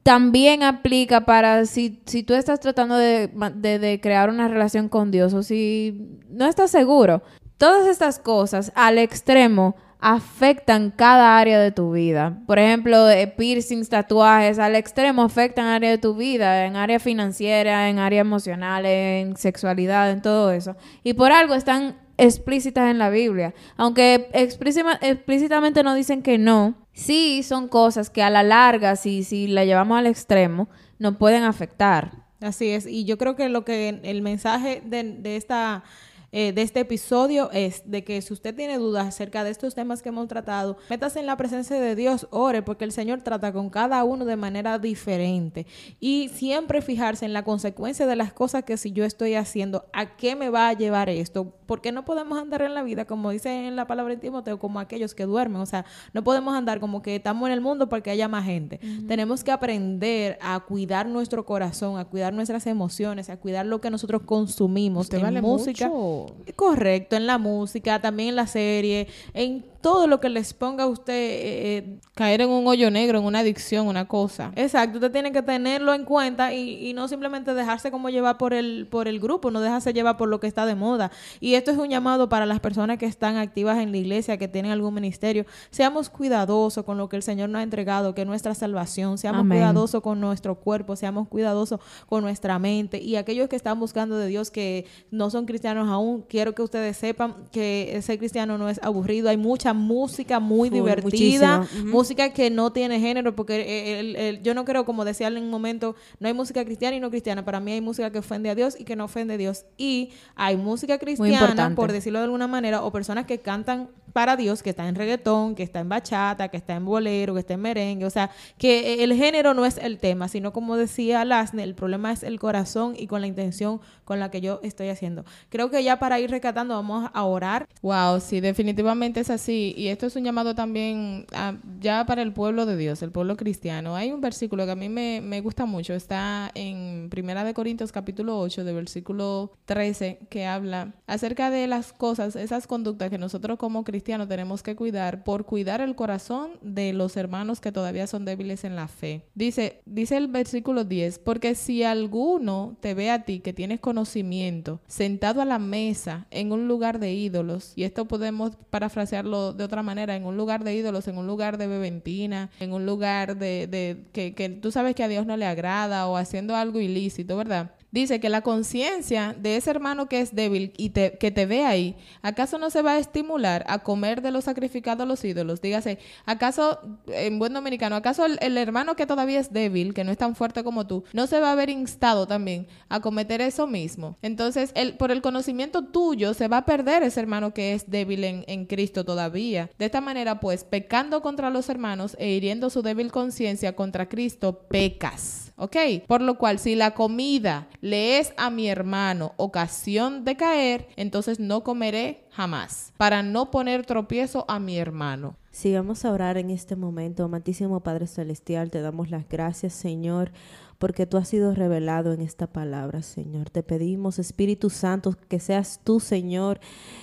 también 0.04 0.64
aplica 0.64 1.26
para 1.26 1.66
si, 1.66 2.00
si 2.06 2.24
tú 2.24 2.34
estás 2.34 2.60
tratando 2.60 2.96
de, 2.96 3.30
de- 3.56 3.80
de 3.80 4.00
crear 4.00 4.30
una 4.30 4.48
relación 4.48 4.88
con 4.88 5.12
Dios 5.12 5.34
o 5.34 5.44
si 5.44 6.20
no 6.30 6.46
estás 6.46 6.72
seguro. 6.72 7.24
Todas 7.58 7.88
estas 7.88 8.20
cosas 8.20 8.72
al 8.76 9.00
extremo 9.00 9.76
afectan 10.00 10.92
cada 10.92 11.40
área 11.40 11.60
de 11.60 11.72
tu 11.72 11.92
vida. 11.92 12.40
Por 12.46 12.60
ejemplo, 12.60 13.10
eh, 13.10 13.28
piercings, 13.28 13.90
tatuajes, 13.90 14.60
al 14.60 14.76
extremo 14.76 15.24
afectan 15.24 15.66
área 15.66 15.90
de 15.90 15.98
tu 15.98 16.16
vida, 16.16 16.66
en 16.66 16.76
área 16.76 17.00
financiera, 17.00 17.90
en 17.90 18.00
área 18.00 18.22
emocional, 18.22 18.86
en 18.86 19.36
sexualidad, 19.38 20.12
en 20.12 20.22
todo 20.22 20.52
eso. 20.52 20.76
Y 21.04 21.14
por 21.14 21.32
algo 21.32 21.56
están 21.56 21.98
explícitas 22.18 22.90
en 22.90 22.98
la 22.98 23.10
Biblia. 23.10 23.54
Aunque 23.76 24.30
explícitamente 24.34 25.84
no 25.84 25.94
dicen 25.94 26.22
que 26.22 26.38
no, 26.38 26.76
sí 26.94 27.44
son 27.44 27.68
cosas 27.68 28.10
que 28.10 28.24
a 28.24 28.30
la 28.30 28.44
larga, 28.44 28.96
si, 28.96 29.24
si 29.24 29.48
la 29.48 29.66
llevamos 29.66 29.98
al 29.98 30.08
extremo, 30.08 30.68
nos 31.00 31.18
pueden 31.18 31.44
afectar. 31.44 32.28
Así 32.40 32.70
es, 32.70 32.86
y 32.86 33.06
yo 33.06 33.18
creo 33.18 33.36
que 33.36 33.50
lo 33.50 33.66
que 33.66 34.00
el 34.04 34.22
mensaje 34.22 34.84
de, 34.86 35.04
de 35.04 35.38
esta 35.38 35.84
eh, 36.32 36.52
de 36.52 36.62
este 36.62 36.82
episodio 36.82 37.50
es 37.52 37.84
de 37.90 38.04
que 38.04 38.22
si 38.22 38.34
usted 38.34 38.54
tiene 38.56 38.78
dudas 38.78 39.08
acerca 39.08 39.44
de 39.44 39.50
estos 39.50 39.76
temas 39.76 40.02
que 40.02 40.10
hemos 40.10 40.28
tratado, 40.28 40.78
métase 40.90 41.20
en 41.20 41.26
la 41.26 41.38
presencia 41.38 41.80
de 41.80 41.96
Dios, 41.96 42.28
ore, 42.32 42.62
porque 42.62 42.84
el 42.86 42.92
Señor 42.92 43.22
trata 43.22 43.54
con 43.54 43.70
cada 43.70 44.04
uno 44.04 44.26
de 44.26 44.36
manera 44.36 44.78
diferente. 44.80 45.66
Y 46.00 46.30
siempre 46.30 46.82
fijarse 46.82 47.26
en 47.26 47.34
la 47.34 47.44
consecuencia 47.44 48.06
de 48.08 48.16
las 48.16 48.34
cosas 48.34 48.64
que 48.64 48.78
si 48.78 48.92
yo 48.92 49.06
estoy 49.06 49.36
haciendo, 49.36 49.86
¿a 49.94 50.18
qué 50.18 50.36
me 50.36 50.50
va 50.50 50.68
a 50.70 50.74
llevar 50.74 51.10
esto? 51.10 51.54
Porque 51.66 51.92
no 51.92 52.06
podemos 52.06 52.38
andar 52.40 52.62
en 52.62 52.74
la 52.74 52.84
vida, 52.84 53.06
como 53.06 53.32
dice 53.32 53.68
en 53.68 53.76
la 53.76 53.88
palabra 53.88 54.16
de 54.16 54.22
Timoteo, 54.22 54.60
como 54.60 54.80
aquellos 54.80 55.16
que 55.16 55.26
duermen. 55.26 55.62
O 55.62 55.66
sea, 55.66 55.86
no 56.14 56.24
podemos 56.24 56.56
andar 56.56 56.80
como 56.80 57.02
que 57.02 57.16
estamos 57.16 57.48
en 57.48 57.54
el 57.54 57.62
mundo 57.62 57.90
porque 57.90 58.10
haya 58.10 58.28
más 58.28 58.46
gente. 58.46 58.80
Tenemos 59.08 59.44
que 59.44 59.52
aprender 59.52 60.38
a 60.42 60.60
cuidar 60.62 61.08
nuestro 61.08 61.46
corazón, 61.46 62.00
a 62.00 62.06
cuidar 62.06 62.34
nuestras 62.34 62.68
emociones, 62.68 63.30
a 63.30 63.38
cuidar 63.38 63.66
lo 63.66 63.82
que 63.82 63.90
nosotros 63.90 64.22
consumimos 64.24 65.06
Usted 65.06 65.18
en 65.18 65.24
vale 65.24 65.42
música. 65.42 65.88
mucho. 65.88 66.17
Correcto, 66.56 67.16
en 67.16 67.28
la 67.28 67.38
música, 67.38 68.02
también 68.02 68.30
en 68.30 68.36
la 68.36 68.48
serie, 68.48 69.08
en 69.34 69.64
todo 69.82 70.08
lo 70.08 70.20
que 70.20 70.28
les 70.30 70.54
ponga 70.54 70.84
a 70.86 70.88
usted. 70.88 71.14
eh, 71.14 71.78
eh, 71.78 72.00
Caer 72.16 72.42
en 72.42 72.50
un 72.50 72.66
hoyo 72.68 72.90
negro, 72.90 73.20
en 73.20 73.26
una 73.26 73.40
adicción, 73.40 73.88
una 73.88 74.08
cosa. 74.08 74.52
exacto, 74.56 74.98
usted 74.98 75.12
tiene 75.12 75.32
que 75.32 75.42
tenerlo 75.44 75.94
en 75.94 76.04
cuenta 76.04 76.52
y, 76.52 76.90
y 76.90 76.94
no 76.94 77.08
simplemente 77.08 77.54
dejarse 77.54 77.92
como 77.92 78.10
llevar 78.10 78.38
por 78.38 78.54
el, 78.54 78.88
por 78.90 79.08
el 79.08 79.20
grupo, 79.20 79.52
no 79.52 79.62
dejarse 79.62 79.94
llevar 79.94 80.18
por 80.18 80.28
lo 80.30 80.40
que 80.40 80.48
está 80.48 80.66
de 80.66 80.74
moda. 80.76 81.12
Y 81.40 81.54
esto 81.54 81.72
es 81.72 81.78
un 81.78 81.90
llamado 81.90 82.28
para 82.28 82.46
las 82.48 82.60
personas 82.60 82.98
que 82.98 83.06
están 83.06 83.38
activas 83.38 83.78
en 83.78 83.92
la 83.92 83.98
iglesia, 83.98 84.38
que 84.38 84.48
tienen 84.48 84.72
algún 84.72 84.94
ministerio. 84.96 85.46
Seamos 85.70 86.10
cuidadosos 86.10 86.84
con 86.84 86.98
lo 86.98 87.08
que 87.08 87.16
el 87.18 87.24
Señor 87.24 87.50
nos 87.50 87.60
ha 87.60 87.64
entregado, 87.64 88.16
que 88.16 88.22
es 88.22 88.28
nuestra 88.28 88.56
salvación. 88.56 89.18
Seamos 89.20 89.42
Amén. 89.42 89.60
cuidadosos 89.60 90.02
con 90.02 90.20
nuestro 90.20 90.56
cuerpo, 90.56 90.96
seamos 90.96 91.28
cuidadosos 91.28 91.80
con 92.08 92.24
nuestra 92.24 92.58
mente. 92.58 93.00
Y 93.00 93.16
aquellos 93.16 93.48
que 93.48 93.56
están 93.56 93.80
buscando 93.80 94.18
de 94.18 94.28
Dios 94.28 94.50
que 94.50 94.86
no 95.12 95.30
son 95.30 95.46
cristianos 95.46 95.88
aún, 95.88 96.07
quiero 96.30 96.54
que 96.56 96.62
ustedes 96.62 96.98
sepan 96.98 97.36
que 97.52 98.00
ser 98.02 98.18
cristiano 98.18 98.58
no 98.58 98.70
es 98.70 98.80
aburrido. 98.84 99.30
Hay 99.30 99.38
mucha 99.38 99.74
música 99.74 100.40
muy 100.40 100.70
Full, 100.70 100.78
divertida, 100.80 101.68
música 101.86 102.34
que 102.34 102.50
no 102.50 102.72
tiene 102.72 103.00
género, 103.00 103.36
porque 103.36 104.00
el- 104.00 104.16
el- 104.16 104.44
yo 104.44 104.54
no 104.54 104.66
creo, 104.66 104.86
como 104.86 105.06
decía 105.06 105.28
en 105.28 105.38
un 105.38 105.50
momento, 105.50 105.96
no 106.20 106.28
hay 106.28 106.34
música 106.34 106.64
cristiana 106.66 106.96
y 106.98 107.00
no 107.00 107.10
cristiana. 107.10 107.44
Para 107.46 107.60
mí 107.60 107.72
hay 107.72 107.82
música 107.82 108.12
que 108.12 108.20
ofende 108.20 108.50
a 108.50 108.56
Dios 108.56 108.76
y 108.80 108.84
que 108.84 108.96
no 108.96 109.06
ofende 109.06 109.36
a 109.36 109.38
Dios. 109.38 109.66
Y 109.78 110.10
hay 110.36 110.58
música 110.58 110.98
cristiana, 110.98 111.40
por 111.76 111.92
decirlo 111.92 112.20
de 112.20 112.26
alguna 112.26 112.48
manera, 112.48 112.84
o 112.84 112.92
personas 112.92 113.26
que 113.26 113.40
cantan 113.40 113.90
para 114.14 114.36
Dios, 114.36 114.64
que 114.64 114.72
está 114.72 114.88
en 114.88 114.96
reggaetón, 114.96 115.54
que 115.54 115.62
está 115.64 115.80
en 115.80 115.90
bachata, 115.90 116.48
que 116.48 116.58
está 116.58 116.76
en 116.76 116.86
bolero, 116.86 117.34
que 117.36 117.42
está 117.42 117.54
en 117.54 117.62
merengue. 117.62 118.06
O 118.06 118.10
sea, 118.10 118.32
que 118.58 119.04
el 119.04 119.14
género 119.14 119.54
no 119.54 119.64
es 119.66 119.78
el 119.78 120.00
tema, 120.00 120.28
sino 120.28 120.54
como 120.54 120.76
decía 120.76 121.24
Lasne, 121.24 121.62
el 121.64 121.76
problema 121.76 122.12
es 122.12 122.24
el 122.24 122.40
corazón 122.40 122.96
y 122.98 123.06
con 123.06 123.22
la 123.22 123.28
intención 123.28 123.80
con 124.08 124.20
la 124.22 124.32
que 124.32 124.40
yo 124.42 124.60
estoy 124.64 124.88
haciendo. 124.88 125.26
Creo 125.50 125.70
que 125.70 125.84
ya 125.84 126.00
para 126.00 126.20
ir 126.20 126.32
recatando 126.32 126.74
vamos 126.74 127.10
a 127.14 127.24
orar. 127.26 127.68
Wow, 127.82 128.22
sí, 128.22 128.40
definitivamente 128.40 129.20
es 129.20 129.30
así. 129.30 129.48
Sí, 129.48 129.74
y 129.78 129.88
esto 129.88 130.08
es 130.08 130.16
un 130.18 130.26
llamado 130.26 130.56
también 130.56 131.26
a- 131.34 131.56
ya 131.80 132.06
para 132.06 132.22
el 132.22 132.34
pueblo 132.34 132.66
de 132.66 132.76
Dios, 132.76 133.02
el 133.02 133.12
pueblo 133.12 133.38
cristiano. 133.38 133.96
Hay 133.96 134.12
un 134.12 134.20
versículo 134.20 134.66
que 134.66 134.72
a 134.72 134.76
mí 134.76 134.90
me, 134.90 135.22
me 135.22 135.40
gusta 135.40 135.66
mucho, 135.66 135.94
está 135.94 136.52
en 136.54 137.08
Primera 137.10 137.46
de 137.46 137.54
Corintios 137.54 137.94
capítulo 137.94 138.38
8, 138.40 138.66
de 138.66 138.74
versículo 138.74 139.54
13, 139.66 140.20
que 140.30 140.46
habla 140.46 140.94
acerca 141.08 141.50
de 141.50 141.66
las 141.68 141.94
cosas, 141.94 142.36
esas 142.36 142.68
conductas 142.68 143.10
que 143.10 143.18
nosotros 143.18 143.58
como 143.58 143.86
cristianos 143.86 144.28
tenemos 144.28 144.64
que 144.64 144.76
cuidar 144.76 145.24
por 145.24 145.46
cuidar 145.46 145.80
el 145.80 145.96
corazón 145.96 146.52
de 146.62 146.92
los 146.92 147.16
hermanos 147.16 147.62
que 147.62 147.72
todavía 147.72 148.06
son 148.08 148.26
débiles 148.26 148.66
en 148.66 148.76
la 148.76 148.88
fe. 148.90 149.24
Dice, 149.34 149.82
dice 149.86 150.18
el 150.18 150.28
versículo 150.28 150.84
10, 150.84 151.20
porque 151.20 151.56
si 151.56 151.84
alguno 151.84 152.76
te 152.82 152.94
ve 152.94 153.12
a 153.12 153.24
ti 153.24 153.40
que 153.40 153.54
tienes 153.54 153.80
conocimiento 153.80 153.97
sentado 154.06 155.42
a 155.42 155.46
la 155.46 155.60
mesa 155.60 156.28
en 156.32 156.52
un 156.52 156.68
lugar 156.68 157.00
de 157.00 157.14
ídolos, 157.14 157.74
y 157.76 157.84
esto 157.84 158.06
podemos 158.06 158.58
parafrasearlo 158.70 159.54
de 159.54 159.64
otra 159.64 159.84
manera, 159.84 160.16
en 160.16 160.26
un 160.26 160.38
lugar 160.38 160.64
de 160.64 160.76
ídolos, 160.76 161.08
en 161.08 161.18
un 161.18 161.28
lugar 161.28 161.58
de 161.58 161.68
beventina, 161.68 162.50
en 162.60 162.74
un 162.74 162.86
lugar 162.86 163.38
de, 163.38 163.68
de 163.68 164.06
que, 164.12 164.34
que 164.34 164.50
tú 164.50 164.72
sabes 164.72 164.96
que 164.96 165.04
a 165.04 165.08
Dios 165.08 165.26
no 165.26 165.38
le 165.38 165.46
agrada 165.46 166.08
o 166.08 166.18
haciendo 166.18 166.56
algo 166.56 166.80
ilícito, 166.80 167.38
¿verdad? 167.38 167.72
Dice 167.92 168.20
que 168.20 168.30
la 168.30 168.42
conciencia 168.42 169.36
de 169.40 169.56
ese 169.56 169.70
hermano 169.70 170.10
que 170.10 170.20
es 170.20 170.36
débil 170.36 170.74
y 170.78 170.90
que 170.90 171.32
te 171.32 171.46
ve 171.46 171.66
ahí, 171.66 171.96
¿acaso 172.22 172.58
no 172.58 172.70
se 172.70 172.82
va 172.82 172.94
a 172.94 173.00
estimular 173.00 173.64
a 173.68 173.80
comer 173.80 174.22
de 174.22 174.32
lo 174.32 174.42
sacrificado 174.42 175.04
a 175.04 175.06
los 175.06 175.24
ídolos? 175.24 175.62
Dígase, 175.62 176.00
¿acaso, 176.26 176.80
en 177.08 177.40
buen 177.40 177.54
dominicano, 177.54 177.96
acaso 177.96 178.26
el, 178.26 178.38
el 178.42 178.58
hermano 178.58 178.96
que 178.96 179.06
todavía 179.06 179.40
es 179.40 179.54
débil, 179.54 179.94
que 179.94 180.04
no 180.04 180.12
es 180.12 180.18
tan 180.18 180.36
fuerte 180.36 180.64
como 180.64 180.86
tú, 180.86 181.06
no 181.14 181.28
se 181.28 181.40
va 181.40 181.52
a 181.52 181.56
ver 181.56 181.70
instado 181.70 182.28
también 182.28 182.68
a 182.90 183.00
cometer 183.00 183.42
eso 183.42 183.68
mismo? 183.68 184.18
Entonces, 184.22 184.72
el, 184.76 184.98
por 184.98 185.12
el 185.12 185.22
conocimiento 185.22 185.86
tuyo 185.86 186.34
se 186.34 186.48
va 186.48 186.58
a 186.58 186.66
perder 186.66 187.04
ese 187.04 187.22
hermano 187.22 187.54
que 187.54 187.74
es 187.74 187.90
débil 187.90 188.24
en, 188.26 188.44
en 188.48 188.66
Cristo 188.66 189.06
todavía. 189.06 189.70
De 189.80 189.86
esta 189.86 190.02
manera, 190.02 190.40
pues, 190.40 190.64
pecando 190.64 191.22
contra 191.22 191.50
los 191.50 191.70
hermanos 191.70 192.18
e 192.20 192.30
hiriendo 192.32 192.70
su 192.70 192.82
débil 192.82 193.12
conciencia 193.12 193.76
contra 193.76 194.10
Cristo, 194.10 194.68
pecas. 194.70 195.54
¿Ok? 195.60 195.76
Por 196.06 196.22
lo 196.22 196.38
cual, 196.38 196.60
si 196.60 196.76
la 196.76 196.92
comida 196.92 197.68
le 197.82 198.20
es 198.20 198.34
a 198.38 198.50
mi 198.50 198.68
hermano 198.68 199.34
ocasión 199.38 200.24
de 200.26 200.36
caer, 200.36 200.88
entonces 200.96 201.40
no 201.40 201.64
comeré 201.64 202.26
jamás, 202.32 202.94
para 202.98 203.24
no 203.24 203.52
poner 203.52 203.86
tropiezo 203.86 204.46
a 204.48 204.60
mi 204.60 204.78
hermano. 204.78 205.36
Sigamos 205.52 206.06
a 206.06 206.12
orar 206.12 206.38
en 206.38 206.52
este 206.52 206.76
momento. 206.76 207.24
Amantísimo 207.24 207.80
Padre 207.80 208.06
Celestial, 208.06 208.70
te 208.70 208.82
damos 208.82 209.10
las 209.10 209.28
gracias, 209.28 209.74
Señor, 209.74 210.32
porque 210.78 211.08
tú 211.08 211.18
has 211.18 211.28
sido 211.28 211.56
revelado 211.56 212.14
en 212.14 212.22
esta 212.22 212.46
palabra, 212.46 213.02
Señor. 213.02 213.50
Te 213.50 213.64
pedimos, 213.64 214.20
Espíritu 214.20 214.70
Santo, 214.70 215.16
que 215.28 215.40
seas 215.40 215.82
tú, 215.84 216.00
Señor, 216.00 216.60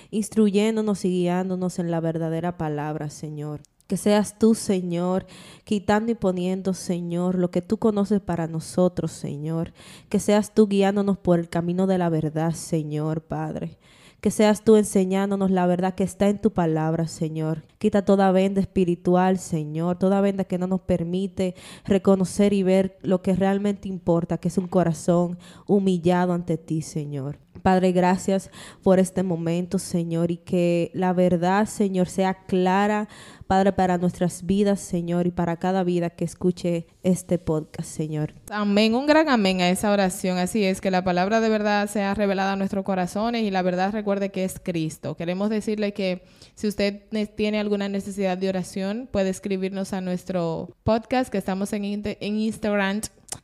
instruyéndonos 0.09 1.03
y 1.03 1.09
guiándonos 1.09 1.79
en 1.79 1.91
la 1.91 1.99
verdadera 1.99 2.57
palabra, 2.57 3.09
Señor. 3.09 3.59
Que 3.87 3.97
seas 3.97 4.39
tú, 4.39 4.55
Señor, 4.55 5.27
quitando 5.63 6.11
y 6.11 6.15
poniendo, 6.15 6.73
Señor, 6.73 7.35
lo 7.35 7.51
que 7.51 7.61
tú 7.61 7.77
conoces 7.77 8.19
para 8.19 8.47
nosotros, 8.47 9.11
Señor. 9.11 9.73
Que 10.09 10.19
seas 10.19 10.55
tú 10.55 10.67
guiándonos 10.67 11.19
por 11.19 11.39
el 11.39 11.49
camino 11.49 11.85
de 11.85 11.99
la 11.99 12.09
verdad, 12.09 12.53
Señor, 12.53 13.21
Padre. 13.21 13.77
Que 14.21 14.31
seas 14.31 14.63
tú 14.63 14.75
enseñándonos 14.75 15.51
la 15.51 15.67
verdad 15.67 15.93
que 15.93 16.03
está 16.03 16.29
en 16.29 16.41
tu 16.41 16.51
palabra, 16.51 17.07
Señor. 17.07 17.61
Quita 17.77 18.03
toda 18.03 18.31
venda 18.31 18.59
espiritual, 18.59 19.37
Señor, 19.37 19.99
toda 19.99 20.19
venda 20.19 20.45
que 20.45 20.57
no 20.57 20.65
nos 20.65 20.81
permite 20.81 21.53
reconocer 21.85 22.53
y 22.53 22.63
ver 22.63 22.97
lo 23.03 23.21
que 23.21 23.35
realmente 23.35 23.87
importa, 23.87 24.39
que 24.39 24.47
es 24.47 24.57
un 24.57 24.67
corazón 24.67 25.37
humillado 25.67 26.33
ante 26.33 26.57
ti, 26.57 26.81
Señor. 26.81 27.37
Padre, 27.65 27.93
gracias 27.93 28.51
por 28.83 28.99
este 28.99 29.23
momento, 29.23 29.79
Señor, 29.79 30.29
y 30.29 30.37
que 30.37 30.91
la 30.93 31.13
verdad, 31.13 31.65
Señor, 31.65 32.07
sea 32.07 32.45
clara, 32.45 33.07
Padre, 33.47 33.73
para 33.73 33.97
nuestras 33.99 34.45
vidas, 34.45 34.79
Señor, 34.79 35.27
y 35.27 35.31
para 35.31 35.57
cada 35.57 35.83
vida 35.83 36.09
que 36.09 36.25
escuche 36.25 36.87
este 37.03 37.37
podcast, 37.37 37.87
Señor. 37.89 38.33
Amén, 38.49 38.95
un 38.95 39.05
gran 39.05 39.29
amén 39.29 39.61
a 39.61 39.69
esa 39.69 39.91
oración. 39.91 40.39
Así 40.39 40.63
es, 40.63 40.81
que 40.81 40.89
la 40.89 41.03
palabra 41.03 41.41
de 41.41 41.49
verdad 41.49 41.87
sea 41.87 42.15
revelada 42.15 42.53
a 42.53 42.55
nuestros 42.55 42.83
corazones 42.83 43.43
y 43.43 43.51
la 43.51 43.61
verdad 43.61 43.91
recuerde 43.91 44.29
que 44.31 44.45
es 44.45 44.59
Cristo. 44.59 45.15
Queremos 45.15 45.51
decirle 45.51 45.93
que 45.93 46.23
si 46.55 46.67
usted 46.67 47.03
ne- 47.11 47.27
tiene 47.27 47.59
alguna 47.59 47.87
necesidad 47.87 48.37
de 48.37 48.49
oración, 48.49 49.07
puede 49.11 49.29
escribirnos 49.29 49.93
a 49.93 50.01
nuestro 50.01 50.69
podcast 50.83 51.29
que 51.31 51.37
estamos 51.37 51.71
en, 51.73 51.83
en 51.85 52.35
Instagram 52.39 53.01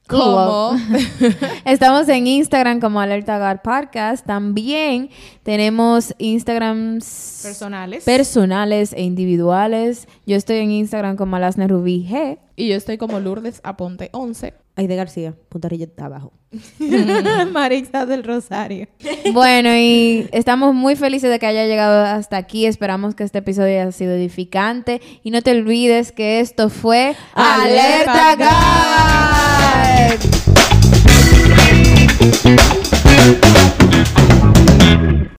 como... 0.08 0.76
Estamos 1.66 2.10
en 2.10 2.28
Instagram 2.28 2.80
como 2.80 3.00
Alerta 3.00 3.62
Podcast. 3.64 4.26
También 4.26 5.10
tenemos 5.44 6.14
Instagrams 6.18 7.42
Personales. 7.44 8.04
personales 8.04 8.94
e 8.94 9.04
individuales. 9.04 10.08
Yo 10.26 10.36
estoy 10.36 10.58
en 10.58 10.72
Instagram 10.72 11.16
como 11.16 11.36
Alasne 11.36 11.68
Rubí 11.68 12.08
G. 12.10 12.40
y 12.56 12.70
yo 12.70 12.76
estoy 12.76 12.98
como 12.98 13.20
Lourdes 13.20 13.62
Aponte 13.64 14.10
11. 14.14 14.54
Aide 14.82 14.96
García, 14.96 15.36
puntarilla 15.48 15.88
abajo. 15.98 16.34
Marisa 17.52 18.08
del 18.08 18.24
Rosario. 18.24 18.88
Bueno, 19.32 19.70
y 19.76 20.28
estamos 20.32 20.74
muy 20.74 20.96
felices 20.96 21.30
de 21.30 21.38
que 21.38 21.46
haya 21.46 21.68
llegado 21.68 22.04
hasta 22.04 22.38
aquí. 22.38 22.66
Esperamos 22.66 23.14
que 23.14 23.24
este 23.24 23.38
episodio 23.38 23.80
haya 23.80 23.92
sido 23.92 24.14
edificante. 24.14 25.00
Y 25.22 25.30
no 25.30 25.44
te 25.44 25.52
olvides 25.52 26.12
que 26.12 26.40
esto 26.40 26.70
fue 26.70 27.16
Alerta 27.36 28.32
Alerta 28.32 28.50
Guard. 34.18 34.41